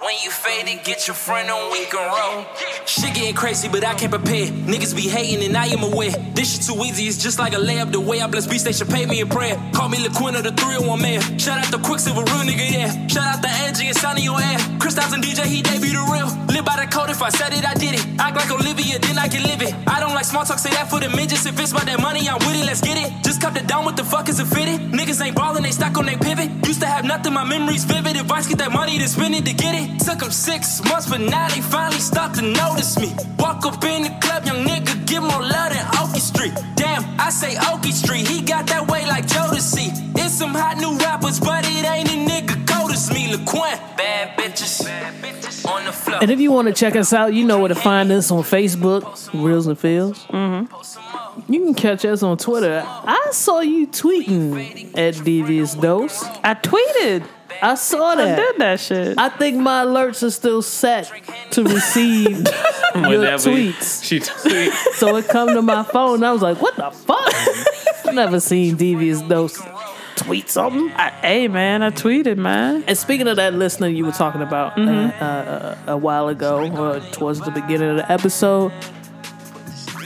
When 0.07 0.15
you 0.23 0.31
faded, 0.31 0.85
get 0.85 1.05
your 1.05 1.15
friend 1.15 1.51
on, 1.51 1.69
we 1.69 1.83
can 1.83 1.99
roll. 1.99 2.45
Shit 2.85 3.13
getting 3.13 3.35
crazy, 3.35 3.67
but 3.67 3.83
I 3.83 3.93
can't 3.93 4.09
prepare. 4.09 4.47
Niggas 4.47 4.95
be 4.95 5.01
hating, 5.01 5.43
and 5.43 5.57
I 5.57 5.65
am 5.65 5.83
aware. 5.83 6.11
This 6.33 6.53
shit 6.53 6.63
too 6.63 6.81
easy, 6.81 7.07
it's 7.07 7.17
just 7.21 7.39
like 7.39 7.51
a 7.51 7.57
layup. 7.57 7.91
The 7.91 7.99
way 7.99 8.21
I 8.21 8.27
bless 8.27 8.47
beats, 8.47 8.63
they 8.63 8.71
should 8.71 8.87
pay 8.87 9.05
me 9.05 9.19
in 9.19 9.27
prayer. 9.27 9.59
Call 9.75 9.89
me 9.89 9.97
LaQuinn 9.97 10.37
of 10.37 10.45
the 10.45 10.53
301 10.53 11.01
man. 11.01 11.37
Shout 11.37 11.59
out 11.59 11.73
to 11.73 11.79
Quicksilver, 11.79 12.23
real 12.23 12.47
nigga, 12.47 12.71
yeah. 12.71 13.07
Shout 13.07 13.27
out 13.35 13.43
to 13.43 13.49
Angie 13.49 13.87
and 13.87 13.97
Sonny 13.97 14.29
on 14.29 14.41
air. 14.41 14.57
Chris 14.79 14.97
and 14.97 15.21
DJ, 15.21 15.43
he 15.43 15.61
debut 15.61 15.91
the 15.91 15.99
real. 16.07 16.31
Live 16.55 16.63
by 16.63 16.79
the 16.79 16.87
code, 16.89 17.09
if 17.09 17.21
I 17.21 17.27
said 17.27 17.51
it, 17.51 17.67
I 17.67 17.73
did 17.73 17.95
it. 17.95 18.07
Act 18.17 18.37
like 18.37 18.49
Olivia, 18.49 18.99
then 18.99 19.19
I 19.19 19.27
can 19.27 19.43
live 19.43 19.61
it. 19.61 19.75
I 19.87 19.99
don't 19.99 20.13
like 20.13 20.23
small 20.23 20.45
talk, 20.45 20.59
say 20.59 20.69
that 20.71 20.89
for 20.89 21.01
the 21.01 21.09
midgets. 21.09 21.45
If 21.45 21.59
it's 21.59 21.73
about 21.73 21.85
that 21.87 21.99
money, 21.99 22.29
I'm 22.29 22.39
with 22.47 22.55
it, 22.55 22.65
let's 22.65 22.79
get 22.79 22.95
it. 22.95 23.11
Just 23.25 23.41
cut 23.41 23.57
it 23.57 23.67
down, 23.67 23.83
what 23.83 23.97
the 23.97 24.05
fuck 24.05 24.29
is 24.29 24.39
it 24.39 24.47
fitted? 24.47 24.79
Niggas 24.89 25.19
ain't 25.19 25.35
ballin', 25.35 25.63
they 25.63 25.71
stuck 25.71 25.97
on 25.97 26.05
they 26.05 26.15
pivot. 26.15 26.49
Used 26.65 26.79
to 26.79 26.87
have 26.87 27.03
nothing, 27.03 27.33
my 27.33 27.43
memory's 27.43 27.83
vivid. 27.83 28.15
Advice, 28.15 28.47
get 28.47 28.59
that 28.59 28.71
money, 28.71 28.97
then 28.97 29.09
spend 29.09 29.35
it 29.35 29.43
to 29.43 29.53
get 29.53 29.75
it. 29.75 29.96
Took 29.99 30.19
them 30.19 30.31
six 30.31 30.81
months, 30.85 31.09
but 31.09 31.19
now 31.19 31.47
they 31.49 31.59
finally 31.59 31.99
start 31.99 32.33
to 32.35 32.41
notice 32.41 32.97
me. 32.97 33.13
Walk 33.39 33.65
up 33.65 33.83
in 33.83 34.03
the 34.03 34.17
club, 34.21 34.45
young 34.45 34.65
nigga, 34.65 35.05
give 35.05 35.21
more 35.21 35.41
love 35.41 35.73
than 35.73 35.85
Okie 35.99 36.21
Street. 36.21 36.53
Damn, 36.75 37.03
I 37.19 37.29
say 37.29 37.55
Okie 37.55 37.91
Street, 37.91 38.25
he 38.25 38.41
got 38.41 38.67
that 38.67 38.87
way 38.89 39.05
like 39.05 39.27
Jodeci. 39.27 40.15
It's 40.17 40.33
some 40.33 40.53
hot 40.53 40.77
new 40.77 40.97
rappers, 40.99 41.39
but 41.41 41.65
it 41.67 41.85
ain't 41.85 42.09
a 42.09 42.31
nigga 42.31 42.65
cold 42.67 42.91
as 42.91 43.11
me. 43.11 43.33
LaQuinn, 43.33 43.97
bad 43.97 44.37
bitches, 44.39 44.85
on 45.67 45.85
the 45.85 45.91
floor. 45.91 46.19
And 46.21 46.31
if 46.31 46.39
you 46.39 46.53
want 46.53 46.69
to 46.69 46.73
check 46.73 46.95
us 46.95 47.11
out, 47.11 47.33
you 47.33 47.43
know 47.45 47.59
where 47.59 47.69
to 47.69 47.75
find 47.75 48.09
us 48.11 48.31
on 48.31 48.43
Facebook, 48.43 49.29
Reels 49.33 49.67
and 49.67 49.77
Feels. 49.77 50.25
Mm-hmm. 50.27 51.51
You 51.51 51.65
can 51.65 51.73
catch 51.73 52.05
us 52.05 52.23
on 52.23 52.37
Twitter. 52.37 52.81
I 52.85 53.29
saw 53.31 53.59
you 53.59 53.87
tweeting 53.87 54.97
at 54.97 55.21
Devious 55.23 55.73
Dose. 55.73 56.23
I 56.43 56.53
tweeted. 56.55 57.27
I 57.61 57.75
saw 57.75 58.11
I 58.11 58.15
that. 58.17 58.35
did 58.35 58.57
that 58.57 58.79
shit. 58.79 59.17
I 59.17 59.29
think 59.29 59.57
my 59.57 59.83
alerts 59.85 60.21
are 60.23 60.29
still 60.31 60.61
set 60.61 61.11
to 61.51 61.63
receive 61.63 62.29
your 62.95 63.23
tweets. 63.37 64.03
She 64.03 64.19
tweets. 64.19 64.71
So 64.95 65.15
it 65.15 65.27
come 65.27 65.49
to 65.49 65.61
my 65.61 65.83
phone. 65.83 66.15
And 66.15 66.25
I 66.25 66.31
was 66.33 66.41
like, 66.41 66.61
"What 66.61 66.75
the 66.75 66.91
fuck?" 66.91 68.13
Never 68.13 68.39
seen 68.39 68.75
Devious 68.75 69.21
Dose 69.21 69.61
tweet 70.15 70.49
something. 70.49 70.91
I, 70.95 71.09
hey 71.21 71.47
man, 71.47 71.83
I 71.83 71.89
tweeted, 71.91 72.37
man. 72.37 72.83
And 72.87 72.97
speaking 72.97 73.27
of 73.27 73.35
that 73.37 73.53
listener 73.53 73.87
you 73.87 74.05
were 74.05 74.11
talking 74.11 74.41
about 74.41 74.75
Mm-hmm. 74.75 75.23
uh, 75.23 75.25
uh, 75.27 75.77
a 75.87 75.97
while 75.97 76.27
ago, 76.27 76.69
or 76.71 76.99
towards 77.11 77.39
the 77.41 77.51
beginning 77.51 77.89
of 77.89 77.97
the 77.97 78.11
episode, 78.11 78.71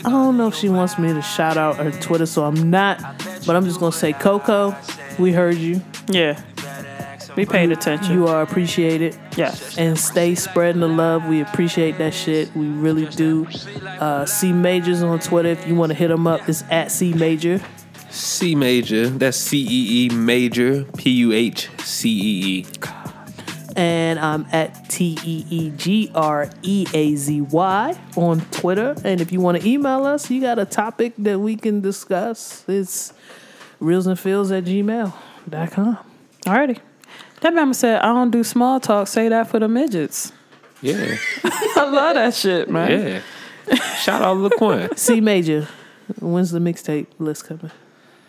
I 0.04 0.10
don't 0.10 0.38
know 0.38 0.48
if 0.48 0.56
she 0.56 0.70
wants 0.70 0.98
me 0.98 1.14
to 1.14 1.22
shout 1.22 1.58
out 1.58 1.78
her 1.78 1.92
Twitter, 1.92 2.26
so 2.26 2.44
I'm 2.46 2.70
not. 2.70 3.00
But 3.46 3.56
I'm 3.56 3.66
just 3.66 3.80
gonna 3.80 3.92
say, 3.92 4.14
Coco, 4.14 4.76
we 5.20 5.32
heard 5.32 5.58
you. 5.58 5.82
Yeah. 6.08 6.42
We 7.36 7.46
paid 7.46 7.72
attention. 7.72 8.14
You 8.14 8.28
are 8.28 8.42
appreciated. 8.42 9.18
yes. 9.38 9.78
And 9.78 9.98
stay 9.98 10.36
spreading 10.36 10.82
the 10.82 10.88
love. 10.88 11.26
We 11.26 11.42
appreciate 11.42 11.98
that 11.98 12.14
shit. 12.14 12.54
We 12.56 12.68
really 12.68 13.06
do. 13.06 13.48
Uh, 13.86 14.26
C 14.26 14.52
Majors 14.52 15.02
on 15.04 15.20
Twitter. 15.20 15.50
If 15.50 15.68
you 15.68 15.76
want 15.76 15.92
to 15.92 15.98
hit 15.98 16.12
him 16.12 16.28
up, 16.28 16.48
it's 16.50 16.64
at 16.70 16.92
C 16.92 17.14
Major. 17.14 17.62
C 18.10 18.56
major. 18.56 19.08
That's 19.08 19.38
C 19.38 19.60
E 19.62 20.06
E 20.06 20.10
major. 20.14 20.84
P 20.98 21.12
U 21.12 21.32
H 21.32 21.70
C 21.80 22.10
E 22.10 22.60
E. 22.60 22.66
and 23.78 24.20
I'm 24.20 24.46
at 24.52 24.90
T 24.90 25.18
E 25.24 25.46
E 25.50 25.70
G 25.78 26.12
R 26.14 26.50
E 26.62 26.86
A 26.94 27.16
Z 27.16 27.40
Y 27.40 28.02
on 28.18 28.42
Twitter. 28.52 28.96
And 29.06 29.22
if 29.22 29.32
you 29.32 29.40
want 29.40 29.62
to 29.62 29.68
email 29.68 30.06
us, 30.06 30.30
you 30.30 30.42
got 30.42 30.60
a 30.60 30.66
topic 30.66 31.14
that 31.20 31.40
we 31.40 31.56
can 31.56 31.80
discuss. 31.80 32.66
It's 32.68 33.14
reelsandfeels 33.80 34.56
at 34.58 34.66
gmail.com. 34.66 35.98
Alrighty. 36.46 36.80
That 37.42 37.54
mama 37.54 37.74
said, 37.74 38.02
I 38.02 38.08
don't 38.08 38.32
do 38.32 38.44
small 38.44 38.80
talk. 38.80 39.08
Say 39.08 39.30
that 39.30 39.48
for 39.50 39.60
the 39.60 39.68
midgets. 39.68 40.32
Yeah. 40.82 41.16
I 41.44 41.90
love 41.92 42.16
that 42.16 42.34
shit, 42.34 42.70
man. 42.70 43.22
Yeah. 43.70 43.76
Shout 43.96 44.22
out 44.22 44.38
LaQuinn. 44.38 44.98
C 44.98 45.22
Major, 45.22 45.68
when's 46.20 46.52
the 46.52 46.60
mixtape 46.60 47.08
list 47.20 47.46
coming? 47.48 47.72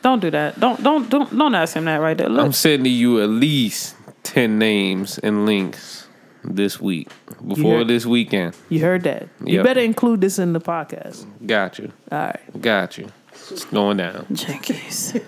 Don't 0.02 0.20
do 0.20 0.30
that. 0.30 0.58
Don't 0.60 0.82
don't 0.82 1.08
don't 1.08 1.36
don't 1.36 1.54
ask 1.54 1.74
him 1.76 1.84
that 1.86 1.96
right 1.96 2.16
there. 2.18 2.28
Look, 2.28 2.44
I'm 2.44 2.52
sending 2.52 2.92
you 2.92 3.22
at 3.22 3.28
least 3.28 3.96
10 4.24 4.58
names 4.58 5.18
and 5.18 5.46
links 5.46 6.06
this 6.44 6.80
week 6.80 7.08
before 7.46 7.78
Yeah. 7.78 7.84
this 7.84 8.04
weekend. 8.04 8.56
You 8.68 8.80
heard 8.80 9.02
that. 9.04 9.28
You 9.44 9.62
better 9.62 9.80
include 9.80 10.20
this 10.20 10.38
in 10.38 10.52
the 10.52 10.60
podcast. 10.60 11.24
Got 11.46 11.78
you. 11.78 11.92
All 12.10 12.18
right. 12.18 12.60
Got 12.60 12.98
you. 12.98 13.08
It's 13.50 13.64
going 13.66 13.96
down. 13.98 14.26
Jinkies. 14.32 15.20